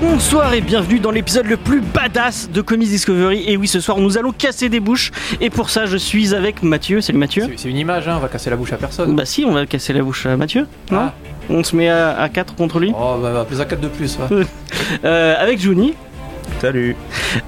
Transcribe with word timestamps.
Bonsoir 0.00 0.52
et 0.54 0.60
bienvenue 0.60 0.98
dans 1.00 1.10
l'épisode 1.10 1.46
le 1.46 1.56
plus 1.56 1.80
badass 1.80 2.50
de 2.50 2.60
Comics 2.60 2.88
Discovery. 2.88 3.44
Et 3.48 3.56
oui, 3.56 3.66
ce 3.68 3.80
soir 3.80 3.98
nous 3.98 4.18
allons 4.18 4.32
casser 4.32 4.68
des 4.68 4.80
bouches. 4.80 5.10
Et 5.40 5.50
pour 5.50 5.70
ça, 5.70 5.86
je 5.86 5.96
suis 5.96 6.34
avec 6.34 6.62
Mathieu. 6.62 7.00
Salut 7.00 7.18
Mathieu. 7.18 7.44
C'est- 7.56 7.68
une 7.68 7.76
image, 7.76 8.06
hein, 8.08 8.14
on 8.16 8.20
va 8.20 8.28
casser 8.28 8.50
la 8.50 8.56
bouche 8.56 8.72
à 8.72 8.76
personne. 8.76 9.14
Bah 9.16 9.24
si, 9.24 9.44
on 9.46 9.52
va 9.52 9.66
casser 9.66 9.92
la 9.92 10.02
bouche 10.02 10.26
à 10.26 10.36
Mathieu. 10.36 10.66
Non 10.90 10.98
Ah. 10.98 11.14
On 11.50 11.62
se 11.62 11.76
met 11.76 11.88
à, 11.90 12.28
4 12.32 12.54
contre 12.54 12.78
lui. 12.80 12.92
Oh, 12.98 13.16
bah, 13.20 13.30
bah, 13.32 13.44
plus 13.46 13.60
à 13.60 13.64
4 13.66 13.80
de 13.80 13.88
plus. 13.88 14.18
ouais. 14.18 14.44
Euh, 15.04 15.34
avec 15.38 15.60
Juni, 15.60 15.94
Salut. 16.60 16.96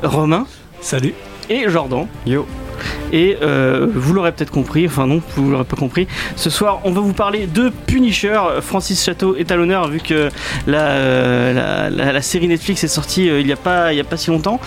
Romain 0.03 0.47
Salut. 0.80 1.13
et 1.51 1.69
Jordan. 1.69 2.07
Yo. 2.27 2.47
Et 3.13 3.37
euh, 3.43 3.87
vous 3.95 4.13
l'aurez 4.15 4.33
peut-être 4.33 4.51
compris, 4.51 4.87
enfin 4.87 5.07
non, 5.07 5.21
vous 5.37 5.51
l'aurez 5.51 5.65
pas 5.65 5.77
compris. 5.77 6.07
Ce 6.37 6.51
soir, 6.51 6.81
on 6.85 6.91
va 6.93 7.01
vous 7.01 7.13
parler 7.13 7.47
de 7.47 7.71
Punisher. 7.87 8.39
Francis 8.61 9.03
Chateau 9.05 9.37
est 9.37 9.51
à 9.51 9.57
l'honneur 9.57 9.89
vu 9.89 10.01
que 10.01 10.29
la, 10.67 10.87
euh, 10.89 12.21
série 12.21 12.49
Netflix 12.49 12.83
est 12.85 12.89
sortie 12.89 13.29
euh, 13.29 13.41
il 13.41 13.47
n'y 13.47 13.53
a, 13.53 13.57
pas- 13.57 13.89
a 13.89 14.05
pas 14.05 14.17
si 14.17 14.30
longtemps. 14.30 14.61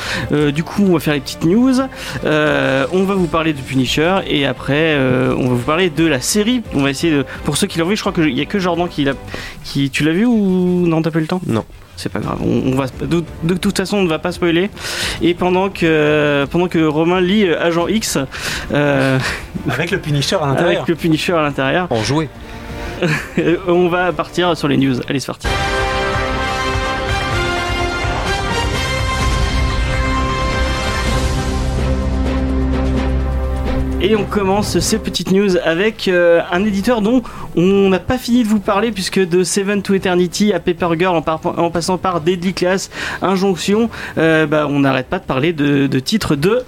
Du 0.54 0.64
coup, 0.64 0.86
on 0.88 0.94
va 0.94 1.00
faire 1.00 1.14
les 1.14 1.20
petites 1.20 1.44
news. 1.46 1.80
On 2.24 3.04
va 3.04 3.14
vous 3.16 3.28
parler 3.28 3.54
de 3.54 3.60
Punisher 3.62 4.16
et 4.28 4.46
après, 4.46 4.98
on 5.38 5.48
va 5.50 5.54
vous 5.56 5.58
parler 5.66 5.90
de 5.90 6.06
la 6.06 6.22
série. 6.22 6.62
On 6.74 6.82
va 6.82 6.90
essayer 6.90 7.14
de. 7.14 7.26
Pour 7.44 7.58
ceux 7.58 7.68
qui 7.68 7.80
l'ont 7.80 7.88
vu, 7.88 7.96
je 7.96 8.02
crois 8.02 8.14
qu'il 8.14 8.34
n'y 8.34 8.42
a 8.42 8.46
que 8.46 8.60
Jordan 8.60 8.88
qui 8.88 9.04
l'a. 9.04 9.14
Qui, 9.64 9.90
tu 9.90 10.04
l'as 10.04 10.12
vu 10.14 10.26
ou 10.26 10.86
non, 10.88 11.02
t'as 11.02 11.12
pas 11.12 11.20
eu 11.20 11.24
le 11.24 11.28
temps? 11.28 11.42
Non. 11.48 11.66
C'est 12.02 12.08
pas 12.08 12.20
grave, 12.20 12.38
on, 12.42 12.72
on 12.72 12.76
va, 12.76 12.86
de, 13.02 13.24
de 13.44 13.54
toute 13.56 13.76
façon 13.76 13.98
on 13.98 14.04
ne 14.04 14.08
va 14.08 14.20
pas 14.20 14.32
spoiler. 14.32 14.70
Et 15.22 15.34
pendant 15.34 15.70
que, 15.70 16.46
pendant 16.50 16.70
que 16.70 16.80
Romain 16.80 17.20
lit 17.20 17.44
euh, 17.46 17.62
Agent 17.62 17.90
X, 17.90 18.18
euh, 18.72 19.20
Avec 19.70 19.92
le 19.92 20.00
Punisher 20.00 20.38
à 20.42 20.48
l'intérieur. 20.48 20.78
avec 20.78 20.88
le 20.88 20.96
Punisher 20.96 21.34
à 21.34 21.42
l'intérieur, 21.42 21.88
En 21.90 22.02
jouet. 22.02 22.30
on 23.68 23.90
va 23.90 24.14
partir 24.14 24.56
sur 24.56 24.70
les 24.70 24.78
news. 24.78 24.96
Allez, 25.10 25.20
c'est 25.20 25.28
parti. 25.28 25.48
Et 34.02 34.16
on 34.16 34.24
commence 34.24 34.80
ces 34.80 34.98
petites 34.98 35.32
news 35.32 35.58
avec 35.64 36.08
euh, 36.08 36.40
un 36.54 36.64
éditeur 36.64 37.02
dont 37.02 37.22
on 37.58 37.90
n'a 37.90 38.00
pas 38.00 38.18
fini 38.18 38.44
de 38.44 38.48
vous 38.48 38.62
parler 38.62 38.92
puisque 38.94 39.20
de 39.20 39.44
Seven 39.44 39.82
to 39.82 39.94
Eternity 39.94 40.54
à 40.54 40.60
Paper 40.62 40.88
Girl 40.98 41.18
en, 41.18 41.22
par- 41.22 41.42
en 41.60 41.70
passant 41.70 41.98
par 41.98 42.22
Deadly 42.22 42.54
Class, 42.54 42.90
Injonction, 43.22 43.90
euh, 44.18 44.46
bah, 44.46 44.68
on 44.70 44.80
n'arrête 44.80 45.08
pas 45.08 45.20
de 45.20 45.26
parler 45.26 45.52
de, 45.52 45.88
de 45.88 46.00
titres 46.00 46.36
de... 46.38 46.62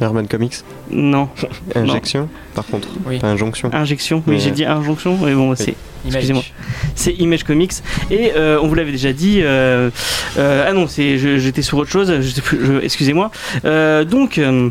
Herman 0.00 0.28
Comics. 0.28 0.56
Non, 0.90 1.28
Injection, 1.74 2.28
par 2.54 2.66
contre. 2.66 2.88
Oui. 3.06 3.18
Pas 3.18 3.28
injonction. 3.28 3.70
Injection, 3.72 4.22
oui 4.28 4.38
j'ai 4.38 4.50
dit 4.52 4.64
Injonction, 4.66 5.18
mais 5.24 5.34
bon 5.34 5.54
c'est... 5.56 5.74
Image. 6.04 6.14
Excusez-moi. 6.16 6.42
c'est 6.94 7.12
Image 7.14 7.42
Comics 7.44 7.72
et 8.10 8.30
euh, 8.36 8.60
on 8.62 8.68
vous 8.68 8.74
l'avait 8.76 8.92
déjà 8.92 9.12
dit 9.12 9.40
euh, 9.42 9.90
euh, 10.38 10.64
ah 10.68 10.72
non 10.72 10.86
j'étais 10.86 11.62
sur 11.62 11.76
autre 11.78 11.90
chose 11.90 12.12
excusez-moi 12.82 13.32
Euh, 13.64 14.04
donc 14.04 14.38
euh, 14.38 14.68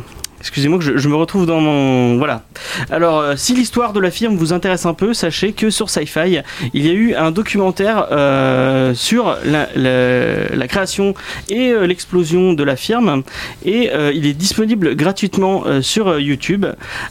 Excusez-moi 0.48 0.80
que 0.80 0.86
je, 0.86 0.98
je 0.98 1.09
me 1.09 1.16
retrouve 1.16 1.45
dans 1.45 1.59
mon... 1.59 2.17
Voilà. 2.17 2.44
Alors, 2.90 3.20
euh, 3.20 3.34
si 3.36 3.53
l'histoire 3.53 3.92
de 3.92 4.00
la 4.00 4.12
firme 4.12 4.36
vous 4.38 4.53
intéresse 4.53 4.86
un 4.86 4.94
peu, 4.94 5.14
sachez 5.14 5.52
que 5.52 5.70
sur 5.70 5.90
Sci-Fi, 5.90 6.40
il 6.73 6.86
y 6.86 6.90
a 6.90 6.94
eu 6.94 7.14
un 7.16 7.31
documentaire 7.31 8.08
euh, 8.12 8.94
sur 8.94 9.36
la, 9.45 9.68
la- 9.75 10.48
la 10.56 10.68
création 10.68 11.13
et 11.50 11.72
euh, 11.72 11.86
l'explosion 11.86 12.53
de 12.53 12.63
la 12.63 12.75
firme. 12.78 13.24
Et 13.66 13.90
il 14.13 14.25
est 14.25 14.34
disponible 14.34 14.96
gratuitement 14.96 15.63
sur 15.81 16.18
YouTube. 16.19 16.66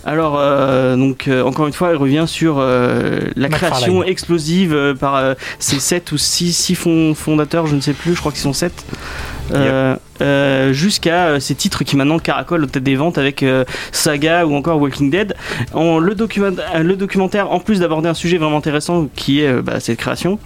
Alors, 0.04 0.38
donc, 0.96 1.28
encore 1.44 1.66
une 1.66 1.72
fois, 1.72 1.90
il 1.92 1.96
revient 1.96 2.24
sur 2.26 2.58
la 2.60 3.48
création 3.48 4.02
explosive 4.04 4.94
par 4.98 5.34
ces 5.58 5.78
7 5.78 6.12
ou 6.12 6.18
6 6.18 6.74
fondateurs, 7.14 7.66
je 7.66 7.74
ne 7.76 7.80
sais 7.80 7.92
plus, 7.92 8.14
je 8.14 8.20
crois 8.20 8.32
qu'ils 8.32 8.40
sont 8.40 8.52
7. 8.52 8.72
Euh, 9.54 9.96
euh, 10.22 10.72
jusqu'à 10.72 11.26
euh, 11.26 11.40
ces 11.40 11.54
titres 11.54 11.84
qui 11.84 11.96
maintenant 11.96 12.18
caracolent 12.18 12.64
au 12.64 12.66
tête 12.66 12.82
des 12.82 12.96
ventes 12.96 13.18
avec 13.18 13.44
Saga 13.92 14.46
ou 14.46 14.54
encore 14.54 14.80
Walking 14.80 15.10
Dead. 15.10 15.34
En, 15.72 15.98
le, 15.98 16.14
document- 16.14 16.56
le 16.80 16.96
documentaire, 16.96 17.50
en 17.52 17.60
plus 17.60 17.80
d'aborder 17.80 18.08
un 18.08 18.14
sujet 18.14 18.38
vraiment 18.38 18.58
intéressant 18.58 19.08
qui 19.14 19.40
est 19.40 19.62
bah, 19.62 19.80
cette 19.80 19.98
création, 19.98 20.38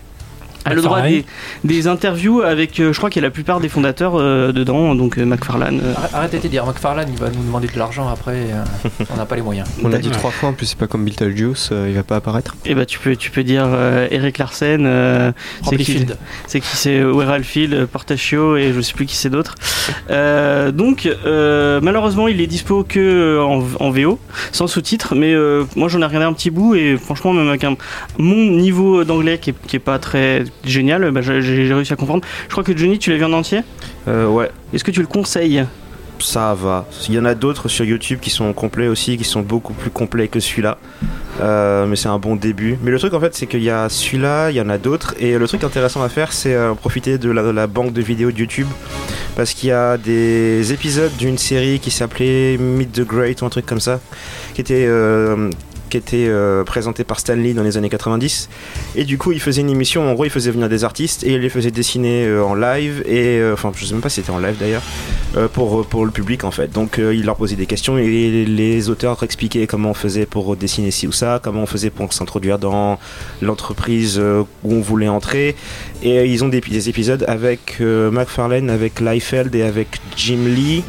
a 0.70 0.75
le 0.75 0.82
droit 0.82 0.98
à 0.98 1.08
des, 1.08 1.25
des 1.64 1.86
interviews 1.88 2.42
avec, 2.42 2.78
euh, 2.81 2.92
je 2.92 2.98
crois 2.98 3.10
qu'il 3.10 3.22
y 3.22 3.25
a 3.25 3.28
la 3.28 3.32
plupart 3.32 3.60
des 3.60 3.69
fondateurs 3.69 4.14
euh, 4.16 4.53
dedans, 4.53 4.94
donc 4.94 5.19
euh, 5.19 5.25
McFarlane. 5.25 5.81
euh, 5.82 5.94
Arrête- 5.94 6.14
Arrêtez 6.14 6.38
de 6.38 6.48
dire, 6.48 6.64
McFarlane 6.66 7.08
il 7.12 7.19
va 7.19 7.28
nous 7.31 7.42
demander 7.42 7.69
de 7.69 7.78
l'argent 7.78 8.08
après, 8.08 8.36
euh, 8.36 8.64
on 9.12 9.16
n'a 9.16 9.26
pas 9.26 9.36
les 9.36 9.42
moyens. 9.42 9.69
On 9.82 9.88
l'a 9.88 9.98
dit 9.98 10.10
trois 10.10 10.31
fois, 10.31 10.50
en 10.50 10.53
plus 10.53 10.66
c'est 10.66 10.78
pas 10.78 10.86
comme 10.86 11.04
Beetlejuice, 11.04 11.70
euh, 11.72 11.86
il 11.88 11.94
va 11.94 12.03
pas 12.03 12.16
apparaître. 12.16 12.56
et 12.64 12.75
bah 12.75 12.86
tu 12.86 12.98
peux, 12.98 13.16
tu 13.16 13.31
peux 13.31 13.42
dire 13.44 13.64
euh, 13.66 14.06
Eric 14.10 14.38
Larsen, 14.38 14.84
euh, 14.86 15.32
c'est 15.69 16.60
qui. 16.60 16.62
C'est 16.62 17.02
Weral 17.02 17.44
Field, 17.44 17.87
Portachio 17.87 18.56
et 18.56 18.72
je 18.72 18.81
sais 18.81 18.92
plus 18.94 19.06
qui 19.06 19.16
c'est 19.16 19.31
d'autre. 19.31 19.54
Euh, 20.10 20.70
donc 20.72 21.06
euh, 21.06 21.81
malheureusement 21.82 22.28
il 22.28 22.41
est 22.41 22.47
dispo 22.47 22.84
que 22.84 23.38
en, 23.41 23.62
en 23.84 23.91
VO, 23.91 24.19
sans 24.52 24.66
sous-titres, 24.66 25.14
mais 25.14 25.32
euh, 25.34 25.64
moi 25.76 25.88
j'en 25.88 26.00
ai 26.00 26.04
regardé 26.04 26.26
un 26.26 26.32
petit 26.32 26.50
bout 26.50 26.75
et 26.75 26.97
franchement 26.97 27.32
même 27.32 27.48
avec 27.48 27.64
un, 27.64 27.76
mon 28.19 28.50
niveau 28.50 29.04
d'anglais 29.04 29.38
qui 29.38 29.50
est, 29.50 29.54
qui 29.66 29.76
est 29.76 29.81
pas 29.81 29.98
très 29.98 30.44
génial, 30.65 31.10
bah, 31.10 31.21
j'ai 31.22 31.72
réussi 31.72 31.93
à 31.93 31.97
comprendre. 31.97 32.25
Je 32.47 32.53
crois 32.53 32.65
que 32.65 32.76
Johnny 32.76 32.98
tu 32.98 33.10
l'as 33.10 33.16
vu 33.16 33.25
en 33.25 33.32
entier? 33.32 33.60
Euh, 34.09 34.26
ouais, 34.26 34.50
Est-ce 34.72 34.84
que 34.84 34.91
tu 34.91 35.00
le 35.00 35.06
conseilles? 35.06 35.65
Ça 36.19 36.54
va. 36.54 36.87
Il 37.09 37.15
y 37.15 37.19
en 37.19 37.25
a 37.25 37.34
d'autres 37.34 37.69
sur 37.69 37.84
YouTube 37.84 38.19
qui 38.21 38.28
sont 38.28 38.53
complets 38.53 38.88
aussi, 38.88 39.16
qui 39.16 39.25
sont 39.25 39.41
beaucoup 39.41 39.72
plus 39.72 39.91
complets 39.91 40.28
que 40.28 40.38
celui-là. 40.38 40.76
Euh, 41.41 41.87
mais 41.87 41.97
c'est 41.97 42.09
un 42.09 42.19
bon 42.19 42.37
début. 42.37 42.76
Mais 42.82 42.91
le 42.91 42.99
truc 42.99 43.15
en 43.15 43.20
fait, 43.20 43.34
c'est 43.34 43.47
qu'il 43.47 43.62
y 43.62 43.70
a 43.70 43.88
celui-là, 43.88 44.50
il 44.50 44.56
y 44.56 44.60
en 44.60 44.69
a 44.69 44.76
d'autres. 44.76 45.15
Et 45.19 45.38
le 45.38 45.49
truc 45.49 45.65
intéressant 45.65 46.03
à 46.03 46.10
faire, 46.10 46.32
c'est 46.32 46.54
euh, 46.54 46.75
profiter 46.75 47.16
de 47.16 47.31
la, 47.31 47.43
de 47.43 47.50
la 47.50 47.66
banque 47.66 47.94
de 47.94 48.03
vidéos 48.03 48.31
de 48.31 48.38
YouTube. 48.38 48.66
Parce 49.34 49.54
qu'il 49.54 49.70
y 49.70 49.72
a 49.72 49.97
des 49.97 50.72
épisodes 50.72 51.16
d'une 51.16 51.38
série 51.38 51.78
qui 51.78 51.91
s'appelait 51.91 52.59
Meet 52.59 52.93
the 52.93 53.06
Great 53.06 53.41
ou 53.41 53.47
un 53.47 53.49
truc 53.49 53.65
comme 53.65 53.81
ça, 53.81 54.00
qui 54.54 54.60
était, 54.60 54.84
euh, 54.87 55.50
qui 55.91 55.97
était 55.99 56.27
euh, 56.28 56.65
présenté 56.65 57.05
par 57.05 57.21
Stanley 57.21 57.53
dans 57.53 57.62
les 57.62 57.77
années 57.77 57.91
90. 57.91 58.49
Et 58.97 59.05
du 59.05 59.19
coup, 59.19 59.33
il 59.33 59.41
faisait 59.41 59.61
une 59.61 59.69
émission, 59.69 60.09
en 60.09 60.15
gros, 60.15 60.25
il 60.25 60.31
faisait 60.31 60.51
venir 60.51 60.69
des 60.69 60.84
artistes 60.84 61.25
et 61.25 61.33
il 61.34 61.41
les 61.41 61.51
faisait 61.51 61.71
dessiner 61.71 62.25
euh, 62.25 62.43
en 62.43 62.55
live. 62.55 63.03
Et 63.06 63.39
euh, 63.39 63.53
enfin, 63.53 63.73
je 63.75 63.84
sais 63.84 63.93
même 63.93 64.00
pas 64.00 64.09
si 64.09 64.23
c'était 64.23 64.31
en 64.31 64.39
live 64.39 64.56
d'ailleurs. 64.59 64.83
Pour, 65.53 65.87
pour 65.87 66.05
le 66.05 66.11
public 66.11 66.43
en 66.43 66.50
fait. 66.50 66.73
Donc 66.73 66.99
il 66.99 67.25
leur 67.25 67.37
posait 67.37 67.55
des 67.55 67.67
questions 67.67 67.97
et 67.97 68.45
les 68.45 68.91
auteurs 68.91 69.23
expliquaient 69.23 69.69
comment 69.69 69.91
on 69.91 69.95
faisait 69.95 70.27
pour 70.27 70.56
dessiner 70.56 70.91
ci 70.91 71.06
ou 71.06 71.12
ça, 71.12 71.41
comment 71.41 71.62
on 71.62 71.67
faisait 71.67 71.91
pour 71.91 72.12
s'introduire 72.12 72.59
dans 72.59 72.99
l'entreprise 73.41 74.19
où 74.19 74.75
on 74.75 74.81
voulait 74.81 75.06
entrer. 75.06 75.55
Et 76.03 76.27
ils 76.27 76.43
ont 76.43 76.49
des, 76.49 76.61
des 76.61 76.89
épisodes 76.89 77.25
avec 77.29 77.79
McFarlane, 77.79 78.71
avec 78.71 78.99
Liefeld 78.99 79.55
et 79.55 79.62
avec 79.62 80.00
Jim 80.17 80.47
Lee. 80.47 80.83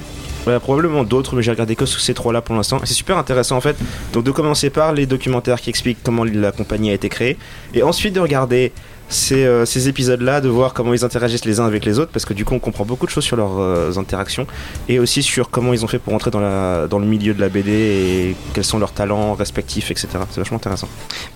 Ouais, 0.47 0.59
probablement 0.59 1.03
d'autres, 1.03 1.35
mais 1.35 1.44
j'ai 1.44 1.52
regardé 1.52 1.75
que 1.75 1.85
ces 1.85 2.13
trois-là 2.16 2.41
pour 2.41 2.56
l'instant. 2.56 2.79
C'est 2.84 2.96
super 2.96 3.18
intéressant 3.18 3.57
en 3.57 3.62
fait. 3.62 3.75
Donc 4.12 4.24
de 4.24 4.31
commencer 4.31 4.72
par 4.72 4.91
les 4.91 5.06
documentaires 5.06 5.62
qui 5.62 5.69
expliquent 5.69 6.00
comment 6.03 6.24
la 6.24 6.52
compagnie 6.52 6.90
a 6.90 6.94
été 6.94 7.09
créée, 7.09 7.38
et 7.74 7.84
ensuite 7.84 8.13
de 8.13 8.19
regarder 8.19 8.72
ces, 9.11 9.45
euh, 9.45 9.66
ces 9.66 9.88
épisodes-là, 9.89 10.41
de 10.41 10.49
voir 10.49 10.73
comment 10.73 10.94
ils 10.94 11.03
interagissent 11.03 11.45
les 11.45 11.59
uns 11.59 11.66
avec 11.66 11.85
les 11.85 11.99
autres, 11.99 12.11
parce 12.11 12.25
que 12.25 12.33
du 12.33 12.45
coup 12.45 12.55
on 12.55 12.59
comprend 12.59 12.85
beaucoup 12.85 13.05
de 13.05 13.11
choses 13.11 13.25
sur 13.25 13.35
leurs 13.35 13.59
euh, 13.59 13.91
interactions, 13.97 14.47
et 14.89 14.99
aussi 14.99 15.22
sur 15.22 15.49
comment 15.49 15.73
ils 15.73 15.83
ont 15.83 15.88
fait 15.88 15.99
pour 15.99 16.13
entrer 16.13 16.31
dans, 16.31 16.39
la, 16.39 16.88
dans 16.88 16.97
le 16.97 17.05
milieu 17.05 17.33
de 17.33 17.41
la 17.41 17.49
BD 17.49 17.72
et 17.72 18.35
quels 18.53 18.63
sont 18.63 18.79
leurs 18.79 18.94
talents 18.94 19.33
respectifs, 19.33 19.91
etc. 19.91 20.07
C'est 20.31 20.40
vachement 20.40 20.58
intéressant. 20.58 20.87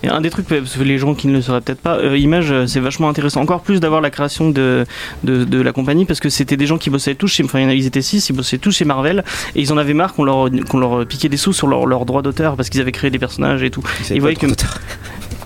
Et 0.02 0.08
un 0.08 0.20
des 0.20 0.30
trucs, 0.30 0.48
parce 0.48 0.76
que 0.76 0.82
les 0.82 0.98
gens 0.98 1.14
qui 1.14 1.28
ne 1.28 1.34
le 1.34 1.42
sauraient 1.42 1.60
peut-être 1.60 1.80
pas, 1.80 1.98
euh, 1.98 2.16
Image, 2.16 2.52
c'est 2.66 2.80
vachement 2.80 3.08
intéressant. 3.08 3.42
Encore 3.42 3.60
plus 3.60 3.78
d'avoir 3.78 4.00
la 4.00 4.10
création 4.10 4.50
de, 4.50 4.86
de, 5.22 5.44
de 5.44 5.60
la 5.60 5.72
compagnie, 5.72 6.06
parce 6.06 6.20
que 6.20 6.30
c'était 6.30 6.56
des 6.56 6.66
gens 6.66 6.78
qui 6.78 6.88
bossaient 6.88 7.14
tous 7.14 7.28
chez, 7.28 7.44
enfin, 7.44 7.60
ils 7.60 7.86
étaient 7.86 8.02
six, 8.02 8.28
ils 8.30 8.32
bossaient 8.32 8.58
tous 8.58 8.72
chez 8.72 8.86
Marvel, 8.86 9.22
et 9.54 9.60
ils 9.60 9.72
en 9.72 9.76
avaient 9.76 9.94
marre 9.94 10.14
qu'on 10.14 10.24
leur, 10.24 10.48
qu'on 10.68 10.78
leur 10.78 11.06
piquait 11.06 11.28
des 11.28 11.36
sous 11.36 11.52
sur 11.52 11.66
leurs 11.66 11.86
leur 11.86 12.06
droits 12.06 12.22
d'auteur, 12.22 12.56
parce 12.56 12.70
qu'ils 12.70 12.80
avaient 12.80 12.92
créé 12.92 13.10
des 13.10 13.18
personnages 13.18 13.62
et 13.62 13.70
tout. 13.70 13.82
Ils 14.10 14.20
voyaient 14.20 14.36
que-. 14.36 14.46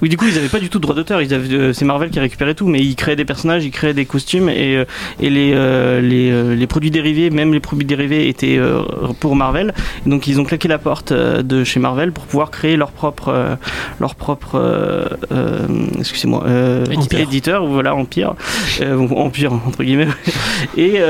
Oui, 0.02 0.08
du 0.08 0.16
coup, 0.16 0.26
ils 0.26 0.38
avaient 0.38 0.48
pas 0.48 0.58
du 0.58 0.70
tout 0.70 0.78
de 0.78 0.82
droit 0.82 0.94
d'auteur. 0.94 1.20
Euh, 1.20 1.72
c'est 1.72 1.84
Marvel 1.84 2.10
qui 2.10 2.20
récupérait 2.20 2.54
tout, 2.54 2.66
mais 2.66 2.80
ils 2.80 2.96
créaient 2.96 3.16
des 3.16 3.24
personnages, 3.24 3.64
ils 3.64 3.70
créaient 3.70 3.94
des 3.94 4.06
costumes 4.06 4.48
et, 4.48 4.76
euh, 4.76 4.84
et 5.20 5.28
les, 5.28 5.52
euh, 5.54 6.00
les, 6.00 6.56
les 6.56 6.66
produits 6.66 6.90
dérivés, 6.90 7.30
même 7.30 7.52
les 7.52 7.60
produits 7.60 7.86
dérivés 7.86 8.28
étaient 8.28 8.56
euh, 8.58 8.82
pour 9.20 9.36
Marvel. 9.36 9.74
Donc, 10.06 10.26
ils 10.26 10.40
ont 10.40 10.44
claqué 10.44 10.68
la 10.68 10.78
porte 10.78 11.12
de 11.12 11.64
chez 11.64 11.80
Marvel 11.80 12.12
pour 12.12 12.24
pouvoir 12.24 12.50
créer 12.50 12.76
leur 12.76 12.92
propre, 12.92 13.58
leur 14.00 14.14
propre, 14.14 15.10
excusez-moi, 15.98 16.44
Éditeur. 16.90 17.20
éditeur, 17.20 17.66
voilà, 17.66 17.94
empire, 17.94 18.34
empire 19.10 19.52
entre 19.52 19.82
guillemets. 19.82 20.08
Et 20.76 21.00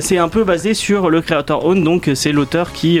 c'est 0.00 0.18
un 0.18 0.28
peu 0.28 0.44
basé 0.44 0.74
sur 0.74 1.10
le 1.10 1.20
creator 1.20 1.64
own, 1.64 1.82
donc 1.82 2.10
c'est 2.14 2.32
l'auteur 2.32 2.72
qui, 2.72 3.00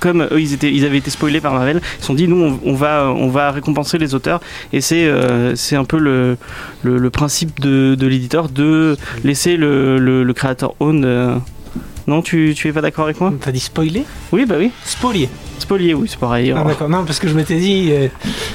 comme 0.00 0.22
eux, 0.30 0.40
ils 0.40 0.52
étaient, 0.52 0.72
ils 0.72 0.84
avaient 0.84 0.98
été 0.98 1.10
spoilés 1.10 1.40
par 1.40 1.52
Marvel, 1.52 1.80
ils 1.98 2.00
se 2.00 2.06
sont 2.06 2.14
dit 2.14 2.28
nous, 2.28 2.58
on, 2.64 2.70
on 2.70 2.74
va, 2.74 3.12
on 3.16 3.28
va 3.28 3.50
récompenser 3.50 3.98
les 3.98 4.14
auteurs. 4.14 4.40
Et 4.72 4.80
c'est, 4.84 5.06
euh, 5.06 5.54
c'est 5.56 5.76
un 5.76 5.84
peu 5.84 5.98
le, 5.98 6.36
le, 6.82 6.98
le 6.98 7.10
principe 7.10 7.60
de, 7.60 7.94
de 7.94 8.06
l'éditeur 8.06 8.48
de 8.48 8.96
laisser 9.24 9.56
le, 9.56 9.98
le, 9.98 10.22
le 10.24 10.32
creator 10.34 10.76
own. 10.80 11.04
euh, 11.04 11.34
Non, 12.06 12.20
tu, 12.22 12.52
tu 12.56 12.68
es 12.68 12.72
pas 12.72 12.80
d'accord 12.82 13.04
avec 13.04 13.20
moi? 13.20 13.32
T'as 13.40 13.50
dit 13.52 13.60
spoiler? 13.60 14.04
Oui, 14.32 14.44
bah 14.46 14.56
oui. 14.58 14.70
Spolier. 14.84 15.28
Spolier, 15.58 15.94
oui, 15.94 16.08
c'est 16.10 16.18
pareil. 16.18 16.52
Ah, 16.54 16.62
d'accord. 16.64 16.88
Non, 16.90 17.04
parce 17.04 17.18
que 17.18 17.28
je 17.28 17.34
m'étais 17.34 17.56
dit, 17.56 17.88
euh, 17.92 18.08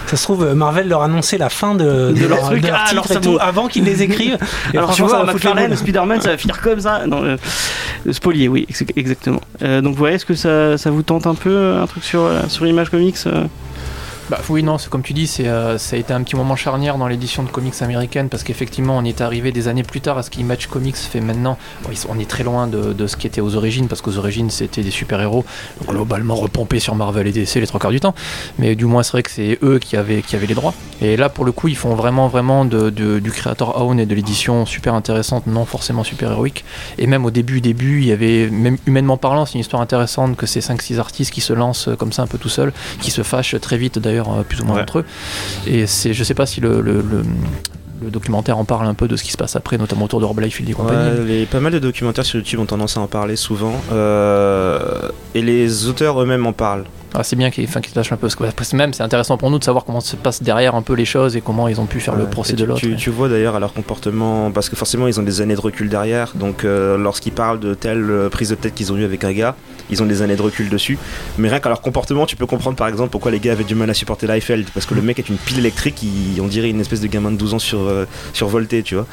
ça 0.06 0.18
se 0.18 0.24
trouve, 0.24 0.54
Marvel 0.54 0.88
leur 0.88 1.02
annonçait 1.02 1.38
la 1.40 1.50
fin 1.50 1.74
de, 1.74 2.12
De 2.12 2.28
leur 2.28 2.42
truc. 2.42 2.62
de 2.62 2.70
Ah, 2.72 2.84
alors 2.90 3.08
ça 3.08 3.16
tout, 3.20 3.32
vous- 3.32 3.38
avant 3.40 3.68
qu'ils 3.68 3.86
les 3.86 4.04
écrivent. 4.04 4.38
Et 4.74 4.78
Alors 4.78 4.94
tu 4.94 5.02
vois, 5.02 5.24
McFarlane. 5.26 5.76
Spider-Man, 5.76 6.22
ça 6.22 6.30
va 6.30 6.38
finir 6.38 6.62
comme 6.62 6.80
ça. 6.82 7.08
Non, 7.08 7.24
euh, 7.24 7.38
spolier, 8.12 8.48
oui, 8.50 8.66
ex- 8.70 8.84
exactement. 8.96 9.42
Euh, 9.64 9.82
donc, 9.82 10.00
ouais, 10.00 10.14
est-ce 10.16 10.26
que 10.26 10.36
ça, 10.36 10.78
ça 10.78 10.92
vous 10.92 11.02
tente 11.04 11.26
un 11.26 11.36
peu 11.36 11.78
un 11.82 11.88
truc 11.88 12.04
sur, 12.04 12.30
sur 12.50 12.68
Image 12.68 12.90
Comics 12.90 13.18
Bah 14.30 14.38
oui, 14.50 14.62
non, 14.62 14.78
c'est 14.78 14.92
comme 14.92 15.02
tu 15.02 15.14
dis, 15.14 15.28
euh, 15.40 15.80
ça 15.80 15.96
a 15.96 16.00
été 16.00 16.14
un 16.14 16.22
petit 16.22 16.36
moment 16.36 16.56
charnière 16.56 17.00
dans 17.00 17.08
l'édition 17.08 17.42
de 17.42 17.50
comics 17.50 17.82
américaine 17.82 18.30
parce 18.30 18.44
qu'effectivement, 18.44 18.96
on 18.96 19.04
est 19.04 19.22
arrivé 19.22 19.52
des 19.52 19.68
années 19.68 19.82
plus 19.82 20.02
tard 20.02 20.20
à 20.20 20.24
ce 20.24 20.30
qu'Image 20.30 20.68
Comics 20.68 20.96
fait 20.96 21.20
maintenant. 21.20 21.58
On 22.08 22.20
est 22.20 22.30
très 22.30 22.44
loin 22.44 22.68
de, 22.68 23.08
ce 23.08 23.18
qui 23.18 23.26
était 23.26 23.42
aux 23.42 23.56
origines 23.56 23.88
parce 23.88 24.02
qu'aux 24.02 24.20
origines, 24.20 24.52
c'était 24.52 24.84
des 24.84 24.92
super-héros 24.92 25.46
globalement 25.88 26.36
repompés 26.36 26.80
sur 26.80 26.94
Marvel 26.94 27.26
et 27.26 27.32
DC 27.32 27.56
les 27.56 27.66
trois 27.66 27.80
quarts 27.80 27.90
du 27.90 28.00
temps. 28.00 28.14
Mais 28.60 28.76
du 28.76 28.86
moins, 28.86 29.02
c'est 29.02 29.14
vrai 29.14 29.24
que 29.24 29.32
c'est 29.32 29.58
eux 29.64 29.80
qui 29.80 29.98
avaient, 29.98 30.22
les 30.32 30.54
droits. 30.54 30.76
Et 31.02 31.18
là, 31.18 31.30
pour 31.30 31.44
le 31.44 31.52
coup, 31.52 31.68
ils 31.68 31.76
font 31.76 31.96
vraiment, 31.96 32.28
vraiment 32.28 32.66
du 32.66 33.32
créateur 33.32 33.82
own 33.82 34.00
et 34.00 34.06
de 34.06 34.14
l'édition 34.14 34.68
super 34.68 34.94
intéressante, 34.94 35.48
non 35.48 35.66
forcément 35.66 36.04
super 36.04 36.34
héroïque. 36.34 36.66
Et 37.00 37.08
même 37.08 37.26
au 37.26 37.32
début, 37.32 37.62
début, 37.62 38.02
il 38.02 38.06
y 38.06 38.12
avait, 38.12 38.48
même 38.52 38.78
humainement 38.86 39.18
parlant, 39.18 39.48
c'est 39.48 39.56
une 39.56 39.62
histoire 39.62 39.82
intéressante 39.82 40.36
que 40.38 40.46
ces 40.46 40.60
5-6 40.60 41.00
artistes 41.00 41.34
qui 41.34 41.42
se 41.42 41.54
lancent 41.54 41.90
comme 41.98 42.14
ça 42.14 42.22
un 42.22 42.28
peu 42.28 42.38
tout 42.38 42.48
seuls, 42.50 42.74
qui 43.02 43.10
se 43.10 43.24
fâchent 43.24 43.60
très 43.60 43.78
vite 43.78 43.98
d'ailleurs, 43.98 44.19
euh, 44.28 44.44
plus 44.44 44.60
ou 44.62 44.66
moins 44.66 44.76
Ouais. 44.78 44.82
entre 44.82 45.00
eux. 45.00 45.06
Et 45.68 45.88
c'est, 45.88 46.14
je 46.14 46.24
sais 46.24 46.34
pas 46.34 46.46
si 46.46 46.60
le, 46.62 46.82
le, 46.82 47.02
le- 47.02 47.24
le 48.02 48.10
documentaire 48.12 48.58
en 48.58 48.64
parle 48.66 48.88
un 48.88 48.94
peu 48.94 49.08
de 49.10 49.18
ce 49.18 49.24
qui 49.24 49.32
se 49.32 49.38
passe 49.38 49.56
après, 49.58 49.78
notamment 49.78 50.06
autour 50.06 50.20
de 50.22 50.26
Rob 50.26 50.40
et 50.42 50.72
compagnie. 50.72 51.20
Ouais, 51.20 51.26
les, 51.26 51.46
pas 51.46 51.60
mal 51.60 51.74
de 51.74 51.80
documentaires 51.80 52.26
sur 52.26 52.38
YouTube 52.40 52.60
ont 52.60 52.66
tendance 52.66 52.96
à 52.96 53.02
en 53.02 53.08
parler 53.08 53.36
souvent. 53.36 53.74
euh, 53.92 54.80
et 55.36 55.42
les 55.42 55.88
auteurs 55.88 56.22
eux-mêmes 56.22 56.46
en 56.48 56.54
parlent. 56.54 56.86
Ah, 57.14 57.24
c'est 57.24 57.36
bien 57.36 57.50
qu'ils 57.50 57.66
enfin, 57.66 57.82
lâchent 57.96 58.12
un 58.12 58.18
peu, 58.18 58.28
parce 58.28 58.36
que 58.36 58.44
parce 58.44 58.70
que 58.70 58.76
même 58.76 58.94
c'est 58.94 59.02
intéressant 59.02 59.38
pour 59.38 59.50
nous 59.50 59.58
de 59.58 59.64
savoir 59.64 59.84
comment 59.84 60.00
se 60.00 60.16
passe 60.16 60.44
derrière 60.44 60.76
un 60.76 60.82
peu 60.82 60.94
les 60.94 61.06
choses 61.06 61.36
et 61.36 61.42
comment 61.42 61.68
ils 61.68 61.82
ont 61.82 61.88
pu 61.88 62.00
faire 62.00 62.16
le 62.16 62.26
procès 62.26 62.54
de 62.54 62.64
l'autre. 62.64 62.80
Tu, 62.80 62.96
tu 62.96 63.10
vois 63.10 63.30
d'ailleurs 63.30 63.56
à 63.56 63.60
leur 63.60 63.74
comportement, 63.74 64.52
parce 64.52 64.70
que 64.70 64.76
forcément 64.76 65.08
ils 65.08 65.20
ont 65.20 65.24
des 65.24 65.42
années 65.42 65.56
de 65.56 65.62
recul 65.62 65.90
derrière, 65.90 66.34
donc 66.36 66.64
euh, 66.64 66.98
lorsqu'ils 66.98 67.32
parlent 67.32 67.60
de 67.60 67.74
telle 67.74 68.10
euh, 68.10 68.30
prise 68.30 68.50
de 68.50 68.56
tête 68.56 68.76
qu'ils 68.76 68.94
ont 68.94 68.98
eu 68.98 69.04
avec 69.04 69.24
un 69.24 69.34
gars, 69.34 69.56
ils 69.90 70.04
ont 70.04 70.06
des 70.06 70.22
années 70.22 70.36
de 70.36 70.42
recul 70.42 70.70
dessus. 70.70 71.00
Mais 71.38 71.50
rien 71.50 71.60
qu'à 71.60 71.70
leur 71.70 71.82
comportement, 71.82 72.26
tu 72.26 72.36
peux 72.36 72.46
comprendre 72.46 72.78
par 72.78 72.88
exemple 72.88 73.10
pourquoi 73.10 73.32
les 73.32 73.40
gars 73.40 73.54
avaient 73.54 73.64
du 73.64 73.76
mal 73.76 73.90
à 73.90 73.94
supporter 73.94 74.28
Liefeld, 74.28 74.70
parce 74.74 74.86
que 74.86 74.94
le 74.94 75.02
mec 75.02 75.18
est 75.18 75.30
une 75.30 75.38
pile 75.38 75.60
électrique, 75.60 76.06
on 76.40 76.48
dirait 76.48 76.70
une 76.70 76.82
espèce 76.82 77.02
de 77.02 77.08
gamin 77.08 77.32
de 77.32 77.38
12 77.38 77.54
ans 77.56 77.60
sur, 77.60 77.80
euh, 77.80 78.06
survolté, 78.34 78.84
tu 78.84 78.96
vois. 78.96 79.08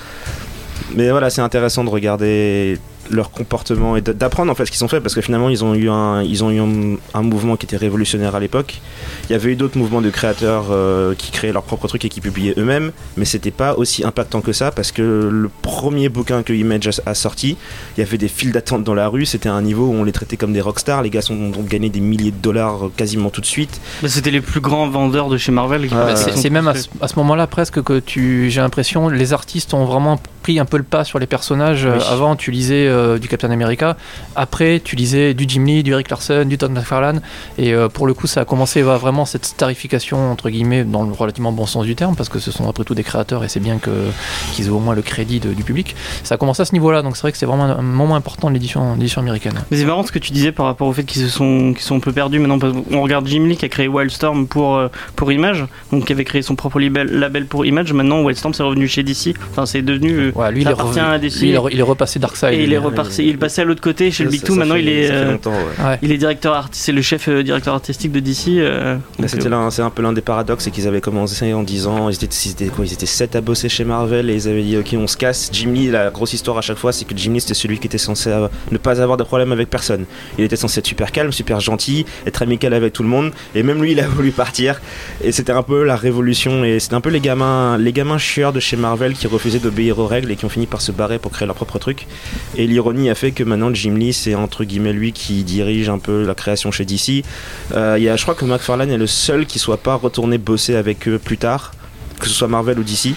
Mais 0.95 1.11
voilà, 1.11 1.31
c'est 1.31 1.41
intéressant 1.41 1.85
de 1.85 1.91
regarder 1.91 2.79
leur 3.11 3.31
comportement 3.31 3.97
et 3.97 4.01
d'apprendre 4.01 4.51
en 4.51 4.55
fait 4.55 4.67
ce 4.67 4.71
qu'ils 4.71 4.85
ont 4.85 4.89
fait 4.89 5.01
parce 5.01 5.15
que 5.15 5.21
finalement 5.21 5.49
ils 5.49 5.65
ont 5.65 5.75
eu 5.75 5.89
un 5.91 6.23
ils 6.23 6.43
ont 6.45 6.51
eu 6.51 6.61
un, 6.61 6.97
un 7.19 7.23
mouvement 7.23 7.57
qui 7.57 7.67
était 7.67 7.77
révolutionnaire 7.77 8.35
à 8.35 8.41
l'époque 8.41 8.81
il 9.29 9.33
y 9.33 9.35
avait 9.35 9.53
eu 9.53 9.57
d'autres 9.57 9.79
mouvements 9.79 10.01
de 10.01 10.11
créateurs 10.11 10.67
euh, 10.71 11.15
qui 11.17 11.31
créaient 11.31 11.53
leurs 11.53 11.63
propres 11.63 11.89
trucs 11.89 12.05
et 12.05 12.09
qui 12.09 12.21
publiaient 12.21 12.55
eux-mêmes 12.57 12.93
mais 13.17 13.25
c'était 13.25 13.51
pas 13.51 13.75
aussi 13.75 14.05
impactant 14.05 14.41
que 14.41 14.53
ça 14.53 14.71
parce 14.71 14.93
que 14.93 15.03
le 15.31 15.51
premier 15.63 16.09
bouquin 16.09 16.43
que 16.43 16.53
Image 16.53 16.89
a, 17.05 17.11
a 17.11 17.15
sorti 17.15 17.57
il 17.97 18.01
y 18.01 18.03
avait 18.03 18.19
des 18.19 18.29
files 18.29 18.53
d'attente 18.53 18.85
dans 18.85 18.95
la 18.95 19.09
rue 19.09 19.27
c'était 19.27 19.49
un 19.49 19.63
niveau 19.63 19.87
où 19.87 19.93
on 19.95 20.05
les 20.05 20.13
traitait 20.13 20.37
comme 20.37 20.53
des 20.53 20.61
rockstars 20.61 21.03
les 21.03 21.11
gars 21.11 21.23
sont, 21.23 21.35
ont 21.35 21.63
gagné 21.63 21.89
des 21.89 22.01
milliers 22.01 22.31
de 22.33 22.37
dollars 22.43 22.87
euh, 22.87 22.93
quasiment 22.97 23.31
tout 23.31 23.41
de 23.41 23.47
suite 23.47 23.81
Bah, 24.03 24.09
C'était 24.09 24.31
les 24.31 24.41
plus 24.41 24.61
grands 24.61 24.89
vendeurs 24.89 25.29
de 25.29 25.37
chez 25.39 25.53
Marvel. 25.53 25.89
Ah, 25.93 26.07
Bah, 26.07 26.17
c'est 26.17 26.51
même 26.51 26.69
à 26.69 26.75
ce, 26.75 26.89
à 27.01 27.09
ce 27.09 27.17
moment-là 27.17 27.47
presque 27.47 27.83
que 27.83 27.99
tu, 27.99 28.51
j'ai 28.51 28.61
l'impression, 28.61 29.09
les 29.09 29.33
artistes 29.33 29.75
ont 29.75 29.85
vraiment 29.85 30.21
pris 30.43 30.59
un 30.59 30.65
peu 30.65 30.77
le 30.77 30.83
pas 30.83 31.05
sur 31.05 31.19
les 31.19 31.27
personnages. 31.27 31.85
Euh, 31.87 31.97
Oui. 31.99 32.05
Avant, 32.11 32.37
tu 32.37 32.51
lisais 32.51 32.87
euh, 32.97 33.19
du 33.19 33.29
Captain 33.29 33.51
America. 33.51 33.97
Après, 34.35 34.81
tu 34.83 34.97
lisais 34.97 35.35
du 35.35 35.45
Jim 35.49 35.65
Lee, 35.65 35.83
du 35.83 35.93
Eric 35.93 36.11
Larson, 36.11 36.45
du 36.47 36.59
Todd 36.59 36.73
McFarlane. 36.73 37.21
Et 37.59 37.73
euh, 37.75 37.89
pour 37.89 38.07
le 38.07 38.15
coup, 38.15 38.27
ça 38.27 38.41
a 38.41 38.45
commencé 38.45 38.83
vraiment 38.83 39.25
cette 39.25 39.45
starification 39.47 40.31
entre 40.31 40.51
guillemets 40.51 40.85
dans 40.85 41.05
le 41.05 41.13
relativement 41.13 41.53
bon 41.53 41.67
sens 41.67 41.85
du 41.85 41.95
terme, 41.95 42.17
parce 42.17 42.29
que 42.29 42.39
ce 42.39 42.51
sont 42.51 42.69
après 42.69 42.85
tout 42.85 42.95
des 42.95 43.05
créateurs 43.05 43.45
et 43.45 43.49
c'est 43.49 43.61
bien 43.61 43.79
que 43.79 43.91
qu'ils 44.53 44.67
aient 44.67 44.71
au 44.71 44.79
moins 44.79 44.95
le 44.95 45.03
crédit 45.03 45.41
de- 45.41 45.53
du 45.55 45.63
public. 45.63 45.95
Ça 46.25 46.35
a 46.35 46.39
commencé 46.39 46.63
à 46.63 46.65
ce 46.65 46.73
niveau-là, 46.73 47.03
donc 47.03 47.17
c'est 47.17 47.23
vrai 47.23 47.33
que 47.33 47.39
c'est 47.39 47.47
vraiment 47.47 47.65
un, 47.65 47.83
moment 47.83 48.17
important 48.17 48.49
de 48.49 48.55
l'édition, 48.55 48.97
américaine. 49.19 49.55
Mais 49.71 49.77
c'est 49.79 49.85
marrant 49.85 50.05
ce 50.05 50.13
que 50.13 50.19
tu 50.19 50.33
disais 50.33 50.53
par 50.53 50.67
rapport 50.67 50.89
au 50.89 50.93
fait 50.93 51.05
qu'ils 51.05 51.23
se 51.23 51.29
sont, 51.29 51.73
qu'ils 51.75 51.83
sont 51.85 51.97
un 51.97 52.01
peu 52.01 52.13
perdus 52.13 52.39
maintenant. 52.39 52.59
Parce 52.59 52.73
qu'on 52.73 53.03
regarde 53.03 53.27
Jim 53.27 53.45
Lee 53.47 53.57
qui 53.57 53.65
a 53.65 53.69
créé 53.69 53.89
Wildstorm 53.89 54.47
pour, 54.47 54.77
euh, 54.77 54.89
pour 55.15 55.31
Image, 55.33 55.65
donc 55.93 56.05
qui 56.07 56.13
avait 56.13 56.25
créé 56.25 56.43
son 56.43 56.55
propre 56.57 56.81
label, 56.81 57.47
pour 57.47 57.65
Image. 57.67 57.93
Maintenant, 57.93 58.23
Wildstorm 58.23 58.53
c'est 58.55 58.63
revenu 58.63 58.89
chez 58.89 59.03
DC. 59.03 59.35
Enfin, 59.51 59.65
c'est 59.67 59.83
devenu. 59.83 60.33
Ouais, 60.35 60.51
lui, 60.53 60.63
il 60.63 60.69
est, 60.69 60.73
appartient 60.73 60.99
revenu- 61.01 61.15
à 61.15 61.19
DC. 61.19 61.41
lui, 61.43 61.49
il 61.73 61.79
est 61.79 61.83
repassé 61.83 62.19
Darkseid. 62.19 62.55
et 62.55 62.63
il 62.65 62.73
est 62.73 62.79
reparti, 62.91 63.27
il 63.27 63.39
passé 63.39 63.61
à 63.61 63.65
l'autre 63.65 63.81
côté 63.81 64.11
chez 64.11 64.25
le 64.25 64.31
Big 64.31 64.43
Two. 64.43 64.55
Maintenant, 64.55 64.75
fait- 64.75 64.83
il 64.83 64.89
est, 64.89 65.07
ça 65.09 65.13
fait 65.13 65.19
euh, 65.21 65.33
longtemps, 65.33 65.53
ouais. 65.53 65.85
Ouais. 65.85 65.99
il 66.03 66.13
est 66.13 66.17
directeur 66.19 66.55
arti- 66.55 66.79
c'est 66.79 66.93
le 66.93 67.03
chef 67.03 67.29
euh, 67.29 67.43
directeur 67.43 67.75
artistique 67.75 68.13
de 68.13 68.21
DC. 68.21 68.49
euh, 68.59 68.97
donc, 69.19 69.29
c'était 69.29 69.47
euh, 69.53 69.71
c'est 69.71 69.83
un 69.83 69.91
peu 69.91 70.03
l'un 70.03 70.13
des 70.13 70.21
paradoxes, 70.21 70.65
c'est 70.65 70.71
qu'ils 70.71 70.87
avaient 70.89 71.01
commencé 71.01 71.53
en 71.53 71.63
disant, 71.63 72.09
ils 72.09 72.15
étaient, 72.15 72.27
ils 72.27 72.51
étaient 72.53 72.67
quoi, 72.67 72.85
ils 72.85 72.93
étaient 72.93 73.07
7 73.07 73.37
à 73.37 73.41
bosser 73.41 73.69
chez 73.69 73.85
Marvel 73.85 74.31
et 74.31 74.35
ils 74.35 74.49
avaient 74.49 74.63
dit 74.63 74.77
ok 74.77 74.95
on 74.99 75.07
se 75.07 75.17
casse. 75.17 75.51
Jim 75.53 75.73
Lee, 75.73 75.91
la 75.91 76.11
grosse 76.11 76.33
histoire 76.33 76.59
à 76.59 76.63
chaque 76.63 76.79
fois, 76.79 76.93
c'est 76.93 77.05
que 77.05 77.17
Jim 77.17 77.33
Lee 77.33 77.41
c'était 77.41 77.55
celui 77.55 77.79
qui 77.79 77.87
était 77.87 77.99
censé 77.99 78.31
avoir- 78.31 78.51
ne 78.71 78.79
pas 78.79 79.01
avoir 79.01 79.17
de 79.17 79.25
problème 79.25 79.53
avec 79.53 79.69
personne. 79.71 80.05
Il 80.39 80.45
était 80.45 80.57
censé 80.57 80.79
être 80.81 80.87
super 80.87 81.13
calme, 81.13 81.33
super 81.33 81.61
gentil, 81.61 82.07
être 82.27 82.43
amical 82.43 82.73
avec 82.75 82.93
tout 82.93 83.03
le 83.03 83.09
monde 83.09 83.33
et 83.55 83.63
même 83.63 83.83
lui 83.83 83.93
il 83.93 84.01
a 84.01 84.07
voulu 84.09 84.31
partir 84.31 84.81
et 85.23 85.33
c'était 85.33 85.53
un 85.53 85.63
peu 85.63 85.85
la 85.85 85.97
révolution 85.97 86.65
et 86.65 86.79
c'était 86.81 86.95
un 86.95 87.01
peu 87.01 87.11
les 87.11 87.21
gamins, 87.21 87.79
les 87.79 87.93
gamins 87.93 88.19
chieurs 88.19 88.53
de 88.53 88.61
chez 88.61 88.77
Marvel 88.77 89.15
qui 89.15 89.27
refusaient 89.27 89.59
d'obéir 89.59 89.99
aux 89.99 90.07
règles 90.07 90.31
et 90.31 90.37
qui 90.37 90.45
ont 90.45 90.49
fini 90.49 90.67
par 90.67 90.81
se 90.81 90.93
barrer 90.93 91.19
pour 91.19 91.31
créer 91.33 91.47
leur 91.47 91.57
propre 91.57 91.79
truc. 91.79 92.07
Et 92.57 92.67
l'ironie 92.77 93.09
a 93.11 93.15
fait 93.15 93.31
que 93.33 93.43
maintenant 93.43 93.73
Jim 93.73 93.95
Lee 93.95 94.13
c'est 94.13 94.35
entre 94.35 94.65
guillemets 94.65 94.93
lui 94.93 95.13
qui 95.13 95.43
dirige 95.45 95.89
un 95.89 95.99
peu 95.99 96.25
la 96.27 96.35
création 96.35 96.71
chez 96.71 96.85
DC. 96.85 97.25
Euh, 97.75 97.97
y 97.99 98.09
a, 98.09 98.17
je 98.17 98.23
crois 98.23 98.35
que 98.35 98.45
McFarlane 98.45 98.91
est 98.91 98.99
le 98.99 99.07
seul 99.07 99.47
qui 99.47 99.59
soit 99.59 99.79
pas 99.79 99.95
retourné 99.95 100.37
bosser 100.39 100.75
avec 100.77 101.09
eux 101.09 101.19
plus 101.19 101.39
tard, 101.39 101.73
que 102.21 102.27
ce 102.29 102.35
soit 102.35 102.49
Marvel 102.49 102.79
ou 102.79 102.83
DC. 102.83 103.11
bah, 103.11 103.15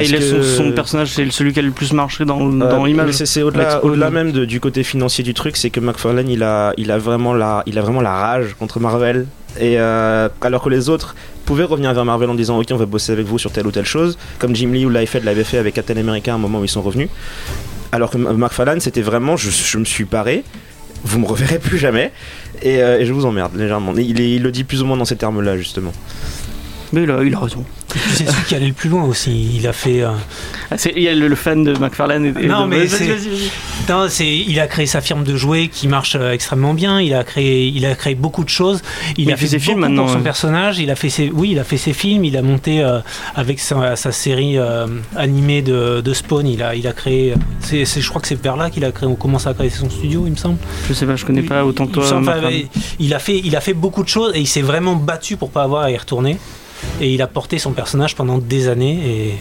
parce 0.00 0.08
il 0.08 0.18
que- 0.18 0.42
son 0.42 0.72
personnage, 0.72 1.08
c'est 1.14 1.30
celui 1.30 1.52
qui 1.52 1.60
a 1.60 1.62
le 1.62 1.70
plus 1.70 1.92
marché 1.92 2.24
dans, 2.24 2.40
Euh, 2.40 2.58
dans 2.70 2.82
mais 2.84 3.12
c'est- 3.12 3.42
au-delà, 3.42 4.10
même 4.10 4.32
de- 4.32 4.44
du 4.44 4.58
côté 4.60 4.82
financier 4.82 5.22
du 5.24 5.34
truc, 5.34 5.56
c'est 5.56 5.70
que 5.70 5.80
McFarlane 5.80 6.28
il 6.28 6.42
a, 6.42 6.72
il 6.76 6.90
a 6.90 6.98
vraiment 6.98 7.32
la, 7.34 7.62
il 7.66 7.78
a 7.78 7.82
vraiment 7.82 8.00
la 8.00 8.12
rage 8.12 8.54
contre 8.58 8.80
Marvel. 8.80 9.26
Et 9.58 9.76
euh, 9.80 10.28
alors 10.42 10.62
que 10.62 10.68
les 10.68 10.90
autres 10.90 11.14
pouvaient 11.46 11.64
revenir 11.64 11.94
vers 11.94 12.04
Marvel 12.04 12.28
en 12.28 12.34
disant 12.34 12.58
ok 12.60 12.66
on 12.72 12.76
va 12.76 12.84
bosser 12.84 13.12
avec 13.12 13.24
vous 13.26 13.38
sur 13.38 13.50
telle 13.52 13.66
ou 13.66 13.70
telle 13.70 13.86
chose, 13.86 14.18
comme 14.38 14.54
Jim 14.54 14.68
Lee 14.70 14.84
ou 14.84 14.90
Liefeld 14.90 15.24
l'avait 15.24 15.44
fait 15.44 15.56
avec 15.56 15.72
Captain 15.74 15.96
America 15.96 16.30
à 16.30 16.34
un 16.34 16.38
moment 16.38 16.60
où 16.60 16.64
ils 16.64 16.68
sont 16.68 16.82
revenus. 16.82 17.08
Alors 17.96 18.10
que 18.10 18.18
McFarlane 18.18 18.78
c'était 18.78 19.00
vraiment 19.00 19.38
je, 19.38 19.78
me 19.78 19.86
suis 19.86 20.04
paré, 20.04 20.44
vous 21.02 21.18
me 21.18 21.24
reverrez 21.24 21.58
plus 21.58 21.78
jamais 21.78 22.12
et, 22.60 22.82
euh, 22.82 23.02
je 23.06 23.10
vous 23.10 23.24
emmerde 23.24 23.56
légèrement. 23.56 23.94
Il 23.96 24.42
le 24.42 24.52
dit 24.52 24.64
plus 24.64 24.82
ou 24.82 24.84
moins 24.84 24.98
dans 24.98 25.06
ces 25.06 25.16
termes-là 25.16 25.56
justement. 25.56 25.92
Mais 26.92 27.02
il 27.02 27.10
a, 27.10 27.22
il 27.22 27.34
a 27.34 27.40
raison. 27.40 27.64
C'est 28.14 28.26
celui 28.28 28.44
qui 28.46 28.54
allait 28.54 28.66
le 28.66 28.72
plus 28.74 28.88
loin 28.90 29.04
aussi. 29.04 29.50
Il 29.56 29.66
a 29.66 29.72
fait. 29.72 30.02
euh, 30.02 30.10
Ah, 30.70 30.76
il 30.94 31.02
y 31.02 31.08
a 31.08 31.14
le, 31.14 31.28
le 31.28 31.34
fan 31.34 31.64
de 31.64 31.72
McFarlane. 31.78 32.26
Et, 32.26 32.44
et 32.44 32.46
Non, 32.46 32.62
de- 32.62 32.66
mais 32.68 32.84
vas-y, 32.84 33.08
vas-y. 33.08 33.28
Non, 33.88 34.06
c'est, 34.08 34.36
il 34.36 34.60
a 34.60 34.66
créé 34.66 34.86
sa 34.86 35.00
firme 35.00 35.24
de 35.24 35.34
jouets 35.36 35.68
qui 35.68 35.88
marche 35.88 36.14
euh, 36.16 36.32
extrêmement 36.32 36.74
bien. 36.74 37.00
Il 37.00 37.14
a 37.14 37.24
créé, 37.24 37.66
il 37.68 37.86
a 37.86 37.94
créé 37.94 38.14
beaucoup 38.14 38.44
de 38.44 38.48
choses. 38.50 38.82
Il 39.16 39.26
Oui, 39.26 39.32
a 39.32 39.36
fait 39.36 39.46
ses 39.46 39.58
films 39.58 39.80
maintenant, 39.80 40.04
pour 40.04 40.12
son 40.12 40.20
personnage. 40.20 40.78
Il 40.78 40.90
a 40.90 40.94
fait 40.96 41.08
ses, 41.08 41.30
oui, 41.32 41.50
il 41.52 41.58
a 41.58 41.64
fait 41.64 41.76
ses 41.78 41.92
films. 41.92 42.24
Il 42.24 42.36
a 42.36 42.42
monté 42.42 42.82
euh, 42.82 42.98
avec 43.34 43.58
sa, 43.60 43.96
sa 43.96 44.12
série 44.12 44.58
euh, 44.58 44.86
animée 45.16 45.62
de, 45.62 46.00
de 46.02 46.12
Spawn. 46.12 46.46
Il 46.46 46.62
a, 46.62 46.74
il 46.74 46.86
a 46.86 46.92
créé. 46.92 47.34
C'est, 47.60 47.84
c'est- 47.84 48.00
je 48.00 48.08
crois 48.08 48.20
que 48.20 48.28
c'est 48.28 48.40
vers 48.40 48.56
là 48.56 48.68
qu'il 48.70 48.84
a 48.84 48.92
créé. 48.92 49.08
On 49.08 49.14
commence 49.16 49.46
à 49.46 49.54
créer 49.54 49.70
son 49.70 49.88
studio, 49.88 50.24
il 50.26 50.32
me 50.32 50.36
semble. 50.36 50.58
Je 50.88 50.92
sais 50.92 51.06
pas, 51.06 51.16
je 51.16 51.24
connais 51.24 51.42
pas 51.42 51.64
autant 51.64 51.86
que 51.86 51.92
toi. 51.94 52.04
il 53.00 53.14
a 53.14 53.18
fait, 53.18 53.40
il 53.42 53.56
a 53.56 53.60
fait 53.60 53.74
beaucoup 53.74 54.02
de 54.02 54.08
choses 54.08 54.32
et 54.34 54.40
il 54.40 54.46
s'est 54.46 54.62
vraiment 54.62 54.94
battu 54.96 55.36
pour 55.36 55.50
pas 55.50 55.62
avoir 55.62 55.84
à 55.84 55.90
y 55.90 55.96
retourner. 55.96 56.36
Et 57.00 57.12
il 57.12 57.22
a 57.22 57.26
porté 57.26 57.58
son 57.58 57.72
personnage 57.72 58.14
pendant 58.14 58.38
des 58.38 58.68
années. 58.68 58.98
Et 59.04 59.34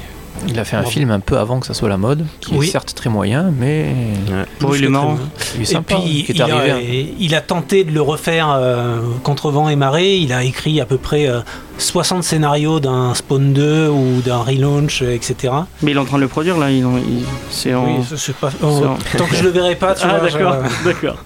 Il 0.48 0.60
a 0.60 0.65
fait 0.65 0.75
un 0.75 0.84
film 0.84 1.12
un 1.12 1.20
peu 1.22 1.38
avant 1.38 1.60
que 1.60 1.65
ça 1.65 1.74
soit 1.74 1.88
la 1.89 1.98
mode, 1.98 2.25
qui 2.42 2.54
Oui. 2.56 2.68
est 2.68 2.72
certes 2.72 2.94
très 2.94 3.10
moyen, 3.10 3.51
mais 3.58 3.88
Bon, 4.60 4.74
il 4.74 4.84
est 4.84 4.89
marrant. 4.89 5.18
Et 5.56 5.60
puis, 5.60 6.42
a, 6.42 6.46
hein. 6.46 6.80
il 7.20 7.36
a 7.36 7.42
tenté 7.42 7.84
de 7.86 7.92
le 7.92 8.01
refaire 8.01 8.50
euh, 8.51 9.00
contre 9.24 9.50
vent 9.51 9.70
et 9.70 9.75
marée. 9.77 10.18
Il 10.18 10.34
a 10.34 10.44
écrit 10.44 10.82
à 10.82 10.86
peu 10.86 10.98
près 10.98 11.27
euh, 11.27 11.39
60 11.77 12.24
scénarios 12.24 12.79
d'un 12.79 13.13
Spawn 13.13 13.53
2 13.53 13.89
ou 13.89 14.22
d'un 14.25 14.38
relaunch, 14.39 15.01
etc. 15.01 15.53
Mais 15.82 15.91
il 15.91 15.98
est 15.98 16.00
en 16.00 16.05
train 16.05 16.17
de 16.17 16.22
le 16.24 16.27
produire 16.27 16.58
là, 16.58 16.72
il, 16.72 16.86
c'est 17.50 17.74
en. 17.74 17.98
Oui, 18.00 18.05
c'est 18.15 18.36
pas. 18.36 18.50
en- 18.63 18.98
Tant 19.17 19.25
que 19.25 19.36
je 19.36 19.44
le 19.44 19.50
verrai 19.50 19.75
pas, 19.75 19.94
tu 19.94 20.05
Ah 20.10 20.17
vois. 20.20 20.29
d'accord, 20.29 20.55
je- 20.84 20.86
d'accord. 20.89 21.17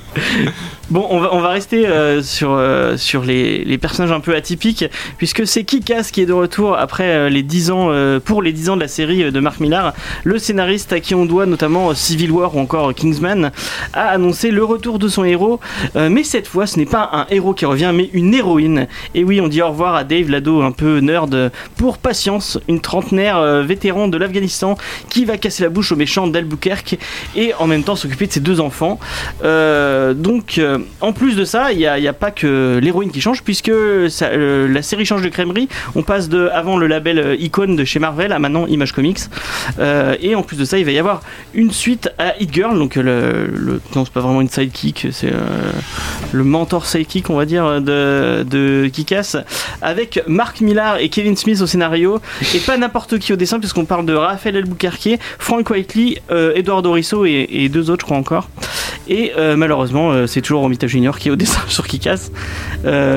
Bon, 0.89 1.05
on 1.11 1.19
va, 1.19 1.29
on 1.35 1.39
va 1.39 1.49
rester 1.49 1.85
euh, 1.85 2.23
sur, 2.23 2.49
euh, 2.51 2.97
sur 2.97 3.23
les, 3.23 3.63
les 3.63 3.77
personnages 3.77 4.11
un 4.11 4.19
peu 4.21 4.35
atypiques, 4.35 4.85
puisque 5.19 5.45
c'est 5.45 5.63
Kikas 5.63 6.09
qui 6.11 6.21
est 6.21 6.25
de 6.25 6.33
retour 6.33 6.75
après 6.75 7.11
euh, 7.11 7.29
les 7.29 7.43
10 7.43 7.69
ans, 7.69 7.91
pour 8.25 8.41
les 8.41 8.51
10 8.51 8.69
ans 8.71 8.75
de 8.75 8.81
la 8.81 8.87
série 8.87 9.31
de 9.31 9.39
Mark 9.39 9.59
Millar. 9.59 9.93
Le 10.23 10.39
scénariste 10.39 10.91
à 10.91 10.99
qui 10.99 11.13
on 11.13 11.25
doit 11.27 11.45
notamment 11.45 11.93
Civil 11.93 12.31
War 12.31 12.55
ou 12.55 12.59
encore 12.59 12.91
Kingsman 12.95 13.51
a 13.93 14.07
annoncé 14.09 14.49
le 14.49 14.63
retour 14.63 14.97
de 14.97 15.07
son 15.07 15.23
héros, 15.23 15.59
mais 15.95 16.23
cette 16.23 16.47
fois 16.47 16.65
ce 16.65 16.79
n'est 16.79 16.85
pas 16.87 17.07
un 17.13 17.27
héros 17.29 17.53
qui 17.53 17.65
revient, 17.65 17.91
mais 17.93 18.09
une 18.13 18.33
héroïne. 18.33 18.87
Et 19.13 19.23
oui, 19.23 19.39
on 19.41 19.47
dit 19.47 19.61
au 19.61 19.69
revoir 19.69 19.93
à 19.93 20.03
Dave 20.03 20.27
Un 20.47 20.71
peu 20.71 20.99
nerd, 20.99 21.51
pour 21.75 21.97
Patience, 21.97 22.59
une 22.67 22.79
trentenaire 22.79 23.37
euh, 23.37 23.63
vétéran 23.63 24.07
de 24.07 24.17
l'Afghanistan 24.17 24.77
qui 25.09 25.25
va 25.25 25.37
casser 25.37 25.63
la 25.63 25.69
bouche 25.69 25.91
aux 25.91 25.95
méchants 25.95 26.27
d'Albuquerque 26.27 26.97
et 27.35 27.53
en 27.59 27.67
même 27.67 27.83
temps 27.83 27.95
s'occuper 27.95 28.27
de 28.27 28.31
ses 28.31 28.39
deux 28.39 28.59
enfants. 28.59 28.99
Euh, 29.43 30.13
donc, 30.13 30.57
euh, 30.57 30.79
en 31.01 31.13
plus 31.13 31.35
de 31.35 31.45
ça, 31.45 31.71
il 31.71 31.77
n'y 31.77 31.85
a, 31.85 32.13
pas 32.13 32.31
que 32.31 32.79
l'héroïne 32.81 33.11
qui 33.11 33.21
change, 33.21 33.43
puisque 33.43 33.71
la 33.71 34.81
série 34.81 35.05
change 35.05 35.21
de 35.21 35.29
crèmerie. 35.29 35.67
On 35.95 36.03
passe 36.03 36.29
de 36.29 36.49
avant 36.53 36.77
le 36.77 36.87
label 36.87 37.37
Icon 37.39 37.75
de 37.75 37.83
chez 37.83 37.99
Marvel 37.99 38.31
à 38.31 38.39
maintenant 38.39 38.65
Image 38.67 38.93
Comics. 38.93 39.19
Et 40.21 40.35
en 40.35 40.41
plus 40.41 40.57
de 40.57 40.65
ça, 40.65 40.77
il 40.77 40.85
va 40.85 40.91
y 40.91 40.99
avoir 40.99 41.21
une 41.53 41.71
suite 41.71 42.09
à 42.17 42.35
Hit 42.39 42.53
Girl. 42.53 42.77
Donc, 42.77 42.95
le, 42.95 43.81
non, 43.95 44.05
c'est 44.05 44.13
pas 44.13 44.21
vraiment 44.21 44.41
une 44.41 44.49
sidekick, 44.49 45.07
c'est 45.11 45.31
le 46.31 46.43
mentor 46.43 46.85
sidekick, 46.85 47.29
on 47.29 47.35
va 47.35 47.45
dire, 47.45 47.81
de, 47.81 48.45
de 48.49 48.89
Kikas, 48.91 49.37
avec 49.81 50.21
Mark 50.29 50.61
Millar 50.61 50.99
et 50.99 51.09
Kevin 51.09 51.35
Smith 51.35 51.59
au 51.61 51.67
scénario, 51.67 52.21
et 52.55 52.59
pas 52.59 52.77
n'importe 52.77 53.17
qui 53.19 53.33
au 53.33 53.35
dessin, 53.35 53.59
puisqu'on 53.59 53.85
parle 53.85 54.05
de 54.05 54.13
Raphaël 54.13 54.57
Albuquerque, 54.57 55.17
Frank 55.39 55.69
Whiteley, 55.69 56.21
euh, 56.31 56.53
Eduardo 56.55 56.91
Risso 56.91 57.25
et, 57.25 57.69
deux 57.69 57.89
autres, 57.89 58.01
je 58.01 58.05
crois 58.05 58.17
encore. 58.17 58.49
Et 59.07 59.31
euh, 59.37 59.55
malheureusement, 59.55 60.11
euh, 60.11 60.27
c'est 60.27 60.41
toujours 60.41 60.61
Romita 60.61 60.85
Junior 60.85 61.17
qui 61.17 61.29
est 61.29 61.31
au 61.31 61.35
dessin 61.35 61.61
sur 61.67 61.87
Kikas. 61.87 62.29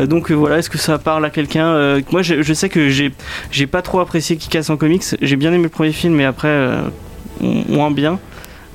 Donc 0.09 0.31
voilà, 0.31 0.59
est-ce 0.59 0.71
que 0.71 0.79
ça 0.79 0.99
parle 0.99 1.25
à 1.25 1.31
quelqu'un 1.31 2.01
Moi, 2.11 2.23
je, 2.23 2.53
sais 2.53 2.69
que 2.69 2.89
j'ai 2.89 3.67
pas 3.67 3.83
trop 3.83 4.01
apprécié 4.01 4.37
Kikas 4.37 4.67
en 4.71 4.77
comics. 4.77 5.05
J'ai 5.21 5.37
bien 5.37 5.53
aimé 5.53 5.65
le 5.65 5.69
premier 5.69 5.93
film, 5.93 6.15
mais 6.15 6.25
après, 6.25 6.69
moins 7.41 7.91
bien. 7.91 8.19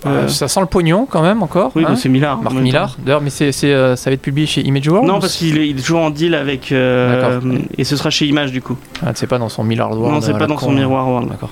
Euh, 0.06 0.26
Euh, 0.26 0.28
ça 0.28 0.48
sent 0.48 0.60
le 0.60 0.66
pognon 0.68 1.08
quand 1.10 1.22
même 1.22 1.42
encore. 1.44 1.72
oui, 1.76 1.84
hein. 1.88 1.96
c'est 1.96 2.08
Millard. 2.10 2.42
Marc. 2.42 2.56
Millard. 2.56 2.96
D'ailleurs, 3.00 3.22
mais 3.22 3.30
c'est, 3.30 3.52
euh, 3.66 3.96
ça 3.96 4.10
va 4.10 4.14
être 4.14 4.22
publié 4.22 4.46
chez 4.48 4.62
Image 4.62 4.88
World 4.88 5.08
Non, 5.08 5.20
parce 5.20 5.36
qu'il 5.36 5.58
est, 5.58 5.74
toujours 5.74 6.00
en 6.02 6.10
deal 6.12 6.36
avec. 6.36 6.72
euh, 6.72 7.40
et 7.78 7.84
ce 7.84 7.98
sera 7.98 8.10
chez 8.10 8.26
Image 8.28 8.52
du 8.52 8.62
coup. 8.62 8.78
Ah, 9.06 9.12
c'est 9.16 9.28
pas 9.28 9.38
dans 9.40 9.50
son 9.50 9.64
Millard 9.64 9.92
World. 9.92 10.14
non, 10.16 10.22
c'est 10.22 10.34
à 10.34 10.38
pas 10.38 10.48
dans 10.48 10.58
son 10.58 10.72
hein. 10.72 10.76
miroir 10.76 11.08
World. 11.08 11.30
D'accord. 11.30 11.50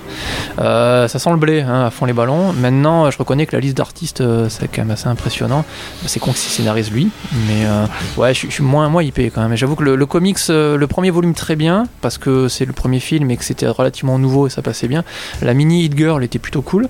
Euh, 0.60 1.08
ça 1.08 1.18
sent 1.18 1.30
le 1.30 1.36
blé, 1.36 1.60
hein, 1.62 1.86
à 1.86 1.90
fond 1.90 2.06
les 2.06 2.12
ballons. 2.12 2.52
Maintenant, 2.52 3.10
je 3.10 3.18
reconnais 3.18 3.46
que 3.46 3.54
la 3.56 3.60
liste 3.60 3.76
d'artistes, 3.76 4.20
euh, 4.20 4.48
c'est 4.48 4.68
quand 4.68 4.82
même 4.82 4.90
assez 4.92 5.08
impressionnant. 5.08 5.64
C'est 6.06 6.20
con 6.20 6.32
que 6.32 6.38
c'est 6.38 6.50
scénarise 6.50 6.90
lui, 6.92 7.08
mais 7.48 7.66
euh, 7.66 7.86
ouais, 8.16 8.32
je, 8.32 8.38
suis- 8.38 8.48
je 8.48 8.54
suis 8.54 8.64
moins, 8.64 8.88
moins 8.88 9.02
hypé 9.02 9.30
quand 9.30 9.42
même. 9.42 9.52
Et 9.52 9.56
J'avoue 9.56 9.74
que 9.76 9.84
le, 9.84 9.96
le 9.96 10.06
comics, 10.06 10.38
euh, 10.50 10.76
le 10.76 10.86
premier 10.86 11.10
volume 11.10 11.34
très 11.34 11.56
bien, 11.56 11.86
parce 12.00 12.16
que 12.18 12.48
c'est 12.48 12.64
le 12.64 12.72
premier 12.72 13.00
film 13.00 13.30
et 13.30 13.36
que 13.36 13.44
c'était 13.44 13.66
relativement 13.66 14.18
nouveau 14.18 14.46
et 14.46 14.50
ça 14.50 14.62
passait 14.62 14.88
bien. 14.88 15.02
La 15.42 15.52
mini 15.54 15.84
Hit 15.84 15.96
Girl 15.96 16.22
était 16.22 16.38
plutôt 16.38 16.62
cool. 16.62 16.88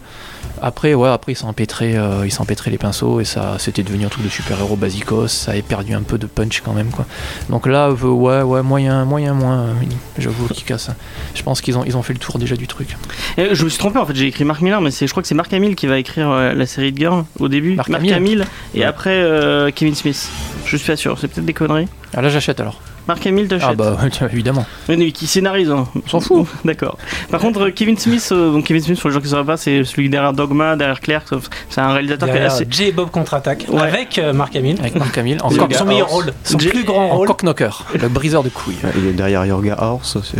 Après, 0.62 0.94
ouais, 0.94 1.08
après 1.08 1.32
ils 1.32 1.36
s'en 1.36 1.48
empêtraient, 1.48 1.96
euh, 1.96 2.24
les 2.70 2.78
pinceaux 2.78 3.20
et 3.20 3.24
ça, 3.24 3.56
c'était 3.58 3.82
devenu 3.82 4.06
un 4.06 4.08
truc 4.08 4.24
de 4.24 4.28
super-héros 4.28 4.76
basicos. 4.76 5.28
Ça 5.32 5.52
avait 5.52 5.62
perdu 5.62 5.94
un 5.94 6.02
peu 6.02 6.18
de 6.18 6.26
punch 6.26 6.60
quand 6.64 6.72
même, 6.72 6.90
quoi. 6.90 7.06
Donc 7.50 7.66
là, 7.66 7.88
euh, 7.88 7.92
ouais, 8.08 8.42
ouais, 8.42 8.62
moyen, 8.62 9.04
moyen, 9.04 9.34
moins, 9.34 9.58
euh. 9.60 9.72
J'avoue 10.18 10.48
qu'ils 10.48 10.64
cassent. 10.64 10.90
Je 11.34 11.42
pense 11.42 11.60
qu'ils 11.60 11.76
ont, 11.78 11.84
ils 11.84 11.96
ont 11.96 12.02
fait 12.02 12.12
le 12.12 12.18
tour 12.18 12.38
déjà 12.38 12.56
du 12.56 12.66
truc. 12.66 12.96
Et 13.38 13.54
je 13.54 13.64
me 13.64 13.68
suis 13.68 13.78
trompé 13.78 13.98
en 13.98 14.06
fait, 14.06 14.14
j'ai 14.14 14.26
écrit 14.26 14.44
Mark 14.44 14.60
Millar, 14.62 14.80
mais 14.80 14.90
je 14.90 15.06
crois 15.06 15.22
que 15.22 15.28
c'est 15.28 15.34
Mark 15.34 15.52
Hamill 15.52 15.76
qui 15.76 15.86
va 15.86 15.98
écrire 15.98 16.30
euh, 16.30 16.52
la 16.54 16.66
série 16.66 16.92
de 16.92 16.98
Girl 16.98 17.24
au 17.38 17.48
début. 17.48 17.74
Mark 17.74 17.90
Hamill 17.90 18.44
et 18.74 18.78
Ouais. 18.80 18.84
après 18.84 19.10
euh, 19.22 19.70
Kevin 19.74 19.94
Smith. 19.94 20.28
Je 20.64 20.76
suis 20.76 20.86
pas 20.86 20.96
sûr, 20.96 21.18
c'est 21.18 21.28
peut-être 21.28 21.46
des 21.46 21.52
conneries. 21.54 21.88
Ah 22.14 22.22
là, 22.22 22.28
j'achète 22.28 22.60
alors. 22.60 22.80
Mark 23.08 23.24
Hamill 23.26 23.46
t'achètes 23.48 23.68
Ah 23.70 23.74
bah, 23.74 23.96
tiens, 24.10 24.28
évidemment. 24.32 24.66
Oui, 24.88 24.96
mais 24.96 25.12
qui 25.12 25.26
scénarise, 25.26 25.70
hein. 25.70 25.86
On 26.06 26.08
s'en 26.08 26.20
fout. 26.20 26.46
D'accord. 26.64 26.98
Par 27.30 27.40
contre, 27.40 27.66
euh, 27.66 27.70
Kevin 27.70 27.96
Smith, 27.96 28.28
euh, 28.32 28.52
donc 28.52 28.64
Kevin 28.64 28.82
Smith, 28.82 29.00
pour 29.00 29.10
les 29.10 29.14
gens 29.14 29.20
qui 29.20 29.26
ne 29.26 29.30
sauraient 29.30 29.44
pas, 29.44 29.56
c'est 29.56 29.84
celui 29.84 30.08
derrière 30.08 30.32
Dogma, 30.32 30.76
derrière 30.76 31.00
Claire. 31.00 31.22
sauf- 31.28 31.48
C'est 31.70 31.80
un 31.80 31.92
réalisateur 31.92 32.28
qui 32.28 32.34
est 32.34 32.38
Derrière 32.38 32.52
assez. 32.54 32.66
J. 32.68 32.92
Bob 32.92 33.10
contre-attaque 33.10 33.66
Ouais. 33.68 33.80
avec 33.82 34.18
euh, 34.18 34.32
Mark 34.32 34.54
Hamill. 34.56 34.76
Avec 34.80 34.96
Mark 34.96 35.16
Hamill. 35.18 35.38
En, 35.42 35.50
son 35.50 35.84
meilleur 35.84 36.08
rôle, 36.08 36.32
son 36.44 36.58
J- 36.58 36.68
plus 36.68 36.84
grand 36.84 37.10
en 37.10 37.16
rôle. 37.16 37.28
cock-knocker, 37.28 37.84
le 38.00 38.08
briseur 38.08 38.42
de 38.42 38.48
couilles. 38.48 38.76
Il 38.96 39.06
est 39.06 39.12
derrière 39.12 39.44
Yorga 39.46 39.76
Horse 39.80 40.16
aussi, 40.16 40.34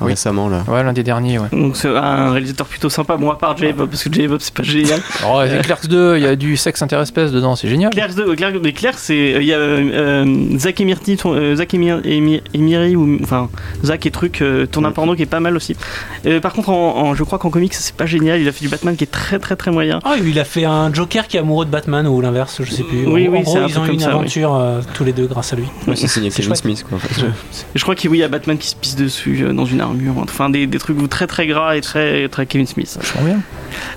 Oui. 0.00 0.08
récemment 0.10 0.48
là. 0.48 0.64
Ouais, 0.68 0.82
l'un 0.82 0.92
des 0.92 1.02
derniers, 1.02 1.38
ouais. 1.38 1.48
Donc 1.52 1.76
c'est 1.76 1.88
un 1.88 2.30
réalisateur 2.30 2.66
plutôt 2.66 2.88
sympa, 2.90 3.16
bon 3.16 3.30
à 3.30 3.36
part 3.36 3.56
J. 3.56 3.72
Bob, 3.72 3.88
parce 3.90 4.04
que 4.04 4.12
J. 4.12 4.26
Bob 4.28 4.40
c'est 4.40 4.52
pas 4.54 4.62
génial. 4.62 5.00
Alors, 5.20 5.38
ouais, 5.38 5.60
Clerks 5.62 5.86
2, 5.88 6.16
il 6.18 6.22
y 6.22 6.26
a 6.26 6.36
du 6.36 6.56
sexe 6.56 6.82
interespèce 6.82 7.32
dedans, 7.32 7.56
c'est 7.56 7.68
génial. 7.68 7.90
Claire, 7.90 8.14
de, 8.14 8.34
Claire, 8.34 8.52
mais 8.62 8.72
Claire, 8.72 8.98
c'est 8.98 9.32
il 9.38 9.44
y 9.44 9.52
a 9.52 9.56
euh, 9.58 10.24
euh, 10.24 10.58
Zach 10.58 10.80
Emirti, 10.80 11.16
ton- 11.16 11.34
euh, 11.34 11.56
Zach 11.56 11.72
Emir- 11.74 12.00
Emir- 12.04 12.42
Emiri 12.54 12.96
ou 12.96 13.18
enfin 13.22 13.48
Zach 13.84 14.04
et 14.06 14.10
truc 14.10 14.42
euh, 14.42 14.66
tourne 14.66 14.86
un 14.86 14.92
porno 14.92 15.14
qui 15.14 15.22
est 15.22 15.26
pas 15.26 15.40
mal 15.40 15.56
aussi. 15.56 15.76
Euh, 16.26 16.40
par 16.40 16.52
contre, 16.52 16.70
en, 16.70 16.96
en- 16.98 17.14
je 17.14 17.22
crois 17.24 17.38
qu'en 17.38 17.50
comics 17.50 17.74
c'est 17.74 17.94
pas 17.94 18.06
génial. 18.06 18.40
Il 18.40 18.48
a 18.48 18.52
fait 18.52 18.64
du 18.64 18.68
Batman 18.68 18.96
qui 18.96 19.04
est 19.04 19.10
très 19.10 19.38
très 19.38 19.56
très 19.56 19.70
moyen. 19.70 20.00
Ah, 20.04 20.14
il 20.22 20.38
a 20.38 20.44
fait 20.44 20.64
un 20.64 20.92
Joker 20.92 21.26
qui 21.28 21.36
est 21.36 21.40
amoureux 21.40 21.64
de 21.64 21.70
Batman 21.70 22.06
ou 22.06 22.20
l'inverse, 22.20 22.60
je 22.62 22.70
sais 22.70 22.82
plus. 22.82 23.06
Oui, 23.06 23.28
en, 23.28 23.32
oui, 23.32 23.38
en 23.38 23.42
gros, 23.42 23.52
c'est 23.52 23.58
un 23.62 23.66
ils 23.68 23.78
ont 23.78 23.86
eu 23.86 23.90
une 23.92 24.00
ça, 24.00 24.08
oui. 24.08 24.14
aventure 24.14 24.54
euh, 24.54 24.80
tous 24.94 25.04
les 25.04 25.12
deux 25.12 25.26
grâce 25.26 25.52
à 25.52 25.56
lui. 25.56 25.64
Ouais, 25.86 25.96
c'est 25.96 26.08
signé 26.08 26.30
Kevin. 26.30 26.54
Smith 26.54 26.84
quoi 26.88 26.96
en 26.96 27.00
fait. 27.00 27.22
Et 27.22 27.28
je 27.78 27.82
crois 27.82 27.94
qu'il 27.94 28.10
oui, 28.10 28.18
y 28.18 28.22
a 28.22 28.28
Batman 28.28 28.56
qui 28.58 28.68
se 28.68 28.76
pisse 28.76 28.96
dessus 28.96 29.42
euh, 29.42 29.52
dans 29.52 29.64
une 29.66 29.80
Enfin 30.22 30.50
des, 30.50 30.66
des 30.66 30.78
trucs 30.78 30.96
très 31.08 31.26
très 31.26 31.46
gras 31.46 31.76
et 31.76 31.80
très 31.80 32.28
très 32.28 32.46
Kevin 32.46 32.66
Smith. 32.66 32.96
Vachement 33.00 33.22
bien. 33.24 33.40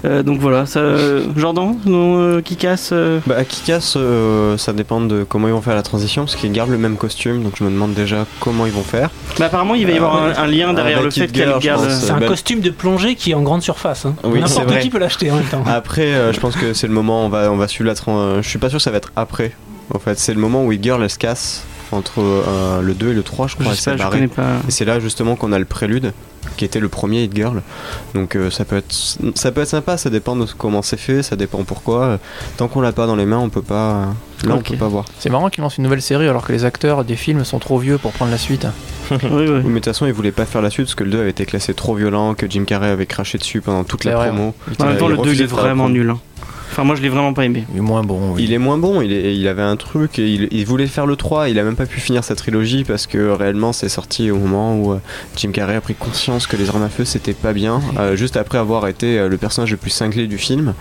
Euh, 0.06 0.24
donc 0.24 0.40
voilà, 0.40 0.66
ça, 0.66 0.80
euh, 0.80 1.24
Jordan, 1.38 1.76
non, 1.86 2.20
euh, 2.20 2.42
qui 2.42 2.56
casse. 2.56 2.90
euh, 2.92 3.20
Bah, 3.28 3.44
qui 3.46 3.62
casse, 3.62 3.94
euh, 3.98 4.58
ça 4.58 4.74
dépend 4.74 5.00
de 5.02 5.24
comment 5.28 5.48
ils 5.48 5.54
vont 5.54 5.62
faire 5.62 5.76
la 5.76 5.84
transition, 5.84 6.24
parce 6.26 6.36
qu'ils 6.36 6.52
gardent 6.52 6.70
le 6.72 6.78
même 6.78 6.98
costume, 6.98 7.44
donc 7.44 7.54
je 7.58 7.64
me 7.64 7.70
demande 7.70 7.94
déjà 7.94 8.26
comment 8.40 8.66
ils 8.66 8.72
vont 8.72 8.84
faire. 8.84 9.10
Bah, 9.40 9.46
apparemment, 9.46 9.76
il 9.76 9.86
va 9.86 9.92
y 9.94 9.98
avoir 9.98 10.22
un, 10.24 10.34
un 10.36 10.48
lien 10.48 10.74
derrière 10.74 11.02
le 11.02 11.10
fait 11.12 11.28
qu'elle 11.32 11.54
je 11.56 11.60
garde. 11.66 11.84
pense. 11.86 11.94
C'est 12.00 12.12
un 12.12 12.20
bah- 12.20 12.28
costume 12.28 12.60
de 12.62 12.70
plongée 12.72 13.16
qui 13.16 13.32
est 13.32 13.36
en 13.36 13.42
grande 13.42 13.62
surface. 13.62 14.06
hein. 14.06 14.16
Oui, 14.24 14.40
N'importe 14.42 14.80
qui 14.80 14.90
peut 14.90 15.00
l'acheter 15.00 15.32
en 15.32 15.36
même 15.36 15.46
temps. 15.46 15.64
Après, 15.66 16.14
euh, 16.14 16.34
je 16.34 16.40
pense 16.40 16.56
que 16.56 16.74
c'est 16.74 16.88
le 16.88 16.94
moment, 16.94 17.26
on 17.26 17.30
va, 17.30 17.52
on 17.52 17.58
va 17.58 17.68
suivre 17.68 17.88
la 17.88 17.96
tran- 17.96 18.42
Je 18.42 18.48
suis 18.50 18.60
pas 18.60 18.70
sûr 18.70 18.78
que 18.78 18.84
ça 18.84 18.92
va 18.92 18.98
être 18.98 19.12
après. 19.16 19.52
En 19.94 20.00
fait, 20.00 20.20
c'est 20.20 20.34
le 20.34 20.40
moment 20.40 20.66
où 20.66 20.74
Girl 20.74 21.02
elle 21.02 21.10
se 21.10 21.18
casse 21.18 21.64
entre 21.92 22.20
euh, 22.22 22.82
le 22.82 22.94
2 22.94 23.12
et 23.12 23.14
le 23.14 23.24
3, 23.24 23.48
je 23.48 23.56
Je 23.58 23.64
crois. 23.64 23.76
sais 23.76 23.92
pas, 23.92 23.98
je 23.98 24.04
barrée. 24.04 24.18
connais 24.18 24.28
pas. 24.28 24.58
Et 24.68 24.72
c'est 24.72 24.86
là 24.86 25.00
justement 25.00 25.36
qu'on 25.36 25.52
a 25.52 25.60
le 25.60 25.66
prélude, 25.66 26.14
qui 26.58 26.66
était 26.66 26.80
le 26.80 26.90
premier 26.90 27.24
Hit 27.24 27.36
Girl. 27.36 27.62
Donc 28.14 28.36
euh, 28.36 28.50
ça 28.50 28.66
peut 28.66 28.78
être, 28.78 28.94
ça 29.36 29.52
peut 29.52 29.62
être 29.62 29.68
sympa. 29.68 29.98
Ça 29.98 30.10
dépend 30.10 30.36
de 30.36 30.46
comment 30.58 30.82
c'est 30.82 30.98
fait, 31.00 31.24
ça 31.24 31.36
dépend 31.36 31.64
pourquoi. 31.64 32.20
Tant 32.58 32.68
qu'on 32.68 32.82
l'a 32.82 32.92
pas 32.92 33.08
dans 33.08 33.16
les 33.16 33.26
mains, 33.26 33.38
on 33.40 33.50
peut 33.50 33.62
pas. 33.62 33.94
euh, 34.44 34.48
Là, 34.48 34.56
on 34.56 34.62
peut 34.62 34.76
pas 34.78 34.88
voir. 34.88 35.06
C'est 35.20 35.30
marrant 35.30 35.50
qu'ils 35.50 35.62
lancent 35.64 35.78
une 35.78 35.84
nouvelle 35.84 36.02
série 36.02 36.28
alors 36.28 36.46
que 36.46 36.54
les 36.54 36.64
acteurs 36.66 37.04
des 37.04 37.16
films 37.18 37.44
sont 37.44 37.60
trop 37.60 37.78
vieux 37.78 37.98
pour 37.98 38.12
prendre 38.12 38.32
la 38.32 38.38
suite. 38.38 38.66
Oui, 39.12 39.18
oui. 39.32 39.48
Mais 39.50 39.64
de 39.64 39.74
toute 39.74 39.86
façon, 39.86 40.06
ils 40.06 40.14
voulaient 40.14 40.32
pas 40.32 40.46
faire 40.46 40.62
la 40.62 40.70
suite 40.70 40.86
parce 40.86 40.94
que 40.96 41.04
le 41.04 41.10
2 41.10 41.20
avait 41.22 41.30
été 41.32 41.44
classé 41.48 41.74
trop 41.74 41.96
violent, 41.96 42.36
que 42.36 42.48
Jim 42.48 42.64
Carrey 42.64 42.90
avait 42.90 43.08
craché 43.08 43.40
dessus 43.40 43.60
pendant 43.60 43.84
toute 43.84 44.04
C'est 44.04 44.10
la 44.12 44.16
vrai, 44.18 44.28
promo. 44.28 44.54
En 44.80 44.86
même 44.86 44.98
temps, 44.98 45.10
il 45.10 45.16
le 45.16 45.22
2 45.24 45.34
il 45.34 45.42
est 45.42 45.46
vraiment 45.48 45.90
nul. 45.90 46.12
hein. 46.12 46.20
Enfin, 46.80 46.88
moi 46.88 46.96
je 46.96 47.02
l'ai 47.02 47.10
vraiment 47.10 47.34
pas 47.34 47.44
aimé. 47.44 47.66
Il 47.74 47.78
est 47.80 47.82
moins 47.82 48.04
bon. 48.06 48.36
oui. 48.36 48.44
Il 48.46 48.54
est 48.54 48.58
moins 48.58 48.78
bon, 48.78 49.02
il, 49.02 49.12
est- 49.12 49.36
il 49.36 49.46
avait 49.50 49.62
un 49.64 49.76
truc, 49.76 50.18
et 50.18 50.34
il, 50.34 50.48
il 50.52 50.66
voulait 50.66 50.88
faire 50.88 51.06
le 51.06 51.18
3, 51.18 51.50
il 51.50 51.60
a 51.60 51.64
même 51.64 51.76
pas 51.76 51.86
pu 51.86 52.00
finir 52.00 52.24
sa 52.24 52.36
trilogie 52.36 52.86
parce 52.86 53.06
que 53.06 53.32
réellement 53.32 53.74
c'est 53.74 53.90
sorti 53.90 54.32
au 54.32 54.38
moment 54.38 54.78
où 54.78 54.94
euh, 54.94 55.00
Jim 55.36 55.52
Carrey 55.52 55.76
a 55.76 55.82
pris 55.82 55.94
conscience 55.94 56.48
que 56.48 56.56
les 56.56 56.70
armes 56.70 56.84
à 56.84 56.88
feu 56.88 57.04
c'était 57.04 57.34
pas 57.34 57.52
bien, 57.52 57.82
euh, 58.00 58.16
juste 58.16 58.38
après 58.38 58.60
avoir 58.60 58.88
été 58.88 59.20
euh, 59.20 59.28
le 59.28 59.36
personnage 59.36 59.72
le 59.72 59.76
plus 59.78 59.90
cinglé 59.90 60.26
du 60.28 60.38
film. 60.38 60.74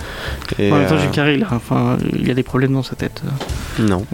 Et, 0.61 0.71
en 0.71 0.77
même 0.77 0.87
temps, 0.87 0.95
euh, 0.95 1.01
Jim 1.01 1.11
Carrey, 1.11 1.35
il 1.35 1.43
a, 1.43 1.49
enfin, 1.51 1.99
il 2.17 2.31
a 2.31 2.35
des 2.35 2.45
problèmes 2.45 2.75
dans 2.75 2.85
sa 2.85 2.95
tête. 2.95 3.21
Non. 3.81 4.05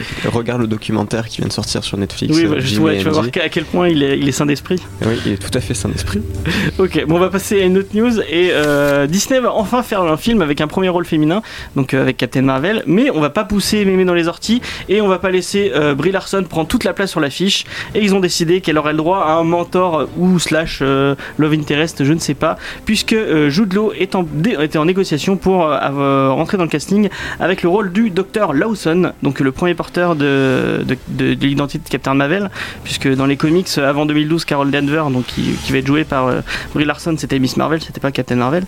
Regarde 0.32 0.60
le 0.60 0.66
documentaire 0.66 1.28
qui 1.28 1.38
vient 1.38 1.48
de 1.48 1.52
sortir 1.52 1.82
sur 1.84 1.96
Netflix. 1.98 2.36
Oui, 2.36 2.44
euh, 2.46 2.48
bah, 2.50 2.58
juste, 2.58 2.78
ouais, 2.78 2.98
tu 2.98 3.04
vas 3.04 3.10
voir 3.10 3.24
à 3.26 3.48
quel 3.48 3.64
point 3.64 3.88
il 3.88 4.02
est, 4.02 4.18
il 4.18 4.28
est 4.28 4.32
sain 4.32 4.46
d'esprit. 4.46 4.76
Oui, 5.04 5.14
il 5.26 5.32
est 5.32 5.36
tout 5.36 5.56
à 5.56 5.60
fait 5.60 5.74
sain 5.74 5.88
d'esprit. 5.88 6.20
Ok, 6.78 7.04
bon, 7.06 7.16
on 7.16 7.18
va 7.18 7.28
passer 7.28 7.60
à 7.60 7.64
une 7.64 7.78
autre 7.78 7.90
news. 7.94 8.18
Et 8.20 8.50
euh, 8.52 9.06
Disney 9.06 9.40
va 9.40 9.52
enfin 9.52 9.82
faire 9.82 10.02
un 10.02 10.16
film 10.16 10.42
avec 10.42 10.60
un 10.60 10.66
premier 10.66 10.88
rôle 10.88 11.04
féminin, 11.04 11.42
donc 11.76 11.92
euh, 11.94 12.02
avec 12.02 12.16
Captain 12.16 12.42
Marvel. 12.42 12.82
Mais 12.86 13.10
on 13.10 13.20
va 13.20 13.30
pas 13.30 13.44
pousser 13.44 13.84
Mémé 13.84 14.04
dans 14.04 14.14
les 14.14 14.28
orties 14.28 14.60
et 14.88 15.00
on 15.00 15.08
va 15.08 15.18
pas 15.18 15.30
laisser 15.30 15.72
euh, 15.74 15.94
Brie 15.94 16.12
Larson 16.12 16.44
prendre 16.48 16.68
toute 16.68 16.84
la 16.84 16.92
place 16.92 17.10
sur 17.10 17.20
l'affiche. 17.20 17.64
Et 17.94 18.00
ils 18.02 18.14
ont 18.14 18.20
décidé 18.20 18.60
qu'elle 18.60 18.78
aurait 18.78 18.92
le 18.92 18.98
droit 18.98 19.18
à 19.26 19.32
un 19.34 19.44
mentor 19.44 19.98
euh, 20.00 20.06
ou 20.16 20.38
slash 20.38 20.78
euh, 20.82 21.14
love 21.38 21.52
interest, 21.52 22.04
je 22.04 22.12
ne 22.12 22.18
sais 22.18 22.34
pas, 22.34 22.56
puisque 22.84 23.12
euh, 23.12 23.50
Jude 23.50 23.72
Law 23.74 23.92
est 23.98 24.14
en, 24.14 24.22
dé- 24.22 24.56
était 24.60 24.78
en 24.78 24.84
négociation 24.86 25.36
pour 25.36 25.66
euh, 25.66 26.30
rentrer 26.32 26.56
dans 26.56 26.64
le 26.64 26.70
casting 26.70 27.08
avec 27.40 27.62
le 27.62 27.68
rôle 27.68 27.92
du 27.92 28.10
docteur 28.10 28.52
Lawson, 28.52 29.12
donc 29.22 29.40
le 29.40 29.52
premier 29.52 29.74
porteur 29.82 30.14
de, 30.14 30.84
de, 30.86 30.96
de- 31.08 31.34
de 31.34 31.46
l'identité 31.46 31.82
de 31.84 31.88
Captain 31.90 32.14
Marvel, 32.14 32.50
puisque 32.84 33.08
dans 33.16 33.26
les 33.26 33.36
comics 33.36 33.66
euh, 33.78 33.90
avant 33.90 34.06
2012, 34.06 34.44
Carol 34.44 34.70
Danver, 34.70 35.02
donc 35.12 35.26
qui, 35.26 35.42
qui 35.64 35.72
va 35.72 35.78
être 35.78 35.86
jouée 35.88 36.04
par 36.04 36.28
euh, 36.28 36.40
Brie 36.72 36.84
Larson, 36.84 37.16
c'était 37.18 37.40
Miss 37.40 37.56
Marvel, 37.56 37.80
c'était 37.82 37.98
pas 37.98 38.12
Captain 38.12 38.36
Marvel. 38.36 38.62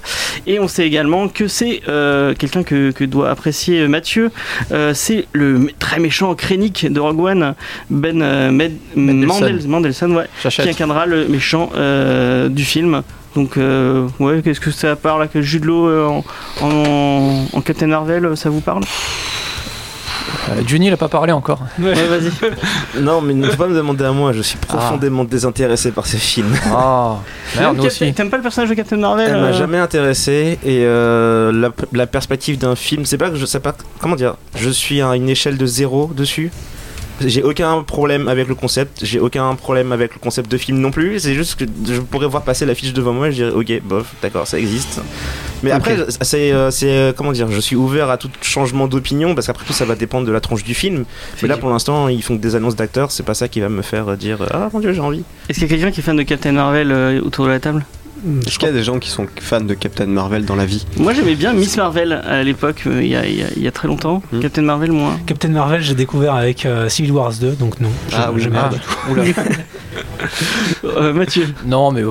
Et 0.48 0.58
on 0.58 0.66
sait 0.66 0.84
également 0.84 1.28
que 1.28 1.46
c'est 1.46 1.82
euh, 1.88 2.34
quelqu'un 2.34 2.64
que, 2.64 2.90
que 2.90 3.04
doit 3.04 3.30
apprécier 3.30 3.86
Mathieu, 3.86 4.32
euh, 4.72 4.92
c'est 4.92 5.26
le 5.32 5.68
très 5.78 6.00
méchant 6.00 6.34
Krennic 6.34 6.92
de 6.92 6.98
Rogue 6.98 7.20
One, 7.20 7.54
Ben, 7.90 8.18
Med- 8.50 8.72
Mendelsohn. 8.96 9.26
Mandel- 9.28 9.68
Mandelson, 9.68 10.10
ouais, 10.16 10.26
qui 10.64 10.68
incarnera 10.70 11.06
le 11.06 11.28
méchant 11.28 11.70
du 12.50 12.64
film. 12.64 13.02
Donc, 13.36 13.56
euh, 13.56 14.06
ouais, 14.20 14.42
qu'est-ce 14.44 14.60
que 14.60 14.70
ça 14.70 14.94
parle 14.96 15.22
là, 15.22 15.26
que 15.28 15.42
Jude 15.42 15.64
Law 15.64 15.88
euh, 15.88 16.06
en, 16.06 16.24
en, 16.62 17.46
en 17.52 17.60
Captain 17.62 17.88
Marvel, 17.88 18.36
ça 18.36 18.48
vous 18.50 18.60
parle? 18.60 18.82
Euh, 20.50 20.62
Johnny, 20.66 20.86
il 20.88 20.92
a 20.92 20.96
pas 20.96 21.08
parlé 21.08 21.32
encore. 21.32 21.60
Ouais, 21.78 21.94
vas-y. 21.94 22.30
Non, 23.00 23.20
mais 23.20 23.34
ne 23.34 23.48
faut 23.48 23.56
pas 23.56 23.66
me 23.66 23.74
demander 23.76 24.04
à 24.04 24.12
moi, 24.12 24.32
je 24.32 24.42
suis 24.42 24.56
profondément 24.58 25.24
désintéressé 25.24 25.90
par 25.90 26.06
ces 26.06 26.18
films. 26.18 26.54
Ah, 26.72 27.16
merde, 27.56 27.76
nous 27.76 27.82
Cap- 27.82 27.92
aussi. 27.92 28.12
T'aimes 28.14 28.30
pas 28.30 28.36
le 28.36 28.42
personnage 28.42 28.70
de 28.70 28.74
Captain 28.74 28.96
Marvel 28.96 29.28
Elle 29.30 29.40
m'a 29.40 29.46
euh, 29.48 29.52
jamais 29.52 29.78
intéressé 29.78 30.58
et 30.64 30.84
euh, 30.84 31.52
la, 31.52 31.70
la 31.92 32.06
perspective 32.06 32.58
d'un 32.58 32.76
film, 32.76 33.04
c'est 33.04 33.18
pas 33.18 33.30
que 33.30 33.36
je 33.36 33.46
sais 33.46 33.60
pas 33.60 33.74
comment 34.00 34.16
dire, 34.16 34.34
je 34.56 34.70
suis 34.70 35.00
à 35.02 35.14
une 35.16 35.28
échelle 35.28 35.56
de 35.58 35.66
zéro 35.66 36.10
dessus. 36.14 36.50
J'ai 37.20 37.42
aucun 37.42 37.82
problème 37.82 38.28
avec 38.28 38.48
le 38.48 38.54
concept, 38.54 39.04
j'ai 39.04 39.20
aucun 39.20 39.54
problème 39.54 39.92
avec 39.92 40.14
le 40.14 40.18
concept 40.18 40.50
de 40.50 40.56
film 40.56 40.78
non 40.78 40.90
plus. 40.90 41.20
C'est 41.20 41.34
juste 41.34 41.54
que 41.54 41.64
je 41.86 42.00
pourrais 42.00 42.26
voir 42.26 42.42
passer 42.42 42.66
l'affiche 42.66 42.92
devant 42.92 43.12
moi 43.12 43.28
et 43.28 43.32
je 43.32 43.36
dirais 43.36 43.52
ok, 43.52 43.82
bof, 43.84 44.14
d'accord, 44.20 44.46
ça 44.46 44.58
existe. 44.58 45.00
Mais 45.62 45.70
après, 45.70 45.96
c'est 46.20 46.52
euh, 46.52 46.70
c'est, 46.70 46.90
euh, 46.90 47.12
comment 47.16 47.32
dire, 47.32 47.50
je 47.50 47.60
suis 47.60 47.76
ouvert 47.76 48.10
à 48.10 48.18
tout 48.18 48.30
changement 48.42 48.88
d'opinion 48.88 49.34
parce 49.34 49.46
qu'après 49.46 49.64
tout 49.64 49.72
ça 49.72 49.84
va 49.84 49.94
dépendre 49.94 50.26
de 50.26 50.32
la 50.32 50.40
tranche 50.40 50.64
du 50.64 50.74
film. 50.74 51.04
Mais 51.42 51.48
là 51.48 51.56
pour 51.56 51.70
l'instant, 51.70 52.08
ils 52.08 52.22
font 52.22 52.36
que 52.36 52.42
des 52.42 52.56
annonces 52.56 52.76
d'acteurs, 52.76 53.12
c'est 53.12 53.22
pas 53.22 53.34
ça 53.34 53.48
qui 53.48 53.60
va 53.60 53.68
me 53.68 53.82
faire 53.82 54.08
euh, 54.08 54.16
dire 54.16 54.46
ah 54.50 54.68
mon 54.72 54.80
dieu, 54.80 54.92
j'ai 54.92 55.00
envie. 55.00 55.24
Est-ce 55.48 55.58
qu'il 55.60 55.68
y 55.68 55.72
a 55.72 55.76
quelqu'un 55.76 55.92
qui 55.92 56.00
est 56.00 56.02
fan 56.02 56.16
de 56.16 56.22
Captain 56.22 56.52
Marvel 56.52 56.90
euh, 56.90 57.20
autour 57.22 57.44
de 57.46 57.50
la 57.50 57.60
table? 57.60 57.84
Est-ce 58.46 58.58
qu'il 58.58 58.68
y 58.68 58.70
a 58.70 58.74
des 58.74 58.82
gens 58.82 58.98
qui 58.98 59.10
sont 59.10 59.26
fans 59.40 59.60
de 59.60 59.74
Captain 59.74 60.06
Marvel 60.06 60.44
dans 60.44 60.56
la 60.56 60.66
vie 60.66 60.86
Moi 60.96 61.12
j'aimais 61.12 61.34
bien 61.34 61.52
Miss 61.52 61.76
Marvel 61.76 62.12
à 62.12 62.42
l'époque, 62.42 62.84
euh, 62.86 63.02
il 63.02 63.08
y, 63.08 63.16
a, 63.16 63.26
y 63.26 63.66
y 63.66 63.72
très 63.72 63.88
longtemps. 63.88 64.22
Hmm. 64.32 64.40
Captain 64.40 64.62
Marvel, 64.62 64.92
moins. 64.92 65.18
Captain 65.26 65.48
Marvel, 65.48 65.82
j'ai 65.82 65.94
découvert 65.94 66.34
avec 66.34 66.66
euh, 66.66 66.88
Civil 66.88 67.12
Wars 67.12 67.34
2, 67.40 67.52
donc 67.52 67.80
non. 67.80 67.90
Ah 68.12 68.30
oui, 68.32 68.46
ah. 68.54 68.70
Euh, 70.84 71.12
Mathieu. 71.12 71.46
Non, 71.66 71.92
mais 71.92 72.02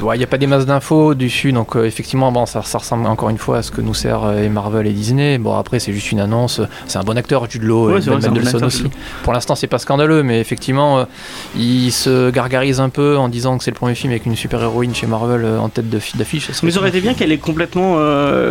il 0.00 0.18
n'y 0.18 0.24
a 0.24 0.26
pas 0.26 0.38
des 0.38 0.46
masses 0.46 0.66
d'infos 0.66 1.14
dessus, 1.14 1.52
donc 1.52 1.76
euh, 1.76 1.84
effectivement, 1.84 2.32
bon, 2.32 2.46
ça, 2.46 2.62
ça 2.62 2.78
ressemble 2.78 3.06
encore 3.06 3.30
une 3.30 3.38
fois 3.38 3.58
à 3.58 3.62
ce 3.62 3.70
que 3.70 3.80
nous 3.80 3.94
sert 3.94 4.24
euh, 4.24 4.42
et 4.42 4.48
Marvel 4.48 4.86
et 4.86 4.92
Disney. 4.92 5.38
Bon, 5.38 5.54
après, 5.56 5.78
c'est 5.80 5.92
juste 5.92 6.12
une 6.12 6.20
annonce. 6.20 6.60
C'est 6.86 6.98
un 6.98 7.02
bon 7.02 7.16
acteur, 7.16 7.48
Jude 7.50 7.62
Law, 7.64 7.88
Ouais, 7.90 7.96
et 7.98 8.00
vrai, 8.00 8.16
bon 8.20 8.28
Mendelsohn 8.28 8.54
acteur, 8.56 8.66
aussi. 8.68 8.84
Pour 9.22 9.32
l'instant, 9.32 9.54
c'est 9.54 9.66
pas 9.66 9.78
scandaleux, 9.78 10.22
mais 10.22 10.40
effectivement, 10.40 10.98
euh, 10.98 11.04
il 11.56 11.90
se 11.92 12.30
gargarise 12.30 12.80
un 12.80 12.88
peu 12.88 13.16
en 13.16 13.28
disant 13.28 13.58
que 13.58 13.64
c'est 13.64 13.70
le 13.70 13.76
premier 13.76 13.94
film 13.94 14.12
avec 14.12 14.26
une 14.26 14.36
super 14.36 14.62
héroïne 14.62 14.94
chez 14.94 15.06
Marvel 15.06 15.44
en 15.58 15.68
tête 15.68 15.88
d'affiche. 15.90 16.50
Mais 16.62 16.70
ça 16.70 16.78
aurait 16.78 16.88
été 16.90 17.00
bien 17.00 17.14
qu'elle 17.14 17.32
est 17.32 17.38
complètement. 17.38 17.96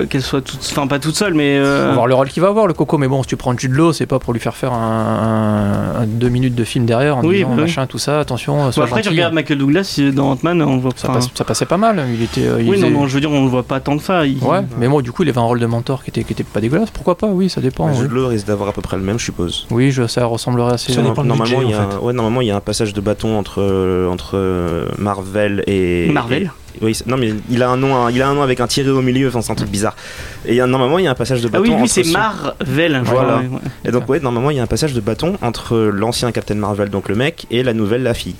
qu'elle 0.09 0.21
soit 0.21 0.41
toute. 0.41 0.59
Enfin, 0.71 0.87
pas 0.87 0.99
toute 0.99 1.15
seule, 1.15 1.33
mais. 1.33 1.59
On 1.59 1.87
va 1.87 1.93
voir 1.93 2.07
le 2.07 2.15
rôle 2.15 2.29
qu'il 2.29 2.41
va 2.41 2.49
avoir, 2.49 2.67
le 2.67 2.73
Coco. 2.73 2.97
Mais 2.97 3.07
bon, 3.07 3.23
si 3.23 3.29
tu 3.29 3.35
prends 3.37 3.57
Jude 3.57 3.71
Law, 3.73 3.93
c'est 3.93 4.05
pas 4.05 4.19
pour 4.19 4.33
lui 4.33 4.39
faire 4.39 4.55
faire 4.55 4.73
un, 4.73 5.95
un- 5.97 6.01
un 6.01 6.05
deux 6.05 6.29
minutes 6.29 6.55
de 6.55 6.63
film 6.63 6.85
derrière 6.85 7.17
en 7.17 7.23
Oui, 7.23 7.37
disant 7.37 7.49
bah 7.55 7.61
machin, 7.63 7.87
tout 7.87 7.97
ça. 7.97 8.19
Attention, 8.19 8.57
bon, 8.57 8.67
après, 8.69 8.85
tu 9.01 9.05
gentil. 9.05 9.09
regardes 9.09 9.33
Michael 9.33 9.57
Douglas 9.57 9.99
dans 10.13 10.31
Ant-Man, 10.31 10.61
on 10.61 10.77
voit 10.77 10.91
Ça, 10.95 11.07
pas. 11.07 11.13
passe- 11.15 11.29
ça 11.41 11.45
passait 11.45 11.65
pas 11.65 11.77
mal. 11.77 12.05
Il 12.13 12.21
était. 12.21 12.45
euh, 12.45 12.61
il 12.61 12.69
Oui, 12.69 12.77
non, 12.79 12.85
faisait- 12.87 12.93
non, 12.97 13.07
je 13.07 13.13
veux 13.15 13.19
dire, 13.19 13.31
on 13.31 13.43
le 13.43 13.49
voit 13.49 13.63
pas 13.63 13.79
tant 13.79 13.97
que 13.97 14.03
ça. 14.03 14.27
il- 14.27 14.37
Ouais, 14.43 14.59
mais 14.77 14.87
moi, 14.87 15.01
du 15.01 15.11
coup, 15.11 15.23
il 15.23 15.29
avait 15.29 15.39
un 15.39 15.43
rôle 15.43 15.59
de 15.59 15.65
mentor 15.65 16.03
qui 16.03 16.11
était, 16.11 16.23
qui 16.23 16.33
était 16.33 16.43
pas 16.43 16.61
dégueulasse. 16.61 16.91
Pourquoi 16.91 17.17
pas 17.17 17.25
Oui, 17.27 17.49
ça 17.49 17.61
dépend. 17.61 17.89
Oui. 17.89 17.97
Jude 17.97 18.11
Law 18.11 18.27
risque 18.27 18.45
d'avoir 18.45 18.69
à 18.69 18.73
peu 18.73 18.81
près 18.81 18.95
le 18.95 19.01
même, 19.01 19.17
je 19.17 19.25
suppose. 19.25 19.65
Oui, 19.71 19.89
je, 19.89 20.05
ça 20.05 20.23
ressemblerait 20.25 20.73
assez. 20.73 20.93
Ça 20.93 21.01
dépend 21.01 21.23
du 21.23 21.29
normalement, 21.29 21.43
budget, 21.57 21.57
il 21.65 21.71
y 21.71 21.73
a 21.73 21.81
en 21.83 21.89
fait. 21.89 21.95
un, 21.95 21.99
ouais, 21.99 22.13
normalement, 22.13 22.41
il 22.41 22.47
y 22.47 22.51
a 22.51 22.55
un 22.55 22.61
passage 22.61 22.93
de 22.93 23.01
bâton 23.01 23.39
entre, 23.39 23.59
euh, 23.63 24.07
entre 24.07 24.33
euh, 24.35 24.85
Marvel 24.99 25.63
et. 25.65 26.09
Marvel. 26.11 26.43
et- 26.43 26.85
oui, 26.85 26.97
non, 27.07 27.17
mais 27.17 27.33
il 27.49 27.63
a 27.63 27.69
un 27.69 27.75
nom, 27.77 28.07
il 28.09 28.21
a 28.21 28.29
un 28.29 28.33
nom 28.35 28.43
avec 28.43 28.59
un 28.61 28.67
tiré 28.67 28.89
au 28.91 29.01
milieu, 29.01 29.27
enfin, 29.27 29.41
c'est 29.41 29.51
un 29.51 29.55
truc 29.55 29.69
bizarre. 29.69 29.95
Et 30.45 30.57
normalement, 30.59 30.99
il 30.99 31.05
y 31.05 31.07
a 31.07 31.11
un 31.11 31.15
passage 31.15 31.41
de 31.41 31.47
Ah 31.47 31.57
bâton. 31.59 31.63
oui, 31.75 31.81
lui, 31.81 31.89
c'est 31.89 32.03
son- 32.03 32.13
Marvel. 32.13 33.01
Voilà. 33.03 33.03
crois, 33.03 33.37
ouais, 33.39 33.47
ouais. 33.47 33.59
Et 33.83 33.91
donc, 33.91 34.07
ouais, 34.07 34.19
normalement, 34.19 34.51
il 34.51 34.57
y 34.57 34.59
a 34.59 34.63
un 34.63 34.67
passage 34.67 34.93
de 34.93 35.01
bâton 35.01 35.37
entre 35.41 35.75
l'ancien 35.77 36.31
Captain 36.31 36.55
Marvel, 36.55 36.89
donc 36.89 37.09
le 37.09 37.15
mec, 37.15 37.47
et 37.49 37.63
la 37.63 37.73
nouvelle, 37.73 38.03
la 38.03 38.13
fille. 38.13 38.35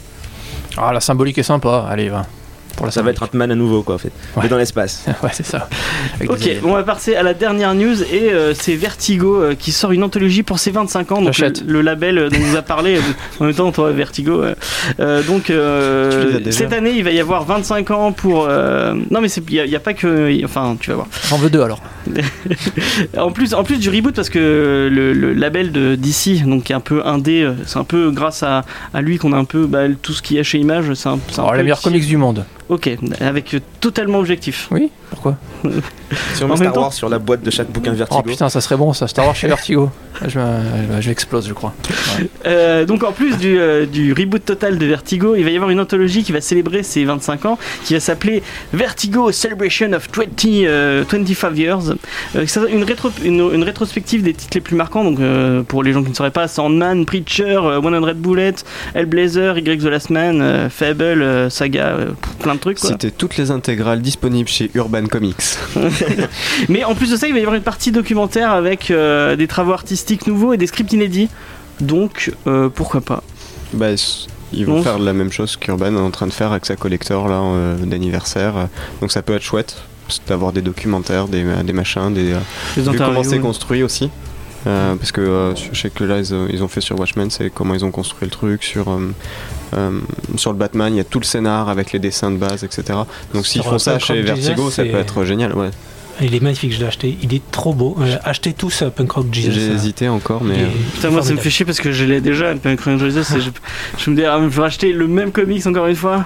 Ah, 0.77 0.93
la 0.93 1.01
symbolique 1.01 1.37
est 1.39 1.43
sympa. 1.43 1.85
Allez, 1.89 2.07
va. 2.07 2.25
Pour 2.75 2.85
la 2.85 2.91
Ça 2.91 3.01
va 3.01 3.11
être 3.11 3.23
Ant-Man 3.23 3.51
à 3.51 3.55
nouveau, 3.55 3.83
quoi, 3.83 3.95
en 3.95 3.97
fait. 3.97 4.11
Ouais. 4.35 4.43
Mais 4.43 4.49
dans 4.49 4.57
l'espace. 4.57 5.05
ouais, 5.23 5.29
c'est 5.33 5.45
ça. 5.45 5.67
Avec 6.15 6.31
Ok, 6.31 6.49
on 6.63 6.73
va 6.73 6.83
passer 6.83 7.15
à 7.15 7.23
la 7.23 7.33
dernière 7.33 7.73
news 7.75 8.01
et 8.03 8.31
euh, 8.31 8.53
c'est 8.53 8.75
Vertigo 8.75 9.41
euh, 9.41 9.55
qui 9.55 9.71
sort 9.71 9.91
une 9.91 10.03
anthologie 10.03 10.43
pour 10.43 10.59
ses 10.59 10.71
25 10.71 11.11
ans. 11.11 11.21
Donc 11.21 11.37
le, 11.67 11.81
label 11.81 12.17
euh, 12.17 12.29
dont 12.29 12.37
on 12.37 12.43
vous 12.45 12.55
a 12.57 12.61
parlé. 12.61 12.97
en 13.39 13.45
même 13.45 13.53
temps, 13.53 13.71
toi, 13.71 13.91
Vertigo. 13.91 14.43
euh, 14.99 15.23
donc 15.23 15.49
euh, 15.49 16.39
cette 16.49 16.73
année, 16.73 16.93
il 16.95 17.03
va 17.03 17.11
y 17.11 17.19
avoir 17.19 17.43
25 17.45 17.91
ans 17.91 18.11
pour. 18.11 18.47
euh, 18.49 18.93
Non, 19.11 19.21
mais 19.21 19.27
il 19.29 19.63
n'y 19.67 19.75
a, 19.75 19.79
pas 19.79 19.93
que. 19.93 20.43
Enfin, 20.45 20.75
tu 20.79 20.89
vas 20.89 20.95
voir. 20.97 21.07
J'en 21.29 21.37
veux 21.37 21.49
deux 21.49 21.61
alors. 21.61 21.81
En 23.17 23.31
plus, 23.31 23.53
en 23.53 23.63
plus 23.63 23.77
du 23.77 23.89
reboot, 23.89 24.15
parce 24.15 24.29
que 24.29 24.89
le, 24.91 25.13
le 25.13 25.33
label 25.33 25.71
de 25.71 25.95
DC, 25.95 26.43
donc 26.45 26.63
qui 26.63 26.71
est 26.71 26.75
un 26.75 26.79
peu 26.79 27.05
indé, 27.05 27.49
c'est 27.65 27.77
un 27.77 27.83
peu 27.83 28.11
grâce 28.11 28.43
à, 28.43 28.63
à 28.93 29.01
lui 29.01 29.17
qu'on 29.17 29.33
a 29.33 29.37
un 29.37 29.45
peu 29.45 29.65
bah, 29.65 29.83
tout 30.01 30.13
ce 30.13 30.21
qu'il 30.21 30.37
y 30.37 30.39
a 30.39 30.43
chez 30.43 30.57
Image. 30.59 30.93
C'est 30.93 31.09
un, 31.09 31.13
un 31.13 31.19
Alors, 31.37 31.51
peu 31.51 31.57
les 31.57 31.63
meilleurs 31.63 31.77
qui- 31.79 31.83
comics 31.85 32.05
du 32.05 32.17
monde. 32.17 32.45
Ok, 32.71 32.89
avec 33.19 33.53
totalement 33.81 34.19
objectif. 34.19 34.69
Oui 34.71 34.89
Pourquoi 35.09 35.35
Si 36.33 36.43
on 36.43 36.47
met 36.47 36.55
Star 36.55 36.71
temps- 36.73 36.81
Wars 36.81 36.93
sur 36.93 37.09
la 37.09 37.19
boîte 37.19 37.43
de 37.43 37.51
chaque 37.51 37.69
bouquin 37.69 37.91
Vertigo. 37.91 38.21
Oh 38.25 38.27
putain, 38.27 38.47
ça 38.49 38.61
serait 38.61 38.77
bon 38.77 38.93
ça. 38.93 39.07
Star 39.07 39.25
Wars 39.25 39.35
chez 39.35 39.47
Vertigo. 39.47 39.89
Je, 40.25 40.39
me- 40.39 41.01
je 41.01 41.09
explose, 41.11 41.47
je 41.49 41.53
crois. 41.53 41.73
Euh, 42.45 42.85
donc 42.85 43.03
en 43.03 43.11
plus 43.11 43.37
du, 43.37 43.57
euh, 43.59 43.85
du 43.85 44.13
reboot 44.13 44.43
total 44.45 44.77
de 44.77 44.85
Vertigo, 44.85 45.35
il 45.35 45.43
va 45.43 45.49
y 45.49 45.55
avoir 45.55 45.69
une 45.69 45.79
anthologie 45.81 46.23
qui 46.23 46.31
va 46.31 46.39
célébrer 46.41 46.83
ses 46.83 47.03
25 47.03 47.45
ans, 47.45 47.57
qui 47.83 47.93
va 47.93 47.99
s'appeler 47.99 48.41
Vertigo 48.71 49.31
Celebration 49.33 49.91
of 49.93 50.07
20, 50.15 50.45
euh, 50.65 51.03
25 51.09 51.57
Years. 51.57 51.81
Euh, 52.37 52.45
c'est 52.47 52.61
une, 52.71 52.83
rétro, 52.85 53.09
une, 53.23 53.49
une 53.53 53.63
rétrospective 53.63 54.23
des 54.23 54.33
titres 54.33 54.55
les 54.55 54.61
plus 54.61 54.75
marquants. 54.77 55.03
Donc 55.03 55.19
euh, 55.19 55.61
pour 55.63 55.83
les 55.83 55.91
gens 55.91 56.03
qui 56.03 56.09
ne 56.11 56.15
sauraient 56.15 56.31
pas, 56.31 56.47
Sandman, 56.47 57.05
Preacher, 57.05 57.59
euh, 57.63 57.81
100 57.81 58.15
Bullets, 58.15 58.55
Hellblazer, 58.95 59.57
Y 59.57 59.77
The 59.81 59.85
Last 59.87 60.09
Man, 60.09 60.39
euh, 60.41 60.69
Fable, 60.69 61.01
euh, 61.21 61.49
Saga, 61.49 61.87
euh, 61.87 62.11
plein 62.39 62.55
de 62.55 62.59
C'était 62.75 63.11
toutes 63.11 63.37
les 63.37 63.51
intégrales 63.51 64.01
disponibles 64.01 64.49
chez 64.49 64.71
Urban 64.73 65.05
Comics. 65.05 65.35
Mais 66.69 66.83
en 66.83 66.95
plus 66.95 67.11
de 67.11 67.15
ça, 67.15 67.27
il 67.27 67.33
va 67.33 67.39
y 67.39 67.41
avoir 67.41 67.55
une 67.55 67.63
partie 67.63 67.91
documentaire 67.91 68.51
avec 68.51 68.91
euh, 68.91 69.35
des 69.35 69.47
travaux 69.47 69.73
artistiques 69.73 70.27
nouveaux 70.27 70.53
et 70.53 70.57
des 70.57 70.67
scripts 70.67 70.93
inédits. 70.93 71.29
Donc 71.79 72.31
euh, 72.47 72.69
pourquoi 72.69 73.01
pas. 73.01 73.23
Bah, 73.73 73.87
ils 74.53 74.65
vont 74.65 74.77
Non. 74.77 74.83
faire 74.83 74.99
la 74.99 75.13
même 75.13 75.31
chose 75.31 75.55
qu'Urban 75.55 75.95
est 75.95 75.99
en 75.99 76.11
train 76.11 76.27
de 76.27 76.33
faire 76.33 76.51
avec 76.51 76.65
sa 76.65 76.75
collector 76.75 77.27
là 77.27 77.41
euh, 77.41 77.77
d'anniversaire. 77.77 78.67
Donc 78.99 79.11
ça 79.11 79.21
peut 79.21 79.33
être 79.33 79.43
chouette 79.43 79.77
c'est 80.09 80.27
d'avoir 80.27 80.51
des 80.51 80.61
documentaires, 80.61 81.29
des, 81.29 81.45
des 81.63 81.71
machins, 81.71 82.13
des, 82.13 82.33
interviews, 82.75 82.97
comment 82.97 83.23
c'est 83.23 83.39
construit 83.39 83.81
aussi. 83.81 84.09
Euh, 84.67 84.95
parce 84.95 85.11
que 85.11 85.21
euh, 85.21 85.55
je 85.55 85.79
sais 85.79 85.89
que 85.89 86.03
là 86.03 86.19
ils, 86.19 86.33
ont- 86.35 86.47
ils 86.51 86.63
ont 86.63 86.67
fait 86.67 86.81
sur 86.81 86.99
Watchmen, 86.99 87.31
c'est 87.31 87.49
comment 87.49 87.73
ils 87.73 87.83
ont 87.83 87.89
construit 87.91 88.25
le 88.27 88.31
truc. 88.31 88.63
Sur, 88.63 88.89
euh, 88.91 89.11
euh, 89.73 89.99
sur 90.37 90.51
le 90.51 90.57
Batman, 90.57 90.93
il 90.93 90.97
y 90.97 90.99
a 90.99 91.03
tout 91.03 91.19
le 91.19 91.25
scénar 91.25 91.67
avec 91.69 91.91
les 91.93 91.99
dessins 91.99 92.29
de 92.31 92.37
base, 92.37 92.63
etc. 92.63 92.99
Donc 93.33 93.47
s'ils 93.47 93.63
font 93.63 93.79
ça 93.79 93.97
chez 93.99 94.21
Vertigo, 94.21 94.69
ça 94.69 94.83
peut 94.83 94.95
être 94.97 95.23
génial. 95.25 95.53
Ouais. 95.55 95.71
Il 96.23 96.35
est 96.35 96.39
magnifique, 96.41 96.71
je 96.73 96.79
l'ai 96.79 96.85
acheté. 96.85 97.17
Il 97.23 97.33
est 97.33 97.41
trop 97.51 97.73
beau. 97.73 97.97
Euh, 97.99 98.17
achetez 98.23 98.53
tous 98.53 98.83
euh, 98.83 98.89
Punk 98.89 99.11
Rock 99.13 99.27
Jesus. 99.31 99.51
J'ai 99.53 99.69
euh, 99.71 99.73
hésité 99.73 100.07
encore, 100.09 100.43
mais 100.43 100.55
est 100.55 100.63
euh, 100.63 100.67
Putain, 100.93 101.09
moi 101.09 101.23
ça 101.23 101.31
me 101.33 101.37
fait 101.37 101.49
chier 101.49 101.65
parce 101.65 101.79
que 101.79 101.91
je 101.91 102.03
l'ai 102.05 102.21
déjà, 102.21 102.53
Punk 102.53 102.81
Rock 102.81 102.99
Jesus, 102.99 103.35
et 103.35 103.41
je, 103.41 103.49
je 103.97 104.09
me 104.11 104.15
dis, 104.15 104.23
ah, 104.25 104.37
je 104.43 104.47
vais 104.47 104.61
racheter 104.61 104.91
le 104.93 105.07
même 105.07 105.31
comics 105.31 105.65
encore 105.65 105.87
une 105.87 105.95
fois. 105.95 106.25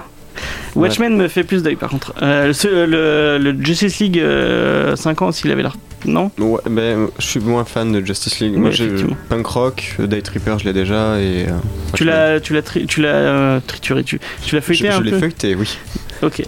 Watchmen 0.74 1.16
me 1.16 1.28
fait 1.28 1.44
plus 1.44 1.62
d'œil 1.62 1.76
par 1.76 1.90
contre. 1.90 2.12
Euh, 2.22 2.52
ce- 2.52 2.68
le, 2.86 3.38
le 3.38 3.64
Justice 3.64 3.98
League 4.00 4.18
euh, 4.18 4.94
5 4.96 5.22
ans, 5.22 5.32
s'il 5.32 5.50
avait 5.50 5.62
l'air. 5.62 5.76
Non? 6.04 6.30
Ouais, 6.38 6.60
ben, 6.70 7.08
je 7.18 7.24
suis 7.24 7.40
moins 7.40 7.64
fan 7.64 7.90
de 7.92 8.04
Justice 8.04 8.38
League. 8.40 8.52
Ouais, 8.54 8.58
Moi, 8.60 8.70
j'ai. 8.70 8.90
Punk 9.28 9.46
Rock, 9.46 9.96
Day 9.98 10.20
Tripper, 10.22 10.56
je 10.60 10.64
l'ai 10.64 10.72
déjà 10.72 11.18
et. 11.20 11.46
euh, 11.48 11.52
Tu 11.94 12.04
l'as, 12.04 12.38
tu 12.40 12.52
l'as, 12.52 12.62
tri- 12.62 12.86
tu 12.86 13.00
l'as 13.02 13.08
euh, 13.08 13.60
trituré, 13.66 14.04
tu, 14.04 14.20
tu 14.44 14.54
l'as 14.54 14.60
Je, 14.60 14.66
feuilleté 14.66 14.90
je 14.90 14.96
un 14.96 15.00
l'ai 15.00 15.10
peu? 15.10 15.18
feuilleté, 15.18 15.54
oui. 15.56 15.76
Ok. 16.22 16.42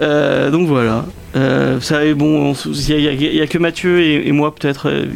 Euh, 0.00 0.50
donc 0.50 0.66
voilà. 0.68 1.04
Euh, 1.36 1.80
ça 1.80 2.04
est 2.04 2.14
bon. 2.14 2.54
Il 2.66 3.00
y, 3.00 3.40
a- 3.40 3.46
que 3.46 3.58
Mathieu 3.58 4.00
et, 4.00 4.28
et 4.28 4.32
moi 4.32 4.54
peut-être. 4.54 4.88
euh, 4.88 5.06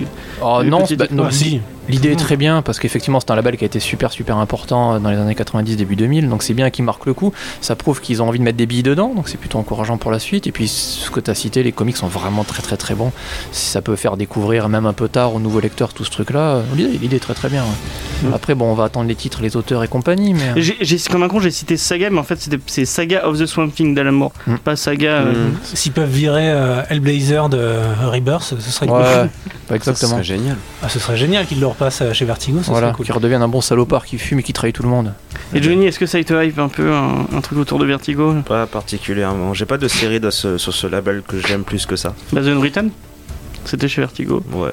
Oh 0.43 0.63
non, 0.65 0.85
bah, 0.97 1.07
non, 1.11 1.25
Ah, 1.29 1.31
si. 1.31 1.61
L'idée 1.89 2.11
est 2.13 2.17
très 2.17 2.37
bien 2.37 2.61
parce 2.61 2.79
qu'effectivement 2.79 3.19
c'est 3.19 3.31
un 3.31 3.35
label 3.37 3.57
qui 3.57 3.65
a 3.65 3.67
été 3.67 3.81
super 3.81 4.13
super 4.13 4.37
important 4.37 4.97
euh, 4.97 4.99
dans 4.99 5.09
les 5.09 5.17
années 5.17 5.35
90 5.35 5.75
début 5.79 5.97
2000 5.97 6.29
donc 6.29 6.43
c'est 6.43 6.53
bien 6.53 6.69
qu'ils 6.69 6.85
marquent 6.85 7.07
le 7.07 7.15
coup 7.15 7.33
ça 7.63 7.77
prouve 7.77 8.03
qu'ils 8.03 8.21
ont 8.23 8.29
envie 8.29 8.39
de 8.39 8.45
mettre 8.45 8.59
des 8.59 8.67
billes 8.67 8.83
dedans 8.83 9.15
donc 9.17 9.27
c'est 9.31 9.39
plutôt 9.39 9.57
encourageant 9.57 9.97
pour 9.97 10.11
la 10.11 10.19
suite 10.19 10.47
et 10.47 10.53
puis 10.53 10.69
ce 10.69 11.09
que 11.11 11.19
tu 11.19 11.31
as 11.31 11.35
cité 11.35 11.63
les 11.63 11.73
comics 11.73 11.97
sont 11.97 12.07
vraiment 12.07 12.45
très 12.45 12.61
très 12.61 12.77
très 12.77 12.95
bons 12.95 13.11
si 13.53 13.71
ça 13.71 13.81
peut 13.81 13.97
faire 13.97 14.19
découvrir 14.19 14.69
même 14.69 14.85
un 14.85 14.93
peu 14.93 15.09
tard 15.09 15.35
aux 15.35 15.41
nouveaux 15.41 15.61
lecteurs 15.61 15.95
tout 15.95 16.05
ce 16.05 16.11
truc 16.11 16.29
là 16.33 16.61
l'idée 16.77 16.99
l'idée 17.01 17.17
est 17.17 17.21
très 17.21 17.33
très 17.33 17.49
bien 17.49 17.63
ouais. 17.63 18.29
Mm. 18.29 18.35
après 18.35 18.55
bon 18.55 18.67
on 18.67 18.75
va 18.75 18.85
attendre 18.85 19.09
les 19.09 19.15
titres 19.15 19.41
les 19.41 19.57
auteurs 19.57 19.83
et 19.83 19.89
compagnie 19.89 20.35
mais 20.35 20.43
euh, 20.43 20.53
J'ai, 20.61 20.77
j'ai- 20.83 20.99
comme 21.11 21.23
un 21.23 21.29
con, 21.29 21.41
j'ai 21.41 21.51
cité 21.51 21.79
Saga, 21.79 22.11
mais 22.11 22.19
en 22.19 22.23
fait 22.25 22.39
c'était- 22.39 22.59
c'est 22.67 22.85
Saga 22.85 23.27
of 23.27 23.39
the 23.39 23.47
Swamp 23.47 23.71
Thing 23.71 23.95
d'Alan 23.95 24.13
Moore, 24.13 24.33
Mm. 24.47 24.57
pas 24.57 24.77
Saga. 24.77 25.23
euh, 25.23 25.49
Mm. 25.49 25.53
Peuvent 26.09 26.17
virer 26.17 26.51
euh, 26.51 26.83
Hellblazer 26.89 27.49
de 27.49 27.75
Rebirth, 28.11 28.43
ce 28.59 28.71
serait 28.71 28.87
cool. 28.87 28.97
Ouais, 28.99 29.05
bah, 29.25 29.29
Ça 29.69 29.77
exactement. 29.77 30.13
serait 30.13 30.25
génial. 30.25 30.57
Ah, 30.83 30.89
ce 30.89 30.99
serait 30.99 31.17
génial 31.17 31.47
qu'il 31.47 31.61
le 31.61 31.67
repasse 31.67 32.01
euh, 32.03 32.13
chez 32.13 32.25
Vertigo, 32.25 32.61
ça 32.63 32.73
Voilà, 32.73 32.89
serait 32.89 32.97
cool. 32.97 33.07
qui 33.07 33.13
redevienne 33.13 33.43
un 33.43 33.49
bon 33.49 33.61
salopard 33.61 34.05
qui 34.07 34.19
fume 34.19 34.39
et 34.41 34.43
qui 34.43 34.53
trahit 34.53 34.75
tout 34.75 34.83
le 34.83 34.89
monde. 34.89 35.13
Et 35.55 35.63
Johnny, 35.63 35.87
est-ce 35.87 35.99
que 35.99 36.07
ça 36.07 36.23
te 36.23 36.45
hype 36.45 36.59
un 36.59 36.69
peu 36.69 36.93
un, 36.93 37.27
un 37.37 37.41
truc 37.41 37.59
autour 37.59 37.79
de 37.79 37.85
Vertigo? 37.87 38.35
Pas 38.47 38.67
particulièrement. 38.67 39.55
J'ai 39.55 39.67
pas 39.67 39.79
de 39.79 39.89
série 39.89 40.21
de 40.21 40.31
ce- 40.31 40.59
sur 40.59 40.73
ce 40.75 40.87
label 40.87 41.23
que 41.27 41.39
j'aime 41.39 41.65
plus 41.65 41.87
que 41.87 41.97
ça. 41.97 42.15
La 42.33 42.43
Zone 42.43 42.59
Return 42.63 42.91
C'était 43.65 43.89
chez 43.89 44.01
Vertigo. 44.01 44.43
Ouais. 44.53 44.71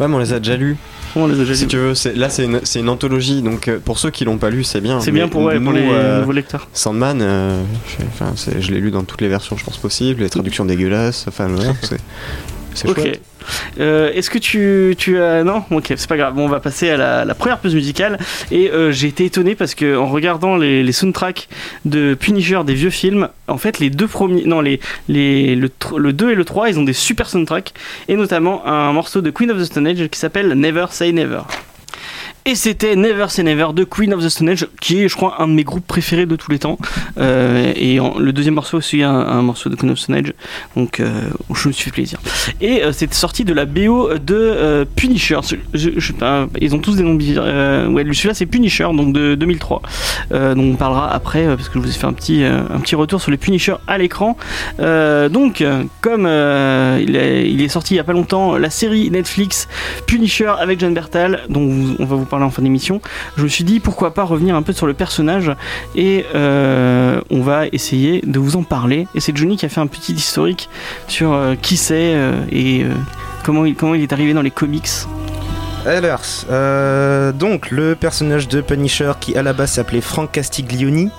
Ouais, 0.00 0.08
mais 0.08 0.14
on 0.14 0.18
les 0.18 0.32
a 0.32 0.38
déjà 0.38 0.56
lus. 0.56 0.76
On 1.14 1.26
les 1.26 1.34
a 1.34 1.38
déjà 1.38 1.54
Si 1.54 1.62
lus. 1.62 1.68
tu 1.68 1.76
veux, 1.76 1.94
là 2.14 2.28
c'est 2.30 2.80
une, 2.80 2.88
anthologie, 2.88 3.42
donc 3.42 3.68
euh, 3.68 3.78
pour 3.78 3.98
ceux 3.98 4.10
qui 4.10 4.24
l'ont 4.24 4.38
pas 4.38 4.50
lu, 4.50 4.64
c'est 4.64 4.80
bien. 4.80 5.00
C'est 5.00 5.10
bien 5.10 5.28
pour, 5.28 5.42
ouais, 5.42 5.54
pour 5.54 5.62
nous, 5.62 5.72
les 5.72 5.88
euh, 5.90 6.20
nouveaux 6.20 6.32
lecteurs. 6.32 6.68
Sandman, 6.72 7.20
euh, 7.20 7.62
je, 8.58 8.70
l'ai 8.70 8.80
lu 8.80 8.90
dans 8.90 9.04
toutes 9.04 9.20
les 9.20 9.28
versions, 9.28 9.56
je 9.56 9.64
pense 9.64 9.76
possibles, 9.76 10.22
les 10.22 10.30
traductions 10.30 10.64
dégueulasses, 10.64 11.26
enfin 11.28 11.48
voilà, 11.48 11.72
c'est 12.74 12.88
chouette. 12.88 13.20
Euh, 13.80 14.12
Est-ce 14.12 14.30
que 14.30 14.38
tu, 14.38 14.94
tu 14.96 15.18
as. 15.20 15.42
Non? 15.44 15.64
Ok, 15.70 15.92
c'est 15.96 16.08
pas 16.08 16.16
grave. 16.16 16.34
Bon, 16.34 16.44
on 16.44 16.48
va 16.48 16.60
passer 16.60 16.90
à 16.90 16.96
la, 16.96 17.24
la 17.24 17.34
première 17.34 17.58
pause 17.58 17.74
musicale. 17.74 18.18
Et 18.50 18.70
euh, 18.70 18.92
j'ai 18.92 19.08
été 19.08 19.24
étonné 19.24 19.54
parce 19.54 19.74
que 19.74 19.96
en 19.96 20.06
regardant 20.06 20.56
les, 20.56 20.82
les 20.82 20.92
soundtracks 20.92 21.48
de 21.84 22.14
Punisher 22.14 22.60
des 22.64 22.74
vieux 22.74 22.90
films, 22.90 23.28
en 23.48 23.58
fait, 23.58 23.78
les 23.80 23.90
deux 23.90 24.06
premiers. 24.06 24.44
Non, 24.44 24.60
les, 24.60 24.78
les, 25.08 25.56
le, 25.56 25.70
le 25.96 26.12
2 26.12 26.30
et 26.30 26.34
le 26.34 26.44
3, 26.44 26.68
ils 26.70 26.78
ont 26.78 26.84
des 26.84 26.92
super 26.92 27.28
soundtracks. 27.28 27.72
Et 28.08 28.16
notamment 28.16 28.66
un 28.66 28.92
morceau 28.92 29.20
de 29.22 29.30
Queen 29.30 29.50
of 29.50 29.58
the 29.58 29.64
Stone 29.64 29.86
Age 29.86 30.06
qui 30.08 30.18
s'appelle 30.18 30.52
Never 30.54 30.86
Say 30.90 31.12
Never. 31.12 31.40
Et 32.44 32.56
c'était 32.56 32.96
Never 32.96 33.26
Say 33.28 33.44
Never 33.44 33.68
de 33.72 33.84
Queen 33.84 34.12
of 34.12 34.24
the 34.24 34.28
Stone 34.28 34.48
Age, 34.48 34.66
qui 34.80 35.00
est, 35.00 35.08
je 35.08 35.14
crois, 35.14 35.40
un 35.40 35.46
de 35.46 35.52
mes 35.52 35.62
groupes 35.62 35.86
préférés 35.86 36.26
de 36.26 36.34
tous 36.34 36.50
les 36.50 36.58
temps. 36.58 36.76
Euh, 37.18 37.72
et 37.76 37.98
le 38.18 38.32
deuxième 38.32 38.54
morceau 38.54 38.78
aussi, 38.78 39.00
un, 39.04 39.12
un 39.14 39.42
morceau 39.42 39.70
de 39.70 39.76
Queen 39.76 39.92
of 39.92 39.98
the 39.98 40.02
Stone 40.02 40.16
Age. 40.16 40.32
Donc, 40.74 40.98
euh, 40.98 41.12
je 41.54 41.68
me 41.68 41.72
suis 41.72 41.84
fait 41.84 41.92
plaisir. 41.92 42.18
Et 42.60 42.82
euh, 42.82 42.90
c'est 42.90 43.14
sorti 43.14 43.44
de 43.44 43.52
la 43.54 43.64
BO 43.64 44.14
de 44.18 44.34
euh, 44.34 44.84
Punisher. 44.96 45.38
Je- 45.72 45.90
je 45.94 46.12
ils 46.60 46.74
ont 46.74 46.80
tous 46.80 46.96
des 46.96 47.04
noms 47.04 47.14
bizarres. 47.14 47.44
Ouais, 47.92 48.02
celui-là 48.12 48.34
c'est 48.34 48.46
Punisher, 48.46 48.88
donc 48.92 49.12
de 49.12 49.36
2003. 49.36 49.80
Euh, 50.32 50.56
donc 50.56 50.74
on 50.74 50.76
parlera 50.76 51.12
après, 51.14 51.44
parce 51.46 51.68
que 51.68 51.74
je 51.74 51.78
vous 51.84 51.88
ai 51.90 51.92
fait 51.92 52.06
un 52.06 52.12
petit, 52.12 52.42
un 52.42 52.80
petit 52.80 52.96
retour 52.96 53.20
sur 53.22 53.30
les 53.30 53.36
Punisher 53.36 53.74
à 53.86 53.98
l'écran. 53.98 54.36
Donc, 54.80 55.62
comme 56.00 56.26
il, 56.26 57.16
est, 57.62 57.68
sorti 57.68 57.94
il 57.94 57.98
y 57.98 58.00
a 58.00 58.04
pas 58.04 58.12
longtemps, 58.12 58.58
la 58.58 58.70
série 58.70 59.10
Netflix 59.12 59.68
Punisher 60.08 60.52
avec 60.58 60.80
John 60.80 60.92
Bertal, 60.92 61.42
dont 61.48 61.70
on 62.00 62.04
va 62.04 62.16
vous 62.16 62.24
en 62.40 62.50
fin 62.50 62.62
d'émission, 62.62 63.00
je 63.36 63.42
me 63.42 63.48
suis 63.48 63.64
dit 63.64 63.80
pourquoi 63.80 64.14
pas 64.14 64.22
revenir 64.22 64.56
un 64.56 64.62
peu 64.62 64.72
sur 64.72 64.86
le 64.86 64.94
personnage 64.94 65.52
et 65.94 66.24
euh, 66.34 67.20
on 67.30 67.42
va 67.42 67.66
essayer 67.66 68.22
de 68.26 68.38
vous 68.38 68.56
en 68.56 68.62
parler. 68.62 69.06
Et 69.14 69.20
c'est 69.20 69.36
Johnny 69.36 69.56
qui 69.56 69.66
a 69.66 69.68
fait 69.68 69.80
un 69.80 69.86
petit 69.86 70.12
historique 70.12 70.70
sur 71.08 71.32
euh, 71.32 71.54
qui 71.60 71.76
c'est 71.76 72.14
euh, 72.14 72.44
et 72.50 72.86
comment, 73.44 73.64
il, 73.64 73.74
comment 73.74 73.94
il 73.94 74.02
est 74.02 74.12
arrivé 74.12 74.32
dans 74.32 74.42
les 74.42 74.50
comics. 74.50 74.88
Alors, 75.84 76.22
donc 77.34 77.72
le 77.72 77.96
personnage 77.96 78.46
de 78.46 78.60
Punisher 78.60 79.12
qui 79.20 79.36
à 79.36 79.42
la 79.42 79.52
base 79.52 79.72
s'appelait 79.72 80.00
Frank 80.00 80.30
Castiglioni. 80.30 81.10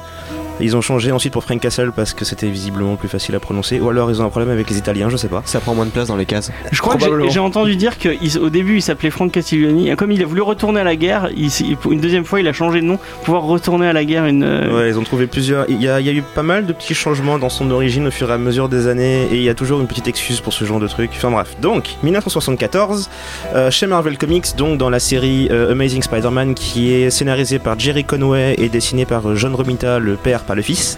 Ils 0.60 0.78
ont 0.78 0.82
changé 0.82 1.12
ensuite 1.12 1.34
pour 1.34 1.44
Frank 1.44 1.60
Castle 1.60 1.92
parce 1.96 2.14
que 2.14 2.26
c'était 2.26 2.48
visiblement 2.48 2.96
plus 2.96 3.10
facile 3.10 3.36
à 3.36 3.40
prononcer. 3.40 3.80
Ou 3.80 3.90
alors 3.90 4.10
ils 4.12 4.22
ont 4.22 4.26
un 4.26 4.30
problème 4.30 4.52
avec 4.52 4.70
les 4.70 4.78
Italiens, 4.78 5.10
je 5.10 5.18
sais 5.18 5.28
pas. 5.28 5.42
Ça 5.46 5.60
prend 5.60 5.74
moins 5.76 5.86
de 5.86 5.92
place 5.92 6.08
dans 6.08 6.16
les 6.16 6.26
cases. 6.26 6.52
Je 6.72 6.82
crois 6.82 6.96
que 6.96 7.30
j'ai- 7.30 7.40
entendu 7.40 7.76
dire 7.76 7.98
qu'au 8.00 8.50
début 8.50 8.78
il 8.78 8.82
s'appelait 8.82 9.10
Frank 9.10 9.32
Castiglioni. 9.32 9.90
Et 9.90 9.96
Comme 9.96 10.12
il 10.12 10.22
a 10.22 10.26
voulu 10.26 10.42
retourner 10.42 10.80
à 10.80 10.84
la 10.84 10.96
guerre, 10.96 11.30
il 11.36 11.50
une 11.90 12.00
deuxième 12.00 12.24
fois 12.26 12.40
il 12.40 12.48
a 12.48 12.54
changé 12.54 12.82
de 12.82 12.86
nom 12.86 12.98
pour 12.98 13.24
pouvoir 13.26 13.44
retourner 13.44 13.88
à 13.88 13.94
la 13.94 14.06
guerre. 14.06 14.26
Une, 14.26 14.44
euh, 14.44 14.74
Ouais, 14.78 14.90
ils 14.90 14.98
ont 15.00 15.04
trouvé 15.04 15.28
plusieurs. 15.28 15.66
Il 15.70 15.82
y, 15.82 15.88
a, 15.88 16.00
il 16.00 16.06
y 16.06 16.10
a 16.10 16.14
eu 16.14 16.22
pas 16.36 16.44
mal 16.44 16.66
de 16.66 16.74
petits 16.74 16.94
changements 16.94 17.38
dans 17.40 17.50
son 17.50 17.70
origine 17.72 18.08
au 18.08 18.12
fur 18.12 18.30
et 18.30 18.34
à 18.34 18.38
mesure 18.38 18.70
des 18.70 18.88
années, 18.88 19.24
et 19.32 19.36
il 19.36 19.44
y 19.44 19.50
a 19.50 19.54
toujours 19.56 19.80
une 19.82 19.88
petite 19.88 20.08
excuse 20.08 20.40
pour 20.40 20.54
ce 20.54 20.64
genre 20.66 20.80
de 20.80 20.88
truc. 20.88 21.12
Enfin 21.16 21.30
bref. 21.32 21.56
Donc, 21.62 21.96
1974, 22.04 23.10
euh, 23.56 23.70
chez 23.72 23.88
Marvel 23.88 24.18
Comics, 24.18 24.56
donc 24.58 24.78
dans 24.78 24.90
la 24.90 25.00
série 25.00 25.48
euh, 25.52 25.72
Amazing 25.72 26.02
Spider-Man, 26.02 26.54
qui 26.56 26.92
est 26.94 27.10
scénarisée 27.10 27.60
par 27.60 27.78
Jerry 27.80 28.04
Conway 28.04 28.56
et 28.58 28.70
dessinée 28.70 29.06
par 29.06 29.28
euh, 29.30 29.36
John 29.36 29.54
Romita, 29.56 30.00
le 30.00 30.16
père, 30.16 30.43
pas 30.44 30.56
le 30.56 30.62
fils. 30.62 30.98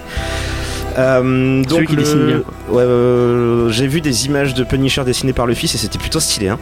Euh, 0.98 1.64
donc 1.64 1.86
qui 1.88 1.96
le- 1.96 2.26
bien. 2.28 2.42
Ouais, 2.70 2.84
euh, 2.84 3.70
j'ai 3.70 3.86
vu 3.88 4.02
des 4.02 4.26
images 4.28 4.54
de 4.54 4.64
Punisher 4.64 5.04
dessinées 5.04 5.34
par 5.34 5.46
le 5.46 5.54
fils 5.54 5.76
et 5.76 5.78
c'était 5.78 5.98
plutôt 5.98 6.20
stylé. 6.20 6.48
hein. 6.50 6.58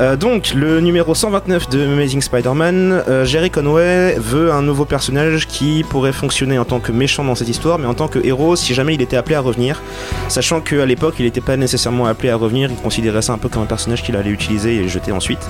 Euh, 0.00 0.16
donc 0.16 0.52
le 0.54 0.80
numéro 0.80 1.14
129 1.14 1.68
de 1.68 1.84
Amazing 1.84 2.20
Spider-Man, 2.22 3.02
euh, 3.08 3.24
Jerry 3.24 3.50
Conway 3.50 4.16
veut 4.18 4.52
un 4.52 4.62
nouveau 4.62 4.84
personnage 4.86 5.46
qui 5.46 5.84
pourrait 5.88 6.12
fonctionner 6.12 6.58
en 6.58 6.64
tant 6.64 6.80
que 6.80 6.90
méchant 6.92 7.24
dans 7.24 7.34
cette 7.34 7.48
histoire, 7.48 7.78
mais 7.78 7.86
en 7.86 7.94
tant 7.94 8.08
que 8.08 8.18
héros 8.24 8.56
si 8.56 8.74
jamais 8.74 8.94
il 8.94 9.02
était 9.02 9.16
appelé 9.16 9.34
à 9.34 9.40
revenir. 9.40 9.82
Sachant 10.28 10.60
qu'à 10.60 10.86
l'époque 10.86 11.16
il 11.18 11.24
n'était 11.26 11.40
pas 11.40 11.56
nécessairement 11.56 12.06
appelé 12.06 12.30
à 12.30 12.36
revenir, 12.36 12.70
il 12.70 12.76
considérait 12.76 13.22
ça 13.22 13.32
un 13.34 13.38
peu 13.38 13.48
comme 13.48 13.62
un 13.62 13.66
personnage 13.66 14.02
qu'il 14.02 14.16
allait 14.16 14.30
utiliser 14.30 14.76
et 14.76 14.88
jeter 14.88 15.12
ensuite. 15.12 15.40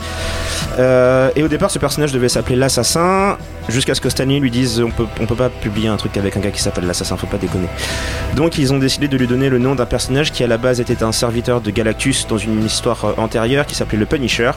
Et 0.79 1.43
au 1.43 1.49
départ 1.49 1.71
ce 1.71 1.79
personnage 1.79 2.13
devait 2.13 2.29
s'appeler 2.29 2.57
l'assassin, 2.57 3.37
jusqu'à 3.69 3.95
ce 3.95 4.01
que 4.01 4.11
Stanley 4.11 4.39
lui 4.41 4.51
dise 4.51 4.81
on 4.81 4.91
peut, 4.91 5.07
on 5.21 5.27
peut 5.27 5.35
pas 5.35 5.49
publier 5.49 5.89
un 5.89 5.97
truc 5.97 6.17
avec 6.17 6.37
un 6.37 6.41
gars 6.41 6.51
qui 6.51 6.61
s'appelle 6.63 6.87
l'assassin, 6.87 7.17
faut 7.17 7.27
pas 7.27 7.39
déconner. 7.39 7.69
Donc 8.35 8.59
ils 8.59 8.73
ont 8.73 8.79
décidé 8.79 9.09
de 9.09 9.17
lui 9.17 9.27
donner 9.27 9.49
le 9.49 9.59
nom 9.59 9.75
d'un 9.75 9.87
personnage 9.87 10.33
qui 10.33 10.45
à 10.45 10.47
la 10.47 10.59
base 10.59 10.81
était 10.81 11.03
un 11.03 11.13
serviteur 11.13 11.61
de 11.61 11.71
Galactus 11.71 12.27
dans 12.27 12.39
une 12.39 12.65
histoire 12.65 13.05
euh, 13.05 13.13
antérieure 13.17 13.67
qui 13.67 13.75
s'appelait 13.75 13.99
le 13.99 14.07
Punisher. 14.07 14.51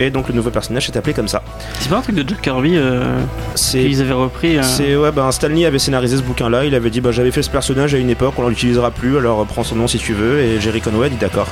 Et 0.00 0.10
donc 0.10 0.28
le 0.28 0.34
nouveau 0.34 0.50
personnage 0.50 0.86
s'est 0.86 0.96
appelé 0.96 1.14
comme 1.14 1.28
ça. 1.28 1.42
C'est 1.80 1.88
pas 1.88 1.96
un 1.96 2.02
truc 2.02 2.14
de 2.16 2.28
Jack 2.28 2.42
Kirby 2.42 2.76
euh, 2.76 3.18
qu'ils 3.54 4.00
avaient 4.02 4.12
repris. 4.12 4.58
euh, 4.58 4.62
c'est 4.62 4.94
ouais 4.96 5.10
ben 5.12 5.30
Stanley 5.32 5.64
avait 5.64 5.78
scénarisé 5.78 6.16
ce 6.18 6.22
bouquin 6.22 6.50
là, 6.50 6.64
il 6.64 6.74
avait 6.74 6.90
dit 6.90 7.00
bah 7.00 7.12
j'avais 7.12 7.30
fait 7.30 7.42
ce 7.42 7.50
personnage 7.50 7.94
à 7.94 7.98
une 7.98 8.10
époque, 8.10 8.34
on 8.38 8.48
l'utilisera 8.48 8.90
plus, 8.90 9.16
alors 9.16 9.40
euh, 9.40 9.44
prends 9.44 9.64
son 9.64 9.76
nom 9.76 9.86
si 9.86 9.98
tu 9.98 10.12
veux 10.12 10.40
et 10.40 10.60
Jerry 10.60 10.80
Conway 10.80 11.08
dit 11.10 11.16
d'accord. 11.16 11.48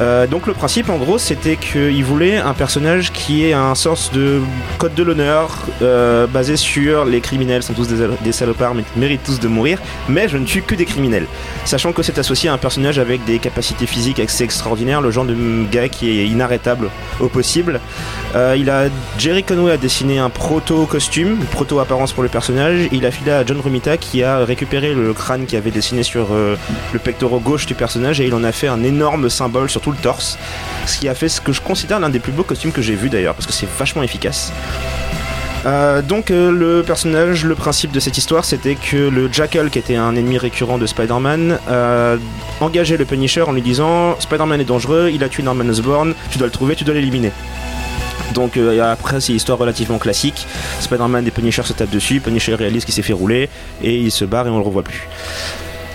Euh, 0.00 0.26
donc 0.26 0.46
le 0.46 0.52
principe 0.54 0.88
en 0.88 0.96
gros 0.96 1.18
c'était 1.18 1.56
qu'il 1.56 2.04
voulait 2.04 2.36
un 2.36 2.54
personnage 2.54 3.12
qui 3.12 3.44
ait 3.44 3.52
un 3.52 3.74
sens 3.74 4.10
de 4.12 4.40
code 4.78 4.94
de 4.94 5.02
l'honneur 5.02 5.66
basé 6.32 6.56
sur 6.56 7.04
les 7.04 7.20
criminels 7.20 7.62
sont 7.62 7.72
tous 7.74 7.88
des, 7.88 8.06
des 8.22 8.32
salopards 8.32 8.74
mais 8.74 8.84
méritent 8.96 9.24
tous 9.24 9.40
de 9.40 9.48
mourir, 9.48 9.78
mais 10.08 10.28
je 10.28 10.38
ne 10.38 10.44
tue 10.44 10.62
que 10.62 10.74
des 10.74 10.84
criminels. 10.84 11.26
Sachant 11.64 11.92
que 11.92 12.02
c'est 12.02 12.18
associé 12.18 12.48
à 12.48 12.52
un 12.54 12.58
personnage 12.58 12.98
avec 12.98 13.24
des 13.24 13.38
capacités 13.38 13.86
physiques 13.86 14.20
assez 14.20 14.44
extraordinaires, 14.44 15.00
le 15.00 15.10
genre 15.10 15.24
de 15.24 15.36
gars 15.70 15.88
qui 15.88 16.10
est 16.20 16.26
inarrêtable 16.26 16.88
au 17.20 17.28
possible. 17.28 17.65
Euh, 18.34 18.88
Jerry 19.18 19.42
Conway 19.42 19.72
a 19.72 19.76
dessiné 19.76 20.18
un 20.18 20.30
proto 20.30 20.86
costume, 20.86 21.40
une 21.40 21.46
proto 21.46 21.78
apparence 21.78 22.12
pour 22.12 22.22
le 22.22 22.28
personnage. 22.28 22.88
Il 22.92 23.06
a 23.06 23.10
filé 23.10 23.32
à 23.32 23.44
John 23.44 23.60
Romita 23.60 23.96
qui 23.96 24.22
a 24.22 24.44
récupéré 24.44 24.94
le 24.94 25.12
crâne 25.12 25.46
qu'il 25.46 25.58
avait 25.58 25.70
dessiné 25.70 26.02
sur 26.02 26.28
euh, 26.32 26.56
le 26.92 26.98
pectoral 26.98 27.40
gauche 27.40 27.66
du 27.66 27.74
personnage 27.74 28.20
et 28.20 28.26
il 28.26 28.34
en 28.34 28.44
a 28.44 28.52
fait 28.52 28.68
un 28.68 28.82
énorme 28.82 29.28
symbole 29.30 29.70
sur 29.70 29.80
tout 29.80 29.90
le 29.90 29.98
torse. 29.98 30.38
Ce 30.86 30.98
qui 30.98 31.08
a 31.08 31.14
fait 31.14 31.28
ce 31.28 31.40
que 31.40 31.52
je 31.52 31.60
considère 31.60 32.00
l'un 32.00 32.10
des 32.10 32.20
plus 32.20 32.32
beaux 32.32 32.44
costumes 32.44 32.72
que 32.72 32.82
j'ai 32.82 32.94
vu 32.94 33.08
d'ailleurs 33.08 33.34
parce 33.34 33.46
que 33.46 33.52
c'est 33.52 33.68
vachement 33.78 34.02
efficace. 34.02 34.52
Euh, 35.64 36.02
donc 36.02 36.30
euh, 36.30 36.50
le 36.50 36.82
personnage, 36.82 37.44
le 37.44 37.54
principe 37.54 37.90
de 37.90 38.00
cette 38.00 38.18
histoire, 38.18 38.44
c'était 38.44 38.74
que 38.74 38.96
le 38.96 39.32
Jackal, 39.32 39.70
qui 39.70 39.78
était 39.78 39.96
un 39.96 40.14
ennemi 40.14 40.38
récurrent 40.38 40.78
de 40.78 40.86
Spider-Man, 40.86 41.58
euh, 41.68 42.16
engageait 42.60 42.96
le 42.96 43.04
Punisher 43.04 43.42
en 43.42 43.52
lui 43.52 43.62
disant 43.62 44.18
Spider-Man 44.20 44.60
est 44.60 44.64
dangereux, 44.64 45.10
il 45.12 45.24
a 45.24 45.28
tué 45.28 45.42
Norman 45.42 45.68
Osborn, 45.68 46.14
tu 46.30 46.38
dois 46.38 46.46
le 46.46 46.52
trouver, 46.52 46.76
tu 46.76 46.84
dois 46.84 46.94
l'éliminer. 46.94 47.32
Donc 48.34 48.58
après 48.82 49.20
c'est 49.20 49.30
une 49.30 49.36
histoire 49.36 49.56
relativement 49.56 49.98
classique. 49.98 50.46
Spider-Man 50.80 51.26
et 51.26 51.30
Punisher 51.30 51.62
se 51.62 51.72
tapent 51.72 51.90
dessus, 51.90 52.20
Punisher 52.20 52.54
réalise 52.54 52.84
qu'il 52.84 52.92
s'est 52.92 53.02
fait 53.02 53.14
rouler 53.14 53.48
et 53.82 53.96
il 53.96 54.10
se 54.10 54.24
barre 54.24 54.46
et 54.46 54.50
on 54.50 54.58
le 54.58 54.64
revoit 54.64 54.82
plus. 54.82 55.08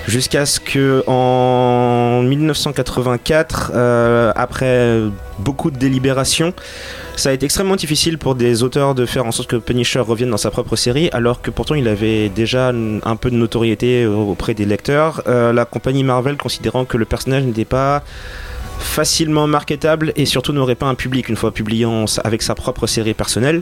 Jusqu'à 0.08 0.46
ce 0.46 0.60
que 0.60 1.04
en 1.06 1.91
1984, 2.24 3.72
euh, 3.74 4.32
après 4.36 5.00
beaucoup 5.40 5.72
de 5.72 5.78
délibérations, 5.78 6.54
ça 7.16 7.30
a 7.30 7.34
été 7.34 7.46
extrêmement 7.46 7.76
difficile 7.76 8.18
pour 8.18 8.36
des 8.36 8.64
auteurs 8.64 8.96
de 8.96 9.06
faire 9.06 9.26
en 9.26 9.32
sorte 9.32 9.50
que 9.50 9.56
Punisher 9.56 10.00
revienne 10.00 10.30
dans 10.30 10.38
sa 10.38 10.52
propre 10.52 10.76
série, 10.76 11.10
alors 11.12 11.42
que 11.42 11.52
pourtant 11.52 11.76
il 11.76 11.88
avait 11.88 12.30
déjà 12.30 12.70
un 12.70 13.16
peu 13.16 13.30
de 13.30 13.36
notoriété 13.36 14.06
auprès 14.06 14.54
des 14.54 14.66
lecteurs. 14.66 15.22
Euh, 15.28 15.54
la 15.54 15.66
compagnie 15.66 16.04
Marvel 16.04 16.38
considérant 16.38 16.86
que 16.86 16.98
le 16.98 17.06
personnage 17.06 17.44
n'était 17.44 17.66
pas 17.66 18.04
facilement 18.82 19.48
marketable 19.48 20.12
et 20.16 20.26
surtout 20.26 20.54
n'aurait 20.54 20.76
pas 20.76 20.88
un 20.88 20.96
public 20.96 21.30
une 21.30 21.36
fois 21.36 21.52
publié 21.52 21.88
avec 22.24 22.42
sa 22.42 22.56
propre 22.56 22.88
série 22.88 23.14
personnelle. 23.14 23.62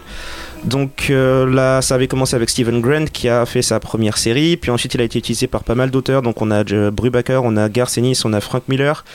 Donc 0.63 1.07
euh, 1.09 1.45
là, 1.45 1.81
ça 1.81 1.95
avait 1.95 2.07
commencé 2.07 2.35
avec 2.35 2.49
Steven 2.49 2.81
Grant 2.81 3.05
qui 3.05 3.29
a 3.29 3.45
fait 3.45 3.61
sa 3.61 3.79
première 3.79 4.17
série, 4.17 4.57
puis 4.57 4.71
ensuite 4.71 4.93
il 4.93 5.01
a 5.01 5.03
été 5.03 5.19
utilisé 5.19 5.47
par 5.47 5.63
pas 5.63 5.75
mal 5.75 5.91
d'auteurs. 5.91 6.21
Donc 6.21 6.41
on 6.41 6.51
a 6.51 6.63
euh, 6.71 6.91
Brubaker, 6.91 7.41
on 7.43 7.55
a 7.57 7.69
Garth 7.69 7.97
Ennis, 7.97 8.21
on 8.25 8.33
a 8.33 8.41
Frank 8.41 8.63
Miller, 8.67 9.05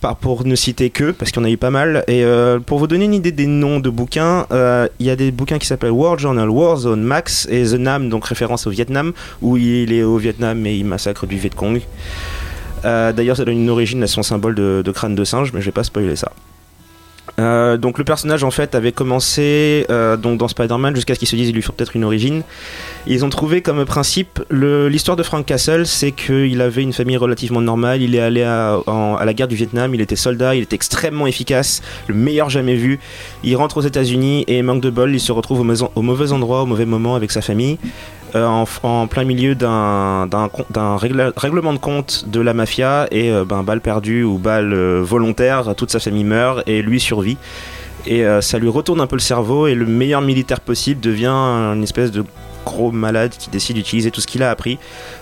par, 0.00 0.16
pour 0.16 0.46
ne 0.46 0.54
citer 0.54 0.90
que, 0.90 1.10
parce 1.10 1.32
en 1.36 1.44
a 1.44 1.50
eu 1.50 1.56
pas 1.56 1.70
mal. 1.70 2.04
Et 2.06 2.24
euh, 2.24 2.58
pour 2.60 2.78
vous 2.78 2.86
donner 2.86 3.04
une 3.04 3.14
idée 3.14 3.32
des 3.32 3.46
noms 3.46 3.80
de 3.80 3.90
bouquins, 3.90 4.46
il 4.50 5.06
y 5.06 5.10
a 5.10 5.16
des 5.16 5.30
bouquins 5.30 5.58
qui 5.58 5.66
s'appellent 5.66 5.90
War 5.90 6.18
Journal, 6.18 6.48
Warzone, 6.48 7.02
Max 7.02 7.46
et 7.50 7.64
The 7.64 7.74
Nam, 7.74 8.08
donc 8.08 8.26
référence 8.26 8.66
au 8.66 8.70
Vietnam, 8.70 9.12
où 9.42 9.56
il 9.56 9.92
est 9.92 10.02
au 10.02 10.16
Vietnam 10.16 10.64
et 10.66 10.76
il 10.76 10.84
massacre 10.84 11.26
du 11.26 11.36
Viet 11.36 11.50
Cong. 11.54 11.80
Euh, 12.86 13.12
D'ailleurs, 13.12 13.36
ça 13.36 13.44
donne 13.44 13.58
une 13.58 13.70
origine 13.70 14.02
à 14.02 14.06
son 14.06 14.22
symbole 14.22 14.54
de, 14.54 14.92
crâne 14.94 15.14
de 15.14 15.24
singe, 15.24 15.52
mais 15.52 15.60
je 15.60 15.66
vais 15.66 15.72
pas 15.72 15.84
spoiler 15.84 16.16
ça. 16.16 16.32
Euh, 17.38 17.76
donc 17.76 17.98
le 17.98 18.04
personnage 18.04 18.44
en 18.44 18.50
fait 18.50 18.74
avait 18.74 18.92
commencé 18.92 19.84
euh, 19.90 20.16
donc 20.16 20.38
dans 20.38 20.48
Spider-Man 20.48 20.94
jusqu'à 20.94 21.14
ce 21.14 21.18
qu'ils 21.18 21.28
se 21.28 21.36
disent 21.36 21.50
il 21.50 21.54
lui 21.54 21.60
faut 21.60 21.72
peut-être 21.72 21.94
une 21.94 22.04
origine. 22.04 22.42
Ils 23.06 23.26
ont 23.26 23.28
trouvé 23.28 23.60
comme 23.60 23.84
principe 23.84 24.40
l'histoire 24.50 25.18
de 25.18 25.22
Frank 25.22 25.44
Castle, 25.44 25.86
c'est 25.86 26.12
qu'il 26.12 26.60
avait 26.62 26.82
une 26.82 26.94
famille 26.94 27.18
relativement 27.18 27.60
normale. 27.60 28.00
Il 28.00 28.14
est 28.14 28.20
allé 28.20 28.42
à, 28.42 28.80
la 29.22 29.34
guerre 29.34 29.48
du 29.48 29.56
Vietnam, 29.56 29.94
il 29.94 30.00
était 30.00 30.16
soldat, 30.16 30.54
il 30.54 30.62
était 30.62 30.76
extrêmement 30.76 31.26
efficace, 31.26 31.82
le 32.06 32.14
meilleur 32.14 32.48
jamais 32.48 32.76
vu. 32.76 33.00
Il 33.44 33.54
rentre 33.56 33.78
aux 33.78 33.82
États-Unis 33.82 34.44
et 34.46 34.62
manque 34.62 34.80
de 34.80 34.90
bol, 34.90 35.12
il 35.12 35.20
se 35.20 35.32
retrouve 35.32 35.60
au 35.60 36.02
mauvais 36.02 36.32
endroit, 36.32 36.62
au 36.62 36.66
mauvais 36.66 36.86
moment 36.86 37.16
avec 37.16 37.32
sa 37.32 37.42
famille. 37.42 37.76
Euh, 38.36 38.46
en, 38.46 38.64
en 38.82 39.06
plein 39.06 39.24
milieu 39.24 39.54
d'un 39.54 40.28
règlement 41.36 41.72
de 41.72 41.78
compte 41.78 42.24
de 42.28 42.40
la 42.40 42.52
mafia 42.52 43.06
et 43.10 43.30
euh, 43.30 43.44
ben, 43.44 43.62
balle 43.62 43.80
perdue 43.80 44.24
ou 44.24 44.38
balle 44.38 44.72
euh, 44.72 45.00
volontaire, 45.02 45.74
toute 45.74 45.90
sa 45.90 45.98
famille 45.98 46.24
meurt 46.24 46.62
et 46.66 46.82
lui 46.82 47.00
survit. 47.00 47.38
Et 48.08 48.24
ça 48.40 48.60
lui 48.60 48.68
retourne 48.68 49.00
un 49.00 49.08
peu 49.08 49.16
le 49.16 49.20
cerveau 49.20 49.66
et 49.66 49.74
le 49.74 49.84
meilleur 49.84 50.20
militaire 50.20 50.60
possible 50.60 51.00
devient 51.00 51.26
une 51.26 51.82
espèce 51.82 52.12
de 52.12 52.24
gros 52.66 52.90
malade 52.92 53.32
qui 53.38 53.48
décide 53.48 53.76
d'utiliser 53.76 54.10
tout 54.10 54.20
ce 54.20 54.26
qu'il 54.26 54.42
a 54.42 54.50
appris, 54.50 54.78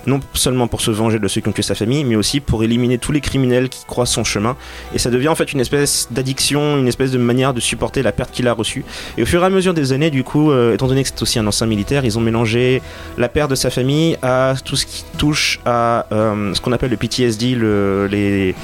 non 0.06 0.18
seulement 0.32 0.66
pour 0.66 0.80
se 0.80 0.90
venger 0.90 1.18
de 1.20 1.28
ceux 1.28 1.40
qui 1.40 1.48
ont 1.48 1.52
tué 1.52 1.62
sa 1.62 1.76
famille, 1.76 2.02
mais 2.02 2.16
aussi 2.16 2.40
pour 2.40 2.64
éliminer 2.64 2.98
tous 2.98 3.12
les 3.12 3.20
criminels 3.20 3.68
qui 3.68 3.84
croisent 3.84 4.10
son 4.10 4.24
chemin. 4.24 4.56
Et 4.94 4.98
ça 4.98 5.10
devient 5.10 5.28
en 5.28 5.34
fait 5.34 5.52
une 5.52 5.60
espèce 5.60 6.08
d'addiction, 6.10 6.78
une 6.78 6.88
espèce 6.88 7.12
de 7.12 7.18
manière 7.18 7.54
de 7.54 7.60
supporter 7.60 8.02
la 8.02 8.12
perte 8.12 8.32
qu'il 8.32 8.48
a 8.48 8.52
reçue. 8.52 8.84
Et 9.18 9.22
au 9.22 9.26
fur 9.26 9.42
et 9.42 9.46
à 9.46 9.50
mesure 9.50 9.74
des 9.74 9.92
années, 9.92 10.10
du 10.10 10.24
coup, 10.24 10.50
euh, 10.50 10.74
étant 10.74 10.88
donné 10.88 11.02
que 11.02 11.10
c'est 11.10 11.22
aussi 11.22 11.38
un 11.38 11.46
ancien 11.46 11.66
militaire, 11.66 12.04
ils 12.04 12.18
ont 12.18 12.22
mélangé 12.22 12.82
la 13.18 13.28
perte 13.28 13.50
de 13.50 13.54
sa 13.54 13.70
famille 13.70 14.16
à 14.22 14.54
tout 14.64 14.76
ce 14.76 14.86
qui 14.86 15.04
touche 15.18 15.60
à 15.66 16.06
euh, 16.12 16.54
ce 16.54 16.60
qu'on 16.60 16.72
appelle 16.72 16.90
le 16.90 16.96
PTSD, 16.96 17.54
le, 17.54 18.08
les 18.10 18.54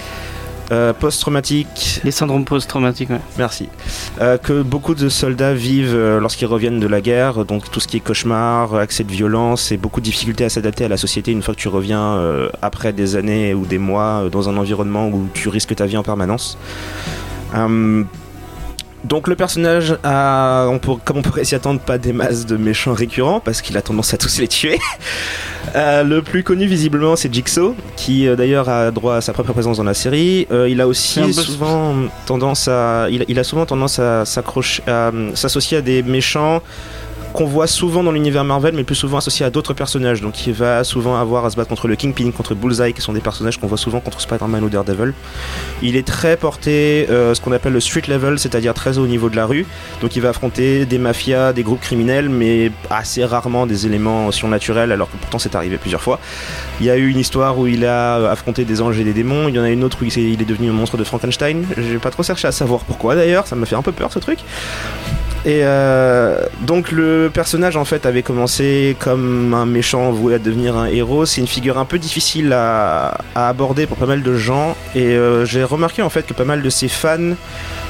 euh, 0.73 0.93
post-traumatiques 0.93 2.01
Les 2.05 2.11
syndromes 2.11 2.45
post-traumatiques, 2.45 3.11
ouais. 3.11 3.21
Merci. 3.39 3.69
Euh, 4.21 4.39
que 4.39 4.63
beaucoup 4.63 4.95
de 4.95 5.09
soldats 5.09 5.55
vivent 5.55 5.95
euh, 5.95 6.21
lorsqu'ils 6.21 6.47
reviennent 6.47 6.81
de 6.81 6.87
la 6.87 7.01
guerre, 7.01 7.45
donc 7.45 7.71
tout 7.71 7.81
ce 7.81 7.89
qui 7.89 7.97
est 7.97 8.01
cauchemar, 8.01 8.75
accès 8.75 9.05
de 9.05 9.11
violence 9.11 9.73
et 9.73 9.77
beaucoup 9.77 10.01
de 10.01 10.05
difficultés 10.05 10.45
à 10.45 10.49
s'adapter 10.49 10.85
à 10.85 10.89
la 10.89 10.97
société 10.97 11.33
une 11.33 11.43
fois 11.43 11.55
que 11.55 11.61
tu 11.61 11.69
reviens 11.69 12.21
après 12.63 12.93
des 12.93 13.17
années 13.17 13.55
ou 13.55 13.67
des 13.67 13.79
mois 13.79 14.29
dans 14.31 14.49
un 14.49 14.57
environnement 14.57 15.09
où 15.09 15.29
tu 15.35 15.49
risques 15.49 15.75
ta 15.75 15.87
vie 15.87 15.97
en 15.97 16.03
permanence. 16.03 16.59
Donc 19.05 19.29
le 19.29 19.37
personnage 19.37 19.97
a, 20.05 20.67
on 20.69 20.79
comme 20.79 21.19
on 21.19 21.23
pourrait 21.23 21.45
s'y 21.45 21.55
attendre, 21.55 21.81
pas 21.81 21.99
des 21.99 22.13
masses 22.13 22.47
de 22.47 22.57
méchants 22.57 22.93
récurrents 22.93 23.41
parce 23.41 23.63
qu'il 23.63 23.77
a 23.77 23.83
tendance 23.83 24.13
à 24.15 24.19
tous 24.19 24.39
les 24.39 24.49
tuer. 24.49 24.79
Euh, 25.77 26.03
le 26.03 26.21
plus 26.23 26.43
connu 26.43 26.67
visiblement 26.67 27.15
c'est 27.15 27.33
Jigsaw 27.33 27.77
qui 27.95 28.27
euh, 28.27 28.35
d'ailleurs 28.35 28.69
a 28.69 28.91
droit 28.91 29.17
à 29.17 29.21
sa 29.21 29.33
propre 29.33 29.53
présence 29.53 29.77
dans 29.77 29.85
la 29.85 29.95
série. 29.95 30.49
Euh, 30.51 30.69
il 30.69 30.81
a 30.81 30.89
aussi 30.89 31.33
souvent 31.33 31.95
tendance 32.27 32.67
à, 32.67 33.07
il, 33.11 33.25
il 33.29 33.39
a 33.39 33.45
souvent 33.45 33.67
tendance 33.67 33.99
à 34.01 34.25
s'accrocher, 34.25 34.83
à 34.89 35.13
s'associer 35.35 35.79
à 35.79 35.81
des 35.83 36.03
méchants 36.03 36.63
qu'on 37.33 37.45
voit 37.45 37.67
souvent 37.67 38.03
dans 38.03 38.13
l'univers 38.13 38.45
Marvel, 38.45 38.75
mais 38.75 38.85
plus 38.85 38.95
souvent 38.95 39.19
associés 39.19 39.47
à 39.47 39.51
d'autres 39.51 39.75
personnages. 39.75 40.21
Donc 40.21 40.47
il 40.47 40.53
va 40.53 40.85
souvent 40.85 41.17
avoir 41.17 41.45
à 41.45 41.51
se 41.51 41.57
battre 41.57 41.69
contre 41.69 41.89
le 41.89 41.97
Kingpin, 41.97 42.31
contre 42.31 42.55
Bullseye, 42.55 42.93
qui 42.93 43.01
sont 43.01 43.13
des 43.13 43.21
personnages 43.21 43.59
qu'on 43.59 43.67
voit 43.67 43.79
souvent 43.79 44.01
contre 44.01 44.21
Spider-Man 44.21 44.65
ou 44.65 44.69
Daredevil. 44.69 45.13
Il 45.83 45.97
est 45.97 46.07
très 46.07 46.37
porté, 46.37 47.07
euh, 47.11 47.35
ce 47.35 47.41
qu'on 47.41 47.53
appelle 47.53 47.73
le 47.73 47.81
street 47.81 48.03
level, 48.09 48.39
c'est-à-dire 48.39 48.75
très 48.75 48.99
haut 48.99 49.05
au 49.05 49.07
niveau 49.07 49.29
de 49.29 49.37
la 49.37 49.47
rue. 49.47 49.67
Donc 50.01 50.17
il 50.17 50.23
va 50.23 50.31
affronter 50.31 50.87
des 50.87 50.99
mafias, 50.99 51.53
des 51.53 51.63
groupes 51.63 51.81
criminels, 51.81 52.29
mais 52.29 52.73
assez 52.91 53.25
rarement 53.25 53.67
des 53.67 53.87
éléments 53.87 54.31
surnaturels, 54.31 54.93
alors 54.93 55.11
que 55.11 55.17
pourtant 55.17 55.39
c'est 55.39 55.55
arrivé 55.55 55.77
plusieurs 55.77 56.03
fois. 56.03 56.19
Il 56.81 56.87
y 56.87 56.91
a 56.91 56.97
eu 56.97 57.09
une 57.09 57.19
histoire 57.19 57.59
où 57.59 57.67
il 57.67 57.85
a 57.85 58.31
affronté 58.31 58.65
des 58.65 58.81
anges 58.81 58.99
et 58.99 59.05
des 59.05 59.13
démons. 59.13 59.49
Il 59.49 59.55
y 59.55 59.59
en 59.59 59.65
a 59.65 59.71
une 59.71 59.85
autre 59.85 59.99
où 60.01 60.05
il 60.05 60.43
est 60.43 60.45
devenu 60.45 60.71
un 60.71 60.73
monstre 60.73 60.97
de 60.97 61.05
Frankenstein. 61.05 61.65
J'ai 61.77 61.99
pas 61.99 62.11
trop 62.11 62.23
cherché 62.23 62.49
à 62.49 62.53
savoir 62.53 62.81
pourquoi 62.85 63.15
d'ailleurs, 63.15 63.47
ça 63.47 63.57
m'a 63.57 63.67
fait 63.67 63.77
un 63.77 63.83
peu 63.83 63.93
peur 63.93 64.13
ce 64.13 64.19
truc. 64.19 64.39
Et 65.47 65.61
euh, 65.63 66.45
donc 66.61 66.93
le 66.93 67.31
personnage 67.33 67.77
en 67.77 67.87
fait 67.87 68.05
avait 68.05 68.23
commencé 68.23 68.95
comme 68.99 69.55
un 69.55 69.65
méchant 69.65 70.11
voué 70.11 70.35
à 70.35 70.39
devenir 70.39 70.77
un 70.77 70.87
héros. 70.87 71.25
C'est 71.25 71.41
une 71.41 71.47
figure 71.47 71.79
un 71.79 71.87
peu 71.87 71.99
difficile 71.99 72.53
à, 72.53 73.19
aborder 73.35 73.87
pour 73.87 73.97
pas 73.97 74.07
mal 74.07 74.23
de 74.23 74.37
gens. 74.37 74.77
Et 74.95 75.07
euh, 75.07 75.47
j'ai 75.47 75.65
remarqué 75.65 76.03
en 76.03 76.11
fait 76.11 76.27
que 76.27 76.35
pas 76.35 76.45
mal 76.45 76.61
de 76.61 76.69
ses 76.69 76.89
fans 76.89 77.35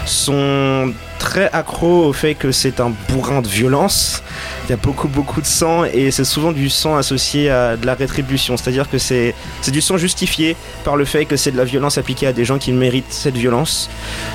sont 0.07 0.93
très 1.21 1.51
accros 1.53 2.07
au 2.07 2.13
fait 2.13 2.35
que 2.35 2.51
c'est 2.51 2.81
un 2.81 2.93
bourrin 3.09 3.43
de 3.43 3.47
violence. 3.47 4.23
Il 4.65 4.71
y 4.71 4.73
a 4.73 4.77
beaucoup 4.77 5.07
beaucoup 5.07 5.41
de 5.41 5.47
sang 5.47 5.85
et 5.85 6.11
c'est 6.11 6.25
souvent 6.25 6.51
du 6.51 6.71
sang 6.71 6.97
associé 6.97 7.51
à 7.51 7.77
de 7.77 7.87
la 7.87 7.95
rétribution. 7.95 8.57
C'est-à-dire 8.57 8.89
que 8.89 8.99
c'est 8.99 9.35
du 9.69 9.81
sang 9.81 9.99
justifié 9.99 10.57
par 10.83 10.97
le 10.97 11.05
fait 11.05 11.27
que 11.27 11.37
c'est 11.37 11.53
de 11.53 11.59
la 11.59 11.65
violence 11.65 11.99
appliquée 11.99 12.27
à 12.27 12.33
des 12.33 12.45
gens 12.45 12.59
qui 12.59 12.73
méritent 12.73 13.13
cette 13.13 13.37
violence. 13.37 13.91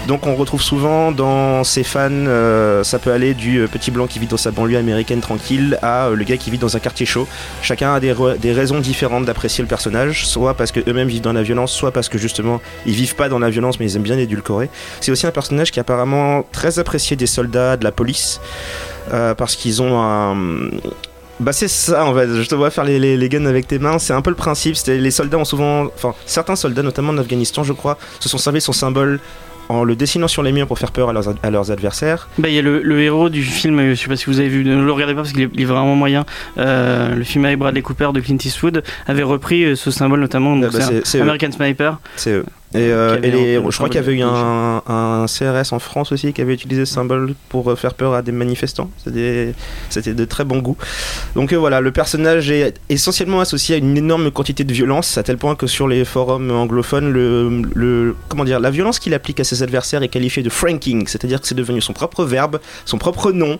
Donc 0.07 0.27
on 0.27 0.35
retrouve 0.35 0.61
souvent 0.61 1.11
dans 1.11 1.63
ses 1.63 1.83
fans, 1.83 2.09
euh, 2.11 2.83
ça 2.83 2.99
peut 2.99 3.11
aller 3.11 3.33
du 3.33 3.59
euh, 3.59 3.67
petit 3.67 3.89
blanc 3.89 4.05
qui 4.05 4.19
vit 4.19 4.27
dans 4.27 4.37
sa 4.37 4.51
banlieue 4.51 4.77
américaine 4.77 5.21
tranquille 5.21 5.79
à 5.81 6.05
euh, 6.05 6.15
le 6.15 6.23
gars 6.23 6.37
qui 6.37 6.51
vit 6.51 6.59
dans 6.59 6.77
un 6.77 6.79
quartier 6.79 7.07
chaud. 7.07 7.27
Chacun 7.63 7.95
a 7.95 7.99
des, 7.99 8.13
des 8.39 8.53
raisons 8.53 8.79
différentes 8.79 9.25
d'apprécier 9.25 9.63
le 9.63 9.67
personnage, 9.67 10.27
soit 10.27 10.53
parce 10.53 10.71
que 10.71 10.81
eux-mêmes 10.87 11.07
vivent 11.07 11.21
dans 11.21 11.33
la 11.33 11.43
violence, 11.43 11.71
soit 11.71 11.91
parce 11.91 12.09
que 12.09 12.19
justement 12.19 12.61
ils 12.85 12.93
vivent 12.93 13.15
pas 13.15 13.27
dans 13.27 13.39
la 13.39 13.49
violence 13.49 13.79
mais 13.79 13.89
ils 13.89 13.95
aiment 13.95 14.03
bien 14.03 14.19
édulcorer. 14.19 14.69
C'est 15.01 15.11
aussi 15.11 15.25
un 15.25 15.31
personnage 15.31 15.71
qui 15.71 15.79
est 15.79 15.81
apparemment 15.81 16.43
très 16.51 16.74
apprécié 16.79 17.15
des 17.15 17.27
soldats, 17.27 17.77
de 17.77 17.83
la 17.83 17.91
police, 17.91 18.39
euh, 19.13 19.33
parce 19.33 19.55
qu'ils 19.55 19.81
ont 19.81 19.99
un 20.01 20.35
bah 21.39 21.51
c'est 21.51 21.67
ça 21.67 22.05
en 22.05 22.15
fait, 22.15 22.27
je 22.41 22.47
te 22.47 22.55
vois 22.55 22.69
faire 22.69 22.85
les, 22.85 22.97
les, 22.97 23.17
les 23.17 23.29
guns 23.29 23.45
avec 23.45 23.67
tes 23.67 23.77
mains, 23.77 23.99
c'est 23.99 24.13
un 24.13 24.21
peu 24.21 24.29
le 24.29 24.38
principe, 24.38 24.77
c'est 24.77 24.97
les 24.97 25.11
soldats 25.11 25.38
ont 25.38 25.43
souvent, 25.45 25.83
enfin 25.88 26.13
certains 26.25 26.55
soldats 26.55 26.81
notamment 26.83 27.11
en 27.11 27.17
Afghanistan 27.17 27.63
je 27.65 27.73
crois, 27.73 27.97
se 28.21 28.29
sont 28.29 28.38
servis 28.38 28.61
son 28.61 28.71
symbole 28.71 29.19
en 29.67 29.83
le 29.83 29.95
dessinant 29.95 30.27
sur 30.27 30.43
les 30.43 30.51
murs 30.53 30.67
pour 30.67 30.77
faire 30.79 30.91
peur 30.91 31.09
à 31.09 31.13
leurs, 31.13 31.27
ad- 31.27 31.38
à 31.41 31.49
leurs 31.49 31.71
adversaires. 31.71 32.29
Bah, 32.38 32.47
il 32.49 32.53
y 32.53 32.59
a 32.59 32.61
le, 32.61 32.83
le 32.83 33.01
héros 33.01 33.29
du 33.29 33.41
film, 33.43 33.79
euh, 33.79 33.95
je 33.95 33.99
sais 33.99 34.07
pas 34.07 34.15
si 34.15 34.27
vous 34.27 34.39
avez 34.39 34.47
vu, 34.47 34.63
ne 34.63 34.79
le 34.81 34.91
regardez 34.91 35.15
pas 35.15 35.21
parce 35.23 35.33
qu'il 35.33 35.41
est, 35.41 35.49
il 35.55 35.61
est 35.63 35.65
vraiment 35.65 35.95
moyen. 35.95 36.23
Euh, 36.59 37.15
le 37.15 37.23
film 37.23 37.43
avec 37.45 37.57
Bradley 37.57 37.81
Cooper 37.81 38.09
de 38.13 38.19
Clint 38.19 38.38
Eastwood 38.45 38.83
avait 39.07 39.23
repris 39.23 39.75
ce 39.75 39.89
symbole 39.89 40.19
notamment. 40.19 40.55
Ah 40.63 40.67
bah, 40.71 40.79
c'est. 41.03 41.19
American 41.19 41.51
Sniper. 41.51 41.97
C'est 42.15 42.29
eux. 42.29 42.45
Et, 42.75 42.91
euh, 42.91 43.17
et 43.23 43.31
les- 43.31 43.55
je 43.55 43.75
crois 43.77 43.88
qu'il 43.89 43.95
y 43.95 44.03
avait 44.03 44.13
eu 44.13 44.21
un, 44.21 44.81
un 44.88 45.25
CRS 45.27 45.71
en 45.73 45.79
France 45.79 46.11
aussi 46.11 46.33
qui 46.33 46.41
avait 46.41 46.53
utilisé 46.53 46.85
ce 46.85 46.93
symbole 46.93 47.33
pour 47.49 47.71
euh, 47.71 47.75
faire 47.75 47.93
peur 47.93 48.13
à 48.13 48.21
des 48.21 48.31
manifestants. 48.31 48.89
C'était 49.03 50.13
de 50.13 50.25
très 50.25 50.43
bon 50.43 50.59
goût. 50.59 50.77
Donc 51.35 51.53
euh, 51.53 51.57
voilà, 51.57 51.81
le 51.81 51.91
personnage 51.91 52.51
est 52.51 52.75
essentiellement 52.89 53.39
associé 53.39 53.75
à 53.75 53.77
une 53.77 53.97
énorme 53.97 54.31
quantité 54.31 54.63
de 54.63 54.73
violence, 54.73 55.17
à 55.17 55.23
tel 55.23 55.38
point 55.38 55.55
que 55.55 55.67
sur 55.67 55.88
les 55.88 56.05
forums 56.05 56.51
anglophones, 56.51 57.11
le, 57.11 57.61
le- 57.73 58.15
comment 58.29 58.43
dire, 58.45 58.59
la 58.59 58.69
violence 58.71 58.99
qu'il 58.99 59.13
applique 59.13 59.39
à 59.39 59.43
ses 59.43 59.63
adversaires 59.63 60.03
est 60.03 60.07
qualifiée 60.09 60.43
de 60.43 60.49
franking, 60.49 61.07
c'est-à-dire 61.07 61.39
que 61.41 61.47
c'est 61.47 61.55
devenu 61.55 61.81
son 61.81 61.93
propre 61.93 62.25
verbe, 62.25 62.59
son 62.85 62.97
propre 62.97 63.31
nom, 63.31 63.57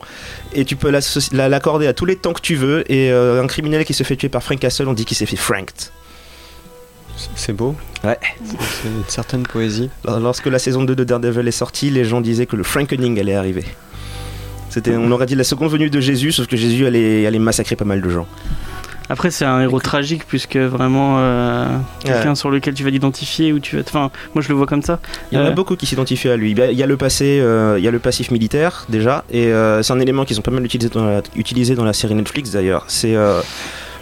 et 0.54 0.65
tu 0.65 0.75
peux 0.75 0.91
l'accorder 1.32 1.88
à 1.88 1.93
tous 1.93 2.06
les 2.06 2.15
temps 2.15 2.34
que 2.34 2.41
tu 2.41 2.56
veux. 2.56 2.84
Et 2.91 3.12
euh, 3.12 3.41
un 3.41 3.47
criminel 3.47 3.86
qui 3.86 3.93
se 3.93 4.04
fait 4.04 4.15
tuer 4.15 4.30
par 4.30 4.43
Frank 4.43 4.60
Castle, 4.60 4.88
on 4.88 4.93
dit 4.93 5.06
qu'il 5.06 5.17
s'est 5.17 5.25
fait 5.25 5.36
franked. 5.36 5.91
C'est 7.36 7.54
beau. 7.54 7.75
Ouais. 8.04 8.17
C'est 8.45 8.88
une 8.88 9.04
certaine 9.08 9.43
poésie. 9.43 9.89
Lorsque 10.06 10.47
la 10.47 10.60
saison 10.60 10.84
2 10.84 10.95
de 10.95 11.04
Daredevil 11.04 11.47
est 11.47 11.51
sortie, 11.51 11.89
les 11.89 12.04
gens 12.06 12.21
disaient 12.21 12.45
que 12.45 12.56
le 12.56 12.63
Frankening 12.63 13.19
allait 13.19 13.36
arriver. 13.36 13.63
C'était, 14.69 14.95
on 14.97 15.10
aurait 15.12 15.25
dit 15.25 15.36
la 15.36 15.45
seconde 15.45 15.69
venue 15.69 15.89
de 15.89 15.99
Jésus, 16.01 16.32
sauf 16.34 16.47
que 16.47 16.58
Jésus 16.58 16.86
allait, 16.86 17.25
allait 17.25 17.39
massacrer 17.39 17.75
pas 17.78 17.86
mal 17.86 18.01
de 18.01 18.10
gens. 18.10 18.28
Après, 19.08 19.30
c'est 19.30 19.45
un 19.45 19.62
héros 19.62 19.80
tragique 19.80 20.23
puisque 20.28 20.58
vraiment 20.58 21.17
euh, 21.19 21.78
quelqu'un 22.04 22.34
sur 22.36 22.49
lequel 22.49 22.73
tu 22.73 22.84
vas 22.84 22.89
t'identifier 22.89 23.54
ou 23.54 23.60
tu 23.60 23.75
vas. 23.78 23.84
Enfin, 23.88 24.10
moi 24.34 24.41
je 24.41 24.49
le 24.49 24.56
vois 24.56 24.65
comme 24.65 24.82
ça. 24.82 24.99
Il 25.32 25.38
y 25.38 25.41
en 25.41 25.45
a 25.45 25.49
Euh. 25.49 25.51
beaucoup 25.51 25.75
qui 25.75 25.86
s'identifient 25.86 26.30
à 26.30 26.36
lui. 26.36 26.51
Il 26.51 26.78
y 26.78 26.82
a 26.84 26.88
le 26.88 26.97
passé, 26.97 27.39
euh, 27.39 27.75
il 27.78 27.86
y 27.86 27.88
a 27.88 27.91
le 27.91 27.99
passif 27.99 28.32
militaire 28.32 28.86
déjà, 28.89 29.23
et 29.32 29.45
euh, 29.54 29.84
c'est 29.84 29.93
un 29.93 29.99
élément 29.99 30.25
qu'ils 30.25 30.39
ont 30.39 30.41
pas 30.41 30.49
mal 30.51 30.65
utilisé 30.65 30.89
dans 30.89 31.06
la, 31.06 31.21
utilisé 31.36 31.75
dans 31.75 31.84
la 31.86 31.93
série 31.93 32.15
Netflix 32.15 32.49
d'ailleurs. 32.51 32.84
C'est 32.88 33.15
euh, 33.15 33.41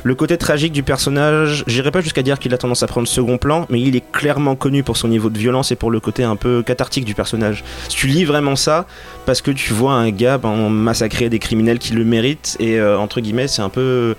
le 0.04 0.16
côté 0.16 0.38
tragique 0.38 0.74
du 0.74 0.84
personnage. 0.84 1.64
J'irai 1.68 1.92
pas 1.92 2.02
jusqu'à 2.02 2.22
dire 2.22 2.40
qu'il 2.40 2.54
a 2.54 2.58
tendance 2.58 2.84
à 2.84 2.88
prendre 2.88 3.08
second 3.08 3.38
plan, 3.38 3.66
mais 3.70 3.80
il 3.80 3.96
est 3.96 4.12
clairement 4.12 4.56
connu 4.56 4.84
pour 4.84 4.98
son 4.98 5.08
niveau 5.08 5.30
de 5.30 5.38
violence 5.38 5.72
et 5.72 5.76
pour 5.76 5.92
le 5.92 6.00
côté 6.00 6.24
un 6.24 6.36
peu 6.36 6.62
cathartique 6.62 7.06
du 7.06 7.16
personnage. 7.16 7.64
Si 7.90 7.96
tu 7.96 8.08
lis 8.08 8.26
vraiment 8.26 8.56
ça, 8.56 8.86
parce 9.26 9.42
que 9.42 9.52
tu 9.52 9.74
vois 9.74 9.94
un 9.94 10.12
gars 10.12 10.38
ben, 10.38 10.70
massacrer 10.70 11.30
des 11.30 11.40
criminels 11.40 11.80
qui 11.80 11.94
le 11.94 12.04
méritent, 12.04 12.58
et 12.60 12.80
euh, 12.80 12.98
entre 12.98 13.22
guillemets, 13.22 13.48
c'est 13.48 13.62
un 13.62 13.70
peu. 13.70 14.16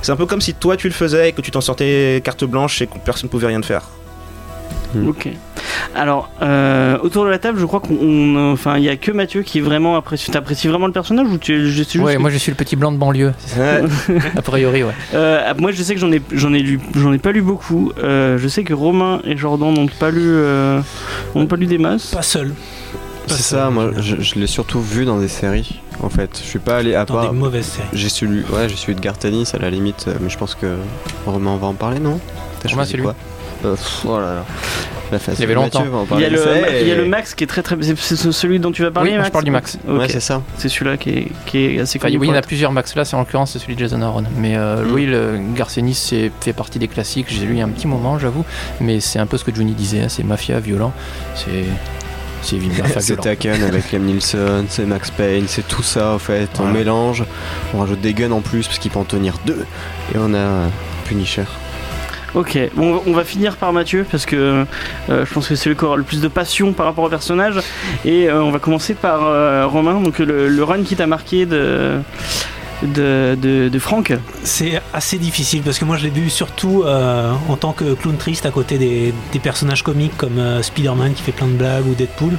C'est 0.00 0.12
un 0.12 0.16
peu 0.16 0.26
comme 0.26 0.40
si 0.40 0.54
toi 0.54 0.76
tu 0.76 0.86
le 0.86 0.94
faisais 0.94 1.30
et 1.30 1.32
que 1.32 1.40
tu 1.40 1.50
t'en 1.50 1.60
sortais 1.60 2.20
carte 2.22 2.44
blanche 2.44 2.80
et 2.82 2.86
que 2.86 2.98
personne 3.04 3.26
ne 3.26 3.30
pouvait 3.30 3.48
rien 3.48 3.60
te 3.60 3.66
faire. 3.66 3.82
Mm. 4.94 5.08
Ok. 5.08 5.28
Alors, 5.94 6.30
euh, 6.42 6.98
autour 7.02 7.24
de 7.24 7.30
la 7.30 7.38
table, 7.38 7.58
je 7.58 7.64
crois 7.66 7.80
qu'on. 7.80 7.94
on- 8.00 8.52
Enfin, 8.52 8.76
il 8.78 8.84
y 8.84 8.88
a 8.88 8.96
que 8.96 9.10
Mathieu 9.12 9.42
qui 9.42 9.60
vraiment 9.60 9.96
apprécie. 9.96 10.30
T'apprécies 10.30 10.68
vraiment 10.68 10.86
le 10.86 10.92
personnage 10.92 11.26
ou 11.28 11.38
tu. 11.38 11.66
Je 11.70 11.82
sais 11.82 11.90
juste 11.90 11.94
Ouais, 11.96 12.14
que- 12.16 12.20
moi 12.20 12.30
je 12.30 12.36
suis 12.38 12.50
le 12.50 12.56
petit 12.56 12.76
blanc 12.76 12.92
de 12.92 12.96
banlieue, 12.98 13.32
a 14.36 14.42
priori, 14.42 14.82
ouais. 14.84 14.92
Euh, 15.14 15.52
moi, 15.58 15.70
je 15.72 15.82
sais 15.82 15.94
que 15.94 16.00
j'en 16.00 16.10
ai, 16.12 16.20
j'en 16.32 16.52
ai 16.52 16.60
lu, 16.60 16.80
j'en 16.96 17.12
ai 17.12 17.18
pas 17.18 17.32
lu 17.32 17.42
beaucoup. 17.42 17.92
Euh, 18.02 18.38
je 18.38 18.48
sais 18.48 18.64
que 18.64 18.74
Romain 18.74 19.20
et 19.24 19.36
Jordan 19.36 19.72
n'ont 19.72 19.86
pas 19.88 20.10
lu, 20.10 20.20
euh, 20.24 20.80
n'ont 21.34 21.46
pas 21.46 21.56
lu 21.56 21.66
des 21.66 21.78
masses. 21.78 22.06
Pas 22.14 22.22
seul. 22.22 22.48
Pas 23.26 23.34
C'est 23.34 23.42
ça, 23.42 23.68
moi 23.70 23.90
je, 23.98 24.16
je 24.20 24.34
l'ai 24.36 24.46
surtout 24.46 24.80
vu 24.80 25.04
dans 25.04 25.18
des 25.18 25.28
séries 25.28 25.80
en 26.02 26.08
fait. 26.08 26.30
Je 26.42 26.48
suis 26.48 26.58
pas 26.58 26.78
allé 26.78 26.94
à 26.94 27.04
Dans 27.04 27.14
part. 27.14 27.30
des 27.30 27.36
mauvaises 27.36 27.66
séries. 27.66 27.88
J'ai 27.92 28.08
su, 28.08 28.26
ouais, 28.26 28.68
j'ai 28.68 28.76
su 28.76 28.90
Edgar 28.92 29.18
Tennis 29.18 29.54
à 29.54 29.58
la 29.58 29.68
limite, 29.70 30.06
mais 30.20 30.30
je 30.30 30.38
pense 30.38 30.54
que 30.54 30.76
Romain 31.26 31.56
va 31.60 31.66
en 31.66 31.74
parler, 31.74 31.98
non? 32.00 32.20
T'as 32.60 32.68
Romain, 32.70 32.82
choisi 32.84 32.90
c'est 32.92 32.96
lui. 32.96 33.02
quoi? 33.04 33.14
Euh, 33.64 33.74
pff, 33.74 34.04
oh 34.06 34.18
là 34.20 34.34
là. 34.34 34.44
La 35.10 35.18
phase 35.18 35.36
Il 35.38 35.40
y 35.40 35.44
avait 35.44 35.54
Mathieu, 35.54 35.84
longtemps. 35.90 36.16
Il 36.16 36.20
y, 36.20 36.24
a 36.26 36.28
le, 36.28 36.36
de 36.36 36.42
ça, 36.42 36.50
il 36.82 36.86
y 36.86 36.90
a 36.90 36.94
et- 36.94 36.96
le 36.98 37.06
Max 37.06 37.34
qui 37.34 37.42
est 37.42 37.46
très 37.46 37.62
très. 37.62 37.76
C'est 37.96 38.16
celui 38.30 38.58
dont 38.60 38.70
tu 38.70 38.82
vas 38.82 38.90
parler, 38.90 39.12
Oui, 39.12 39.16
Max 39.16 39.28
je 39.28 39.32
parle 39.32 39.44
du 39.44 39.50
Max. 39.50 39.78
Ouais, 39.88 40.06
c'est 40.08 40.20
ça. 40.20 40.42
c'est 40.58 40.68
celui-là 40.68 40.98
qui 40.98 41.10
est, 41.10 41.28
qui 41.46 41.58
est 41.64 41.80
assez 41.80 41.98
Enfin, 41.98 42.08
oui, 42.10 42.28
il 42.28 42.28
y 42.28 42.32
en 42.32 42.34
a 42.36 42.42
plusieurs 42.42 42.72
Max 42.72 42.94
là, 42.94 43.06
c'est 43.06 43.16
en 43.16 43.20
l'occurrence 43.20 43.52
c'est 43.52 43.58
celui 43.58 43.74
de 43.74 43.80
Jason 43.80 44.02
Aaron. 44.02 44.24
Mais 44.36 44.56
euh, 44.56 44.84
Mm. 44.84 44.92
oui, 44.92 45.06
le 45.06 45.40
Garcenis 45.56 45.94
c'est- 45.94 46.30
fait 46.42 46.52
partie 46.52 46.78
des 46.78 46.88
classiques. 46.88 47.26
J'ai 47.30 47.46
lu 47.46 47.54
il 47.54 47.58
y 47.58 47.62
a 47.62 47.64
un 47.64 47.70
petit 47.70 47.86
moment, 47.86 48.18
j'avoue. 48.18 48.44
Mais 48.82 49.00
c'est 49.00 49.18
un 49.18 49.26
peu 49.26 49.38
ce 49.38 49.44
que 49.44 49.54
Johnny 49.54 49.72
disait, 49.72 50.00
hein, 50.02 50.08
c'est 50.10 50.24
mafia 50.24 50.60
violent. 50.60 50.92
C'est 51.34 51.64
c'est 52.42 52.56
C'est. 53.00 53.16
Taken 53.20 53.62
avec 53.64 53.90
Liam 53.90 54.04
Neeson, 54.04 54.66
c'est 54.68 54.84
Max 54.84 55.10
Payne, 55.10 55.44
c'est 55.48 55.66
tout 55.66 55.82
ça 55.82 56.12
en 56.12 56.18
fait. 56.18 56.50
On 56.60 56.66
mélange, 56.66 57.24
on 57.74 57.78
rajoute 57.80 58.00
des 58.02 58.12
guns 58.12 58.30
en 58.30 58.40
plus 58.42 58.66
parce 58.66 58.78
qu'il 58.78 58.90
peut 58.90 58.98
en 58.98 59.04
tenir 59.04 59.38
deux. 59.46 59.64
Et 60.14 60.18
on 60.18 60.34
a 60.34 60.68
Punisher. 61.06 61.44
Ok, 62.34 62.58
on 62.76 63.12
va 63.12 63.24
finir 63.24 63.56
par 63.56 63.72
Mathieu 63.72 64.04
parce 64.08 64.26
que 64.26 64.36
euh, 65.08 65.24
je 65.24 65.32
pense 65.32 65.48
que 65.48 65.54
c'est 65.54 65.74
qui 65.74 65.84
aura 65.84 65.96
le 65.96 66.02
plus 66.02 66.20
de 66.20 66.28
passion 66.28 66.72
par 66.72 66.86
rapport 66.86 67.04
au 67.04 67.08
personnage. 67.08 67.58
Et 68.04 68.28
euh, 68.28 68.42
on 68.42 68.50
va 68.50 68.58
commencer 68.58 68.94
par 68.94 69.24
euh, 69.24 69.66
Romain, 69.66 69.98
donc 70.00 70.18
le, 70.18 70.48
le 70.48 70.64
run 70.64 70.82
qui 70.82 70.94
t'a 70.94 71.06
marqué 71.06 71.46
de, 71.46 72.00
de, 72.82 73.78
Franck. 73.78 74.12
C'est 74.44 74.82
assez 74.92 75.16
difficile 75.16 75.62
parce 75.62 75.78
que 75.78 75.86
moi 75.86 75.96
je 75.96 76.04
l'ai 76.04 76.10
vu 76.10 76.28
surtout 76.28 76.84
en 76.84 77.56
tant 77.56 77.72
que 77.72 77.94
clown 77.94 78.16
triste 78.16 78.44
à 78.44 78.50
côté 78.50 78.76
des, 78.78 79.14
personnages 79.42 79.82
comiques 79.82 80.16
comme 80.18 80.62
Spider-Man 80.62 81.14
qui 81.14 81.22
fait 81.22 81.32
plein 81.32 81.46
de 81.46 81.52
blagues 81.52 81.86
ou 81.86 81.94
Deadpool. 81.94 82.36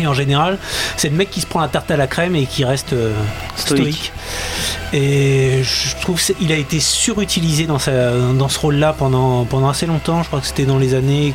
Et 0.00 0.06
en 0.06 0.14
général, 0.14 0.58
c'est 0.96 1.08
le 1.08 1.16
mec 1.16 1.30
qui 1.30 1.40
se 1.40 1.46
prend 1.46 1.60
la 1.60 1.68
tarte 1.68 1.90
à 1.90 1.96
la 1.96 2.06
crème 2.06 2.34
et 2.34 2.46
qui 2.46 2.64
reste 2.64 2.92
euh, 2.92 3.12
stoïque. 3.56 4.12
Et 4.92 5.62
je 5.62 5.96
trouve 6.00 6.20
qu'il 6.20 6.50
a 6.52 6.56
été 6.56 6.80
surutilisé 6.80 7.66
dans, 7.66 7.78
sa, 7.78 8.10
dans 8.12 8.48
ce 8.48 8.58
rôle-là 8.58 8.94
pendant, 8.96 9.44
pendant 9.44 9.68
assez 9.68 9.86
longtemps. 9.86 10.22
Je 10.22 10.28
crois 10.28 10.40
que 10.40 10.46
c'était 10.46 10.64
dans 10.64 10.78
les 10.78 10.94
années 10.94 11.32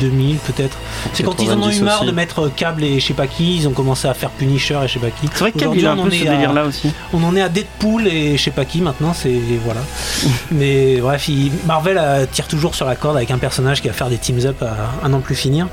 2000 0.00 0.36
peut-être. 0.36 0.76
C'est 1.12 1.22
quand 1.22 1.40
ils 1.42 1.50
en 1.50 1.54
ont 1.58 1.68
90 1.68 1.78
eu 1.78 1.82
marre 1.82 2.00
aussi. 2.00 2.06
de 2.10 2.12
mettre 2.14 2.50
Cable 2.54 2.82
et 2.84 2.98
je 2.98 3.06
sais 3.06 3.14
pas 3.14 3.26
qui, 3.26 3.56
ils 3.56 3.68
ont 3.68 3.72
commencé 3.72 4.08
à 4.08 4.14
faire 4.14 4.30
Punisher 4.30 4.78
et 4.84 4.88
je 4.88 4.94
sais 4.94 4.98
pas 4.98 5.10
qui. 5.10 5.28
C'est 5.32 5.40
vrai 5.40 5.52
Aujourd'hui, 5.54 5.86
a 5.86 5.92
un 5.92 5.96
peu 5.96 6.00
en 6.02 6.10
ce 6.10 6.14
est 6.16 6.28
à- 6.28 6.32
délire-là 6.32 6.64
aussi. 6.64 6.90
on 7.12 7.22
en 7.24 7.36
est 7.36 7.42
à 7.42 7.48
Deadpool 7.50 8.06
et 8.06 8.36
je 8.38 8.42
sais 8.42 8.50
pas 8.52 8.64
qui 8.64 8.80
maintenant, 8.80 9.12
c'est 9.14 9.38
voilà. 9.64 9.80
Mais 10.50 10.96
bref, 11.00 11.28
il- 11.28 11.52
Marvel 11.66 11.98
euh, 12.00 12.24
tire 12.30 12.48
toujours 12.48 12.74
sur 12.74 12.86
la 12.86 12.96
corde 12.96 13.16
avec 13.16 13.30
un 13.30 13.38
personnage 13.38 13.82
qui 13.82 13.88
va 13.88 13.94
faire 13.94 14.08
des 14.08 14.18
teams 14.18 14.40
up 14.46 14.62
à, 14.62 15.04
à 15.04 15.08
n'en 15.10 15.20
plus 15.20 15.34
finir. 15.34 15.68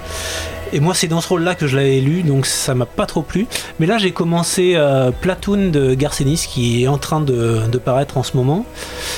Et 0.71 0.79
moi, 0.79 0.93
c'est 0.93 1.07
dans 1.07 1.21
ce 1.21 1.27
rôle-là 1.29 1.55
que 1.55 1.67
je 1.67 1.75
l'avais 1.75 1.99
lu, 1.99 2.21
donc 2.21 2.45
ça 2.45 2.75
m'a 2.75 2.85
pas 2.85 3.05
trop 3.05 3.21
plu. 3.21 3.47
Mais 3.79 3.87
là, 3.87 3.97
j'ai 3.97 4.11
commencé 4.11 4.73
euh, 4.75 5.11
Platoon 5.11 5.69
de 5.69 5.93
Garcenis, 5.95 6.45
qui 6.47 6.83
est 6.83 6.87
en 6.87 6.97
train 6.97 7.21
de, 7.21 7.77
paraître 7.83 8.17
en 8.17 8.23
ce 8.23 8.37
moment. 8.37 8.65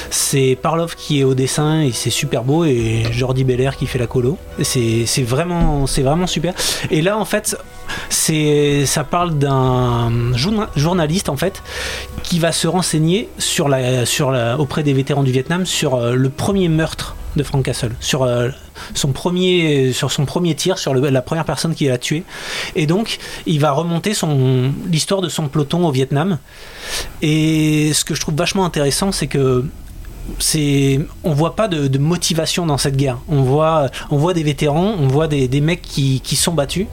C'est 0.10 0.58
Parlov 0.62 0.96
qui 0.96 1.20
est 1.20 1.24
au 1.24 1.34
dessin 1.34 1.82
et 1.82 1.92
c'est 1.92 2.10
super 2.10 2.44
beau, 2.44 2.64
et 2.64 3.04
Jordi 3.12 3.44
Belair 3.44 3.76
qui 3.76 3.88
fait 3.88 4.00
la 4.00 4.08
colo. 4.08 4.38
C'est 4.62 5.24
vraiment, 5.24 5.86
vraiment 5.86 6.28
super. 6.28 6.54
Et 6.90 7.02
là, 7.02 7.18
en 7.18 7.26
fait, 7.26 7.58
ça 8.10 9.04
parle 9.04 9.38
d'un 9.38 10.34
journa- 10.36 10.70
journaliste 10.76 11.30
en 11.30 11.38
fait 11.38 11.62
qui 12.24 12.40
va 12.40 12.52
se 12.52 12.68
renseigner 12.68 13.30
sur 13.38 13.68
la, 13.68 14.06
sur 14.06 14.34
auprès 14.58 14.84
des 14.84 14.94
vétérans 14.94 15.24
du 15.24 15.32
Vietnam 15.32 15.66
sur 15.66 15.96
euh, 15.96 16.14
le 16.14 16.30
premier 16.30 16.70
meurtre 16.70 17.16
de 17.36 17.44
Frank 17.44 17.64
Castle, 17.64 17.96
sur 18.00 18.24
euh, 18.24 18.50
son 18.94 19.12
premier, 19.12 19.94
sur 19.94 20.12
son 20.12 20.26
premier 20.26 20.56
tir, 20.56 20.78
sur 20.78 20.94
la 20.94 21.22
première 21.22 21.46
personne 21.46 21.76
qui 21.76 21.88
l'a 21.88 21.98
tué. 21.98 22.24
Et 22.76 22.88
donc, 22.88 23.20
il 23.46 23.60
va 23.60 23.72
remonter 23.72 24.14
son 24.14 24.72
l'histoire 24.88 25.22
de 25.22 25.30
son 25.30 25.48
peloton 25.48 25.86
au 25.86 25.92
Vietnam. 25.92 26.40
Et 27.22 27.94
ce 27.94 28.04
que 28.04 28.16
je 28.16 28.22
trouve 28.22 28.36
vachement 28.36 28.66
intéressant, 28.66 29.12
c'est 29.12 29.28
que 29.28 29.66
c'est 30.40 31.00
on 31.24 31.34
voit 31.34 31.56
pas 31.56 31.68
de, 31.68 31.98
motivation 31.98 32.66
dans 32.66 32.78
cette 32.78 32.98
guerre. 32.98 33.20
On 33.28 33.42
voit, 33.44 33.90
on 34.10 34.18
voit 34.18 34.34
des 34.34 34.44
vétérans, 34.44 34.96
on 35.00 35.08
voit 35.08 35.28
des, 35.28 35.48
des 35.48 35.62
mecs 35.62 35.82
qui, 35.82 36.22
qui 36.22 36.36
sont 36.36 36.54
battus. 36.54 36.88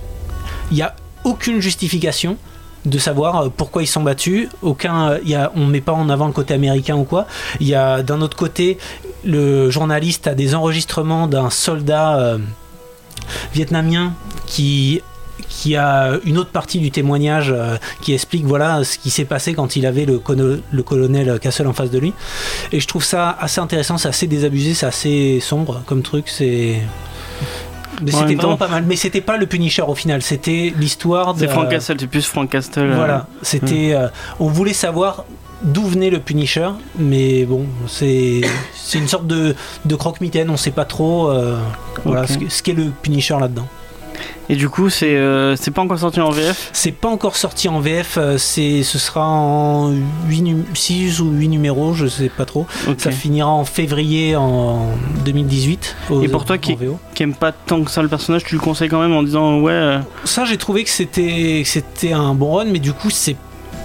Il 0.71 0.77
n'y 0.77 0.83
a 0.83 0.95
aucune 1.25 1.61
justification 1.61 2.37
de 2.89 2.99
savoir 2.99 3.37
euh, 3.37 3.49
pourquoi 3.55 3.83
ils 3.83 3.87
sont 3.87 4.03
battus. 4.03 4.49
Aucun, 4.63 5.19
il 5.23 5.31
y 5.31 5.35
a, 5.35 5.53
on 5.55 5.67
met 5.67 5.81
pas 5.81 5.93
en 5.93 6.09
avant 6.09 6.27
le 6.27 6.33
côté 6.33 6.55
américain 6.55 6.97
ou 6.97 7.05
quoi. 7.05 7.27
Il 7.61 7.67
y 7.67 7.75
a 7.75 8.03
d'un 8.03 8.21
autre 8.21 8.37
côté, 8.37 8.79
le 9.25 9.71
journaliste 9.71 10.27
a 10.27 10.35
des 10.35 10.55
enregistrements 10.55 11.27
d'un 11.27 11.51
soldat 11.51 12.19
euh, 12.19 12.39
vietnamien 13.53 14.13
qui 14.47 15.03
qui 15.49 15.77
a 15.77 16.19
une 16.25 16.37
autre 16.37 16.51
partie 16.51 16.79
du 16.79 16.91
témoignage 16.91 17.53
euh, 17.53 17.77
qui 18.03 18.13
explique 18.13 18.45
voilà 18.45 18.85
ce 18.85 18.99
qui 18.99 19.09
s'est 19.09 19.25
passé 19.25 19.55
quand 19.55 19.77
il 19.77 19.87
avait 19.87 20.05
le, 20.05 20.21
le 20.71 20.83
colonel 20.83 21.39
Castle 21.41 21.67
en 21.67 21.73
face 21.73 21.91
de 21.91 21.99
lui 21.99 22.13
et 22.73 22.81
je 22.81 22.87
trouve 22.87 23.05
ça 23.05 23.37
assez 23.41 23.61
intéressant 23.61 23.99
c'est 23.99 24.09
assez 24.09 24.27
désabusé 24.27 24.75
c'est 24.75 24.87
assez 24.87 25.41
sombre 25.41 25.83
comme 25.87 26.03
truc 26.03 26.29
c'est 26.29 26.81
mais 28.03 28.11
c'était 28.13 28.35
vraiment 28.35 28.57
pas 28.57 28.69
mal 28.69 28.85
mais 28.87 28.97
c'était 28.97 29.21
pas 29.21 29.37
le 29.37 29.47
Punisher 29.47 29.83
au 29.83 29.95
final 29.95 30.23
c'était 30.23 30.73
l'histoire 30.79 31.35
de 31.35 31.41
C'est 31.41 31.49
Frank 31.49 31.69
Castle, 31.71 31.97
c'est 32.01 32.07
plus 32.07 32.27
Frank 32.27 32.49
Castle. 32.51 32.81
euh, 32.81 32.95
voilà, 32.97 33.27
c'était. 33.43 33.93
euh, 33.95 34.09
on 34.41 34.49
voulait 34.49 34.73
savoir 34.73 35.25
d'où 35.63 35.83
venait 35.87 36.11
le 36.11 36.21
Punisher, 36.21 36.69
mais 36.99 37.45
bon, 37.45 37.67
c'est 37.89 38.43
c'est 38.75 38.99
une 38.99 39.09
sorte 39.09 39.27
de, 39.27 39.57
de 39.85 39.95
croque-mitaine, 39.97 40.51
on 40.51 40.57
sait 40.57 40.71
pas 40.71 40.85
trop 40.85 41.31
euh, 41.31 41.59
voilà, 42.05 42.27
ce 42.29 42.63
qu'est 42.63 42.73
le 42.75 42.91
Punisher 43.03 43.37
là-dedans. 43.41 43.67
Et 44.51 44.57
du 44.57 44.69
coup, 44.71 44.89
c'est 44.89 45.15
euh, 45.17 45.57
c'est 45.57 45.71
pas 45.71 45.83
encore 45.83 45.99
sorti 45.99 46.21
en 46.21 46.31
VF. 46.31 46.71
C'est 46.73 46.93
pas 46.93 47.09
encore 47.09 47.37
sorti 47.37 47.69
en 47.69 47.81
VF, 47.81 48.17
euh, 48.17 48.39
c'est 48.39 48.83
ce 48.83 48.99
sera 48.99 49.27
en 49.27 49.93
6 50.75 51.21
ou 51.21 51.31
8 51.33 51.49
numéros, 51.49 51.95
je 51.95 52.07
sais 52.07 52.29
pas 52.31 52.45
trop. 52.45 52.67
Ça 52.97 53.11
finira 53.11 53.49
en 53.51 53.65
février 53.65 54.37
en 54.37 54.87
2018. 55.25 55.97
aux- 56.11 56.23
Et 56.23 56.29
pour 56.29 56.45
toi 56.45 56.57
qui-. 56.59 56.77
Qui 57.15 57.23
aime 57.25 57.35
pas 57.35 57.53
tant 57.53 57.83
que 57.83 57.91
ça 57.91 58.01
le 58.03 58.09
personnage, 58.09 58.45
tu 58.45 58.55
le 58.55 58.61
conseilles 58.61 58.89
quand 58.89 59.01
même 59.01 59.13
en 59.13 59.23
disant 59.23 59.59
ouais. 59.61 59.73
euh, 59.73 59.99
Ça, 60.25 60.45
j'ai 60.45 60.57
trouvé 60.57 60.85
que 60.85 60.91
c'était 60.91 61.61
que 61.63 61.69
c'était 61.69 62.13
un 62.13 62.35
bon 62.35 62.55
run, 62.55 62.67
mais 62.67 62.79
du 62.79 62.93
coup, 62.93 63.11
c'est 63.11 63.37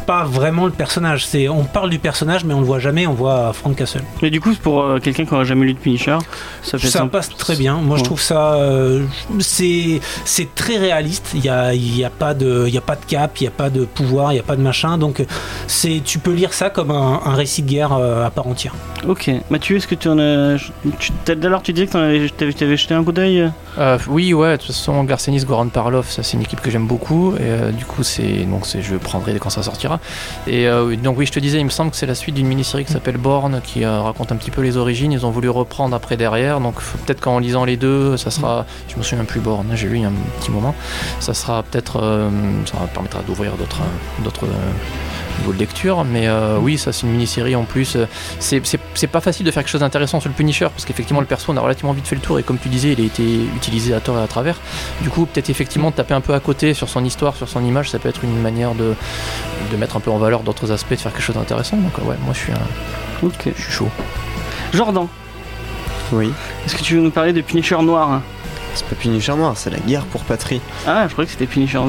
pas 0.05 0.23
vraiment 0.23 0.65
le 0.65 0.71
personnage. 0.71 1.25
C'est 1.25 1.49
on 1.49 1.63
parle 1.63 1.89
du 1.89 1.99
personnage, 1.99 2.43
mais 2.43 2.53
on 2.53 2.59
le 2.59 2.65
voit 2.65 2.79
jamais. 2.79 3.07
On 3.07 3.13
voit 3.13 3.53
Frank 3.53 3.75
Castle. 3.75 4.01
Mais 4.21 4.29
du 4.29 4.39
coup, 4.41 4.53
pour 4.61 4.83
euh, 4.83 4.99
quelqu'un 4.99 5.25
qui 5.25 5.33
aurait 5.33 5.45
jamais 5.45 5.65
lu 5.65 5.73
de 5.73 5.79
Punisher, 5.79 6.17
ça 6.61 6.77
fait 6.77 6.87
ça 6.87 6.99
sympa. 6.99 7.17
passe 7.17 7.29
très 7.29 7.55
bien. 7.55 7.75
Moi, 7.75 7.97
je 7.97 8.03
trouve 8.03 8.21
ça, 8.21 8.53
euh, 8.53 9.05
c'est 9.39 9.99
c'est 10.25 10.53
très 10.55 10.77
réaliste. 10.77 11.31
Il 11.33 11.43
y 11.43 11.49
a, 11.49 11.73
il 11.73 11.97
y 11.97 12.03
a 12.03 12.09
pas 12.09 12.33
de, 12.33 12.65
il 12.67 12.73
y 12.73 12.77
a 12.77 12.81
pas 12.81 12.95
de 12.95 13.05
cap, 13.05 13.39
il 13.39 13.45
y 13.45 13.47
a 13.47 13.51
pas 13.51 13.69
de 13.69 13.85
pouvoir, 13.85 14.33
il 14.33 14.37
y 14.37 14.39
a 14.39 14.43
pas 14.43 14.55
de 14.55 14.61
machin. 14.61 14.97
Donc, 14.97 15.23
c'est, 15.67 16.01
tu 16.03 16.19
peux 16.19 16.33
lire 16.33 16.53
ça 16.53 16.69
comme 16.69 16.91
un, 16.91 17.21
un 17.25 17.35
récit 17.35 17.63
de 17.63 17.69
guerre 17.69 17.93
euh, 17.93 18.25
à 18.25 18.29
part 18.29 18.47
entière. 18.47 18.73
Ok. 19.07 19.29
Mathieu, 19.49 19.77
est-ce 19.77 19.87
que 19.87 19.95
tu 19.95 20.07
en 20.07 20.19
as. 20.19 20.57
Tu, 20.99 21.11
l'heure, 21.35 21.61
tu 21.61 21.73
disais 21.73 21.87
que 21.87 21.91
t'en 21.93 21.99
avais, 21.99 22.27
jeté 22.77 22.93
un 22.93 23.03
coup 23.03 23.11
d'œil 23.11 23.51
Euh, 23.77 23.97
oui, 24.07 24.33
ouais, 24.33 24.51
de 24.53 24.57
toute 24.57 24.67
façon, 24.67 25.03
Garcenis, 25.03 25.45
Goran 25.45 25.67
Parlov, 25.67 26.09
ça 26.09 26.23
c'est 26.23 26.37
une 26.37 26.43
équipe 26.43 26.61
que 26.61 26.69
j'aime 26.69 26.87
beaucoup. 26.87 27.35
Et 27.35 27.41
euh, 27.41 27.71
du 27.71 27.85
coup, 27.85 28.03
c'est 28.03 28.45
donc 28.45 28.65
c'est, 28.65 28.81
je 28.81 28.95
prendrai 28.95 29.37
quand 29.39 29.49
ça 29.49 29.63
sortira. 29.63 29.99
Et 30.47 30.67
euh, 30.67 30.95
donc 30.95 31.17
oui, 31.17 31.25
je 31.25 31.31
te 31.31 31.39
disais, 31.39 31.59
il 31.59 31.65
me 31.65 31.69
semble 31.69 31.91
que 31.91 31.97
c'est 31.97 32.05
la 32.05 32.15
suite 32.15 32.35
d'une 32.35 32.47
mini-série 32.47 32.85
qui 32.85 32.93
s'appelle 32.93 33.17
Born, 33.17 33.61
qui 33.63 33.83
euh, 33.83 34.01
raconte 34.01 34.31
un 34.31 34.35
petit 34.35 34.51
peu 34.51 34.61
les 34.61 34.77
origines. 34.77 35.11
Ils 35.11 35.25
ont 35.25 35.31
voulu 35.31 35.49
reprendre 35.49 35.95
après 35.95 36.17
derrière. 36.17 36.59
Donc 36.59 36.75
peut-être 37.05 37.21
qu'en 37.21 37.39
lisant 37.39 37.65
les 37.65 37.77
deux, 37.77 38.17
ça 38.17 38.31
sera. 38.31 38.65
Je 38.87 38.97
me 38.97 39.03
souviens 39.03 39.25
plus 39.25 39.39
Born, 39.39 39.65
j'ai 39.73 39.87
lu 39.87 39.97
il 39.97 40.01
y 40.01 40.05
a 40.05 40.09
un 40.09 40.39
petit 40.39 40.51
moment. 40.51 40.75
Ça 41.19 41.33
sera 41.33 41.63
peut-être, 41.63 42.29
ça 42.65 42.77
permettra 42.93 43.21
d'ouvrir 43.21 43.53
d'autres, 43.53 43.81
d'autres. 44.23 44.45
De 45.51 45.57
lecture 45.57 46.03
mais 46.05 46.27
euh, 46.27 46.57
oui 46.61 46.77
ça 46.77 46.93
c'est 46.93 47.05
une 47.05 47.11
mini-série 47.13 47.55
en 47.55 47.63
plus. 47.63 47.97
C'est, 48.39 48.65
c'est, 48.65 48.79
c'est 48.93 49.07
pas 49.07 49.19
facile 49.19 49.45
de 49.45 49.51
faire 49.51 49.63
quelque 49.63 49.71
chose 49.71 49.81
d'intéressant 49.81 50.19
sur 50.19 50.29
le 50.29 50.35
Punisher 50.35 50.67
parce 50.69 50.85
qu'effectivement 50.85 51.19
le 51.19 51.25
perso 51.27 51.51
on 51.51 51.57
a 51.57 51.61
relativement 51.61 51.91
vite 51.93 52.07
fait 52.07 52.15
le 52.15 52.21
tour 52.21 52.39
et 52.39 52.43
comme 52.43 52.57
tu 52.57 52.69
disais 52.69 52.93
il 52.93 53.01
a 53.01 53.05
été 53.05 53.23
utilisé 53.55 53.93
à 53.93 53.99
tort 53.99 54.17
et 54.17 54.21
à 54.21 54.27
travers. 54.27 54.55
Du 55.01 55.09
coup 55.09 55.25
peut-être 55.25 55.49
effectivement 55.49 55.91
taper 55.91 56.13
un 56.13 56.21
peu 56.21 56.33
à 56.33 56.39
côté 56.39 56.73
sur 56.73 56.87
son 56.87 57.03
histoire 57.03 57.35
sur 57.35 57.49
son 57.49 57.63
image 57.65 57.89
ça 57.89 57.99
peut 57.99 58.09
être 58.09 58.23
une 58.23 58.39
manière 58.41 58.73
de, 58.75 58.93
de 59.71 59.77
mettre 59.77 59.97
un 59.97 59.99
peu 59.99 60.11
en 60.11 60.17
valeur 60.17 60.41
d'autres 60.41 60.71
aspects 60.71 60.91
de 60.91 60.95
faire 60.97 61.11
quelque 61.11 61.21
chose 61.23 61.35
d'intéressant. 61.35 61.77
Donc 61.77 61.97
ouais 62.07 62.15
moi 62.23 62.33
je 62.33 62.39
suis, 62.39 62.51
un- 62.53 63.25
Ok. 63.27 63.49
je 63.55 63.61
suis 63.61 63.71
chaud. 63.71 63.89
Jordan, 64.73 65.07
Oui. 66.11 66.31
est-ce 66.65 66.75
que 66.75 66.81
tu 66.83 66.95
veux 66.95 67.01
nous 67.01 67.11
parler 67.11 67.33
de 67.33 67.41
Punisher 67.41 67.77
noir 67.81 68.21
C'est 68.75 68.85
pas 68.87 68.95
Punisher 68.95 69.33
noir, 69.35 69.53
c'est 69.55 69.69
la 69.69 69.77
guerre 69.79 70.05
pour 70.05 70.21
patrie. 70.21 70.61
Ah, 70.87 71.05
je 71.07 71.11
croyais 71.13 71.25
que 71.27 71.31
c'était 71.33 71.45
Punisher. 71.45 71.79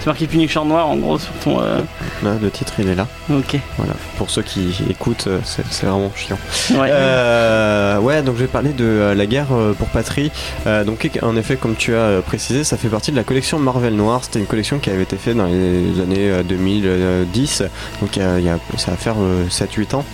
C'est 0.00 0.06
marqué 0.06 0.26
Punisher 0.26 0.60
noir 0.64 0.86
en 0.88 0.96
gros 0.96 1.18
sur 1.18 1.32
ton. 1.44 1.60
euh, 1.60 1.78
Là, 2.22 2.30
le 2.40 2.50
titre 2.50 2.72
il 2.78 2.88
est 2.88 2.94
là. 2.94 3.06
Ok. 3.30 3.58
Voilà. 3.76 3.94
Pour 4.16 4.30
ceux 4.30 4.42
qui 4.42 4.74
écoutent, 4.88 5.26
euh, 5.26 5.38
c'est 5.44 5.86
vraiment 5.86 6.10
chiant. 6.14 6.38
Ouais. 6.70 6.88
Euh, 6.90 7.98
ouais, 7.98 8.22
donc 8.22 8.36
je 8.36 8.42
vais 8.42 8.46
parler 8.46 8.70
de 8.70 9.12
la 9.16 9.26
guerre 9.26 9.46
pour 9.78 9.88
patrie. 9.88 10.30
Euh, 10.66 10.84
donc 10.84 11.10
en 11.22 11.36
effet, 11.36 11.56
comme 11.56 11.74
tu 11.76 11.94
as 11.96 12.20
précisé, 12.24 12.62
ça 12.64 12.76
fait 12.76 12.88
partie 12.88 13.10
de 13.10 13.16
la 13.16 13.24
collection 13.24 13.58
Marvel 13.58 13.94
Noir. 13.94 14.20
C'était 14.22 14.38
une 14.38 14.46
collection 14.46 14.78
qui 14.78 14.90
avait 14.90 15.02
été 15.02 15.16
faite 15.16 15.36
dans 15.36 15.46
les 15.46 16.00
années 16.00 16.30
euh, 16.30 16.42
2010, 16.44 17.64
donc 18.00 18.16
il 18.16 18.22
y 18.44 18.48
a- 18.48 18.58
ça 18.76 18.90
va 18.92 18.96
faire 18.96 19.14
euh, 19.18 19.44
7-8 19.48 19.94
ans. 19.96 20.04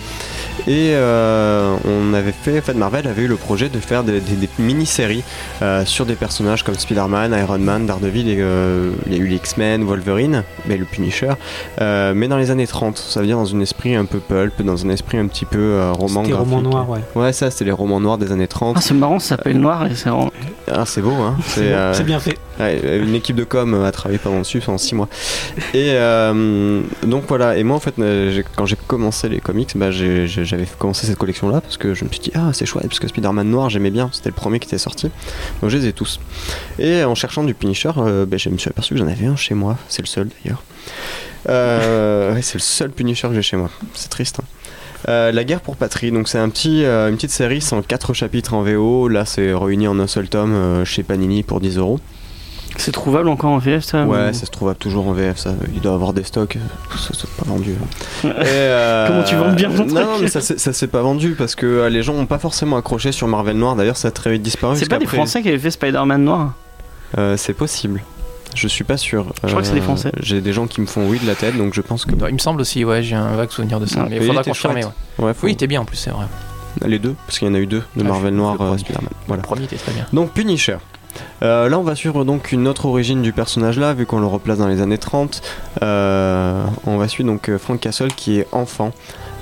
Et 0.67 0.91
euh, 0.93 1.75
on 1.85 2.13
avait 2.13 2.33
fait, 2.33 2.59
en 2.59 2.61
fait, 2.61 2.73
Marvel 2.73 3.07
avait 3.07 3.21
eu 3.23 3.27
le 3.27 3.37
projet 3.37 3.69
de 3.69 3.79
faire 3.79 4.03
des, 4.03 4.19
des- 4.19 4.35
des 4.35 4.49
mini-séries 4.59 5.23
euh, 5.61 5.85
sur 5.85 6.05
des 6.05 6.15
personnages 6.15 6.63
comme 6.63 6.75
Spider-Man, 6.75 7.33
Iron 7.39 7.57
Man, 7.59 7.85
Daredevil, 7.85 8.27
et, 8.29 8.35
euh, 8.39 8.91
il 9.05 9.13
y 9.13 9.15
a 9.15 9.19
eu 9.19 9.27
les 9.27 9.37
X-Men, 9.37 9.83
Wolverine, 9.85 10.43
mais 10.67 10.75
le 10.77 10.83
Punisher, 10.85 11.31
euh, 11.81 12.13
mais 12.13 12.27
dans 12.27 12.37
les 12.37 12.51
années 12.51 12.67
30, 12.67 12.97
ça 12.97 13.21
veut 13.21 13.27
dire 13.27 13.37
dans 13.37 13.55
un 13.55 13.59
esprit 13.61 13.95
un 13.95 14.05
peu 14.05 14.19
pulp, 14.19 14.61
dans 14.61 14.85
un 14.85 14.89
esprit 14.89 15.17
un 15.17 15.27
petit 15.27 15.45
peu 15.45 15.57
euh, 15.59 15.91
roman 15.93 16.23
C'était 16.23 16.35
roman 16.35 16.57
graphique. 16.61 16.71
noir, 16.73 16.89
ouais. 16.89 16.99
Ouais, 17.15 17.31
ça, 17.33 17.49
c'était 17.49 17.65
les 17.65 17.71
romans 17.71 17.99
noirs 18.01 18.17
des 18.17 18.31
années 18.33 18.47
30. 18.47 18.75
Ah, 18.77 18.81
c'est 18.81 18.93
marrant, 18.93 19.19
ça 19.19 19.37
s'appelle 19.37 19.57
Noir 19.59 19.85
et 19.87 19.95
c'est 19.95 20.09
vraiment- 20.09 20.31
Ah, 20.69 20.83
c'est 20.85 21.01
beau, 21.01 21.11
hein. 21.13 21.37
C'est 21.45 21.71
euh, 21.71 21.93
bien 22.03 22.19
fait. 22.19 22.37
Ouais, 22.59 22.81
une 23.03 23.13
équipe 23.15 23.35
de 23.35 23.43
com 23.43 23.83
a 23.85 23.91
travaillé 23.91 24.17
pendant 24.17 24.39
dessus 24.39 24.59
pendant 24.59 24.79
6 24.79 24.95
mois. 24.95 25.07
Et 25.75 25.91
euh, 25.91 26.81
donc 27.03 27.23
voilà, 27.27 27.55
et 27.55 27.63
moi 27.63 27.77
en 27.77 27.79
fait, 27.79 27.93
quand 28.55 28.65
j'ai 28.65 28.75
commencé 28.87 29.29
les 29.29 29.39
comics, 29.39 29.71
bah, 29.77 29.91
j'avais 30.57 30.69
commencé 30.77 31.05
cette 31.05 31.17
collection 31.17 31.49
là 31.49 31.61
parce 31.61 31.77
que 31.77 31.93
je 31.93 32.03
me 32.03 32.09
suis 32.09 32.19
dit, 32.19 32.31
ah 32.35 32.51
c'est 32.53 32.65
chouette, 32.65 32.87
parce 32.87 32.99
que 32.99 33.07
Spider-Man 33.07 33.49
noir 33.49 33.69
j'aimais 33.69 33.91
bien, 33.91 34.09
c'était 34.11 34.29
le 34.29 34.35
premier 34.35 34.59
qui 34.59 34.67
était 34.67 34.77
sorti. 34.77 35.09
Donc 35.61 35.69
je 35.69 35.77
les 35.77 35.87
ai 35.87 35.93
tous. 35.93 36.19
Et 36.79 37.03
en 37.03 37.15
cherchant 37.15 37.43
du 37.43 37.53
Punisher, 37.53 37.91
euh, 37.97 38.25
bah, 38.25 38.37
je 38.37 38.49
me 38.49 38.57
suis 38.57 38.69
aperçu 38.69 38.93
que 38.93 38.99
j'en 38.99 39.07
avais 39.07 39.27
un 39.27 39.35
chez 39.35 39.53
moi, 39.53 39.77
c'est 39.87 40.01
le 40.01 40.07
seul 40.07 40.29
d'ailleurs. 40.43 40.63
Euh, 41.49 42.33
ouais, 42.35 42.41
c'est 42.41 42.55
le 42.55 42.61
seul 42.61 42.91
Punisher 42.91 43.27
que 43.27 43.35
j'ai 43.35 43.41
chez 43.41 43.57
moi, 43.57 43.69
c'est 43.93 44.09
triste. 44.09 44.39
hein. 44.39 44.45
Euh, 45.09 45.31
la 45.31 45.43
guerre 45.43 45.61
pour 45.61 45.75
patrie, 45.77 46.11
donc 46.11 46.27
c'est 46.27 46.39
un 46.39 46.49
petit, 46.49 46.83
une 46.83 47.15
petite 47.15 47.29
série, 47.31 47.61
c'est 47.61 47.75
en 47.75 47.83
4 47.83 48.13
chapitres 48.13 48.55
en 48.55 48.63
VO. 48.63 49.07
Là, 49.07 49.25
c'est 49.25 49.53
réuni 49.53 49.87
en 49.87 49.99
un 49.99 50.07
seul 50.07 50.27
tome 50.27 50.83
chez 50.85 51.03
Panini 51.03 51.43
pour 51.43 51.59
10 51.61 51.77
euros. 51.77 51.99
C'est 52.77 52.91
trouvable 52.91 53.27
encore 53.29 53.51
en 53.51 53.57
VF 53.57 53.83
ça 53.83 54.05
Ouais, 54.05 54.29
ou- 54.29 54.33
ça 54.33 54.45
se 54.45 54.51
trouve 54.51 54.73
toujours 54.75 55.07
en 55.07 55.11
VF, 55.13 55.37
ça. 55.37 55.53
Il 55.73 55.81
doit 55.81 55.93
avoir 55.93 56.13
des 56.13 56.23
stocks, 56.23 56.57
ça 56.97 57.09
c'est 57.13 57.29
pas 57.31 57.45
vendu. 57.45 57.73
hein. 57.73 58.29
Et, 58.41 58.45
euh, 58.45 59.07
Comment 59.07 59.23
tu 59.23 59.35
vends 59.35 59.51
bien 59.53 59.69
ton 59.69 59.75
truc 59.85 59.91
non, 59.91 60.19
mais 60.21 60.27
ça, 60.27 60.41
c'est- 60.41 60.59
ça 60.59 60.73
s'est 60.73 60.87
pas 60.87 61.01
vendu 61.01 61.35
parce 61.37 61.55
que 61.55 61.65
euh, 61.65 61.89
les 61.89 62.03
gens 62.03 62.13
ont 62.13 62.25
pas 62.25 62.39
forcément 62.39 62.77
accroché 62.77 63.11
sur 63.11 63.27
Marvel 63.27 63.57
Noir. 63.57 63.75
D'ailleurs, 63.75 63.97
ça 63.97 64.09
a 64.09 64.11
très 64.11 64.31
vite 64.31 64.41
disparu. 64.43 64.75
C'est 64.77 64.89
pas 64.89 64.99
des 64.99 65.05
Français 65.07 65.41
qui 65.41 65.49
avaient 65.49 65.57
fait 65.59 65.71
Spider-Man 65.71 66.23
Noir 66.23 66.53
Euh, 67.17 67.35
C'est 67.37 67.53
possible. 67.53 68.01
Je 68.55 68.67
suis 68.67 68.83
pas 68.83 68.97
sûr. 68.97 69.25
Je 69.43 69.49
crois 69.49 69.61
que 69.61 69.67
c'est 69.67 69.73
des 69.73 69.81
Français. 69.81 70.11
J'ai 70.19 70.41
des 70.41 70.53
gens 70.53 70.67
qui 70.67 70.81
me 70.81 70.85
font 70.87 71.07
oui 71.07 71.19
de 71.19 71.27
la 71.27 71.35
tête, 71.35 71.57
donc 71.57 71.73
je 71.73 71.81
pense 71.81 72.05
que. 72.05 72.11
Il 72.27 72.33
me 72.33 72.39
semble 72.39 72.61
aussi, 72.61 72.83
ouais, 72.85 73.03
j'ai 73.03 73.15
un 73.15 73.35
vague 73.35 73.51
souvenir 73.51 73.79
de 73.79 73.85
ça. 73.85 74.01
Ah, 74.03 74.07
mais 74.09 74.17
il 74.17 74.23
faudra 74.23 74.43
confirmer. 74.43 74.83
Ouais. 74.85 75.25
Ouais, 75.25 75.33
faut- 75.33 75.45
Oui, 75.45 75.51
il 75.51 75.53
était 75.53 75.67
bien 75.67 75.81
en 75.81 75.85
plus, 75.85 75.97
c'est 75.97 76.09
vrai. 76.11 76.25
Les 76.85 76.99
deux, 76.99 77.15
parce 77.25 77.39
qu'il 77.39 77.47
y 77.47 77.51
en 77.51 77.55
a 77.55 77.59
eu 77.59 77.65
deux 77.67 77.81
de 77.95 78.01
Ah, 78.01 78.03
Marvel 78.03 78.33
Noir. 78.35 78.55
Spider-Man. 78.77 79.09
Voilà. 79.27 79.41
Le 79.41 79.47
premier 79.47 79.63
était 79.65 79.75
très 79.77 79.91
bien. 79.93 80.05
Donc 80.13 80.31
Punisher. 80.31 80.77
Euh, 81.43 81.69
là, 81.69 81.79
on 81.79 81.83
va 81.83 81.95
suivre 81.95 82.25
donc 82.25 82.51
une 82.51 82.67
autre 82.67 82.85
origine 82.85 83.21
du 83.21 83.33
personnage 83.33 83.77
là, 83.79 83.93
vu 83.93 84.05
qu'on 84.05 84.19
le 84.19 84.25
replace 84.25 84.57
dans 84.57 84.67
les 84.67 84.81
années 84.81 84.97
30. 84.97 85.41
Euh, 85.83 86.63
on 86.85 86.97
va 86.97 87.07
suivre 87.07 87.29
donc 87.29 87.49
euh, 87.49 87.57
Frank 87.57 87.79
Castle 87.79 88.13
qui 88.13 88.39
est 88.39 88.47
enfant. 88.51 88.91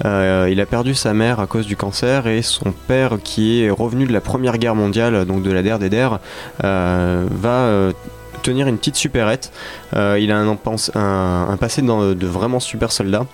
Il 0.04 0.60
a 0.60 0.66
perdu 0.66 0.94
sa 0.94 1.14
mère 1.14 1.40
à 1.40 1.48
cause 1.48 1.66
du 1.66 1.78
cancer 1.78 2.28
et 2.28 2.42
son 2.42 2.74
père 2.88 3.18
qui 3.24 3.64
est 3.64 3.70
revenu 3.70 4.06
de 4.06 4.12
la 4.12 4.20
première 4.20 4.58
guerre 4.58 4.76
mondiale, 4.76 5.26
donc 5.26 5.42
de 5.42 5.52
la 5.52 5.64
der 5.64 5.80
des 5.80 5.90
der, 5.90 6.20
va 6.62 7.92
tenir 8.44 8.68
une 8.68 8.78
petite 8.78 8.98
supérette. 8.98 9.54
Il 9.94 10.32
a 10.34 10.38
un, 10.38 11.58
passé 11.58 11.82
de 11.82 12.28
vraiment 12.28 12.60
super 12.60 12.92
soldat. 12.92 13.26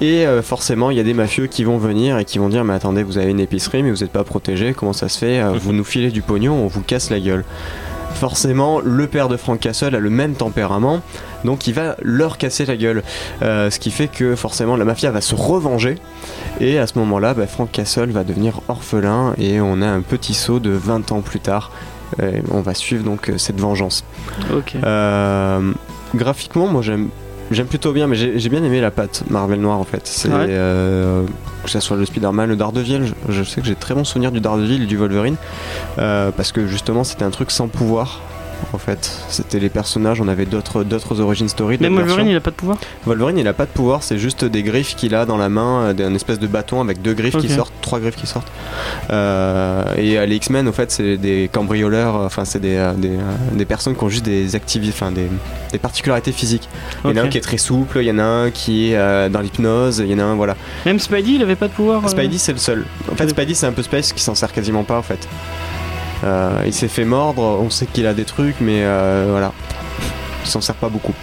Et 0.00 0.26
euh, 0.26 0.42
forcément, 0.42 0.90
il 0.90 0.96
y 0.96 1.00
a 1.00 1.04
des 1.04 1.14
mafieux 1.14 1.46
qui 1.46 1.64
vont 1.64 1.76
venir 1.78 2.18
et 2.18 2.24
qui 2.24 2.38
vont 2.38 2.48
dire 2.48 2.64
Mais 2.64 2.72
attendez, 2.74 3.02
vous 3.02 3.18
avez 3.18 3.30
une 3.30 3.40
épicerie, 3.40 3.82
mais 3.82 3.90
vous 3.90 3.98
n'êtes 3.98 4.12
pas 4.12 4.24
protégé, 4.24 4.72
comment 4.72 4.92
ça 4.94 5.08
se 5.08 5.18
fait 5.18 5.40
Euh, 5.40 5.52
Vous 5.60 5.72
nous 5.72 5.84
filez 5.84 6.10
du 6.10 6.22
pognon, 6.22 6.54
on 6.54 6.66
vous 6.68 6.80
casse 6.82 7.10
la 7.10 7.20
gueule. 7.20 7.44
Forcément, 8.14 8.80
le 8.80 9.06
père 9.06 9.28
de 9.28 9.36
Frank 9.36 9.60
Castle 9.60 9.94
a 9.94 10.00
le 10.00 10.10
même 10.10 10.34
tempérament, 10.34 11.00
donc 11.44 11.68
il 11.68 11.74
va 11.74 11.96
leur 12.02 12.38
casser 12.38 12.66
la 12.66 12.76
gueule. 12.76 13.02
Euh, 13.42 13.70
ce 13.70 13.78
qui 13.78 13.90
fait 13.92 14.08
que 14.08 14.34
forcément 14.34 14.76
la 14.76 14.84
mafia 14.84 15.10
va 15.12 15.20
se 15.20 15.34
revenger, 15.36 15.94
et 16.60 16.78
à 16.78 16.86
ce 16.88 16.98
moment-là, 16.98 17.34
bah, 17.34 17.46
Frank 17.46 17.70
Castle 17.70 18.10
va 18.10 18.24
devenir 18.24 18.62
orphelin, 18.68 19.34
et 19.38 19.60
on 19.60 19.80
a 19.80 19.86
un 19.86 20.00
petit 20.00 20.34
saut 20.34 20.58
de 20.58 20.70
20 20.70 21.12
ans 21.12 21.20
plus 21.20 21.40
tard. 21.40 21.70
On 22.50 22.60
va 22.60 22.74
suivre 22.74 23.04
donc 23.04 23.30
cette 23.36 23.60
vengeance. 23.60 24.04
Euh, 24.84 25.72
graphiquement, 26.14 26.66
moi 26.66 26.82
j'aime. 26.82 27.08
J'aime 27.50 27.66
plutôt 27.66 27.92
bien, 27.92 28.06
mais 28.06 28.14
j'ai 28.14 28.48
bien 28.48 28.62
aimé 28.62 28.80
la 28.80 28.90
patte 28.92 29.24
Marvel 29.28 29.60
Noir 29.60 29.78
en 29.78 29.84
fait. 29.84 30.02
C'est 30.06 30.28
Ouais. 30.28 30.46
euh, 30.50 31.24
que 31.64 31.70
ce 31.70 31.80
soit 31.80 31.96
le 31.96 32.04
Spider-Man, 32.06 32.48
le 32.48 32.54
Daredevil. 32.56 33.06
Je, 33.28 33.32
je 33.32 33.42
sais 33.42 33.60
que 33.60 33.66
j'ai 33.66 33.74
très 33.74 33.92
bon 33.94 34.04
souvenir 34.04 34.30
du 34.30 34.40
Daredevil 34.40 34.82
et 34.84 34.86
du 34.86 34.96
Wolverine 34.96 35.34
euh, 35.98 36.30
parce 36.30 36.52
que 36.52 36.66
justement 36.68 37.02
c'était 37.02 37.24
un 37.24 37.30
truc 37.30 37.50
sans 37.50 37.66
pouvoir. 37.68 38.20
En 38.72 38.78
fait, 38.78 39.10
c'était 39.28 39.58
les 39.58 39.68
personnages. 39.68 40.20
On 40.20 40.28
avait 40.28 40.46
d'autres 40.46 40.84
d'autres 40.84 41.20
origin 41.20 41.48
story. 41.48 41.78
Même 41.80 41.94
Wolverine 41.94 42.28
il 42.28 42.36
a 42.36 42.40
pas 42.40 42.50
de 42.50 42.56
pouvoir 42.56 42.78
Wolverine, 43.04 43.38
il 43.38 43.48
a 43.48 43.52
pas 43.52 43.66
de 43.66 43.70
pouvoir, 43.70 44.02
c'est 44.02 44.18
juste 44.18 44.44
des 44.44 44.62
griffes 44.62 44.94
qu'il 44.96 45.14
a 45.14 45.26
dans 45.26 45.36
la 45.36 45.48
main, 45.48 45.92
euh, 45.98 46.08
un 46.08 46.14
espèce 46.14 46.38
de 46.38 46.46
bâton 46.46 46.80
avec 46.80 47.02
deux 47.02 47.14
griffes 47.14 47.36
qui 47.38 47.48
sortent, 47.48 47.72
trois 47.80 47.98
griffes 48.00 48.16
qui 48.16 48.26
sortent. 48.26 48.50
Euh, 49.10 49.82
et 49.96 50.26
les 50.26 50.36
X-Men, 50.36 50.68
au 50.68 50.72
fait, 50.72 50.90
c'est 50.90 51.16
des 51.16 51.48
cambrioleurs, 51.52 52.16
euh, 52.16 52.26
enfin, 52.26 52.44
c'est 52.44 52.60
des, 52.60 52.76
euh, 52.76 52.92
des, 52.92 53.18
des 53.52 53.64
personnes 53.64 53.96
qui 53.96 54.04
ont 54.04 54.08
juste 54.08 54.24
des 54.24 54.54
activités, 54.54 54.92
enfin, 54.94 55.10
des, 55.10 55.26
des 55.72 55.78
particularités 55.78 56.32
physiques. 56.32 56.68
Il 57.04 57.10
y 57.10 57.14
en 57.14 57.16
a 57.16 57.26
un 57.26 57.28
qui 57.28 57.38
est 57.38 57.42
très 57.42 57.58
souple, 57.58 57.98
il 58.00 58.06
y 58.06 58.10
en 58.10 58.18
a 58.18 58.24
un 58.24 58.50
qui 58.50 58.92
est 58.92 58.96
euh, 58.96 59.28
dans 59.28 59.40
l'hypnose, 59.40 59.98
il 59.98 60.10
y 60.10 60.14
en 60.14 60.18
a 60.18 60.24
un, 60.24 60.34
voilà. 60.34 60.56
Même 60.86 60.98
Spidey 60.98 61.32
il 61.32 61.42
avait 61.42 61.56
pas 61.56 61.68
de 61.68 61.72
pouvoir 61.72 62.04
euh, 62.04 62.08
Spidey, 62.08 62.38
c'est 62.38 62.52
le 62.52 62.58
seul. 62.58 62.84
En 63.10 63.16
fait, 63.16 63.28
Spidey, 63.28 63.54
c'est 63.54 63.66
un 63.66 63.72
peu 63.72 63.82
Space 63.82 64.12
qui 64.12 64.22
s'en 64.22 64.34
sert 64.34 64.52
quasiment 64.52 64.84
pas, 64.84 64.98
en 64.98 65.02
fait. 65.02 65.26
Euh, 66.24 66.62
il 66.66 66.72
s'est 66.72 66.88
fait 66.88 67.04
mordre, 67.04 67.42
on 67.42 67.70
sait 67.70 67.86
qu'il 67.86 68.06
a 68.06 68.14
des 68.14 68.24
trucs, 68.24 68.56
mais 68.60 68.82
euh, 68.82 69.26
voilà. 69.30 69.52
Il 70.44 70.48
s'en 70.48 70.60
sert 70.60 70.74
pas 70.74 70.88
beaucoup. 70.88 71.14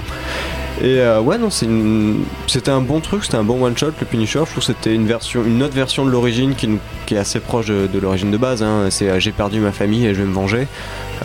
Et 0.80 1.00
euh, 1.00 1.20
ouais, 1.22 1.38
non, 1.40 1.50
c'était 1.50 2.70
un 2.70 2.82
bon 2.82 3.00
truc, 3.00 3.24
c'était 3.24 3.38
un 3.38 3.44
bon 3.44 3.64
one 3.64 3.76
shot, 3.76 3.94
le 4.00 4.06
Punisher. 4.06 4.40
Je 4.46 4.52
trouve 4.52 4.56
que 4.56 4.62
c'était 4.62 4.94
une 4.94 5.08
version, 5.08 5.44
une 5.44 5.64
autre 5.64 5.74
version 5.74 6.06
de 6.06 6.12
l'origine 6.12 6.54
qui, 6.56 6.70
est 7.16 7.18
assez 7.18 7.40
proche 7.40 7.66
de, 7.68 7.88
de 7.92 8.00
l'origine 8.00 8.30
de 8.30 8.38
base. 8.38 8.62
hein. 8.62 8.88
C'est 8.90 9.20
j'ai 9.20 9.32
perdu 9.32 9.60
ma 9.60 9.72
famille 9.72 10.06
et 10.06 10.14
je 10.14 10.22
vais 10.22 10.28
me 10.28 10.34
venger. 10.34 10.68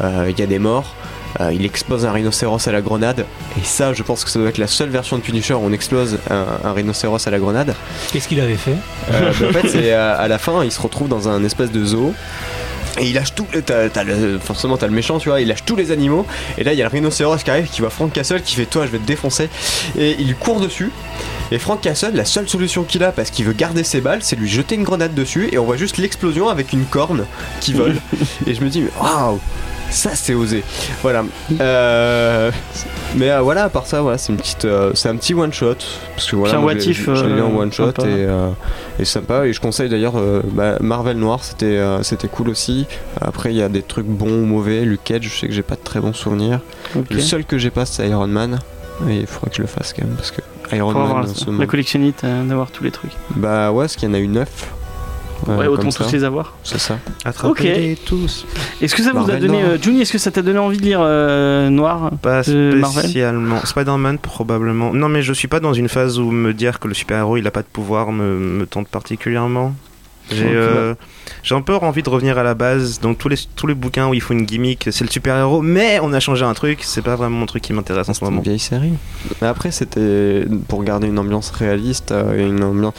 Il 0.00 0.38
y 0.38 0.42
a 0.42 0.46
des 0.46 0.58
morts. 0.58 0.94
Euh, 1.40 1.50
il 1.52 1.64
explose 1.64 2.04
un 2.04 2.12
rhinocéros 2.12 2.66
à 2.68 2.72
la 2.72 2.82
grenade. 2.82 3.24
Et 3.58 3.64
ça, 3.64 3.92
je 3.92 4.02
pense 4.02 4.24
que 4.24 4.30
ça 4.30 4.38
doit 4.38 4.48
être 4.48 4.58
la 4.58 4.66
seule 4.66 4.90
version 4.90 5.16
de 5.16 5.22
Punisher 5.22 5.54
où 5.54 5.62
on 5.62 5.72
explose 5.72 6.18
un, 6.30 6.44
un 6.64 6.72
rhinocéros 6.72 7.26
à 7.26 7.30
la 7.30 7.38
grenade. 7.38 7.74
Qu'est-ce 8.12 8.28
qu'il 8.28 8.40
avait 8.40 8.56
fait? 8.56 8.76
Euh, 9.10 9.32
bah, 9.40 9.46
en 9.48 9.52
fait, 9.52 9.68
c'est 9.68 9.92
euh, 9.92 10.18
à 10.18 10.28
la 10.28 10.38
fin, 10.38 10.62
il 10.64 10.70
se 10.70 10.80
retrouve 10.80 11.08
dans 11.08 11.28
un 11.28 11.42
espèce 11.44 11.70
de 11.70 11.84
zoo. 11.84 12.14
Et 13.00 13.06
il 13.06 13.14
lâche 13.14 13.34
tout, 13.34 13.46
t'as- 13.64 13.88
t'as 13.88 14.04
le- 14.04 14.38
forcément 14.38 14.76
t'as 14.76 14.86
le 14.86 14.92
méchant, 14.92 15.18
tu 15.18 15.30
vois, 15.30 15.40
il 15.40 15.48
lâche 15.48 15.64
tous 15.64 15.76
les 15.76 15.90
animaux. 15.92 16.26
Et 16.58 16.64
là, 16.64 16.72
il 16.74 16.78
y 16.78 16.82
a 16.82 16.84
le 16.84 16.90
rhinocéros 16.90 17.38
qui 17.42 17.50
arrive, 17.50 17.68
qui 17.68 17.80
voit 17.80 17.88
Frank 17.90 18.12
Castle, 18.12 18.42
qui 18.42 18.54
fait 18.54 18.66
toi, 18.66 18.84
je 18.86 18.90
vais 18.92 18.98
te 18.98 19.06
défoncer. 19.06 19.48
Et 19.98 20.16
il 20.18 20.34
court 20.36 20.60
dessus. 20.60 20.90
Et 21.50 21.58
Frank 21.58 21.80
Castle, 21.80 22.12
la 22.14 22.24
seule 22.26 22.48
solution 22.48 22.82
qu'il 22.84 23.02
a, 23.04 23.10
parce 23.12 23.30
qu'il 23.30 23.44
veut 23.46 23.52
garder 23.54 23.82
ses 23.84 24.00
balles, 24.00 24.20
c'est 24.22 24.36
lui 24.36 24.48
jeter 24.48 24.74
une 24.74 24.84
grenade 24.84 25.14
dessus. 25.14 25.48
Et 25.52 25.58
on 25.58 25.64
voit 25.64 25.76
juste 25.76 25.96
l'explosion 25.98 26.48
avec 26.48 26.72
une 26.72 26.84
corne 26.84 27.24
qui 27.60 27.72
vole. 27.72 27.96
et 28.46 28.54
je 28.54 28.60
me 28.62 28.68
dis, 28.68 28.82
mais 28.82 28.90
waouh, 29.00 29.40
ça, 29.92 30.14
c'est 30.14 30.34
osé. 30.34 30.64
Voilà. 31.02 31.24
Euh, 31.60 32.50
mais 33.14 33.30
euh, 33.30 33.42
voilà, 33.42 33.64
à 33.64 33.68
part 33.68 33.86
ça, 33.86 34.00
voilà, 34.00 34.16
c'est 34.16 34.32
une 34.32 34.38
petite, 34.38 34.64
euh, 34.64 34.92
c'est 34.94 35.10
un 35.10 35.16
petit 35.16 35.34
one 35.34 35.52
shot 35.52 35.74
parce 36.16 36.30
que 36.30 36.36
voilà, 36.36 36.58
moi, 36.58 36.72
watif, 36.72 37.08
one 37.08 37.72
shot 37.72 37.92
et, 38.06 38.26
et 38.98 39.04
sympa. 39.04 39.46
Et 39.46 39.52
je 39.52 39.60
conseille 39.60 39.90
d'ailleurs 39.90 40.14
bah, 40.52 40.76
Marvel 40.80 41.18
Noir, 41.18 41.44
c'était, 41.44 41.78
c'était 42.02 42.28
cool 42.28 42.48
aussi. 42.48 42.86
Après, 43.20 43.52
il 43.52 43.56
y 43.56 43.62
a 43.62 43.68
des 43.68 43.82
trucs 43.82 44.06
bons 44.06 44.42
ou 44.42 44.46
mauvais. 44.46 44.84
Luke 44.84 45.12
je 45.20 45.28
sais 45.28 45.46
que 45.46 45.52
j'ai 45.52 45.62
pas 45.62 45.76
de 45.76 45.82
très 45.84 46.00
bons 46.00 46.14
souvenirs. 46.14 46.60
Le 47.10 47.20
seul 47.20 47.44
que 47.44 47.58
j'ai 47.58 47.70
pas, 47.70 47.84
c'est 47.84 48.08
Iron 48.08 48.26
Man. 48.26 48.60
Et 49.08 49.20
il 49.20 49.26
faudrait 49.26 49.50
que 49.50 49.56
je 49.56 49.62
le 49.62 49.68
fasse 49.68 49.92
quand 49.92 50.04
même 50.04 50.16
parce 50.16 50.30
que 50.30 50.40
Iron 50.74 50.92
Man. 50.92 51.02
Avoir 51.02 51.26
la, 51.58 51.66
collectionnite 51.66 52.24
hein, 52.24 52.44
d'avoir 52.44 52.70
tous 52.70 52.82
les 52.82 52.90
trucs. 52.90 53.12
Bah 53.36 53.72
ouais, 53.72 53.84
parce 53.84 53.96
qu'il 53.96 54.08
y 54.08 54.10
en 54.10 54.14
a 54.14 54.20
eu 54.20 54.28
9 54.28 54.48
ouais, 55.48 55.66
autant 55.66 55.82
comme 55.82 55.90
ça. 55.90 56.04
tous 56.04 56.12
les 56.12 56.24
avoir. 56.24 56.54
C'est 56.64 56.78
ça. 56.78 56.98
Attrapez-les 57.24 57.96
tous. 57.96 58.46
Est-ce 58.80 58.94
que 58.94 59.02
ça 59.02 59.12
vous 59.12 59.30
a 59.30 59.36
donné, 59.36 59.60
Noir. 59.62 59.72
euh, 59.72 59.78
Juni, 59.80 60.02
est-ce 60.02 60.12
que 60.12 60.18
ça 60.18 60.30
t'a 60.30 60.42
donné 60.42 60.58
envie 60.58 60.76
de 60.78 60.82
lire 60.82 61.00
euh, 61.02 61.68
Noir 61.70 62.10
Pas 62.22 62.42
Euh, 62.48 62.82
spécialement. 62.84 63.60
Spider-Man, 63.64 64.18
probablement. 64.18 64.92
Non, 64.92 65.08
mais 65.08 65.22
je 65.22 65.32
suis 65.32 65.48
pas 65.48 65.60
dans 65.60 65.72
une 65.74 65.88
phase 65.88 66.18
où 66.18 66.30
me 66.30 66.52
dire 66.52 66.78
que 66.80 66.88
le 66.88 66.94
super-héros 66.94 67.36
il 67.36 67.46
a 67.46 67.50
pas 67.50 67.62
de 67.62 67.66
pouvoir 67.72 68.12
me, 68.12 68.36
me 68.38 68.66
tente 68.66 68.88
particulièrement. 68.88 69.74
J'ai 70.30 70.46
euh, 70.54 70.94
j'ai 71.42 71.54
un 71.54 71.60
peu 71.60 71.74
envie 71.74 72.02
de 72.02 72.08
revenir 72.08 72.38
à 72.38 72.42
la 72.42 72.54
base. 72.54 73.00
Donc, 73.00 73.18
tous 73.18 73.28
les, 73.28 73.36
tous 73.56 73.66
les 73.66 73.74
bouquins 73.74 74.08
où 74.08 74.14
il 74.14 74.20
faut 74.20 74.32
une 74.32 74.44
gimmick, 74.44 74.88
c'est 74.90 75.04
le 75.04 75.10
super-héros, 75.10 75.60
mais 75.60 75.98
on 76.00 76.12
a 76.12 76.20
changé 76.20 76.44
un 76.44 76.54
truc. 76.54 76.80
C'est 76.82 77.02
pas 77.02 77.16
vraiment 77.16 77.38
mon 77.38 77.46
truc 77.46 77.62
qui 77.62 77.72
m'intéresse 77.72 78.08
en 78.08 78.14
ce 78.14 78.20
C'est 78.20 78.24
une 78.26 78.30
moment. 78.30 78.42
vieille 78.42 78.58
série. 78.58 78.92
Mais 79.40 79.48
après, 79.48 79.70
c'était 79.72 80.44
pour 80.68 80.84
garder 80.84 81.08
une 81.08 81.18
ambiance 81.18 81.50
réaliste, 81.50 82.12
euh, 82.12 82.48
une 82.48 82.62
ambiance. 82.62 82.94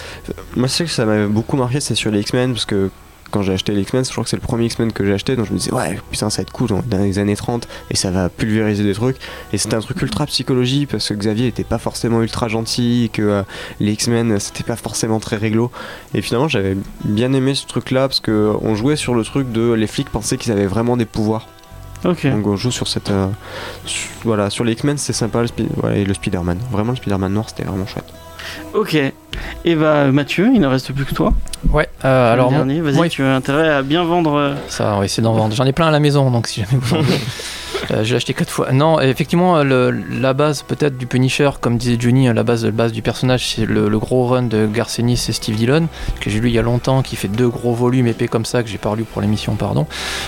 Moi, 0.55 0.67
je 0.67 0.73
sais 0.73 0.83
que 0.85 0.91
ça 0.91 1.05
m'avait 1.05 1.27
beaucoup 1.27 1.57
marqué, 1.57 1.79
c'est 1.79 1.95
sur 1.95 2.11
les 2.11 2.19
X-Men, 2.21 2.53
parce 2.53 2.65
que 2.65 2.89
quand 3.33 3.41
j'ai 3.41 3.51
acheté 3.53 3.73
les 3.73 3.81
X-Men, 3.81 4.05
je 4.05 4.11
crois 4.11 4.23
que 4.23 4.29
c'est 4.29 4.37
le 4.37 4.41
premier 4.41 4.65
X-Men 4.65 4.93
que 4.93 5.03
j'ai 5.05 5.13
acheté, 5.13 5.35
donc 5.35 5.47
je 5.47 5.51
me 5.53 5.57
disais, 5.57 5.73
ouais, 5.73 5.99
putain, 6.11 6.29
ça 6.29 6.37
va 6.37 6.41
être 6.43 6.51
cool, 6.53 6.69
on 6.71 6.79
est 6.79 6.87
dans 6.87 6.99
les 6.99 7.19
années 7.19 7.35
30, 7.35 7.67
et 7.89 7.95
ça 7.97 8.11
va 8.11 8.29
pulvériser 8.29 8.83
des 8.83 8.93
trucs. 8.93 9.17
Et 9.51 9.57
c'était 9.57 9.75
un 9.75 9.79
truc 9.81 10.01
ultra 10.01 10.25
psychologie, 10.27 10.85
parce 10.85 11.09
que 11.09 11.13
Xavier 11.15 11.47
était 11.47 11.63
pas 11.63 11.79
forcément 11.79 12.21
ultra 12.21 12.47
gentil, 12.47 13.05
et 13.05 13.09
que 13.09 13.21
euh, 13.23 13.43
les 13.79 13.91
X-Men, 13.93 14.39
c'était 14.39 14.63
pas 14.63 14.75
forcément 14.75 15.19
très 15.19 15.35
réglo. 15.37 15.71
Et 16.13 16.21
finalement, 16.21 16.47
j'avais 16.47 16.77
bien 17.03 17.33
aimé 17.33 17.55
ce 17.55 17.65
truc-là, 17.65 18.07
parce 18.07 18.19
que 18.19 18.53
on 18.61 18.75
jouait 18.75 18.95
sur 18.95 19.15
le 19.15 19.23
truc 19.23 19.51
de 19.51 19.73
les 19.73 19.87
flics 19.87 20.09
pensaient 20.09 20.37
qu'ils 20.37 20.51
avaient 20.51 20.67
vraiment 20.67 20.95
des 20.95 21.05
pouvoirs. 21.05 21.47
Ok. 22.05 22.27
Donc 22.27 22.45
on 22.47 22.55
joue 22.57 22.69
sur 22.71 22.87
cette. 22.87 23.09
euh, 23.11 23.27
su- 23.85 24.09
voilà, 24.25 24.49
sur 24.49 24.63
les 24.65 24.73
X-Men 24.73 24.97
c'est 24.97 25.13
sympa, 25.13 25.39
le, 25.41 25.47
Spi- 25.47 25.67
voilà, 25.77 25.95
et 25.95 26.03
le 26.03 26.13
Spider-Man. 26.13 26.59
Vraiment 26.69 26.91
le 26.91 26.97
Spider-Man 26.97 27.31
noir 27.33 27.47
c'était 27.49 27.63
vraiment 27.63 27.87
chouette. 27.87 28.03
Ok. 28.73 28.97
Et 29.65 29.75
bah 29.75 30.11
Mathieu, 30.11 30.49
il 30.53 30.59
ne 30.61 30.67
reste 30.67 30.91
plus 30.93 31.05
que 31.05 31.13
toi. 31.13 31.33
Ouais, 31.71 31.87
euh, 32.05 32.33
alors 32.33 32.49
dernier. 32.49 32.81
Vas-y, 32.81 33.09
tu 33.09 33.23
as 33.23 33.35
intérêt 33.35 33.69
à 33.69 33.81
bien 33.81 34.03
vendre. 34.03 34.35
euh, 34.37 34.53
Ça, 34.67 34.93
on 34.95 34.99
va 34.99 35.05
essayer 35.05 35.23
d'en 35.23 35.33
vendre. 35.33 35.55
J'en 35.55 35.65
ai 35.65 35.71
plein 35.73 35.87
à 35.87 35.91
la 35.91 35.99
maison, 35.99 36.29
donc 36.31 36.47
si 36.47 36.61
jamais 36.61 36.77
vous 36.81 36.95
en 36.95 37.01
voulez. 37.01 37.17
Euh, 37.91 38.01
J'ai 38.05 38.15
acheté 38.15 38.33
quatre 38.33 38.49
fois. 38.49 38.71
Non, 38.71 39.01
effectivement, 39.01 39.61
le- 39.61 39.91
la 39.91 40.31
base 40.33 40.61
peut-être 40.61 40.97
du 40.97 41.05
Punisher, 41.05 41.49
comme 41.59 41.77
disait 41.77 41.97
Johnny, 41.99 42.31
la 42.33 42.43
base, 42.43 42.63
la 42.63 42.71
base 42.71 42.93
du 42.93 43.01
personnage, 43.01 43.45
c'est 43.55 43.65
le, 43.65 43.89
le 43.89 43.99
gros 43.99 44.25
run 44.27 44.43
de 44.43 44.67
Garcenis 44.67 45.25
et 45.27 45.33
Steve 45.33 45.57
Dillon, 45.57 45.89
que 46.21 46.29
j'ai 46.29 46.39
lu 46.39 46.47
il 46.47 46.53
y 46.53 46.59
a 46.59 46.61
longtemps, 46.61 47.01
qui 47.01 47.17
fait 47.17 47.27
deux 47.27 47.49
gros 47.49 47.73
volumes 47.73 48.07
épais 48.07 48.29
comme 48.29 48.45
ça, 48.45 48.63
que 48.63 48.69
j'ai 48.69 48.77
pas 48.77 48.95
lu 48.95 49.03
pour 49.03 49.21
l'émission, 49.21 49.55
pardon. 49.55 49.85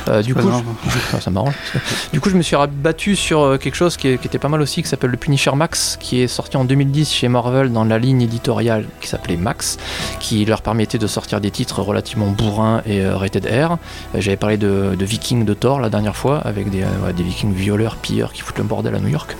Euh, 0.09 0.21
du 0.21 0.35
coup, 0.35 0.41
je- 0.41 0.89
ah, 1.15 1.21
ça 1.21 1.31
m'arrange. 1.31 1.53
Du 2.11 2.19
coup, 2.19 2.29
je 2.29 2.35
me 2.35 2.41
suis 2.41 2.57
rabattu 2.57 3.15
sur 3.15 3.39
euh, 3.41 3.57
quelque 3.57 3.75
chose 3.75 3.95
qui 3.95 4.09
était 4.09 4.37
pas 4.39 4.49
mal 4.49 4.59
aussi, 4.61 4.83
qui 4.83 4.89
s'appelle 4.89 5.11
le 5.11 5.17
Punisher 5.17 5.51
Max, 5.55 5.97
qui 6.01 6.21
est 6.21 6.27
sorti 6.27 6.57
en 6.57 6.65
2010 6.65 7.09
chez 7.13 7.29
Marvel 7.29 7.71
dans 7.71 7.85
la 7.85 7.99
ligne 7.99 8.21
éditoriale 8.21 8.83
qui 8.99 9.07
s'appelait 9.07 9.37
Max, 9.37 9.77
qui 10.19 10.45
leur 10.45 10.61
permettait 10.61 10.97
de 10.97 11.07
sortir 11.07 11.41
des 11.41 11.51
titres 11.51 11.81
relativement 11.81 12.27
bourrins 12.27 12.81
et 12.85 13.01
euh, 13.01 13.15
rated 13.15 13.45
R. 13.45 13.73
Euh, 13.73 13.75
J'avais 14.15 14.37
parlé 14.37 14.57
de, 14.57 14.95
Vikings 14.99 15.45
de 15.45 15.53
Thor 15.53 15.79
la 15.79 15.89
dernière 15.89 16.15
fois, 16.15 16.39
avec 16.39 16.69
des, 16.69 16.83
euh, 16.83 17.13
des 17.13 17.23
Vikings 17.23 17.53
violeurs, 17.53 17.97
pilleurs 17.97 18.33
qui 18.33 18.41
foutent 18.41 18.57
le 18.57 18.63
bordel 18.63 18.95
à 18.95 18.99
New 18.99 19.09
York. 19.09 19.35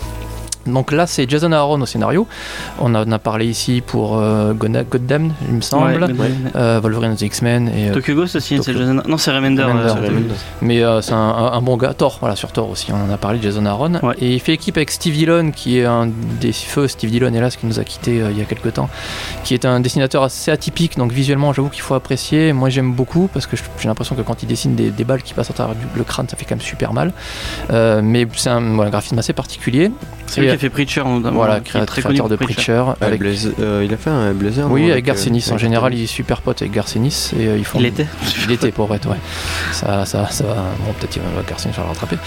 Donc 0.65 0.91
là, 0.91 1.05
c'est 1.07 1.29
Jason 1.29 1.51
Aaron 1.51 1.79
au 1.81 1.85
scénario. 1.85 2.27
On 2.79 2.93
en 2.95 3.11
a 3.11 3.19
parlé 3.19 3.45
ici 3.45 3.83
pour 3.85 4.17
euh, 4.17 4.53
Goddamned, 4.53 5.31
il 5.47 5.55
me 5.55 5.61
semble. 5.61 6.01
ouais, 6.01 6.07
mais- 6.13 6.31
Euh, 6.55 6.79
Wolverine 6.81 7.15
the 7.15 7.21
X-Men 7.21 7.67
et 7.69 7.89
euh, 7.89 7.93
Tokyo 7.93 8.15
Ghost 8.15 8.35
aussi, 8.35 8.59
c'est. 8.63 8.73
Jason. 8.73 9.01
Non, 9.07 9.17
c'est 9.17 9.31
Remender. 9.31 9.63
Euh. 9.63 10.09
Mais 10.61 10.81
c'est 11.01 11.13
un, 11.13 11.61
bon 11.61 11.77
gars. 11.77 11.93
Thor, 11.93 12.17
voilà, 12.19 12.35
sur 12.35 12.51
Thor 12.51 12.69
aussi, 12.69 12.91
on 12.91 13.09
en 13.09 13.13
a 13.13 13.17
parlé, 13.17 13.39
Jason 13.41 13.65
Aaron. 13.65 13.95
Ouais. 14.01 14.15
Et 14.19 14.33
il 14.33 14.39
fait 14.39 14.53
équipe 14.53 14.77
avec 14.77 14.89
Steve 14.91 15.13
Dillon, 15.13 15.51
qui 15.51 15.79
est 15.79 15.85
un 15.85 16.07
des 16.41 16.51
feux, 16.51 16.87
Steve 16.87 17.11
Dillon, 17.11 17.33
hélas, 17.33 17.55
qui 17.57 17.65
nous 17.67 17.79
a 17.79 17.83
quittés 17.83 18.21
euh, 18.21 18.31
il 18.31 18.37
y 18.37 18.41
a 18.41 18.45
quelques 18.45 18.73
temps, 18.73 18.89
qui 19.43 19.53
est 19.53 19.65
un 19.65 19.79
dessinateur 19.79 20.23
assez 20.23 20.51
atypique, 20.51 20.97
donc 20.97 21.11
visuellement, 21.11 21.53
j'avoue 21.53 21.69
qu'il 21.69 21.81
faut 21.83 21.93
apprécier. 21.95 22.53
Moi, 22.53 22.69
j'aime 22.69 22.93
beaucoup, 22.93 23.29
parce 23.31 23.45
que 23.47 23.55
j'ai 23.79 23.87
l'impression 23.87 24.15
que 24.15 24.21
quand 24.21 24.41
il 24.43 24.47
dessine 24.47 24.75
des, 24.75 24.89
des 24.89 25.03
balles 25.03 25.21
qui 25.21 25.33
passent 25.33 25.51
à 25.51 25.53
travers 25.53 25.75
le 25.95 26.03
crâne, 26.03 26.27
ça 26.27 26.35
fait 26.37 26.45
quand 26.45 26.55
même 26.55 26.61
super 26.65 26.93
mal. 26.93 27.11
Mais 27.71 28.27
c'est 28.35 28.49
un, 28.49 28.61
voilà, 28.73 28.87
un 28.87 28.91
graphisme 28.91 29.19
assez 29.19 29.33
particulier. 29.33 29.91
C'est 30.27 30.54
lui 30.55 30.57
Et, 30.57 30.59
qui 30.59 30.65
a 30.65 30.69
fait 30.69 30.69
Preacher, 30.69 31.03
notamment. 31.03 31.37
Voilà, 31.37 31.59
qui 31.59 31.77
est 31.77 31.85
très 31.85 32.01
créateur 32.01 32.25
connu 32.25 32.37
de 32.37 32.43
Preacher. 32.43 32.83
Ah, 32.87 32.95
avec- 33.01 33.19
Blaze- 33.19 33.53
euh, 33.59 33.83
il 33.85 33.93
a 33.93 33.97
fait 33.97 34.09
un 34.09 34.31
Blazer. 34.33 34.69
oui, 34.71 34.91
avec 34.91 35.05
Garcenis. 35.05 35.47
euh, 35.49 35.53
en 35.55 35.57
général, 35.57 35.93
il 35.93 36.03
est 36.03 36.07
super 36.07 36.41
pote 36.41 36.61
avec 36.61 36.71
Garcenis 36.73 37.31
et 37.39 37.47
euh, 37.47 37.57
ils 37.57 37.65
font 37.65 37.79
Il 37.79 37.85
était. 37.85 38.07
il 38.45 38.51
était 38.51 38.71
pour 38.71 38.93
être, 38.93 39.07
ouais. 39.09 39.17
Ça, 39.71 40.05
ça, 40.05 40.27
ça 40.29 40.43
va. 40.45 40.55
Bon, 40.85 40.93
peut-être 40.99 41.15
il 41.17 41.21
va 41.21 41.41
le 41.83 41.87
rattraper. 41.87 42.17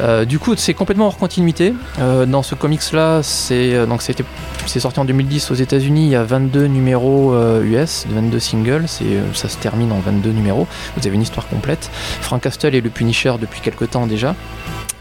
Euh, 0.00 0.24
du 0.24 0.38
coup, 0.38 0.54
c'est 0.56 0.74
complètement 0.74 1.06
hors 1.06 1.18
continuité. 1.18 1.74
Euh, 2.00 2.26
dans 2.26 2.42
ce 2.42 2.54
comics-là, 2.54 3.22
c'est 3.22 3.74
euh, 3.74 3.86
donc 3.86 4.02
c'était 4.02 4.24
c'est 4.66 4.80
sorti 4.80 5.00
en 5.00 5.04
2010 5.04 5.50
aux 5.50 5.54
États-Unis. 5.54 6.06
Il 6.06 6.10
y 6.10 6.16
a 6.16 6.24
22 6.24 6.66
numéros 6.66 7.32
euh, 7.34 7.62
US, 7.64 8.06
22 8.08 8.38
singles. 8.38 8.86
Euh, 9.02 9.22
ça 9.34 9.48
se 9.48 9.56
termine 9.56 9.92
en 9.92 10.00
22 10.00 10.30
numéros. 10.30 10.66
Vous 10.96 11.06
avez 11.06 11.16
une 11.16 11.22
histoire 11.22 11.46
complète. 11.48 11.90
Frank 12.20 12.42
Castle 12.42 12.74
est 12.74 12.80
le 12.80 12.90
Punisher 12.90 13.34
depuis 13.40 13.60
quelques 13.60 13.90
temps 13.90 14.06
déjà. 14.06 14.34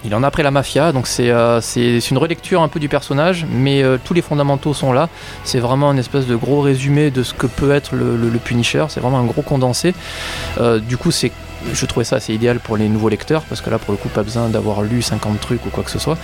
Il 0.05 0.13
en 0.15 0.23
a 0.23 0.27
après 0.27 0.43
la 0.43 0.51
mafia, 0.51 0.91
donc 0.91 1.07
c'est 1.07 1.31
euh, 1.31 1.59
c'est 1.59 1.97
une 2.11 2.17
relecture 2.17 2.61
un 2.61 2.67
peu 2.67 2.79
du 2.79 2.87
personnage, 2.87 3.45
mais 3.51 3.81
euh, 3.83 3.97
tous 4.01 4.13
les 4.13 4.21
fondamentaux 4.21 4.73
sont 4.73 4.93
là. 4.93 5.09
C'est 5.43 5.59
vraiment 5.59 5.91
une 5.91 5.97
espèce 5.99 6.27
de 6.27 6.35
gros 6.35 6.61
résumé 6.61 7.09
de 7.11 7.23
ce 7.23 7.33
que 7.33 7.47
peut 7.47 7.71
être 7.71 7.95
le, 7.95 8.15
le- 8.15 8.29
le 8.29 8.39
Punisher. 8.39 8.85
C'est 8.89 8.99
vraiment 8.99 9.17
un 9.19 9.25
gros 9.25 9.41
condensé. 9.41 9.93
Euh, 10.61 10.79
du 10.79 10.97
coup, 10.97 11.11
c'est 11.11 11.31
je 11.73 11.85
trouvais 11.85 12.03
ça 12.03 12.17
assez 12.17 12.33
idéal 12.33 12.59
pour 12.59 12.77
les 12.77 12.87
nouveaux 12.89 13.09
lecteurs 13.09 13.43
parce 13.43 13.61
que 13.61 13.69
là 13.69 13.77
pour 13.77 13.91
le 13.91 13.97
coup 13.97 14.09
pas 14.09 14.23
besoin 14.23 14.49
d'avoir 14.49 14.81
lu 14.81 15.01
50 15.01 15.39
trucs 15.39 15.65
ou 15.65 15.69
quoi 15.69 15.83
que 15.83 15.91
ce 15.91 15.99
soit 15.99 16.17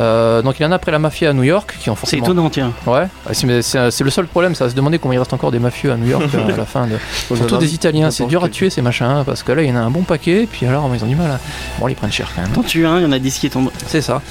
Euh, 0.00 0.42
donc 0.42 0.58
il 0.58 0.62
y 0.62 0.66
en 0.66 0.72
a 0.72 0.76
après 0.76 0.92
la 0.92 0.98
mafia 0.98 1.30
à 1.30 1.32
New 1.32 1.42
York 1.42 1.76
qui 1.80 1.90
ont 1.90 1.94
C'est 1.94 2.00
forcément 2.00 2.24
étonnant, 2.24 2.50
tiens. 2.50 2.72
ouais 2.86 3.06
c'est 3.32 3.46
mais 3.46 3.62
c'est- 3.62 3.90
c'est 3.90 4.04
le 4.04 4.10
seul 4.10 4.26
problème 4.26 4.54
ça 4.54 4.64
va 4.64 4.70
se 4.70 4.74
demander 4.76 4.98
comment 4.98 5.12
il 5.12 5.18
reste 5.18 5.32
encore 5.32 5.50
des 5.50 5.58
mafieux 5.58 5.92
à 5.92 5.96
New 5.96 6.06
York 6.08 6.24
euh, 6.34 6.52
à 6.54 6.56
la 6.56 6.64
fin 6.64 6.86
de 6.86 6.96
surtout 7.36 7.56
des 7.58 7.74
Italiens 7.74 8.10
c'est 8.10 8.26
dur 8.26 8.44
à 8.44 8.48
tuer 8.48 8.70
ces 8.70 8.82
machins 8.82 9.06
hein, 9.06 9.22
parce 9.24 9.42
que 9.42 9.52
là 9.52 9.62
il 9.62 9.68
y 9.68 9.72
en 9.72 9.76
a 9.76 9.80
un 9.80 9.90
bon 9.90 10.02
paquet 10.02 10.46
puis 10.50 10.66
alors 10.66 10.88
ils 10.94 11.02
ont 11.04 11.06
du 11.08 11.16
mal 11.16 11.30
à 11.30 11.38
bon 11.78 11.88
ils 11.88 11.94
prennent 11.96 12.12
cher 12.12 12.30
quand 12.34 12.42
même 12.42 12.50
T'en 12.52 12.62
tues 12.62 12.86
un, 12.86 12.98
il 12.98 13.02
y 13.02 13.06
en 13.06 13.12
a 13.12 13.18
10 13.18 13.38
qui 13.38 13.50
tombent. 13.50 13.70
c'est 13.86 14.00
ça. 14.02 14.22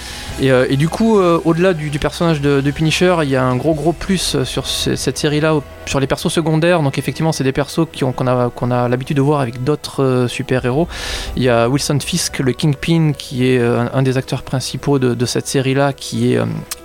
Et, 0.42 0.52
euh, 0.52 0.66
et 0.70 0.78
du 0.78 0.88
coup, 0.88 1.20
euh, 1.20 1.40
au-delà 1.46 1.74
du, 1.74 1.90
du 1.90 2.00
personnage 2.00 2.40
de, 2.42 2.62
de 2.62 2.72
Punisher, 2.72 3.16
il 3.24 3.30
y 3.30 3.36
a 3.36 3.44
un 3.44 3.56
gros 3.58 3.74
gros 3.74 3.92
plus 3.92 4.42
sur 4.46 4.66
ce- 4.68 4.96
cette 4.96 5.18
série-là, 5.18 5.56
sur 5.86 6.00
les 6.00 6.08
persos 6.08 6.30
secondaires. 6.32 6.82
Donc 6.82 6.98
effectivement, 6.98 7.32
c'est 7.34 7.44
des 7.44 7.52
persos 7.52 7.82
qu'on 8.00 8.28
a, 8.28 8.50
qu'on 8.50 8.72
a 8.72 8.88
l'habitude 8.88 9.18
de 9.18 9.22
voir 9.22 9.42
avec 9.42 9.64
d'autres 9.64 10.02
euh, 10.04 10.28
super-héros. 10.50 10.88
Il 11.36 11.44
y 11.44 11.50
a 11.50 11.70
Wilson 11.70 12.00
Fisk, 12.00 12.40
le 12.40 12.54
Kingpin, 12.54 13.14
qui 13.14 13.48
est 13.48 13.60
euh, 13.60 13.86
un, 13.94 14.02
des 14.02 14.18
acteurs 14.18 14.42
principaux 14.42 14.98
de, 14.98 15.14
de 15.14 15.26
cette 15.26 15.48
série-là, 15.48 15.94
qui 15.94 16.34
est... 16.34 16.40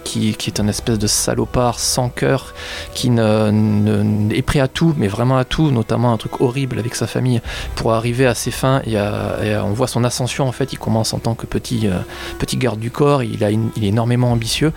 qui, 0.05 0.35
qui 0.35 0.51
est 0.51 0.61
un 0.61 0.69
espèce 0.69 0.99
de 0.99 1.07
salopard 1.07 1.79
sans 1.81 2.09
cœur 2.11 2.55
qui 2.95 3.11
ne, 3.11 3.51
ne- 3.51 4.33
est 4.35 4.43
prêt 4.43 4.61
à 4.61 4.69
tout, 4.69 4.95
mais 4.97 5.09
vraiment 5.09 5.37
à 5.39 5.45
tout, 5.45 5.71
notamment 5.71 6.13
un 6.13 6.17
truc 6.17 6.41
horrible 6.41 6.79
avec 6.79 6.95
sa 6.95 7.07
famille 7.07 7.41
pour 7.75 7.93
arriver 7.93 8.27
à 8.27 8.35
ses 8.35 8.51
fins 8.51 8.83
et, 8.87 8.97
à- 8.97 9.37
et 9.43 9.55
à- 9.55 9.65
on 9.65 9.73
voit 9.73 9.87
son 9.89 10.05
ascension 10.05 10.47
en 10.47 10.53
fait. 10.53 10.73
Il 10.73 10.79
commence 10.79 11.13
en 11.15 11.19
tant 11.19 11.35
que 11.35 11.47
petit, 11.47 11.87
euh, 11.89 11.95
petit 12.39 12.57
garde 12.57 12.79
du 12.79 12.91
corps, 12.91 13.23
il, 13.23 13.43
a 13.43 13.51
une- 13.51 13.71
il 13.77 13.85
est 13.85 13.89
énormément 13.89 14.31
ambitieux 14.33 14.73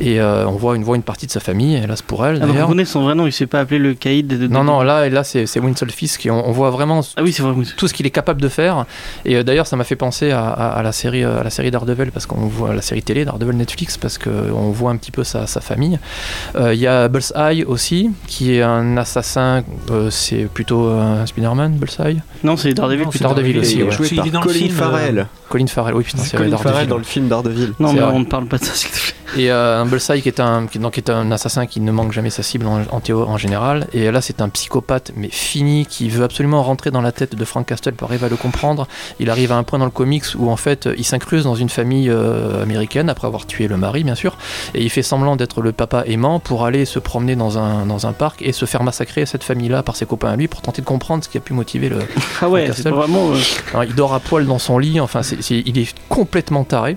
et 0.00 0.20
euh, 0.20 0.46
on 0.48 0.52
voit 0.56 0.76
une, 0.76 0.82
voit 0.84 0.96
une 0.96 1.02
partie 1.02 1.26
de 1.26 1.30
sa 1.30 1.40
famille, 1.40 1.76
hélas 1.76 2.02
pour 2.02 2.26
elle 2.26 2.40
Ah, 2.42 2.46
vous 2.46 2.66
connaissez 2.66 2.92
son 2.92 3.02
vrai 3.02 3.14
nom, 3.14 3.26
il 3.26 3.32
s'est 3.32 3.46
pas 3.46 3.60
appelé 3.60 3.78
le 3.78 3.94
caïd 3.94 4.26
de. 4.26 4.36
de- 4.36 4.48
Non, 4.48 4.64
non, 4.64 4.82
là, 4.82 5.08
là 5.08 5.24
c'est 5.24 5.46
Winslow 5.60 5.88
Fisk 5.90 6.26
et 6.26 6.30
on, 6.30 6.48
on 6.48 6.52
voit 6.52 6.70
vraiment 6.70 7.00
Ah 7.16 7.22
oui, 7.22 7.32
c'est 7.32 7.42
vrai. 7.42 7.52
oui. 7.56 7.68
tout 7.76 7.86
ce 7.88 7.94
qu'il 7.94 8.06
est 8.06 8.10
capable 8.10 8.40
de 8.40 8.48
faire. 8.48 8.86
Et 9.24 9.36
euh, 9.36 9.42
d'ailleurs, 9.42 9.66
ça 9.66 9.76
m'a 9.76 9.84
fait 9.84 9.96
penser 9.96 10.30
à, 10.30 10.48
à- 10.48 10.82
la 10.82 10.92
série, 10.92 11.24
à 11.24 11.42
la 11.42 11.50
série 11.50 11.70
Daredevil 11.70 12.10
parce 12.12 12.26
qu'on 12.26 12.46
voit 12.46 12.74
la 12.74 12.82
série 12.82 13.02
télé 13.02 13.24
Daredevil 13.24 13.56
Netflix 13.56 13.96
parce 13.98 14.18
qu'on 14.54 14.70
voit 14.70 14.90
un 14.90 14.96
petit 14.96 15.10
peu 15.10 15.24
sa, 15.24 15.46
sa 15.46 15.60
famille. 15.60 15.98
Euh, 16.56 16.74
Il 16.74 16.80
y 16.80 16.86
a 16.86 17.08
Bullseye 17.08 17.64
aussi, 17.64 18.10
qui 18.26 18.54
est 18.54 18.62
un 18.62 18.96
assassin. 18.96 19.62
euh, 19.90 20.10
c'est 20.10 20.44
plutôt 20.52 20.88
un 20.90 21.26
Spider-Man, 21.26 21.72
Bullseye. 21.76 22.20
Non, 22.42 22.56
c'est 22.56 22.72
Daredevil. 22.74 23.06
C'est. 23.12 23.22
Daredevil 23.22 23.58
aussi, 23.58 23.82
ouais. 23.82 23.90
joué 23.90 24.08
par 24.10 24.26
est 24.26 24.30
dans 24.30 24.40
le 24.40 24.46
Colin 24.46 24.58
film, 24.58 24.70
euh, 24.74 24.78
Farrell. 24.78 25.26
Colin 25.48 25.66
Farrell. 25.66 25.94
Oui, 25.94 26.04
putain, 26.04 26.22
c'est 26.22 26.36
vrai, 26.36 26.46
Colin 26.46 26.56
Farrell 26.58 26.88
dans 26.88 26.98
le 26.98 27.04
film 27.04 27.28
Daredevil. 27.28 27.72
Non, 27.78 27.88
C'est 27.88 27.94
mais 27.94 28.00
vrai. 28.00 28.12
on 28.14 28.20
ne 28.20 28.24
parle 28.24 28.46
pas 28.46 28.58
de 28.58 28.64
ça, 28.64 28.72
s'il 28.74 28.90
te 28.90 28.94
plaît. 28.96 29.14
Et 29.36 29.50
euh, 29.50 29.80
un 29.82 29.86
Bullseye 29.86 30.22
qui 30.22 30.28
est 30.28 30.38
un, 30.40 30.66
qui, 30.66 30.78
donc, 30.78 30.96
est 30.98 31.10
un 31.10 31.32
assassin 31.32 31.66
qui 31.66 31.80
ne 31.80 31.90
manque 31.90 32.12
jamais 32.12 32.30
sa 32.30 32.42
cible 32.44 32.66
en, 32.66 32.82
en, 32.90 33.00
théo- 33.00 33.24
en 33.26 33.36
général. 33.36 33.88
Et 33.92 34.10
là, 34.10 34.20
c'est 34.20 34.40
un 34.40 34.48
psychopathe, 34.48 35.10
mais 35.16 35.28
fini, 35.28 35.86
qui 35.86 36.08
veut 36.08 36.22
absolument 36.24 36.62
rentrer 36.62 36.90
dans 36.92 37.00
la 37.00 37.10
tête 37.10 37.34
de 37.34 37.44
Frank 37.44 37.66
Castle 37.66 37.94
pour 37.94 38.08
arriver 38.08 38.26
à 38.26 38.28
le 38.28 38.36
comprendre. 38.36 38.86
Il 39.18 39.30
arrive 39.30 39.50
à 39.50 39.56
un 39.56 39.64
point 39.64 39.78
dans 39.80 39.84
le 39.86 39.90
comics 39.90 40.24
où, 40.38 40.50
en 40.50 40.56
fait, 40.56 40.88
il 40.96 41.04
s'incruse 41.04 41.44
dans 41.44 41.56
une 41.56 41.68
famille 41.68 42.10
euh, 42.10 42.62
américaine 42.62 43.08
après 43.08 43.26
avoir 43.26 43.46
tué 43.46 43.66
le 43.66 43.76
mari, 43.76 44.04
bien 44.04 44.14
sûr. 44.14 44.36
Et 44.74 44.82
il 44.82 44.90
fait 44.90 45.02
semblant 45.02 45.36
d'être 45.36 45.60
le 45.62 45.72
papa 45.72 46.04
aimant 46.06 46.40
pour 46.40 46.64
aller 46.64 46.84
se 46.84 46.98
promener 46.98 47.36
dans 47.36 47.58
un, 47.58 47.86
dans 47.86 48.06
un 48.06 48.12
parc 48.12 48.42
et 48.42 48.52
se 48.52 48.64
faire 48.64 48.82
massacrer 48.82 49.26
cette 49.26 49.44
famille-là 49.44 49.82
par 49.82 49.96
ses 49.96 50.06
copains 50.06 50.30
à 50.30 50.36
lui 50.36 50.48
pour 50.48 50.60
tenter 50.62 50.82
de 50.82 50.86
comprendre 50.86 51.22
ce 51.24 51.28
qui 51.28 51.38
a 51.38 51.40
pu 51.40 51.52
motiver 51.52 51.88
le. 51.88 51.98
Ah 52.40 52.48
ouais, 52.48 52.70
c'est 52.74 52.88
vraiment. 52.90 53.30
euh, 53.32 53.38
Alors, 53.72 53.84
il 53.84 53.94
dort 53.94 54.14
à 54.14 54.20
poil 54.20 54.46
dans 54.46 54.58
son 54.58 54.78
lit, 54.78 55.00
enfin, 55.00 55.22
c'est 55.22 55.42
c'est- 55.42 55.62
il 55.66 55.78
est 55.78 55.94
complètement 56.08 56.64
taré. 56.64 56.96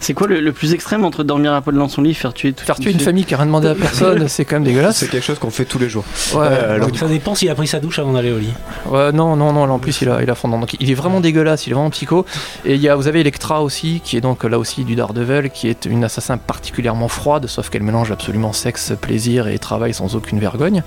C'est 0.00 0.14
quoi 0.14 0.26
le, 0.26 0.40
le 0.40 0.52
plus 0.52 0.74
extrême 0.74 1.04
entre 1.04 1.24
dormir 1.24 1.52
à 1.52 1.60
poil 1.60 1.76
dans 1.76 1.88
son 1.88 2.02
lit 2.02 2.10
et 2.10 2.14
faire 2.14 2.32
tuer 2.32 2.52
tout 2.52 2.64
Faire 2.64 2.76
tuer 2.76 2.92
une 2.92 3.00
famille 3.00 3.24
qui 3.24 3.34
a 3.34 3.36
rien 3.36 3.46
demandé 3.46 3.68
à 3.68 3.74
personne, 3.76 4.28
c'est 4.28 4.44
quand 4.44 4.56
même 4.56 4.64
dégueulace. 4.64 4.96
C'est 4.98 5.08
quelque 5.10 5.24
chose 5.24 5.38
qu'on 5.38 5.50
fait 5.50 5.64
tous 5.64 5.78
les 5.78 5.88
jours. 5.88 6.04
Ouais, 6.34 6.46
Euh, 6.46 6.74
alors, 6.76 6.90
Ça 6.96 7.06
dépend 7.08 7.34
s'il 7.34 7.50
a 7.50 7.54
pris 7.54 7.66
sa 7.66 7.80
douche 7.80 7.98
avant 7.98 8.12
d'aller 8.12 8.32
au 8.32 8.38
lit. 8.38 8.52
Ouais, 8.88 9.12
non, 9.12 9.36
non, 9.36 9.52
non, 9.52 9.66
là 9.66 9.72
en 9.72 9.78
plus 9.78 10.00
il 10.00 10.08
a, 10.08 10.22
il 10.22 10.30
a 10.30 10.34
fondant. 10.34 10.58
Donc 10.58 10.76
il 10.80 10.90
est 10.90 10.94
vraiment 10.94 11.20
dégueulasse, 11.20 11.66
il 11.66 11.70
est 11.70 11.74
vraiment 11.74 11.90
psycho. 11.90 12.24
Et 12.64 12.74
il 12.74 12.80
y 12.80 12.88
a, 12.88 12.96
vous 12.96 13.06
avez 13.08 13.20
Electra 13.20 13.62
aussi, 13.62 14.00
qui 14.04 14.16
est 14.16 14.20
donc 14.20 14.44
là 14.44 14.58
aussi 14.58 14.84
du 14.84 14.94
Daredevil, 14.94 15.50
qui 15.50 15.68
est 15.68 15.84
une 15.84 16.04
assassin 16.04 16.38
particulièrement 16.38 17.08
froide, 17.08 17.46
sauf 17.46 17.68
qu'elle 17.70 17.82
mélange 17.82 18.10
absolument 18.12 18.52
sexe, 18.52 18.92
plaisir 19.00 19.48
et 19.48 19.58
travail 19.58 19.94
sans 19.94 20.14
aucune 20.16 20.38
vergogne. 20.38 20.82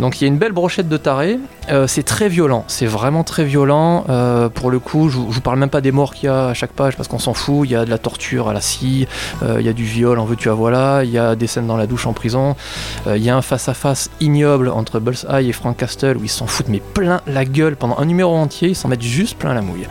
Donc 0.00 0.20
il 0.20 0.24
y 0.24 0.26
a 0.26 0.28
une 0.28 0.38
belle 0.38 0.52
brochette 0.52 0.88
de 0.88 0.96
tarés. 0.96 1.38
Euh, 1.70 1.86
c'est 1.86 2.02
très 2.02 2.28
violent, 2.28 2.64
c'est 2.68 2.86
vraiment 2.86 3.24
très 3.24 3.44
violent. 3.44 4.04
Euh, 4.10 4.48
pour 4.50 4.70
le 4.70 4.78
coup, 4.78 5.08
je, 5.08 5.14
je 5.14 5.18
vous 5.34 5.40
parle 5.40 5.58
même 5.58 5.70
pas 5.70 5.80
des 5.80 5.92
morts 5.92 6.12
qu'il 6.14 6.26
y 6.26 6.28
a 6.28 6.48
à 6.48 6.54
chaque 6.54 6.72
page 6.72 6.96
parce 6.96 7.08
qu'on 7.08 7.18
s'en 7.18 7.32
fout. 7.34 7.66
Il 7.66 7.70
y 7.72 7.76
a 7.76 7.84
de 7.86 7.90
la 7.90 7.98
torture 7.98 8.33
à 8.42 8.52
la 8.52 8.60
scie, 8.60 9.06
euh, 9.42 9.56
il 9.60 9.66
y 9.66 9.68
a 9.68 9.72
du 9.72 9.84
viol 9.84 10.18
en 10.18 10.24
veux-tu 10.24 10.48
à 10.48 10.54
voilà, 10.54 11.04
il 11.04 11.10
y 11.10 11.18
a 11.18 11.34
des 11.36 11.46
scènes 11.46 11.66
dans 11.66 11.76
la 11.76 11.86
douche 11.86 12.06
en 12.06 12.12
prison. 12.12 12.56
Euh, 13.06 13.16
Il 13.16 13.24
y 13.24 13.30
a 13.30 13.36
un 13.36 13.42
face-à-face 13.42 14.10
ignoble 14.20 14.68
entre 14.68 15.00
Bullseye 15.00 15.48
et 15.48 15.52
Frank 15.52 15.76
Castle 15.76 16.16
où 16.16 16.24
ils 16.24 16.28
s'en 16.28 16.46
foutent 16.46 16.68
mais 16.68 16.80
plein 16.80 17.20
la 17.26 17.44
gueule 17.44 17.76
pendant 17.76 17.98
un 17.98 18.04
numéro 18.04 18.34
entier, 18.34 18.68
ils 18.70 18.76
s'en 18.76 18.88
mettent 18.88 19.02
juste 19.02 19.38
plein 19.38 19.54
la 19.54 19.62
mouille. 19.62 19.86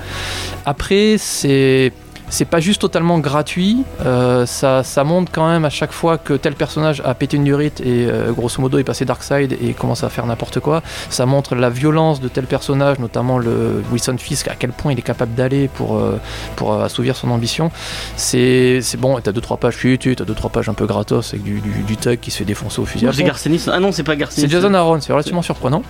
Après, 0.65 1.15
c'est. 1.17 1.91
C'est 2.29 2.45
pas 2.45 2.59
juste 2.59 2.81
totalement 2.81 3.19
gratuit, 3.19 3.83
euh, 4.05 4.45
ça, 4.45 4.83
ça 4.83 5.03
montre 5.03 5.31
quand 5.31 5.47
même 5.47 5.65
à 5.65 5.69
chaque 5.69 5.91
fois 5.91 6.17
que 6.17 6.33
tel 6.33 6.55
personnage 6.55 7.01
a 7.05 7.13
pété 7.13 7.37
une 7.37 7.43
durite 7.43 7.79
et 7.81 8.07
euh, 8.07 8.31
grosso 8.31 8.59
modo 8.59 8.77
est 8.79 8.83
passé 8.83 9.05
Darkseid 9.05 9.57
et 9.61 9.73
commence 9.73 10.03
à 10.03 10.09
faire 10.09 10.25
n'importe 10.25 10.59
quoi. 10.59 10.81
Ça 11.09 11.25
montre 11.25 11.55
la 11.55 11.69
violence 11.69 12.21
de 12.21 12.27
tel 12.27 12.45
personnage, 12.45 12.97
notamment 12.99 13.37
le 13.37 13.83
Wilson 13.91 14.17
Fisk, 14.17 14.47
à 14.47 14.55
quel 14.55 14.71
point 14.71 14.93
il 14.93 14.99
est 14.99 15.03
capable 15.03 15.35
d'aller 15.35 15.67
pour, 15.67 15.97
euh, 15.97 16.19
pour 16.55 16.73
assouvir 16.81 17.15
son 17.15 17.29
ambition. 17.29 17.71
C'est 18.15 18.81
bon, 18.97 19.19
t'as 19.21 19.31
deux 19.31 19.41
trois 19.41 19.57
pages, 19.57 19.77
tu 19.77 19.97
t'as 20.15 20.25
deux 20.25 20.33
trois 20.33 20.49
pages 20.49 20.69
un 20.69 20.73
peu 20.73 20.85
gratos 20.85 21.33
avec 21.33 21.43
du, 21.43 21.61
du, 21.61 21.83
du 21.83 22.17
qui 22.17 22.31
se 22.31 22.37
fait 22.37 22.45
défoncer 22.45 22.81
au 22.81 22.85
fusil. 22.85 23.07
C'est. 23.13 23.23
Garcenis. 23.23 23.65
Ah 23.71 23.79
non, 23.79 23.91
c'est 23.91 24.03
pas 24.03 24.15
Garcenis. 24.15 24.47
C'est 24.47 24.51
Jason 24.51 24.73
Aaron, 24.73 24.99
c'est 25.01 25.13
relativement 25.13 25.41
surprenant. 25.41 25.83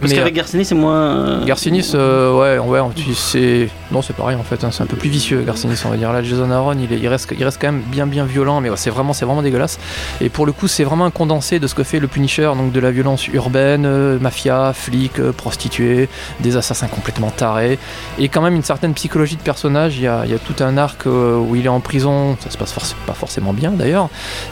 Parce 0.00 0.10
Mais, 0.12 0.18
qu'avec 0.18 0.34
Garcinis, 0.34 0.64
c'est 0.64 0.74
moins. 0.74 0.96
euh, 0.96 1.44
Garcinis, 1.44 1.92
euh, 1.94 2.32
ouais, 2.32 2.58
ouais, 2.58 2.80
c'est 3.14 3.68
non, 3.92 4.02
c'est 4.02 4.12
pareil 4.14 4.36
en 4.36 4.42
fait. 4.42 4.64
hein, 4.64 4.70
c'est 4.72 4.82
un 4.82 4.86
peu 4.86 4.96
plus 4.96 5.08
vicieux, 5.08 5.42
Garcinis, 5.42 5.80
on 5.84 5.88
va 5.90 5.96
dire. 5.96 6.12
Là, 6.12 6.22
Jason 6.22 6.50
Aaron, 6.50 6.74
il, 6.78 6.92
est- 6.92 6.98
il 6.98 7.06
reste, 7.08 7.32
il 7.36 7.44
reste 7.44 7.58
quand 7.60 7.68
même 7.70 7.82
bien, 7.86 8.06
bien 8.06 8.24
violent, 8.24 8.60
mais 8.60 8.70
ouais, 8.70 8.76
c'est 8.76 8.90
vraiment, 8.90 9.12
c'est 9.12 9.24
vraiment 9.24 9.40
dégueulasse. 9.42 9.78
Et 10.20 10.28
pour 10.28 10.46
le 10.46 10.52
coup, 10.52 10.66
c'est 10.68 10.84
vraiment 10.84 11.04
un 11.06 11.10
condensé 11.10 11.60
de 11.60 11.66
ce 11.68 11.74
que 11.74 11.84
fait 11.84 12.00
le 12.00 12.08
Punisher, 12.08 12.50
donc 12.56 12.72
de 12.72 12.80
la 12.80 12.90
violence 12.90 13.28
urbaine, 13.28 13.84
euh, 13.86 14.18
mafia, 14.18 14.72
flics, 14.74 15.20
euh, 15.20 15.32
prostituées, 15.32 16.08
des 16.40 16.56
assassins 16.56 16.88
complètement 16.88 17.30
tarés, 17.30 17.78
et 18.18 18.28
quand 18.28 18.42
même 18.42 18.56
une 18.56 18.62
certaine 18.64 18.94
psychologie 18.94 19.36
de 19.36 19.42
personnage. 19.42 19.96
Il 19.96 20.02
y 20.02 20.06
a, 20.08 20.22
il 20.24 20.30
y 20.32 20.34
a 20.34 20.38
tout 20.38 20.62
un 20.62 20.76
arc 20.76 21.06
où 21.06 21.54
il 21.56 21.64
est 21.64 21.68
en 21.68 21.80
prison, 21.80 22.36
ça 22.40 22.50
se 22.50 22.58
passe 22.58 22.72
forc- 22.74 22.94
pas 23.06 23.14
forcément 23.14 23.52
bien 23.52 23.70
d'ailleurs, 23.70 24.08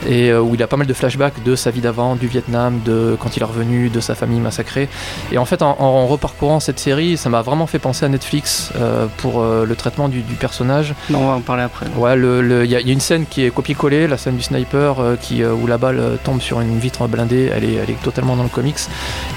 et 0.08 0.32
où 0.32 0.54
il 0.54 0.62
a 0.62 0.66
pas 0.68 0.76
mal 0.76 0.86
de 0.86 0.94
flashbacks 0.94 1.42
de 1.44 1.56
sa 1.56 1.70
vie 1.70 1.80
d'avant, 1.80 2.14
du 2.16 2.28
Vietnam, 2.28 2.80
de 2.84 3.16
quand 3.18 3.36
il 3.36 3.42
est 3.42 3.46
revenu, 3.46 3.88
de 3.90 4.00
sa 4.00 4.14
famille 4.14 4.40
massacrée. 4.40 4.88
Et 5.32 5.38
en 5.38 5.44
fait, 5.46 5.62
en, 5.62 5.76
en 5.80 6.06
reparcourant 6.06 6.60
cette 6.60 6.78
série, 6.78 7.16
ça 7.16 7.28
m'a 7.30 7.42
vraiment 7.42 7.66
fait 7.66 7.78
penser 7.78 8.04
à 8.04 8.08
Netflix 8.08 8.70
euh, 8.76 9.06
pour 9.16 9.40
euh, 9.40 9.64
le 9.66 9.74
traitement 9.74 10.08
du, 10.08 10.20
du 10.22 10.34
personnage. 10.34 10.94
Non, 11.10 11.20
on 11.22 11.26
va 11.28 11.32
en 11.34 11.40
parler 11.40 11.62
après. 11.62 11.86
Ouais, 11.96 12.14
le- 12.16 12.42
le- 12.42 12.64
il 12.64 12.70
y, 12.70 12.76
a 12.76 12.80
il 12.80 12.86
y 12.86 12.90
a 12.90 12.92
une 12.92 13.00
scène 13.00 13.24
qui 13.28 13.44
est 13.44 13.50
copiée-collée, 13.50 14.06
la 14.06 14.18
scène 14.18 14.36
du 14.36 14.42
sniper, 14.42 15.00
euh, 15.00 15.16
qui, 15.20 15.42
où 15.44 15.66
la 15.66 15.78
balle 15.78 16.18
tombe 16.22 16.40
sur 16.40 16.60
une 16.60 16.78
vitre 16.78 17.06
blindée. 17.08 17.50
Elle 17.54 17.64
est, 17.64 17.74
elle 17.74 17.90
est 17.90 18.02
totalement 18.02 18.36
dans 18.36 18.42
le 18.42 18.48
comics. 18.48 18.76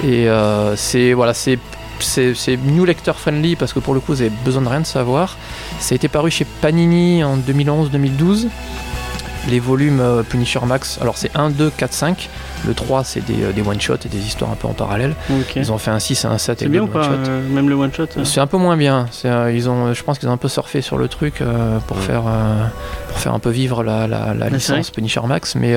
Et 0.05 0.27
c'est 0.75 1.13
voilà, 1.13 1.33
c'est 1.33 1.57
new 2.65 2.83
lecteur 2.85 3.17
friendly 3.17 3.55
parce 3.55 3.71
que 3.73 3.79
pour 3.79 3.93
le 3.93 3.99
coup, 3.99 4.13
vous 4.13 4.21
avez 4.21 4.31
besoin 4.43 4.61
de 4.61 4.67
rien 4.67 4.81
de 4.81 4.85
savoir. 4.85 5.37
Ça 5.79 5.93
a 5.93 5.95
été 5.95 6.07
paru 6.09 6.29
chez 6.29 6.45
Panini 6.45 7.23
en 7.23 7.37
2011-2012. 7.37 8.47
Les 9.47 9.59
volumes 9.59 9.99
euh, 9.99 10.23
Punisher 10.23 10.59
Max, 10.65 10.97
alors 11.01 11.17
c'est 11.17 11.29
1, 11.35 11.51
2, 11.51 11.69
4, 11.77 11.93
5. 11.93 12.29
Le 12.65 12.73
3, 12.73 13.03
c'est 13.03 13.23
des, 13.23 13.43
euh, 13.43 13.51
des 13.51 13.61
one-shots 13.61 13.97
et 14.05 14.09
des 14.09 14.17
histoires 14.25 14.49
un 14.51 14.55
peu 14.55 14.67
en 14.67 14.73
parallèle. 14.73 15.13
Ils 15.55 15.71
ont 15.71 15.77
fait 15.77 15.91
un 15.91 15.99
6 15.99 16.23
et 16.23 16.27
un 16.27 16.37
7 16.39 16.59
C'est 16.59 16.65
avec 16.65 16.71
bien 16.71 16.81
ou 16.81 16.87
pas 16.87 17.05
euh, 17.09 17.47
Même 17.49 17.69
le 17.69 17.75
one 17.75 17.93
shot 17.93 18.07
euh 18.17 18.23
C'est 18.23 18.39
un 18.39 18.47
peu 18.47 18.57
moins 18.57 18.75
bien. 18.75 19.05
Euh, 19.25 19.51
ils 19.53 19.69
ont, 19.69 19.93
je 19.93 20.03
pense 20.03 20.17
qu'ils 20.17 20.27
ont 20.29 20.31
un 20.33 20.37
peu 20.37 20.47
surfé 20.47 20.81
sur 20.81 20.97
le 20.97 21.07
truc 21.07 21.41
euh, 21.41 21.77
pour, 21.85 21.97
Ouais. 21.97 22.03
faire, 22.03 22.23
pour 23.07 23.19
faire 23.19 23.33
un 23.35 23.39
peu 23.39 23.51
vivre 23.51 23.83
la, 23.83 24.07
la, 24.07 24.33
la 24.33 24.49
licence 24.49 24.89
Punisher 24.89 25.21
Max. 25.27 25.53
Mais 25.55 25.75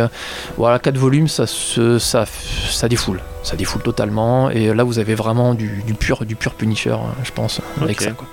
voilà, 0.57 0.79
4 0.79 0.97
volumes, 0.97 1.29
ça, 1.29 1.47
se, 1.47 1.99
ça, 1.99 2.25
ça 2.71 2.89
défoule. 2.89 3.21
Ça 3.43 3.57
défoule 3.57 3.83
totalement. 3.83 4.49
Et 4.51 4.73
là, 4.73 4.83
vous 4.83 4.99
avez 4.99 5.15
vraiment 5.15 5.53
du, 5.55 5.83
du 5.87 5.93
pur, 5.93 6.25
du 6.25 6.37
pur 6.37 6.55
Punisher, 6.55 6.93
hein, 6.93 7.15
je 7.23 7.33
pense, 7.33 7.61
avec 7.83 7.99
Ok. 8.01 8.03
ça. 8.05 8.11
Quoi. 8.13 8.27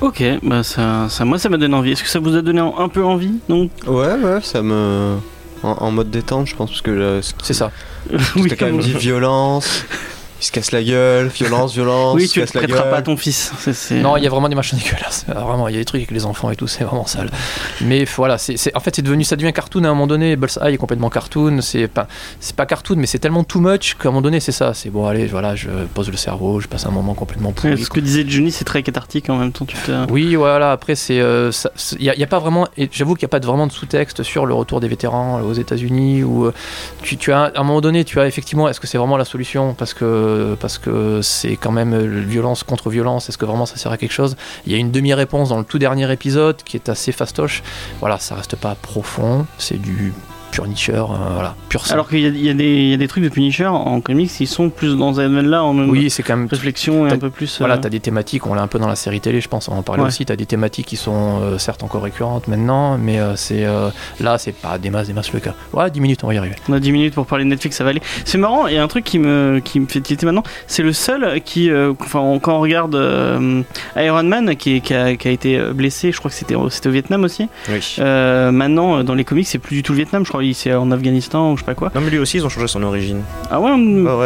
Ok, 0.00 0.22
bah 0.42 0.62
ça, 0.62 1.08
ça, 1.08 1.24
moi 1.24 1.38
ça 1.38 1.48
m'a 1.48 1.56
donné 1.56 1.74
envie. 1.74 1.92
Est-ce 1.92 2.02
que 2.02 2.08
ça 2.08 2.18
vous 2.20 2.36
a 2.36 2.42
donné 2.42 2.60
un 2.60 2.88
peu 2.88 3.04
envie 3.04 3.34
Non? 3.48 3.68
Ouais, 3.86 4.14
ouais, 4.14 4.40
ça 4.42 4.62
me. 4.62 5.16
En, 5.62 5.72
en 5.72 5.90
mode 5.90 6.10
détente, 6.10 6.46
je 6.46 6.56
pense, 6.56 6.70
parce 6.70 6.80
que 6.80 6.90
euh, 6.90 7.20
C'est 7.42 7.52
ça. 7.54 7.70
Oui, 8.36 8.48
t'as 8.48 8.56
quand 8.56 8.66
même 8.66 8.78
dit 8.78 8.94
violence, 8.94 9.84
il 10.40 10.44
se 10.44 10.52
casse 10.52 10.72
la 10.72 10.82
gueule, 10.82 11.28
violence, 11.28 11.74
violence, 11.74 12.14
Oui, 12.14 12.28
tu 12.28 12.40
ne 12.40 12.46
prêteras 12.46 12.66
gueule. 12.82 12.90
pas 12.90 12.96
à 12.98 13.02
ton 13.02 13.16
fils. 13.16 13.52
Non, 13.90 14.16
il 14.16 14.24
y 14.24 14.26
a 14.26 14.30
vraiment 14.30 14.48
des 14.48 14.54
machins 14.54 14.78
dégueulasses. 14.78 15.26
Ah, 15.34 15.40
Vraiment, 15.44 15.68
il 15.68 15.74
y 15.74 15.76
a 15.76 15.80
des 15.80 15.84
trucs 15.84 16.00
avec 16.00 16.10
les 16.10 16.24
enfants 16.26 16.50
et 16.50 16.56
tout, 16.56 16.66
c'est 16.66 16.84
vraiment 16.84 17.06
sale. 17.06 17.30
Mais 17.82 18.04
voilà, 18.16 18.38
c'est, 18.38 18.56
en 18.76 18.80
fait, 18.80 18.96
c'est 18.96 19.02
devenu, 19.02 19.22
ça 19.24 19.36
devient 19.36 19.52
cartoon 19.52 19.84
à 19.84 19.88
un 19.88 19.90
moment 19.90 20.06
donné. 20.06 20.36
Bullseye 20.36 20.74
est 20.74 20.76
complètement 20.76 21.08
cartoon. 21.10 21.60
C'est 21.60 21.88
pas, 21.88 22.08
c'est 22.40 22.56
pas 22.56 22.66
cartoon, 22.66 22.96
mais 22.96 23.06
c'est 23.06 23.18
tellement 23.18 23.44
too 23.44 23.60
much 23.60 23.94
qu'à 23.94 24.08
un 24.08 24.12
moment 24.12 24.22
donné, 24.22 24.40
c'est 24.40 24.52
ça. 24.52 24.74
C'est 24.74 24.90
bon, 24.90 25.06
allez, 25.06 25.26
voilà, 25.26 25.54
je 25.56 25.68
pose 25.94 26.10
le 26.10 26.16
cerveau, 26.16 26.60
je 26.60 26.68
passe 26.68 26.86
un 26.86 26.90
moment 26.90 27.14
complètement 27.14 27.52
pourri. 27.52 27.74
Ouais, 27.74 27.76
Ce 27.76 27.88
que 27.90 28.00
disait 28.00 28.24
Johnny, 28.26 28.50
c'est 28.52 28.64
très 28.64 28.82
cathartique 28.82 29.28
en 29.30 29.36
même 29.36 29.52
temps. 29.52 29.64
Tu 29.66 29.76
te... 29.76 30.10
Oui, 30.10 30.34
voilà. 30.34 30.72
Après, 30.72 30.94
c'est, 30.94 31.20
euh, 31.20 31.50
il 31.98 32.12
n'y 32.16 32.22
a, 32.24 32.26
pas 32.26 32.38
vraiment. 32.38 32.66
Et 32.76 32.88
j'avoue 32.92 33.14
qu'il 33.14 33.24
n'y 33.26 33.30
a 33.30 33.34
pas 33.34 33.40
de- 33.40 33.46
vraiment 33.46 33.66
de 33.66 33.72
sous-texte 33.72 34.22
sur 34.22 34.46
le 34.46 34.54
retour 34.54 34.80
des 34.80 34.88
vétérans 34.88 35.38
euh, 35.38 35.42
aux 35.42 35.52
États-Unis. 35.54 36.22
Euh, 36.22 36.52
tu, 37.02 37.16
tu 37.16 37.32
as 37.32 37.44
à 37.44 37.60
un 37.60 37.64
moment 37.64 37.80
donné, 37.80 38.04
tu 38.04 38.18
as 38.20 38.26
effectivement, 38.26 38.68
est-ce 38.68 38.80
que 38.80 38.86
c'est 38.86 38.98
vraiment 38.98 39.16
la 39.16 39.24
solution? 39.24 39.74
Parce 39.74 39.94
que 39.94 40.29
parce 40.58 40.78
que 40.78 41.20
c'est 41.22 41.56
quand 41.56 41.72
même 41.72 41.92
euh, 41.92 42.20
violence 42.20 42.62
contre 42.62 42.90
violence. 42.90 43.28
Est-ce 43.28 43.38
que 43.38 43.46
vraiment 43.46 43.66
ça 43.66 43.76
sert 43.76 43.92
à 43.92 43.96
quelque 43.96 44.12
chose? 44.12 44.36
Il 44.66 44.72
y 44.72 44.74
a 44.74 44.78
une 44.78 44.90
demi-réponse 44.90 45.48
dans 45.48 45.58
le 45.58 45.64
tout 45.64 45.78
dernier 45.78 46.10
épisode 46.12 46.56
qui 46.62 46.76
est 46.76 46.88
assez 46.88 47.12
fastoche. 47.12 47.62
Voilà, 48.00 48.18
ça 48.18 48.34
reste 48.34 48.56
pas 48.56 48.74
profond. 48.74 49.46
C'est 49.58 49.80
du 49.80 50.12
pur 50.50 50.66
Nietzsche, 50.66 50.92
euh, 50.92 51.02
voilà, 51.34 51.54
pur. 51.68 51.82
Alors 51.90 52.08
qu'il 52.08 52.18
y, 52.18 52.22
y 52.44 52.50
a 52.50 52.54
des- 52.54 52.64
il 52.76 52.88
y 52.90 52.94
a 52.94 52.96
des 52.96 53.08
trucs 53.08 53.22
de 53.24 53.28
Punisher 53.28 53.66
en 53.66 54.00
comics, 54.00 54.30
ils 54.40 54.46
sont 54.46 54.70
plus 54.70 54.96
dans 54.96 55.14
ce 55.14 55.20
domaine-là, 55.20 55.62
en 55.64 55.72
même 55.72 55.88
oui, 55.90 56.10
c'est 56.10 56.22
quand 56.22 56.36
même 56.36 56.48
réflexion 56.50 57.06
et 57.06 57.10
T'as- 57.10 57.14
un 57.16 57.18
peu 57.18 57.30
plus. 57.30 57.58
Voilà, 57.58 57.74
euh, 57.74 57.78
tu 57.78 57.86
as 57.86 57.90
des 57.90 58.00
thématiques, 58.00 58.46
on 58.46 58.54
l'a 58.54 58.62
un 58.62 58.66
peu 58.66 58.78
dans 58.78 58.88
la 58.88 58.96
série 58.96 59.20
télé, 59.20 59.40
je 59.40 59.48
pense, 59.48 59.68
on 59.68 59.72
en 59.76 59.82
parlait 59.82 60.02
Ouais. 60.02 60.08
aussi. 60.08 60.26
Tu 60.26 60.32
as 60.32 60.36
des 60.36 60.46
thématiques 60.46 60.86
qui 60.86 60.96
sont 60.96 61.40
euh, 61.42 61.58
certes 61.58 61.82
encore 61.82 62.02
récurrentes 62.02 62.48
maintenant, 62.48 62.98
mais 62.98 63.18
euh, 63.20 63.36
c'est 63.36 63.64
euh, 63.64 63.88
là, 64.20 64.38
c'est 64.38 64.52
pas 64.52 64.78
des 64.78 64.90
masses, 64.90 65.06
des 65.06 65.12
masses 65.12 65.32
le 65.32 65.40
cas. 65.40 65.54
Ouais, 65.72 65.90
10 65.90 66.00
minutes, 66.00 66.24
on 66.24 66.26
va 66.26 66.34
y 66.34 66.38
arriver. 66.38 66.56
On 66.68 66.72
a 66.72 66.80
10 66.80 66.92
minutes 66.92 67.14
pour 67.14 67.26
parler 67.26 67.44
de 67.44 67.50
Netflix, 67.50 67.76
ça 67.76 67.84
va 67.84 67.90
aller. 67.90 68.02
C'est 68.24 68.38
marrant, 68.38 68.66
et 68.66 68.78
un 68.78 68.88
truc 68.88 69.04
qui 69.04 69.18
me, 69.18 69.60
qui 69.64 69.78
me 69.80 69.86
fait 69.86 70.00
tilter 70.00 70.26
maintenant, 70.26 70.42
c'est 70.66 70.82
le 70.82 70.92
seul 70.92 71.40
qui, 71.42 71.70
enfin, 72.00 72.20
on- 72.20 72.38
quand 72.40 72.56
on 72.56 72.60
regarde 72.60 72.94
euh, 72.94 73.62
Iron 73.96 74.22
Man, 74.24 74.56
qui, 74.56 74.82
a, 74.92 75.14
qui 75.16 75.28
a 75.28 75.30
été 75.30 75.58
blessé, 75.74 76.12
je 76.12 76.18
crois 76.18 76.30
que 76.30 76.36
c'était 76.36 76.54
au- 76.54 76.70
c'était 76.70 76.88
au 76.88 76.92
Vietnam 76.92 77.24
aussi. 77.24 77.48
Oui. 77.68 77.96
Euh, 77.98 78.50
maintenant, 78.50 79.04
dans 79.04 79.14
les 79.14 79.24
comics, 79.24 79.46
c'est 79.46 79.58
plus 79.58 79.76
du 79.76 79.82
tout 79.82 79.92
le 79.92 79.96
Vietnam, 79.98 80.24
je 80.24 80.28
crois, 80.28 80.39
il- 80.42 80.54
c'est 80.54 80.72
en 80.74 80.90
Afghanistan 80.90 81.52
ou 81.52 81.56
je 81.56 81.60
sais 81.62 81.66
pas 81.66 81.74
quoi. 81.74 81.90
Non, 81.94 82.00
mais 82.00 82.10
lui 82.10 82.18
aussi, 82.18 82.36
ils 82.38 82.44
ont 82.44 82.48
changé 82.48 82.66
son 82.66 82.82
origine. 82.82 83.22
Ah 83.50 83.60
ouais, 83.60 83.70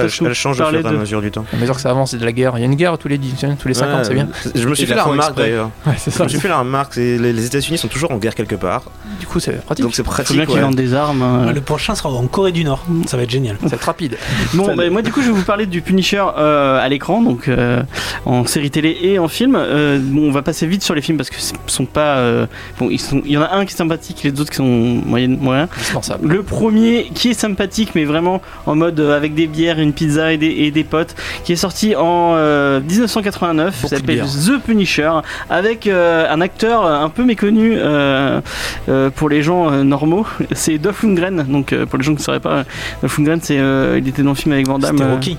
elle, 0.02 0.08
change 0.34 0.60
au 0.60 0.64
fur 0.64 0.68
et 0.68 0.82
parlez 0.82 0.86
à 0.86 0.90
de- 0.92 0.96
mesure 0.96 1.20
du 1.22 1.30
temps. 1.30 1.44
À 1.52 1.56
mesure 1.56 1.74
que 1.74 1.80
ça 1.80 1.90
avance, 1.90 2.10
c'est 2.12 2.18
de 2.18 2.24
la 2.24 2.32
guerre. 2.32 2.52
Il 2.56 2.60
y 2.60 2.62
a 2.62 2.66
une 2.66 2.74
guerre 2.74 2.96
tous 2.98 3.08
les 3.08 3.18
10, 3.18 3.34
tous 3.58 3.68
les 3.68 3.74
5 3.74 3.86
ans, 3.86 3.98
Ouais, 3.98 4.04
c'est 4.04 4.14
bien. 4.14 4.28
Je 4.54 4.66
me 4.68 4.74
suis 4.74 4.86
fait 4.86 4.94
la 4.94 5.04
remarque 5.04 5.36
d'ailleurs. 5.36 5.70
Ouais, 5.86 5.92
Je 6.04 6.10
ça. 6.10 6.24
me 6.24 6.28
suis 6.28 6.38
fait 6.40 6.48
la 6.48 6.58
remarque, 6.58 6.96
les, 6.96 7.18
les 7.18 7.46
États-Unis 7.46 7.78
sont 7.78 7.88
toujours 7.88 8.10
en 8.12 8.16
guerre 8.18 8.34
quelque 8.34 8.54
part. 8.54 8.82
Du 9.20 9.26
coup, 9.26 9.40
c'est 9.40 9.64
pratique. 9.64 9.84
Donc 9.84 9.94
c'est 9.94 10.02
pratique. 10.02 10.36
bien 10.36 10.46
qu'ils 10.46 10.60
vendent 10.60 10.74
des 10.74 10.94
armes. 10.94 11.22
hein. 11.22 11.52
Le 11.52 11.60
prochain 11.60 11.94
sera 11.94 12.10
en 12.10 12.26
Corée 12.26 12.52
du 12.52 12.64
Nord. 12.64 12.84
Ça 13.06 13.16
va 13.16 13.22
être 13.24 13.30
génial. 13.30 13.56
C'est 13.66 13.80
rapide. 13.80 14.16
Bon, 14.54 14.74
bah, 14.76 14.88
moi 14.90 15.02
du 15.02 15.10
coup 15.12 15.20
je 15.20 15.26
vais 15.26 15.32
vous 15.32 15.42
parler 15.44 15.66
du 15.66 15.82
Punisher 15.82 16.22
euh, 16.38 16.78
à 16.84 16.88
l'écran, 16.88 17.22
donc 17.22 17.48
euh, 17.48 17.82
en 18.24 18.46
série 18.46 18.70
télé 18.70 18.96
et 19.02 19.18
en 19.18 19.26
film. 19.28 19.56
Euh, 19.56 19.98
bon, 20.00 20.28
on 20.28 20.30
va 20.32 20.42
passer 20.42 20.66
vite 20.66 20.82
sur 20.82 20.94
les 20.94 21.02
films 21.02 21.16
parce 21.18 21.30
que 21.30 21.40
ce 21.40 21.52
sont 21.66 21.86
pas. 21.86 22.16
euh, 22.18 22.46
bon, 22.78 22.88
ils 22.90 23.00
sont. 23.00 23.20
Il 23.24 23.32
y 23.32 23.36
en 23.36 23.42
a 23.42 23.52
un 23.54 23.64
qui 23.64 23.74
est 23.74 23.76
sympathique, 23.76 24.20
les 24.22 24.30
autres 24.40 24.50
qui 24.50 24.56
sont 24.56 24.64
moyennes, 24.64 25.38
moyens. 25.40 25.68
Indispensable. 26.04 26.28
Le 26.28 26.42
premier 26.42 27.10
qui 27.14 27.30
est 27.30 27.34
sympathique, 27.34 27.90
mais 27.94 28.04
vraiment 28.04 28.40
en 28.66 28.74
mode 28.74 29.00
euh, 29.00 29.16
avec 29.16 29.34
des 29.34 29.46
bières, 29.46 29.78
une 29.78 29.92
pizza 29.92 30.32
et 30.32 30.36
des, 30.36 30.46
et 30.48 30.70
des 30.70 30.84
potes, 30.84 31.14
qui 31.44 31.52
est 31.52 31.56
sorti 31.56 31.94
en 31.96 32.34
euh, 32.36 32.80
1989, 32.80 33.74
Beaucoup 33.74 33.94
de 33.94 33.98
s'appelle. 33.98 34.24
The 34.24 34.62
Punisher, 34.64 35.10
avec 35.50 35.86
euh, 35.86 36.26
un 36.30 36.40
acteur 36.40 36.84
un 36.84 37.08
peu 37.08 37.24
méconnu 37.24 37.74
euh, 37.76 38.40
euh, 38.88 39.10
pour 39.10 39.28
les 39.28 39.42
gens 39.42 39.70
euh, 39.70 39.82
normaux. 39.82 40.26
C'est 40.52 40.78
Dolph 40.78 41.02
Lundgren. 41.02 41.44
Donc 41.48 41.72
euh, 41.72 41.86
pour 41.86 41.98
les 41.98 42.04
gens 42.04 42.12
qui 42.12 42.18
ne 42.20 42.24
sauraient 42.24 42.40
pas, 42.40 42.64
Dolph 43.00 43.18
Lundgren, 43.18 43.40
c'est 43.42 43.58
euh, 43.58 43.98
il 43.98 44.08
était 44.08 44.22
dans 44.22 44.30
le 44.30 44.36
film 44.36 44.52
avec 44.52 44.66
Van 44.66 44.78
Damme. 44.78 45.00
Euh, 45.00 45.14
Rocky. 45.14 45.38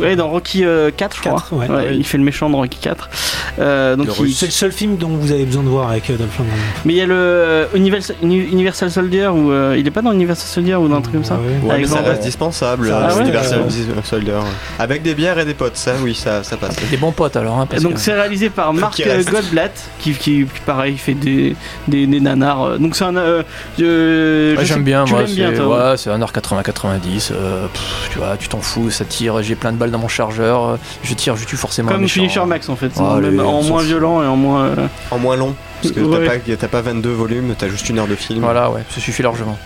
Ouais, 0.00 0.16
dans 0.16 0.28
Rocky 0.28 0.64
euh, 0.64 0.90
4, 0.96 1.16
je 1.16 1.20
crois. 1.22 1.44
Ouais. 1.50 1.94
Il 1.96 2.04
fait 2.04 2.18
le 2.18 2.24
méchant 2.24 2.48
dans 2.50 2.58
Rocky 2.58 2.78
4. 2.80 3.08
Euh, 3.58 3.96
donc 3.96 4.08
il-. 4.20 4.32
C'est 4.34 4.46
le 4.46 4.52
seul 4.52 4.72
film 4.72 4.96
dont 4.96 5.08
vous 5.08 5.32
avez 5.32 5.44
besoin 5.44 5.62
de 5.62 5.68
voir 5.68 5.90
avec 5.90 6.08
euh, 6.10 6.16
Dolph 6.16 6.38
Lundgren. 6.38 6.56
Mais 6.84 6.92
il 6.92 6.96
y 6.96 7.00
a 7.00 7.06
le 7.06 7.14
euh, 7.16 7.66
Universal, 7.74 8.16
Uni- 8.22 8.48
Universal 8.52 8.90
Soldier 8.90 9.26
où 9.28 9.50
euh, 9.50 9.76
il 9.78 9.86
est 9.86 9.90
pas 9.90 10.02
dans 10.02 10.12
Universal 10.12 10.46
Soldier 10.46 10.76
ou 10.76 10.88
dans 10.88 10.96
un 10.96 11.00
truc 11.00 11.14
comme 11.14 11.24
ça? 11.24 11.34
Ouais. 11.64 11.78
Mais 11.78 11.86
ça 11.86 12.00
reste 12.00 12.22
dispensable. 12.22 12.88
Ça 12.88 12.96
euh, 12.98 13.06
reste, 13.06 13.20
Universal 13.20 13.60
euh, 13.60 14.02
Soldier. 14.04 14.32
Avec 14.78 15.02
des 15.02 15.14
bières 15.14 15.38
et 15.38 15.44
des 15.44 15.54
potes, 15.54 15.76
ça, 15.76 15.92
oui, 16.02 16.14
ça, 16.14 16.42
ça 16.44 16.56
passe. 16.56 16.76
Des 16.90 16.96
bons 16.96 17.12
potes 17.12 17.36
alors. 17.36 17.58
Hein, 17.58 17.66
parce 17.68 17.82
Donc 17.82 17.94
que- 17.94 18.00
c'est 18.00 18.14
réalisé 18.14 18.50
par 18.50 18.72
reste. 18.74 19.30
Goldblatt 19.30 19.72
qui, 19.98 20.46
pareil 20.66 20.96
fait 20.96 21.14
des, 21.14 21.56
des, 21.88 22.06
des 22.06 22.20
nanars. 22.20 22.62
euh. 22.62 22.78
Donc 22.78 22.94
c'est 22.96 23.04
un. 23.04 23.16
euh, 23.16 23.42
je- 23.78 24.56
Ouais, 24.56 24.64
j'aime 24.64 24.84
bien, 24.84 25.04
tu 25.04 25.12
moi. 25.12 25.22
C'est 25.26 25.54
toi, 25.54 25.90
ouais, 25.90 25.96
c'est 25.96 26.10
1h80-90. 26.10 27.30
euh, 27.32 27.66
pff, 27.72 28.08
tu 28.12 28.18
vois, 28.18 28.36
tu 28.38 28.48
t'en 28.48 28.60
fous, 28.60 28.90
ça 28.90 29.04
tire. 29.04 29.42
J'ai 29.42 29.54
plein 29.54 29.72
de 29.72 29.76
balles 29.76 29.87
dans 29.90 29.98
mon 29.98 30.08
chargeur. 30.08 30.64
euh, 30.64 30.76
Je 31.02 31.14
tire, 31.14 31.36
je 31.36 31.44
tue 31.46 31.56
forcément. 31.56 31.90
Comme. 31.90 32.06
Punisher 32.06 32.44
Max 32.46 32.68
en 32.68 32.76
fait, 32.76 32.92
Oh, 32.98 33.16
même 33.16 33.40
en 33.40 33.62
moins 33.62 33.82
violent 33.82 34.22
et 34.22 34.26
en 34.26 34.36
moins. 34.36 34.64
euh, 34.66 34.86
En 35.10 35.18
moins 35.18 35.36
long, 35.36 35.54
parce 35.82 35.92
que 35.94 36.00
Ouais. 36.00 36.26
t'as 36.26 36.38
pas, 36.38 36.56
t'as 36.56 36.68
pas 36.68 36.80
22 36.82 37.10
volumes, 37.10 37.54
t'as 37.58 37.68
juste 37.68 37.88
une 37.88 37.98
heure 37.98 38.06
de 38.06 38.14
film. 38.14 38.40
Voilà, 38.40 38.70
ouais, 38.70 38.80
ça 38.90 39.00
suffit 39.00 39.22
largement. 39.22 39.58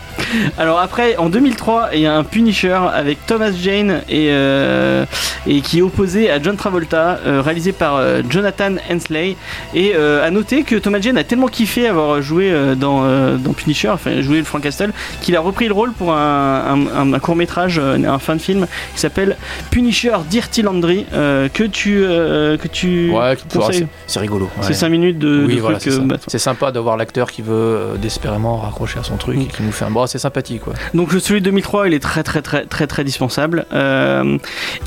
Alors 0.58 0.78
après, 0.78 1.16
en 1.16 1.28
2003, 1.28 1.90
il 1.94 2.00
y 2.00 2.06
a 2.06 2.14
un 2.16 2.24
Punisher 2.24 2.78
avec 2.94 3.24
Thomas 3.26 3.50
Jane 3.52 4.02
et, 4.08 4.28
euh, 4.30 5.04
et 5.46 5.60
qui 5.60 5.78
est 5.78 5.82
opposé 5.82 6.30
à 6.30 6.40
John 6.42 6.56
Travolta, 6.56 7.18
euh, 7.26 7.40
réalisé 7.42 7.72
par 7.72 7.96
euh, 7.96 8.22
Jonathan 8.28 8.74
Hensley. 8.90 9.36
Et 9.74 9.92
euh, 9.94 10.26
à 10.26 10.30
noter 10.30 10.62
que 10.64 10.76
Thomas 10.76 11.00
Jane 11.00 11.16
a 11.18 11.24
tellement 11.24 11.48
kiffé 11.48 11.86
avoir 11.88 12.20
joué 12.22 12.50
euh, 12.50 12.74
dans, 12.74 13.04
euh, 13.04 13.36
dans 13.36 13.52
Punisher, 13.52 13.88
enfin 13.90 14.20
joué 14.22 14.38
le 14.38 14.44
Frank 14.44 14.62
Castle, 14.62 14.92
qu'il 15.22 15.36
a 15.36 15.40
repris 15.40 15.66
le 15.66 15.74
rôle 15.74 15.92
pour 15.92 16.12
un, 16.12 16.86
un- 16.96 17.12
un 17.12 17.18
court 17.18 17.36
métrage, 17.36 17.78
un 17.78 18.18
fin 18.18 18.36
de 18.36 18.40
film 18.40 18.66
qui 18.94 19.00
s'appelle 19.00 19.36
Punisher 19.70 20.12
Dirty 20.30 20.62
Landry, 20.62 21.06
euh, 21.14 21.48
que 21.52 21.64
tu 21.64 22.02
euh, 22.04 22.56
que 22.56 22.68
tu 22.68 23.10
Ouais, 23.10 23.34
c'est 23.72 23.86
c'est 24.06 24.20
rigolo. 24.20 24.46
ouais. 24.58 24.62
C'est 24.62 24.74
5 24.74 24.88
minutes 24.88 25.18
de, 25.18 25.44
Oui, 25.46 25.56
de 25.56 25.60
voilà, 25.60 25.78
trucs, 25.78 25.92
c'est 26.28 26.38
sympa 26.38 26.70
d'avoir 26.72 26.96
l'acteur 26.96 27.30
qui 27.30 27.42
veut 27.42 27.52
euh, 27.54 27.96
désespérément 27.96 28.58
raccrocher 28.58 28.98
à 28.98 29.02
son 29.02 29.16
truc 29.16 29.36
Mm. 29.36 29.40
et 29.40 29.46
qui 29.46 29.62
nous 29.62 29.72
fait 29.72 29.84
un. 29.84 29.90
Bon, 29.90 30.06
c'est 30.06 30.18
sympathique, 30.18 30.62
quoi. 30.62 30.74
Donc 30.94 31.12
celui 31.12 31.40
de 31.40 31.46
2003, 31.46 31.88
il 31.88 31.94
est 31.94 32.00
très 32.00 32.22
très 32.22 32.42
très 32.42 32.66
très 32.66 32.86
très 32.86 33.04
dispensable. 33.04 33.66
Euh, 33.72 34.38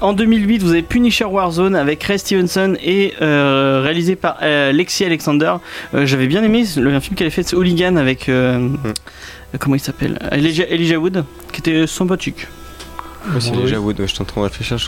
en 0.02 0.14
2008, 0.14 0.62
vous 0.64 0.72
avez 0.72 0.82
Punisher 0.82 1.26
Warzone 1.26 1.76
avec 1.76 2.04
Ray 2.04 2.20
Stevenson 2.20 2.76
et 2.84 3.14
euh, 3.22 3.82
réalisé 3.84 4.16
par 4.16 4.38
Lexi 4.42 5.06
Alexander. 5.06 5.54
J'avais 5.94 6.28
bien 6.28 6.44
aimé 6.44 6.64
le 6.78 6.96
un 6.96 7.00
film 7.02 7.16
qu'elle 7.16 7.28
a 7.28 7.32
fait, 7.32 7.44
c'est 7.44 7.56
Hooligan 7.56 7.98
avec 7.98 8.30
euh, 8.30 8.70
comment 9.60 9.76
il 9.76 9.80
s'appelle? 9.80 10.18
Elijah, 10.32 10.66
Elijah 10.70 10.98
Wood, 10.98 11.26
qui 11.52 11.60
était 11.60 11.88
sympathique. 11.88 12.48
Ouais, 13.34 13.40
c'est 13.42 13.52
déjà. 13.52 13.80
Wood, 13.80 14.00
ouais, 14.00 14.08
je 14.08 14.14
suis 14.14 14.22
en 14.22 14.26
train 14.26 14.42
de 14.42 14.48
réfléchir. 14.48 14.78
Je 14.78 14.88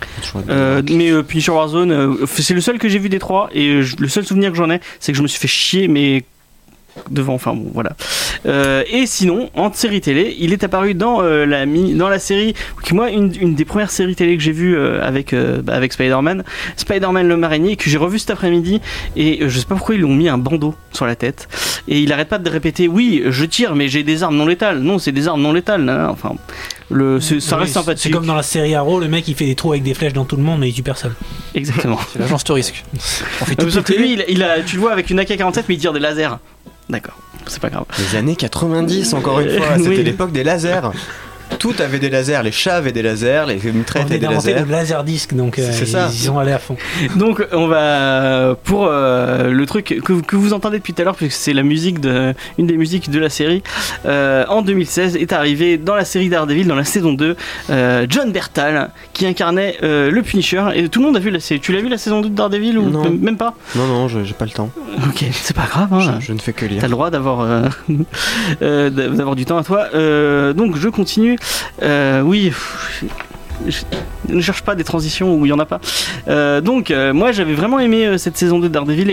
Euh, 0.49 0.81
mais 0.91 1.11
euh, 1.11 1.23
Punisher 1.23 1.51
Warzone, 1.51 1.91
euh, 1.91 2.25
c'est 2.27 2.53
le 2.53 2.61
seul 2.61 2.77
que 2.77 2.89
j'ai 2.89 2.99
vu 2.99 3.09
des 3.09 3.19
trois 3.19 3.49
et 3.53 3.67
euh, 3.67 3.81
je- 3.81 3.95
le 3.99 4.07
seul 4.07 4.25
souvenir 4.25 4.51
que 4.51 4.57
j'en 4.57 4.69
ai, 4.69 4.79
c'est 4.99 5.11
que 5.11 5.17
je 5.17 5.23
me 5.23 5.27
suis 5.27 5.39
fait 5.39 5.47
chier, 5.47 5.87
mais 5.87 6.23
devant, 7.11 7.35
enfin 7.35 7.53
bon, 7.53 7.69
voilà. 7.75 7.91
Euh, 8.47 8.83
et 8.91 9.05
sinon, 9.05 9.51
en 9.55 9.71
série 9.71 10.01
télé, 10.01 10.35
il 10.39 10.51
est 10.51 10.63
apparu 10.63 10.95
dans 10.95 11.21
euh, 11.21 11.45
la 11.45 11.67
mi- 11.67 11.93
dans 11.93 12.09
la 12.09 12.17
série, 12.17 12.55
qui 12.83 12.95
moi 12.95 13.11
une, 13.11 13.31
une 13.39 13.53
des 13.53 13.65
premières 13.65 13.91
séries 13.91 14.15
télé 14.15 14.35
que 14.35 14.41
j'ai 14.41 14.51
vues 14.51 14.79
avec 14.79 15.35
bah, 15.63 15.73
avec 15.75 15.93
Spider-Man, 15.93 16.43
Spider-Man 16.75 17.27
le 17.27 17.37
marinier, 17.37 17.75
que 17.75 17.87
j'ai 17.89 17.97
revu 17.99 18.17
cet 18.17 18.31
après-midi 18.31 18.81
et 19.15 19.47
je 19.47 19.59
sais 19.59 19.65
pas 19.67 19.75
pourquoi 19.75 19.93
ils 19.93 19.99
lui 19.99 20.05
ont 20.05 20.15
mis 20.15 20.27
un 20.27 20.39
bandeau 20.39 20.73
sur 20.91 21.05
la 21.05 21.15
tête 21.15 21.47
et 21.87 21.99
il 21.99 22.11
arrête 22.11 22.29
pas 22.29 22.39
de 22.39 22.49
répéter, 22.49 22.87
oui, 22.87 23.21
je 23.27 23.45
tire, 23.45 23.75
mais 23.75 23.89
j'ai 23.89 24.01
des 24.01 24.23
armes 24.23 24.35
non 24.37 24.47
létales. 24.47 24.79
Non, 24.79 24.97
c'est 24.97 25.11
des 25.11 25.27
armes 25.27 25.41
non 25.41 25.53
létales. 25.53 25.87
Enfin, 26.09 26.33
le, 26.89 27.19
c'est- 27.19 27.39
ça 27.39 27.55
Oui, 27.55 27.61
reste 27.63 27.73
c'est- 27.73 27.79
sympathique. 27.79 28.03
C'est 28.03 28.09
comme 28.11 28.25
dans 28.25 28.35
la 28.35 28.43
série 28.43 28.73
Arrow, 28.75 28.99
le 28.99 29.07
mec 29.07 29.27
il 29.27 29.35
fait 29.35 29.45
des 29.45 29.55
trous 29.55 29.71
avec 29.71 29.83
des 29.83 29.93
flèches 29.93 30.13
dans 30.13 30.25
tout 30.25 30.37
le 30.37 30.43
monde, 30.43 30.59
mais 30.59 30.69
il 30.69 30.73
tue 30.73 30.83
personne. 30.83 31.13
Exactement. 31.55 31.99
C'est 32.13 32.19
l'agence 32.19 32.43
de 32.43 32.53
risque. 32.53 32.83
On 33.41 33.45
fait 33.45 33.61
Euh, 33.61 33.65
tout 33.65 33.71
que 33.71 33.79
péter. 33.87 33.97
lui, 33.97 34.13
il, 34.13 34.25
il 34.29 34.43
a, 34.43 34.61
tu 34.61 34.75
le 34.75 34.81
vois 34.81 34.91
avec 34.93 35.09
une 35.09 35.19
AK-47, 35.19 35.63
mais 35.67 35.75
il 35.75 35.79
tire 35.79 35.93
des 35.93 35.99
lasers. 35.99 36.29
D'accord, 36.89 37.17
c'est 37.47 37.59
pas 37.61 37.69
grave. 37.69 37.83
Les 37.99 38.15
années 38.17 38.35
90, 38.37 39.13
encore 39.13 39.41
une 39.41 39.49
fois, 39.57 39.67
Oui. 39.77 39.83
c'était 39.83 40.03
l'époque 40.03 40.31
des 40.31 40.43
lasers. 40.43 40.81
Tout 41.59 41.73
avait 41.79 41.97
des 41.99 42.09
lasers, 42.09 42.41
les 42.43 42.51
chats 42.51 42.75
avaient 42.75 42.91
des 42.91 43.01
lasers, 43.01 43.45
les 43.47 43.59
On 43.69 43.73
mitraillettes 43.73 44.09
avaient 44.11 44.19
des 44.19 44.27
lasers. 44.27 44.53
le 44.59 44.65
laser 44.71 45.03
disc, 45.03 45.33
donc 45.33 45.57
euh, 45.57 45.67
C'est 45.71 45.85
ils, 45.85 45.87
ça. 45.87 46.09
ils 46.11 46.17
sont 46.17 46.37
allés 46.37 46.51
à 46.51 46.59
fond. 46.59 46.75
Donc, 47.15 47.43
on 47.51 47.67
va 47.67 48.55
pour 48.63 48.85
euh, 48.85 49.49
le 49.51 49.65
truc 49.65 49.99
que, 50.03 50.13
que 50.21 50.35
vous 50.35 50.53
entendez 50.53 50.77
depuis 50.77 50.93
tout 50.93 51.01
à 51.01 51.05
l'heure, 51.05 51.15
puisque 51.15 51.31
c'est 51.37 51.53
la 51.53 51.63
musique 51.63 51.99
de 51.99 52.33
une 52.59 52.67
des 52.67 52.77
musiques 52.77 53.09
de 53.09 53.19
la 53.19 53.29
série. 53.29 53.63
euh, 54.05 54.45
en 54.49 54.61
2016 54.61 55.15
est 55.15 55.33
arrivé 55.33 55.77
dans 55.77 55.95
la 55.95 56.05
série 56.05 56.29
Daredevil, 56.29 56.67
dans 56.67 56.75
la 56.75 56.83
saison 56.85 57.13
2, 57.13 57.35
euh, 57.71 58.05
John 58.09 58.31
Bertal 58.31 58.89
qui 59.17 59.25
incarnait 59.25 59.77
euh, 59.83 60.11
le 60.11 60.21
Punisher. 60.21 60.63
Et 60.75 60.87
tout 60.89 60.99
le 60.99 61.07
monde 61.07 61.17
a 61.17 61.19
vu 61.19 61.31
la 61.31 61.39
série. 61.39 61.59
Tu 61.59 61.71
l'as 61.73 61.81
vu 61.81 61.89
la 61.89 61.97
saison 61.97 62.21
2 62.21 62.29
de 62.29 62.35
Daredevil 62.35 62.77
ou 62.77 62.89
Non. 62.89 63.09
même- 63.09 63.35
pas? 63.37 63.55
Non, 63.75 63.87
non, 63.87 64.07
j'ai 64.07 64.33
pas 64.33 64.45
le 64.45 64.51
temps. 64.51 64.69
Ok, 65.07 65.25
c'est 65.31 65.55
pas 65.55 65.65
grave. 65.65 65.91
hein. 65.91 66.19
Je, 66.19 66.27
je 66.27 66.33
ne 66.33 66.39
fais 66.39 66.53
que 66.53 66.65
lire. 66.65 66.79
T'as 66.81 66.87
le 66.87 66.91
droit 66.91 67.09
d'avoir 67.09 67.41
euh, 67.41 67.63
euh, 68.61 68.89
d'avoir 68.89 69.35
du 69.35 69.45
temps 69.45 69.57
à 69.57 69.63
toi. 69.63 69.87
Euh, 69.95 70.53
donc 70.53 70.77
je 70.77 70.87
continue. 70.89 71.37
Oui. 71.81 72.45
pff, 72.49 73.03
ne 74.29 74.41
cherche 74.41 74.61
pas 74.61 74.75
des 74.75 74.83
transitions 74.83 75.35
où 75.35 75.45
il 75.45 75.49
y 75.49 75.53
en 75.53 75.59
a 75.59 75.65
pas. 75.65 75.79
Euh, 76.27 76.61
donc 76.61 76.91
euh, 76.91 77.13
moi 77.13 77.31
j'avais 77.31 77.53
vraiment 77.53 77.79
aimé 77.79 78.05
euh, 78.05 78.17
cette 78.17 78.37
saison 78.37 78.59
2 78.59 78.67
de 78.67 78.73
Daredevil 78.73 79.09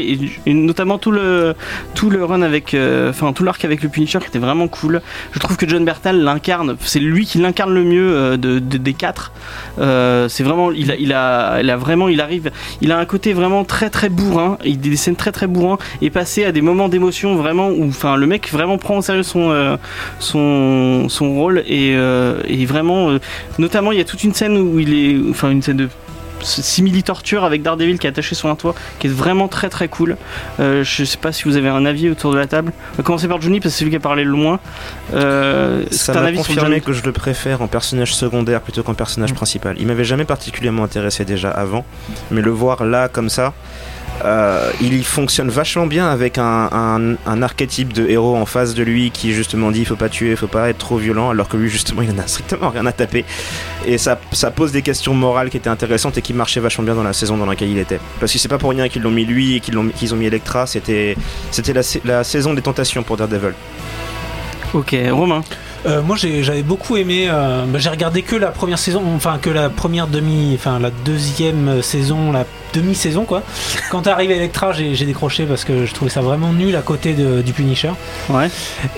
et, 0.47 0.55
notamment 0.55 0.99
tout 0.99 1.11
le 1.12 1.55
tout 1.95 2.11
le 2.11 2.24
run 2.24 2.42
avec 2.42 2.76
enfin 3.09 3.32
tout 3.32 3.45
l'arc 3.45 3.64
avec 3.64 3.82
le 3.82 3.88
Punisher 3.88 4.18
qui 4.20 4.26
était 4.26 4.38
vraiment 4.38 4.68
cool. 4.68 5.01
Je 5.32 5.38
trouve 5.38 5.57
que 5.57 5.68
John 5.68 5.84
Bertal 5.84 6.20
l'incarne, 6.20 6.76
c'est 6.80 7.01
lui 7.01 7.26
qui 7.26 7.38
l'incarne 7.38 7.72
le 7.72 7.84
mieux 7.84 8.36
de, 8.36 8.59
de- 8.59 8.78
des 8.78 8.95
quatre. 8.95 9.32
C'est 9.78 10.42
vraiment 10.42 10.72
il 10.72 10.90
a, 10.90 10.97
il 10.97 11.12
a 11.12 11.61
il 11.61 11.70
a 11.70 11.76
vraiment 11.76 12.09
il 12.09 12.20
arrive 12.20 12.51
il 12.80 12.92
a 12.92 12.99
un 12.99 13.05
côté 13.05 13.32
vraiment 13.32 13.64
très 13.64 13.90
très 13.90 14.09
bourrin, 14.09 14.59
il 14.64 14.78
des 14.78 14.97
scènes 14.97 15.16
très 15.16 15.32
très 15.32 15.47
bourrin 15.47 15.78
et 16.03 16.11
passer 16.11 16.45
à 16.45 16.53
des 16.53 16.61
moments 16.61 16.88
d'émotion 16.88 17.36
vraiment 17.36 17.68
où 17.68 17.88
enfin 17.88 18.16
le 18.16 18.26
mec 18.26 18.51
vraiment 18.53 18.78
prend 18.78 18.99
au 18.99 19.03
sérieux 19.03 19.22
son 19.22 19.78
son 20.18 21.09
son 21.09 21.34
rôle 21.34 21.62
et, 21.66 21.92
et 21.92 22.66
vraiment 22.66 23.11
notamment 23.59 23.92
il 23.92 23.99
y 23.99 24.01
a 24.01 24.05
toute 24.05 24.24
une 24.24 24.34
scène 24.35 24.57
où 24.57 24.78
il 24.78 24.93
est 24.95 25.30
enfin 25.30 25.51
une 25.51 25.62
scène 25.62 25.76
de 25.78 25.89
simili 26.43 27.03
torture 27.03 27.45
avec 27.45 27.62
Daredevil 27.62 27.99
qui 27.99 28.07
est 28.07 28.11
attaché 28.11 28.35
sur 28.35 28.51
un 28.51 28.55
toit 28.55 28.74
qui 28.99 29.07
est 29.07 29.11
vraiment 29.11 29.49
très 29.49 29.70
très 29.70 29.89
cool 29.89 30.18
Euh, 30.61 30.85
je 30.85 31.05
sais 31.05 31.16
pas 31.16 31.32
si 31.32 31.45
vous 31.45 31.57
avez 31.57 31.70
un 31.70 31.87
avis 31.87 32.11
autour 32.11 32.32
de 32.32 32.39
la 32.39 32.47
table 32.47 32.72
on 32.93 32.97
va 32.99 33.03
commencer 33.03 33.28
par 33.28 33.41
Johnny 33.41 33.61
parce 33.61 33.72
que 33.74 33.78
c'est 33.78 33.85
lui 33.85 33.91
qui 33.91 33.97
a 33.97 34.01
parlé 34.01 34.24
le 34.24 34.32
moins 34.32 34.61
euh, 35.14 35.85
Ça 35.91 36.12
c'est 36.12 36.18
un 36.18 36.20
m'a 36.20 36.26
avis 36.28 36.37
sur 36.43 36.49
confirmé 36.49 36.80
que 36.82 36.93
je 36.93 37.03
le 37.05 37.12
préfère 37.12 37.62
en 37.62 37.66
personnage 37.66 38.14
secondaire 38.14 38.61
plutôt 38.61 38.82
qu'en 38.82 38.93
personnage 38.95 39.32
Mm. 39.32 39.37
principal. 39.37 39.76
Il 39.78 39.87
m'avait 39.87 40.05
jamais 40.05 40.26
particulièrement 40.26 40.85
intéressé 40.85 41.24
déjà 41.24 41.51
avant, 41.51 41.87
mais 42.30 42.43
le 42.43 42.51
voir 42.51 42.85
là 42.85 43.09
comme 43.09 43.30
ça, 43.30 43.55
euh, 44.24 44.70
il 44.80 45.05
fonctionne 45.05 45.50
vachement 45.50 45.86
bien 45.86 46.09
avec 46.09 46.38
un, 46.38 47.16
archétype 47.42 47.92
de 47.92 48.09
héros 48.09 48.36
en 48.36 48.46
face 48.46 48.74
de 48.74 48.82
lui 48.82 49.11
qui 49.11 49.32
justement 49.34 49.70
dit 49.70 49.80
il 49.80 49.86
faut 49.86 49.96
pas 49.96 50.09
tuer, 50.09 50.30
il 50.30 50.36
faut 50.36 50.46
pas 50.46 50.68
être 50.70 50.78
trop 50.78 50.96
violent, 50.96 51.30
alors 51.30 51.48
que 51.48 51.57
lui 51.57 51.68
justement 51.68 52.02
il 52.02 52.11
en 52.11 52.18
a 52.18 52.26
strictement 52.26 52.70
rien 52.70 52.86
à 52.86 52.92
taper. 52.92 53.24
Et 53.86 53.98
ça, 53.98 54.18
ça 54.32 54.50
pose 54.50 54.72
des 54.72 54.82
questions 54.82 55.14
morales 55.14 55.50
qui 55.50 55.57
étaient 55.57 55.68
intéressantes 55.68 56.16
et 56.16 56.22
qui 56.22 56.32
marchaient 56.32 56.61
vachement 56.61 56.84
bien 56.84 56.94
dans 56.94 57.02
la 57.02 57.12
saison 57.12 57.36
dans 57.36 57.46
laquelle 57.46 57.70
il 57.70 57.78
était. 57.78 57.98
Parce 58.20 58.32
que 58.32 58.38
c'est 58.38 58.48
pas 58.48 58.59
pour 58.59 58.70
rien 58.70 58.88
qu'ils 58.88 59.02
l'ont 59.02 59.11
mis 59.11 59.24
lui 59.24 59.57
et 59.57 59.61
qu'ils 59.61 59.74
l'ont- 59.74 59.88
qu'ils 59.88 60.14
ont 60.14 60.16
mis 60.16 60.26
Electra, 60.26 60.66
c'était 60.66 61.16
la, 61.74 61.82
la 62.05 62.24
saison 62.24 62.55
des 62.55 62.62
tentations 62.62 63.02
pour 63.02 63.16
Daredevil. 63.16 63.55
ok 64.72 64.96
Romain 65.11 65.42
Euh, 65.87 66.03
moi 66.03 66.16
j'avais 66.16 66.62
beaucoup 66.62 66.97
aimé. 66.97 67.26
euh, 67.28 67.64
bah, 67.66 67.78
j'ai 67.78 67.91
regardé 67.91 68.22
que 68.22 68.37
la 68.37 68.49
première 68.49 68.78
saison, 68.78 69.03
enfin 69.14 69.39
que 69.41 69.51
la 69.51 69.68
première 69.70 70.07
demi, 70.07 70.53
enfin 70.55 70.78
la 70.78 70.91
deuxième 71.05 71.82
saison, 71.82 72.32
la 72.32 72.45
demi-saison 72.72 73.24
quoi. 73.24 73.43
Quand 73.91 74.07
arrive 74.09 74.30
Electra, 74.32 74.72
j'ai 74.72 75.05
décroché 75.07 75.45
parce 75.45 75.64
que 75.64 75.87
je 75.87 75.95
trouvais 75.95 76.11
ça 76.11 76.22
vraiment 76.22 76.53
nul 76.53 76.74
à 76.74 76.82
côté 76.82 77.12
de- 77.12 77.41
du 77.43 77.53
Punisher. 77.53 77.91
ouais 78.30 78.49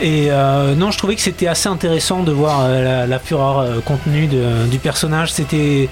Et 0.00 0.28
euh, 0.30 0.74
non, 0.74 0.90
je 0.90 0.96
trouvais 0.98 1.14
que 1.14 1.20
c'était 1.20 1.46
assez 1.46 1.68
intéressant 1.68 2.22
de 2.22 2.32
voir 2.32 2.68
la, 2.68 3.06
la 3.06 3.18
fureur 3.18 3.66
contenue 3.84 4.28
de- 4.28 4.66
du 4.70 4.78
personnage. 4.78 5.32
C'était, 5.32 5.88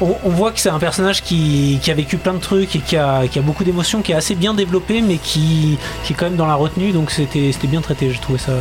on, 0.00 0.14
on 0.24 0.30
voit 0.30 0.50
que 0.52 0.60
c'est 0.60 0.70
un 0.70 0.78
personnage 0.78 1.22
qui, 1.22 1.78
qui 1.82 1.90
a 1.90 1.94
vécu 1.94 2.16
plein 2.16 2.32
de 2.34 2.38
trucs 2.40 2.74
et 2.74 2.78
qui 2.78 2.96
a, 2.96 3.26
qui 3.30 3.38
a 3.38 3.42
beaucoup 3.42 3.64
d'émotions, 3.64 4.00
qui 4.00 4.12
est 4.12 4.16
assez 4.16 4.34
bien 4.34 4.54
développé, 4.54 5.02
mais 5.02 5.16
qui, 5.16 5.76
qui 6.04 6.12
est 6.14 6.16
quand 6.16 6.26
même 6.26 6.36
dans 6.36 6.46
la 6.46 6.54
retenue. 6.54 6.92
Donc 6.92 7.10
c'était, 7.10 7.50
bien 7.64 7.80
traité. 7.82 8.10
J'ai 8.10 8.18
trouvé 8.20 8.38
ça 8.38 8.52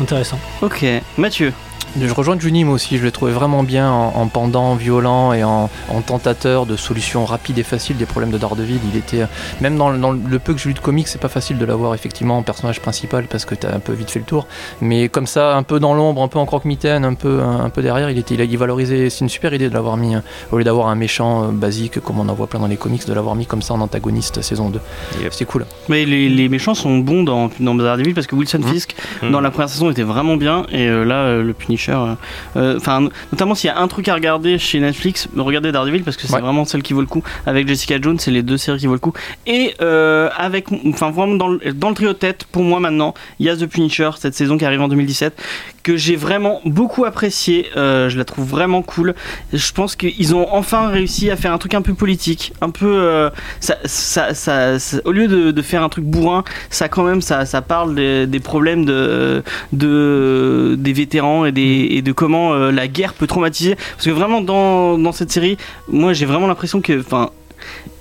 intéressant. 0.00 0.38
ok 0.62 0.84
Mathieu 1.26 1.52
Je 1.98 2.12
rejoins 2.12 2.38
Juni, 2.38 2.64
moi 2.64 2.74
aussi, 2.74 2.98
je 2.98 3.04
l'ai 3.04 3.10
trouvé 3.10 3.32
vraiment 3.32 3.62
bien 3.62 3.90
en, 3.90 4.12
en 4.16 4.26
pendant 4.28 4.74
violent 4.74 5.32
et 5.32 5.42
en, 5.44 5.70
en 5.88 6.00
tentateur 6.02 6.66
de 6.66 6.76
solutions 6.76 7.24
rapides 7.24 7.56
et 7.58 7.62
faciles 7.62 7.96
des 7.96 8.04
problèmes 8.04 8.30
de 8.30 8.36
Daredevil. 8.36 8.78
Il 8.92 8.98
était, 8.98 9.22
euh, 9.22 9.26
même 9.62 9.78
dans, 9.78 9.88
le- 9.88 9.96
dans 9.98 10.10
le 10.12 10.38
peu 10.38 10.52
que 10.52 10.60
j'ai 10.60 10.68
lu 10.68 10.74
de 10.74 10.78
comics, 10.80 11.08
c'est 11.08 11.20
pas 11.20 11.28
facile 11.30 11.56
de 11.56 11.64
l'avoir 11.64 11.94
effectivement 11.94 12.36
en 12.36 12.42
personnage 12.42 12.80
principal 12.80 13.24
parce 13.30 13.46
que 13.46 13.54
t'as 13.54 13.74
un 13.74 13.78
peu 13.78 13.94
vite 13.94 14.10
fait 14.10 14.18
le 14.18 14.26
tour. 14.26 14.46
Mais 14.82 15.08
comme 15.08 15.26
ça, 15.26 15.56
un 15.56 15.62
peu 15.62 15.80
dans 15.80 15.94
l'ombre, 15.94 16.22
un 16.22 16.28
peu 16.28 16.38
en 16.38 16.44
croque-mitaine, 16.44 17.02
un 17.04 17.14
peu, 17.14 17.40
un, 17.40 17.64
un 17.64 17.70
peu 17.70 17.80
derrière, 17.80 18.10
il 18.10 18.18
était, 18.18 18.34
il 18.34 18.40
a 18.42 18.44
il 18.44 18.58
valorisé. 18.58 19.08
C'est 19.08 19.20
une 19.20 19.30
super 19.30 19.54
idée 19.54 19.70
de 19.70 19.74
l'avoir 19.74 19.96
mis, 19.96 20.16
euh, 20.16 20.20
au 20.52 20.58
lieu 20.58 20.64
d'avoir 20.64 20.88
un 20.88 20.96
méchant 20.96 21.44
euh, 21.44 21.48
basique 21.50 22.00
comme 22.00 22.20
on 22.20 22.28
en 22.28 22.34
voit 22.34 22.46
plein 22.46 22.60
dans 22.60 22.66
les 22.66 22.76
comics, 22.76 23.06
de 23.06 23.14
l'avoir 23.14 23.34
mis 23.36 23.46
comme 23.46 23.62
ça 23.62 23.72
en 23.72 23.80
antagoniste 23.80 24.42
saison 24.42 24.68
2. 24.68 24.80
Yep. 25.22 25.32
C'était 25.32 25.46
cool. 25.46 25.64
mais 25.88 26.04
les, 26.04 26.28
les 26.28 26.50
méchants 26.50 26.74
sont 26.74 26.98
bons 26.98 27.22
dans, 27.22 27.48
dans 27.58 27.74
Daredevil 27.74 28.12
parce 28.12 28.26
que 28.26 28.34
Wilson 28.34 28.58
Mhm. 28.58 28.72
Fisk 28.74 28.94
Mhm. 29.22 29.30
dans 29.30 29.40
la 29.40 29.50
première 29.50 29.68
saison 29.70 29.90
était 29.90 30.02
vraiment 30.02 30.36
bien 30.36 30.66
et 30.70 30.86
euh, 30.88 31.04
là 31.04 31.22
euh, 31.24 31.42
le 31.42 31.52
Punisher 31.54 31.85
euh, 31.92 32.14
euh, 32.56 32.76
enfin 32.76 33.08
notamment 33.32 33.54
s'il 33.54 33.68
y 33.68 33.72
a 33.72 33.78
un 33.78 33.88
truc 33.88 34.08
à 34.08 34.14
regarder 34.14 34.58
chez 34.58 34.80
Netflix 34.80 35.28
regardez 35.36 35.72
Daredevil 35.72 36.02
parce 36.02 36.16
que 36.16 36.26
c'est 36.26 36.34
Ouais. 36.34 36.40
vraiment 36.40 36.64
celle 36.64 36.82
qui 36.82 36.92
vaut 36.92 37.00
le 37.00 37.06
coup 37.06 37.22
avec 37.46 37.66
Jessica 37.68 38.00
Jones 38.00 38.18
c'est 38.18 38.30
les 38.30 38.42
deux 38.42 38.56
séries 38.56 38.78
qui 38.78 38.86
vaut 38.86 38.92
le 38.94 38.98
coup 38.98 39.12
et 39.46 39.74
euh, 39.80 40.28
avec 40.36 40.66
enfin 40.88 41.10
vraiment 41.10 41.34
dans 41.36 41.48
le, 41.48 41.72
dans 41.72 41.88
le 41.88 41.94
trio 41.94 42.08
de 42.08 42.18
tête 42.18 42.44
pour 42.50 42.62
moi 42.62 42.80
maintenant 42.80 43.14
il 43.38 43.46
y 43.46 43.50
a 43.50 43.56
The 43.56 43.66
Punisher 43.66 44.10
cette 44.18 44.34
saison 44.34 44.58
qui 44.58 44.64
arrive 44.64 44.80
en 44.82 44.88
2017 44.88 45.40
que 45.86 45.96
j'ai 45.96 46.16
vraiment 46.16 46.60
beaucoup 46.64 47.04
apprécié 47.04 47.66
euh, 47.76 48.08
je 48.08 48.18
la 48.18 48.24
trouve 48.24 48.44
vraiment 48.48 48.82
cool. 48.82 49.14
Je 49.52 49.70
pense 49.72 49.94
qu'ils 49.94 50.34
ont 50.34 50.48
enfin 50.52 50.88
réussi 50.88 51.30
à 51.30 51.36
faire 51.36 51.52
un 51.52 51.58
truc 51.58 51.74
un 51.74 51.82
peu 51.82 51.94
politique 51.94 52.52
un 52.60 52.70
peu 52.70 52.86
euh, 52.88 53.30
ça, 53.60 53.76
ça, 53.84 54.34
ça- 54.34 54.80
ça- 54.80 54.98
au 55.04 55.12
lieu 55.12 55.28
de, 55.28 55.52
de 55.52 55.62
faire 55.62 55.84
un 55.84 55.88
truc 55.88 56.04
bourrin 56.04 56.42
ça 56.70 56.88
quand 56.88 57.04
même 57.04 57.20
ça, 57.20 57.46
ça 57.46 57.62
parle 57.62 57.94
des, 57.94 58.26
des 58.26 58.40
problèmes 58.40 58.84
de, 58.84 59.44
de 59.72 60.74
des 60.76 60.92
vétérans 60.92 61.44
et, 61.44 61.52
des, 61.52 61.86
et 61.92 62.02
de 62.02 62.12
comment 62.12 62.52
euh, 62.54 62.72
la 62.72 62.88
guerre 62.88 63.14
peut 63.14 63.28
traumatiser. 63.28 63.76
Parce 63.76 64.06
que 64.06 64.10
vraiment 64.10 64.40
dans, 64.40 64.98
dans 64.98 65.12
cette 65.12 65.30
série 65.30 65.56
moi 65.88 66.12
j'ai 66.14 66.26
vraiment 66.26 66.48
l'impression 66.48 66.80
que 66.80 66.98
enfin 66.98 67.30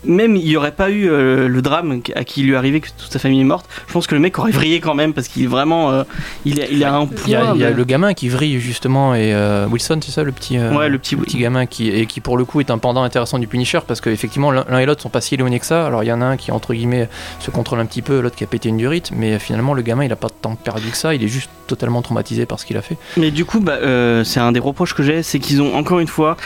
même 0.08 0.36
il 0.36 0.46
n'y 0.46 0.56
aurait 0.58 0.72
pas 0.72 0.90
eu 0.90 1.10
euh, 1.10 1.48
le 1.48 1.62
drame 1.62 2.02
à 2.16 2.24
qui 2.24 2.42
il 2.42 2.48
lui 2.48 2.54
est 2.54 2.56
arrivé 2.56 2.82
que 2.82 2.88
toute 2.98 3.12
sa 3.12 3.20
famille 3.20 3.42
est 3.42 3.46
morte 3.46 3.66
je 3.88 3.94
pense 3.94 4.08
que 4.08 4.16
le 4.16 4.22
mec 4.22 4.38
aurait 4.40 4.52
vrillé 4.52 4.80
quand 4.80 4.94
même 4.96 5.14
parce 5.14 5.28
qu'il 5.28 5.44
est 5.44 5.48
vraiment 5.48 5.92
euh, 5.92 6.04
il, 6.46 6.62
a, 6.62 6.68
il 6.70 6.84
a 6.84 6.94
un 6.96 7.08
Il 7.26 7.32
y 7.32 7.36
a, 7.36 7.40
poids 7.42 7.52
il 7.56 7.62
y 7.62 7.66
a 7.66 7.72
le 7.72 7.84
gamin 7.84 8.14
qui 8.14 8.30
vrille 8.30 8.60
justement 8.60 9.16
et 9.16 9.34
euh, 9.34 9.68
Wilson, 9.68 10.00
c'est 10.04 10.12
ça 10.12 10.24
le 10.24 10.32
petit, 10.32 10.58
euh, 10.58 10.74
Ouais, 10.76 10.90
le 10.90 10.98
petit- 10.98 11.16
petit 11.16 11.38
gamin 11.38 11.66
qui 11.66 11.90
et 11.90 12.06
qui 12.06 12.22
pour 12.22 12.38
le 12.38 12.46
coup 12.46 12.60
est 12.60 12.70
un 12.72 12.78
pendant 12.78 13.04
intéressant 13.04 13.40
du 13.40 13.48
Punisher 13.48 13.80
parce 13.88 14.02
qu'effectivement 14.02 14.52
l'un 14.52 14.66
l'un 14.70 14.80
et 14.80 14.86
l'autre 14.86 15.02
sont 15.02 15.10
pas 15.10 15.22
si 15.22 15.36
éloignés 15.36 15.60
que 15.60 15.66
ça. 15.66 15.86
Alors 15.86 16.04
il 16.04 16.08
y 16.08 16.12
en 16.12 16.22
a 16.22 16.26
un 16.26 16.38
qui 16.38 16.52
entre 16.52 16.74
guillemets 16.74 17.08
se 17.40 17.52
contrôle 17.52 17.80
un 17.80 17.86
petit 17.86 18.02
peu, 18.02 18.20
l'autre 18.22 18.36
qui 18.36 18.44
a 18.44 18.48
pété 18.48 18.70
une 18.70 18.78
durite, 18.78 19.12
mais 19.16 19.40
finalement 19.40 19.74
le 19.74 19.82
gamin 19.82 20.04
il 20.06 20.12
a 20.12 20.16
pas 20.16 20.30
tant 20.30 20.56
perdu 20.56 20.90
que 20.90 20.98
ça, 20.98 21.14
il 21.16 21.24
est 21.24 21.28
juste 21.28 21.50
totalement 21.68 22.02
traumatisé 22.02 22.46
par 22.46 22.60
ce 22.60 22.66
qu'il 22.66 22.78
a 22.78 22.82
fait. 22.84 22.96
Mais 23.18 23.32
du 23.32 23.44
coup, 23.44 23.60
bah, 23.60 23.78
c'est 24.24 24.40
un 24.40 24.52
des 24.52 24.60
reproches 24.60 24.94
que 24.94 25.02
j'ai, 25.02 25.24
c'est 25.24 25.40
qu'ils 25.40 25.62
ont 25.64 25.76
encore 25.76 26.00
une 26.00 26.08
fois 26.08 26.38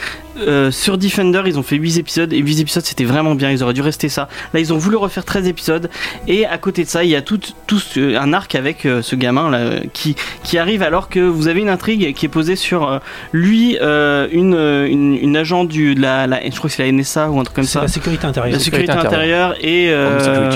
sur 0.70 0.96
Defender, 0.96 1.42
ils 1.46 1.58
ont 1.58 1.62
fait 1.62 1.76
8 1.76 1.98
épisodes 1.98 2.32
et 2.32 2.38
8 2.38 2.60
épisodes 2.60 2.84
c'était 2.84 3.04
vraiment 3.04 3.34
bien, 3.34 3.49
ils 3.50 3.62
auraient 3.62 3.72
dû 3.74 3.82
rester 3.82 4.08
ça. 4.08 4.28
Là, 4.54 4.60
ils 4.60 4.72
ont 4.72 4.78
voulu 4.78 4.96
refaire 4.96 5.24
13 5.24 5.46
épisodes 5.48 5.90
et 6.28 6.46
à 6.46 6.58
côté 6.58 6.84
de 6.84 6.88
ça, 6.88 7.04
il 7.04 7.10
y 7.10 7.16
a 7.16 7.22
tout, 7.22 7.40
tout 7.66 7.80
un 7.96 8.32
arc 8.32 8.54
avec 8.54 8.86
euh, 8.86 9.02
ce 9.02 9.16
gamin 9.16 9.50
là 9.50 9.80
qui, 9.92 10.16
qui 10.42 10.58
arrive 10.58 10.82
alors 10.82 11.08
que 11.08 11.20
vous 11.20 11.48
avez 11.48 11.60
une 11.60 11.68
intrigue 11.68 12.14
qui 12.14 12.26
est 12.26 12.30
posée 12.30 12.56
sur 12.56 12.88
euh, 12.88 12.98
lui, 13.32 13.76
euh, 13.80 14.28
une, 14.32 14.54
euh, 14.54 14.86
une, 14.88 15.14
une 15.16 15.36
agent 15.36 15.64
du, 15.64 15.94
de 15.94 16.00
la, 16.02 16.26
la- 16.26 16.40
je 16.44 16.50
crois 16.56 16.68
que 16.70 16.76
c'est 16.76 16.84
la 16.84 16.92
NSA 16.92 17.30
ou 17.30 17.38
un 17.40 17.44
truc 17.44 17.56
comme 17.56 17.64
C'est 17.64 17.72
ça. 17.74 17.82
la 17.82 17.88
sécurité 17.88 18.26
intérieure. 18.26 18.52
La 18.52 18.58
sécurité 18.58 18.92
intérieure 18.92 19.54
et, 19.60 19.88
euh, 19.90 20.50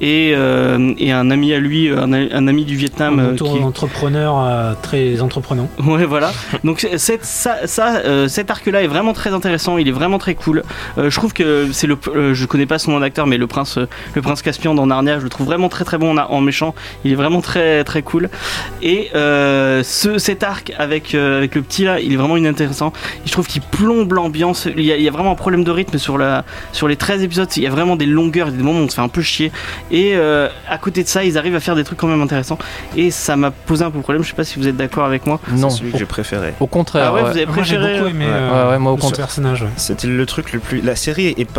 et, 0.00 0.32
euh, 0.34 0.94
et 0.98 1.12
un 1.12 1.30
ami 1.30 1.52
à 1.52 1.58
lui, 1.58 1.88
un, 1.90 2.12
un 2.12 2.46
ami 2.48 2.64
du 2.64 2.76
Vietnam. 2.76 3.18
Un 3.18 3.22
euh, 3.32 3.34
qui- 3.34 3.44
entrepreneur 3.62 4.38
euh, 4.44 4.72
très 4.82 5.20
entreprenant. 5.20 5.68
Ouais, 5.88 6.04
voilà. 6.04 6.32
Donc 6.64 6.86
cette- 6.96 7.24
ça, 7.24 7.66
ça, 7.66 7.96
euh, 8.04 8.28
cet 8.28 8.50
arc-là 8.50 8.82
est 8.82 8.86
vraiment 8.88 9.12
très 9.14 9.32
intéressant. 9.32 9.78
Il 9.78 9.88
est 9.88 9.92
vraiment 9.92 10.18
très 10.18 10.34
cool. 10.34 10.62
Euh, 10.98 11.08
je 11.10 11.16
trouve 11.16 11.32
que 11.32 11.68
c'est 11.72 11.86
le, 11.86 11.96
euh, 12.18 12.34
je 12.34 12.46
connais 12.46 12.66
pas 12.66 12.78
son 12.78 12.92
nom 12.92 13.00
d'acteur, 13.00 13.26
mais 13.26 13.36
le 13.38 13.46
prince, 13.46 13.78
euh, 13.78 13.86
le 14.14 14.22
prince 14.22 14.42
Caspian 14.42 14.74
dans 14.74 14.86
Narnia, 14.86 15.18
je 15.18 15.24
le 15.24 15.30
trouve 15.30 15.46
vraiment 15.46 15.68
très 15.68 15.84
très 15.84 15.98
bon 15.98 16.16
en, 16.16 16.22
en 16.22 16.40
méchant. 16.40 16.74
Il 17.04 17.12
est 17.12 17.16
vraiment 17.16 17.40
très 17.40 17.84
très 17.84 18.02
cool. 18.02 18.28
Et 18.82 19.10
euh, 19.14 19.82
ce, 19.82 20.18
cet 20.18 20.42
arc 20.42 20.72
avec 20.78 21.14
euh, 21.14 21.38
avec 21.38 21.54
le 21.54 21.62
petit 21.62 21.84
là, 21.84 22.00
il 22.00 22.12
est 22.12 22.16
vraiment 22.16 22.36
inintéressant. 22.36 22.92
Je 23.24 23.32
trouve 23.32 23.46
qu'il 23.46 23.62
plombe 23.62 24.12
l'ambiance. 24.12 24.66
Il 24.76 24.84
y, 24.84 24.92
a, 24.92 24.96
il 24.96 25.02
y 25.02 25.08
a 25.08 25.10
vraiment 25.10 25.32
un 25.32 25.36
problème 25.36 25.64
de 25.64 25.70
rythme 25.70 25.98
sur 25.98 26.18
la, 26.18 26.44
sur 26.72 26.88
les 26.88 26.96
13 26.96 27.22
épisodes. 27.22 27.48
Il 27.56 27.62
y 27.62 27.66
a 27.66 27.70
vraiment 27.70 27.96
des 27.96 28.06
longueurs, 28.06 28.50
des 28.52 28.62
moments 28.62 28.80
où 28.80 28.84
on 28.84 28.88
se 28.88 28.94
fait 28.94 29.00
un 29.00 29.08
peu 29.08 29.22
chier. 29.22 29.50
Et 29.90 30.12
euh, 30.14 30.48
à 30.68 30.78
côté 30.78 31.02
de 31.02 31.08
ça, 31.08 31.24
ils 31.24 31.38
arrivent 31.38 31.54
à 31.56 31.60
faire 31.60 31.74
des 31.76 31.84
trucs 31.84 31.98
quand 31.98 32.06
même 32.08 32.20
intéressants. 32.22 32.58
Et 32.96 33.10
ça 33.10 33.36
m'a 33.36 33.50
posé 33.50 33.84
un 33.84 33.90
peu 33.90 33.98
de 33.98 34.02
problème. 34.02 34.22
Je 34.22 34.28
sais 34.30 34.36
pas 34.36 34.44
si 34.44 34.58
vous 34.58 34.68
êtes 34.68 34.76
d'accord 34.76 35.04
avec 35.04 35.26
moi. 35.26 35.40
Non, 35.52 35.70
C'est 35.70 35.78
celui 35.78 35.92
que 35.92 35.98
j'ai 35.98 36.04
préféré. 36.06 36.54
au 36.60 36.66
contraire. 36.66 37.06
Ah 37.08 37.12
ouais, 37.14 37.22
ouais. 37.22 37.30
vous 37.30 37.36
avez 37.36 37.46
Moi 37.46 37.54
j'ai 37.62 37.76
préféré 37.76 37.98
beaucoup 37.98 38.10
aimé 38.10 38.24
Ouais. 38.26 38.32
euh, 38.32 38.64
Ouais, 38.64 38.70
ouais, 38.72 38.78
moi, 38.78 38.92
au 38.92 38.96
ce 38.96 39.02
contraire. 39.02 39.26
personnage. 39.26 39.62
ouais. 39.62 39.68
C'était 39.76 40.06
le 40.08 40.26
truc 40.26 40.52
le 40.52 40.58
plus. 40.58 40.80
La 40.80 40.96
série 40.96 41.34
est 41.36 41.50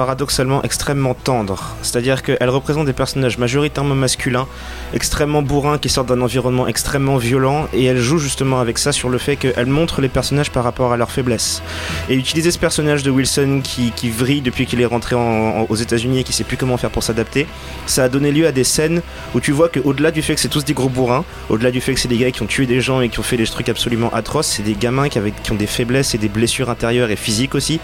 extrêmement 0.63 1.13
tendre. 1.13 1.75
C'est-à-dire 1.81 2.23
qu'elle 2.23 2.49
représente 2.49 2.85
des 2.85 2.93
personnages 2.93 3.37
majoritairement 3.37 3.95
masculins, 3.95 4.47
extrêmement 4.93 5.41
bourrins, 5.41 5.77
qui 5.77 5.89
sortent 5.89 6.07
d'un 6.09 6.21
environnement 6.21 6.67
extrêmement 6.67 7.17
violent, 7.17 7.67
et 7.73 7.83
elle 7.85 7.97
joue 7.99 8.17
justement 8.19 8.59
avec 8.59 8.77
ça 8.77 8.91
sur 8.91 9.09
le 9.09 9.17
fait 9.17 9.35
qu'elle 9.35 9.65
montre 9.65 10.01
les 10.01 10.07
personnages 10.09 10.51
par 10.51 10.63
rapport 10.63 10.93
à 10.93 10.97
leurs 10.97 11.11
faiblesses. 11.11 11.61
Et 12.09 12.15
utiliser 12.15 12.51
ce 12.51 12.57
personnage 12.57 13.03
de 13.03 13.11
Wilson 13.11 13.61
qui, 13.63 13.91
qui 13.95 14.09
vrille 14.09 14.41
depuis 14.41 14.65
qu'il 14.65 14.79
est 14.81 14.85
rentré 14.85 15.15
en- 15.15 15.19
en- 15.19 15.65
aux 15.69 15.75
États-Unis 15.75 16.19
et 16.19 16.23
qui 16.23 16.33
sait 16.33 16.43
plus 16.43 16.57
comment 16.57 16.77
faire 16.77 16.89
pour 16.91 17.03
s'adapter, 17.03 17.45
ça 17.85 18.05
a 18.05 18.09
donné 18.09 18.31
lieu 18.31 18.47
à 18.47 18.51
des 18.51 18.63
scènes 18.63 19.01
où 19.35 19.39
tu 19.39 19.51
vois 19.51 19.67
qu'au-delà 19.69 20.11
du 20.11 20.21
fait 20.21 20.35
que 20.35 20.39
c'est 20.41 20.47
tous 20.47 20.63
des 20.65 20.73
gros 20.73 20.89
bourrins, 20.89 21.25
au-delà 21.49 21.71
du 21.71 21.81
fait 21.81 21.93
que 21.93 21.99
c'est 21.99 22.07
des 22.07 22.17
gars 22.17 22.31
qui 22.31 22.41
ont 22.41 22.47
tué 22.47 22.65
des 22.65 22.81
gens 22.81 23.01
et 23.01 23.09
qui 23.09 23.19
ont 23.19 23.23
fait 23.23 23.37
des 23.37 23.45
trucs 23.47 23.69
absolument 23.69 24.09
atroces, 24.13 24.47
c'est 24.47 24.63
des 24.63 24.73
gamins 24.75 25.09
qui 25.09 25.19
ont 25.19 25.55
des 25.55 25.67
faiblesses 25.67 26.15
et 26.15 26.17
des 26.17 26.29
blessures 26.29 26.69
intérieures 26.69 27.11
et 27.11 27.15
physiques 27.15 27.55
aussi. 27.55 27.79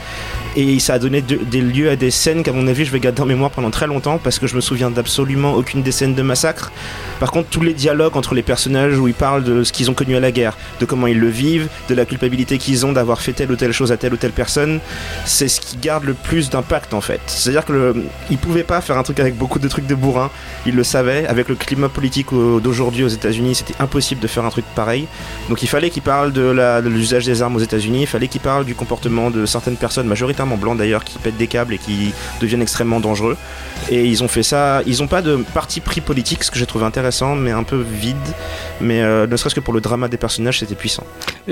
Et 0.56 0.80
ça 0.80 0.94
a 0.96 1.00
donné 1.00 1.22
de- 1.22 1.36
des 1.36 1.62
lieux 1.62 1.90
à 1.90 1.96
des 1.96 2.12
scènes 2.12 2.44
qu'à 2.46 2.52
mon 2.54 2.68
avis 2.68 2.86
je 2.86 2.92
vais 2.92 3.00
garder 3.00 3.22
en 3.22 3.26
mémoire 3.26 3.50
pendant 3.50 3.72
très 3.72 3.88
longtemps 3.88 4.20
parce 4.24 4.38
que 4.40 4.46
je 4.48 4.56
me 4.56 4.62
souviens 4.62 4.92
d'absolument 4.92 5.54
aucune 5.56 5.82
des 5.82 5.92
scènes 5.92 6.14
de 6.14 6.22
massacre. 6.22 6.72
Par 7.20 7.32
contre, 7.32 7.50
tous 7.50 7.62
les 7.62 7.74
dialogues 7.74 8.16
entre 8.18 8.36
les 8.36 8.44
personnages 8.44 8.98
où 9.00 9.08
ils 9.08 9.14
parlent 9.16 9.44
de 9.44 9.64
ce 9.64 9.74
qu'ils 9.74 9.90
ont 9.90 9.94
connu 9.96 10.16
à 10.16 10.20
la 10.20 10.32
guerre, 10.32 10.56
de 10.80 10.86
comment 10.86 11.08
ils 11.08 11.20
le 11.20 11.28
vivent, 11.30 11.68
de 11.90 11.96
la 11.96 12.06
culpabilité 12.06 12.58
qu'ils 12.60 12.86
ont 12.86 12.92
d'avoir 12.94 13.20
fait 13.22 13.34
telle 13.34 13.52
ou 13.52 13.56
telle 13.56 13.72
chose 13.72 13.92
à 13.92 13.98
telle 13.98 14.14
ou 14.14 14.18
telle 14.18 14.32
personne, 14.32 14.80
c'est 15.26 15.48
ce 15.48 15.60
qui 15.60 15.78
garde 15.78 16.04
le 16.04 16.14
plus 16.14 16.50
d'impact 16.52 16.94
en 16.94 17.02
fait. 17.02 17.20
C'est-à-dire 17.28 17.66
que 17.66 17.74
le, 17.74 17.96
pouvaient 18.38 18.64
pas 18.64 18.80
faire 18.82 18.98
un 19.00 19.04
truc 19.04 19.20
avec 19.20 19.36
beaucoup 19.36 19.58
de 19.58 19.68
trucs 19.68 19.88
de 19.88 19.96
bourrin, 19.96 20.30
ils 20.68 20.76
le 20.76 20.84
savaient. 20.84 21.26
Avec 21.26 21.50
le 21.50 21.56
climat 21.56 21.90
politique 21.90 22.32
au- 22.32 22.60
d'aujourd'hui 22.60 23.04
aux 23.04 23.08
États-Unis, 23.08 23.56
c'était 23.56 23.74
impossible 23.80 24.22
de 24.22 24.28
faire 24.28 24.46
un 24.46 24.50
truc 24.50 24.66
pareil. 24.76 25.08
Donc 25.50 25.64
il 25.64 25.68
fallait 25.68 25.90
qu'ils 25.90 26.04
parlent 26.04 26.32
de 26.32 26.54
l'usage 26.88 27.26
des 27.26 27.42
armes 27.42 27.56
aux 27.56 27.60
États-Unis, 27.60 28.02
il 28.02 28.08
fallait 28.08 28.28
qu'ils 28.28 28.42
parlent 28.42 28.66
du 28.66 28.76
comportement 28.76 29.32
de 29.32 29.46
certaines 29.48 29.78
personnes, 29.78 30.06
majoritairement 30.08 30.58
blancs 30.58 30.78
d'ailleurs, 30.78 31.04
qui 31.04 31.18
pètent 31.18 31.38
des 31.38 31.48
câbles 31.48 31.74
et 31.74 31.78
qui 31.80 32.14
deviennent 32.40 32.62
extrêmement 32.62 33.00
dangereux. 33.00 33.38
Et 33.90 34.06
ils 34.06 34.24
ont 34.24 34.28
fait 34.28 34.44
ça, 34.44 34.82
ils 34.86 35.04
ont 35.04 35.08
pas 35.08 35.22
de 35.22 35.38
parti 35.54 35.80
pris 35.80 36.02
politique, 36.02 36.44
ce 36.44 36.52
que 36.52 36.58
j'ai 36.58 36.66
trouvé 36.66 36.86
intéressant, 36.86 37.36
mais 37.36 37.52
un 37.52 37.64
peu 37.64 37.78
vide. 37.78 38.16
Mais 38.82 39.02
euh, 39.02 39.28
ne 39.28 39.36
serait-ce 39.38 39.56
que 39.56 39.60
pour 39.60 39.74
le 39.74 39.82
drama 39.82 40.08
des 40.08 40.18
personnages, 40.18 40.60
c'était 40.60 40.76
puissant. 40.76 41.04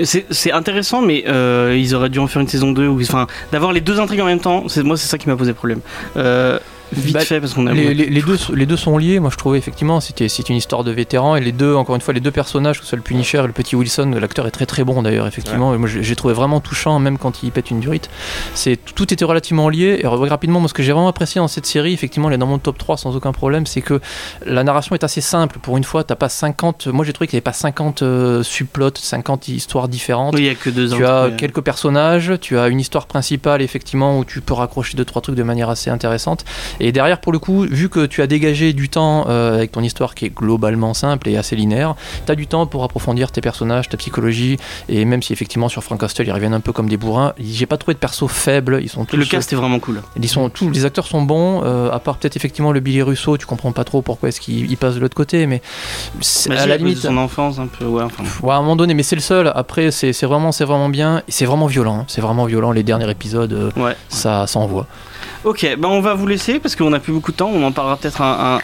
C'est 0.02 0.52
intéressant, 0.52 1.02
mais 1.02 1.24
euh, 1.28 1.76
ils 1.78 1.94
auraient 1.94 2.08
dû 2.08 2.18
en 2.18 2.26
faire 2.26 2.42
une 2.42 2.48
saison 2.48 2.72
2 2.72 2.86
ou 2.86 3.00
enfin 3.00 3.26
d'avoir 3.52 3.72
les 3.72 3.80
deux 3.80 4.00
intrigues 4.00 4.20
en 4.20 4.26
même 4.26 4.40
temps. 4.40 4.64
Moi, 4.82 4.96
c'est 4.96 5.08
ça 5.08 5.18
qui 5.18 5.28
m'a 5.28 5.36
posé 5.36 5.52
problème. 5.52 5.80
Euh, 6.16 6.58
vite 7.00 7.14
Bah, 7.14 7.20
fait 7.20 7.40
parce 7.40 7.54
qu'on 7.54 7.66
a. 7.66 7.72
Les, 7.72 7.94
les- 7.94 8.06
les 8.10 8.22
deux, 8.22 8.38
les 8.54 8.66
deux 8.66 8.76
sont 8.76 8.96
liés. 8.98 9.18
Moi, 9.20 9.30
je 9.30 9.36
trouvais 9.36 9.58
effectivement 9.58 10.00
c'était 10.00 10.28
c'est 10.28 10.48
une 10.48 10.56
histoire 10.56 10.84
de 10.84 10.90
vétérans 10.90 11.36
et 11.36 11.40
les 11.40 11.52
deux, 11.52 11.74
encore 11.74 11.94
une 11.94 12.00
fois, 12.00 12.14
les 12.14 12.20
deux 12.20 12.30
personnages, 12.30 12.78
que 12.78 12.84
ce 12.84 12.90
soit 12.90 12.96
le 12.96 13.02
Punisher 13.02 13.38
et 13.38 13.46
le 13.46 13.52
petit 13.52 13.76
Wilson, 13.76 14.16
l'acteur 14.20 14.46
est 14.46 14.50
très 14.50 14.66
très 14.66 14.84
bon 14.84 15.02
d'ailleurs, 15.02 15.26
effectivement. 15.26 15.74
Et 15.74 15.78
moi, 15.78 15.88
j'ai 15.88 16.16
trouvé 16.16 16.34
vraiment 16.34 16.60
touchant, 16.60 16.98
même 16.98 17.18
quand 17.18 17.42
il 17.42 17.50
pète 17.50 17.70
une 17.70 17.80
durite. 17.80 18.08
C'est 18.54 18.78
tout 18.94 19.12
était 19.12 19.24
relativement 19.24 19.68
lié. 19.68 20.00
Et 20.02 20.06
rapidement, 20.06 20.60
moi, 20.60 20.68
ce 20.68 20.74
que 20.74 20.82
j'ai 20.82 20.92
vraiment 20.92 21.08
apprécié 21.08 21.38
dans 21.40 21.48
cette 21.48 21.66
série, 21.66 21.92
effectivement, 21.92 22.28
elle 22.28 22.34
est 22.34 22.38
dans 22.38 22.46
mon 22.46 22.58
top 22.58 22.78
3 22.78 22.96
sans 22.96 23.14
aucun 23.16 23.32
problème, 23.32 23.66
c'est 23.66 23.82
que 23.82 24.00
la 24.46 24.64
narration 24.64 24.94
est 24.94 25.04
assez 25.04 25.20
simple. 25.20 25.58
Pour 25.60 25.76
une 25.76 25.84
fois, 25.84 26.04
t'as 26.04 26.14
pas 26.16 26.28
50. 26.28 26.86
Moi, 26.88 27.04
j'ai 27.04 27.12
trouvé 27.12 27.26
qu'il 27.28 27.36
n'y 27.36 27.38
avait 27.38 27.42
pas 27.44 27.52
50 27.52 28.02
euh, 28.02 28.42
subplots, 28.42 28.90
50 28.94 29.48
histoires 29.48 29.88
différentes. 29.88 30.34
Oui, 30.34 30.42
il 30.42 30.46
y 30.46 30.50
a 30.50 30.54
que 30.54 30.70
deux 30.70 30.88
Tu 30.88 31.04
as 31.04 31.30
quelques 31.36 31.60
personnages, 31.60 32.32
tu 32.40 32.58
as 32.58 32.68
une 32.68 32.80
histoire 32.80 33.06
principale 33.06 33.62
effectivement 33.62 34.18
où 34.18 34.24
tu 34.24 34.40
peux 34.40 34.54
raccrocher 34.54 34.96
deux 34.96 35.04
trois 35.04 35.22
trucs 35.22 35.34
de 35.36 35.42
manière 35.42 35.68
assez 35.70 35.90
intéressante. 35.90 36.44
Et 36.80 36.83
derrière 36.92 37.20
pour 37.20 37.32
le 37.32 37.38
coup, 37.38 37.62
vu 37.62 37.88
que 37.88 38.06
tu 38.06 38.22
as 38.22 38.26
dégagé 38.26 38.72
du 38.72 38.88
temps 38.88 39.26
euh, 39.28 39.54
avec 39.56 39.72
ton 39.72 39.82
histoire 39.82 40.14
qui 40.14 40.24
est 40.26 40.34
globalement 40.34 40.94
simple 40.94 41.28
et 41.28 41.36
assez 41.36 41.56
linéaire, 41.56 41.94
tu 42.26 42.32
as 42.32 42.34
du 42.34 42.46
temps 42.46 42.66
pour 42.66 42.84
approfondir 42.84 43.30
tes 43.32 43.40
personnages, 43.40 43.88
ta 43.88 43.96
psychologie 43.96 44.56
et 44.88 45.04
même 45.04 45.22
si 45.22 45.32
effectivement 45.32 45.68
sur 45.68 45.82
Frank 45.84 46.00
Castle 46.00 46.26
ils 46.26 46.32
reviennent 46.32 46.54
un 46.54 46.60
peu 46.60 46.72
comme 46.72 46.88
des 46.88 46.96
bourrins, 46.96 47.32
j'ai 47.38 47.66
pas 47.66 47.76
trouvé 47.76 47.94
de 47.94 47.98
perso 47.98 48.28
faibles, 48.28 48.80
ils 48.82 48.88
sont 48.88 49.04
tous 49.04 49.16
Le 49.16 49.24
cast 49.24 49.52
est 49.52 49.56
vraiment 49.56 49.78
cool. 49.78 50.02
ils 50.20 50.28
sont 50.28 50.48
tous 50.48 50.70
les 50.70 50.84
acteurs 50.84 51.06
sont 51.06 51.22
bons 51.22 51.62
euh, 51.64 51.90
à 51.90 51.98
part 52.00 52.16
peut-être 52.16 52.36
effectivement 52.36 52.72
le 52.72 52.80
Billy 52.80 53.02
Russo, 53.02 53.36
tu 53.36 53.46
comprends 53.46 53.72
pas 53.72 53.84
trop 53.84 54.02
pourquoi 54.02 54.28
est-ce 54.28 54.40
qu'il 54.40 54.70
il 54.70 54.76
passe 54.76 54.94
de 54.94 55.00
l'autre 55.00 55.14
côté 55.16 55.46
mais 55.46 55.62
c'est- 56.20 56.48
Bah, 56.48 56.56
à 56.60 56.66
la 56.66 56.74
cause 56.76 56.82
de 56.82 56.88
limite 56.88 57.02
son 57.02 57.16
enfance 57.16 57.58
un 57.58 57.66
peu. 57.66 57.84
Ouais, 57.86 58.02
enfin. 58.02 58.24
Ouais, 58.42 58.52
à 58.52 58.56
un 58.56 58.60
moment 58.60 58.76
donné, 58.76 58.94
mais 58.94 59.02
c'est 59.02 59.16
le 59.16 59.20
seul. 59.22 59.50
Après, 59.54 59.90
c'est 59.90 60.12
vraiment, 60.24 60.52
c'est 60.52 60.64
vraiment 60.64 60.88
bien. 60.88 61.18
Et 61.28 61.32
C'est 61.32 61.44
vraiment 61.44 61.66
violent. 61.66 62.00
hein. 62.00 62.04
C'est 62.08 62.20
vraiment 62.20 62.44
violent. 62.46 62.72
Les 62.72 62.82
derniers 62.82 63.10
épisodes, 63.10 63.52
euh, 63.52 63.70
Ouais. 63.76 63.96
ça, 64.08 64.46
ça 64.46 64.58
envoie. 64.58 64.86
Ok, 65.44 65.66
bah 65.78 65.88
on 65.90 66.00
va 66.00 66.14
vous 66.14 66.26
laisser 66.26 66.58
parce 66.58 66.74
qu'on 66.76 66.92
a 66.92 66.98
plus 67.00 67.12
beaucoup 67.12 67.32
de 67.32 67.36
temps. 67.36 67.50
On 67.54 67.62
en 67.64 67.72
parlera 67.72 67.96
peut-être 67.96 68.22
un, 68.22 68.58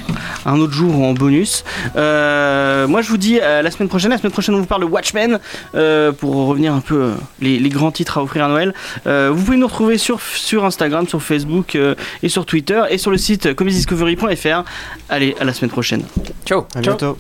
un- 0.47 0.51
un 0.53 0.59
autre 0.61 0.73
jour 0.73 0.99
ou 0.99 1.05
en 1.05 1.13
bonus. 1.13 1.65
Euh, 1.97 2.87
moi, 2.89 3.03
je 3.03 3.09
vous 3.09 3.17
dis 3.19 3.39
à 3.41 3.63
la 3.63 3.71
semaine 3.71 3.89
prochaine. 3.89 4.11
La 4.11 4.19
semaine 4.19 4.33
prochaine, 4.33 4.55
on 4.55 4.61
vous 4.61 4.67
parle 4.67 4.83
de 4.83 4.87
Watchmen 4.87 5.39
euh, 5.75 6.13
pour 6.13 6.35
revenir 6.47 6.73
un 6.73 6.81
peu 6.81 6.95
euh, 7.03 7.15
les, 7.41 7.59
les 7.59 7.69
grands 7.69 7.91
titres 7.91 8.19
à 8.19 8.23
offrir 8.23 8.45
à 8.45 8.49
Noël. 8.49 8.75
Euh, 9.07 9.31
vous 9.33 9.45
pouvez 9.45 9.57
nous 9.57 9.67
retrouver 9.67 9.99
sur, 9.99 10.21
sur 10.21 10.65
Instagram, 10.65 11.07
sur 11.09 11.23
Facebook 11.23 11.75
euh, 11.77 11.95
et 12.23 12.29
sur 12.29 12.47
Twitter 12.47 12.83
et 12.91 12.99
sur 12.99 13.11
le 13.11 13.19
site 13.19 13.55
comedydiscovery.fr. 13.55 14.65
Allez, 15.09 15.37
à 15.41 15.45
la 15.45 15.53
semaine 15.53 15.71
prochaine. 15.71 16.03
Ciao. 16.47 16.67
À 16.75 16.81
bientôt. 16.81 17.17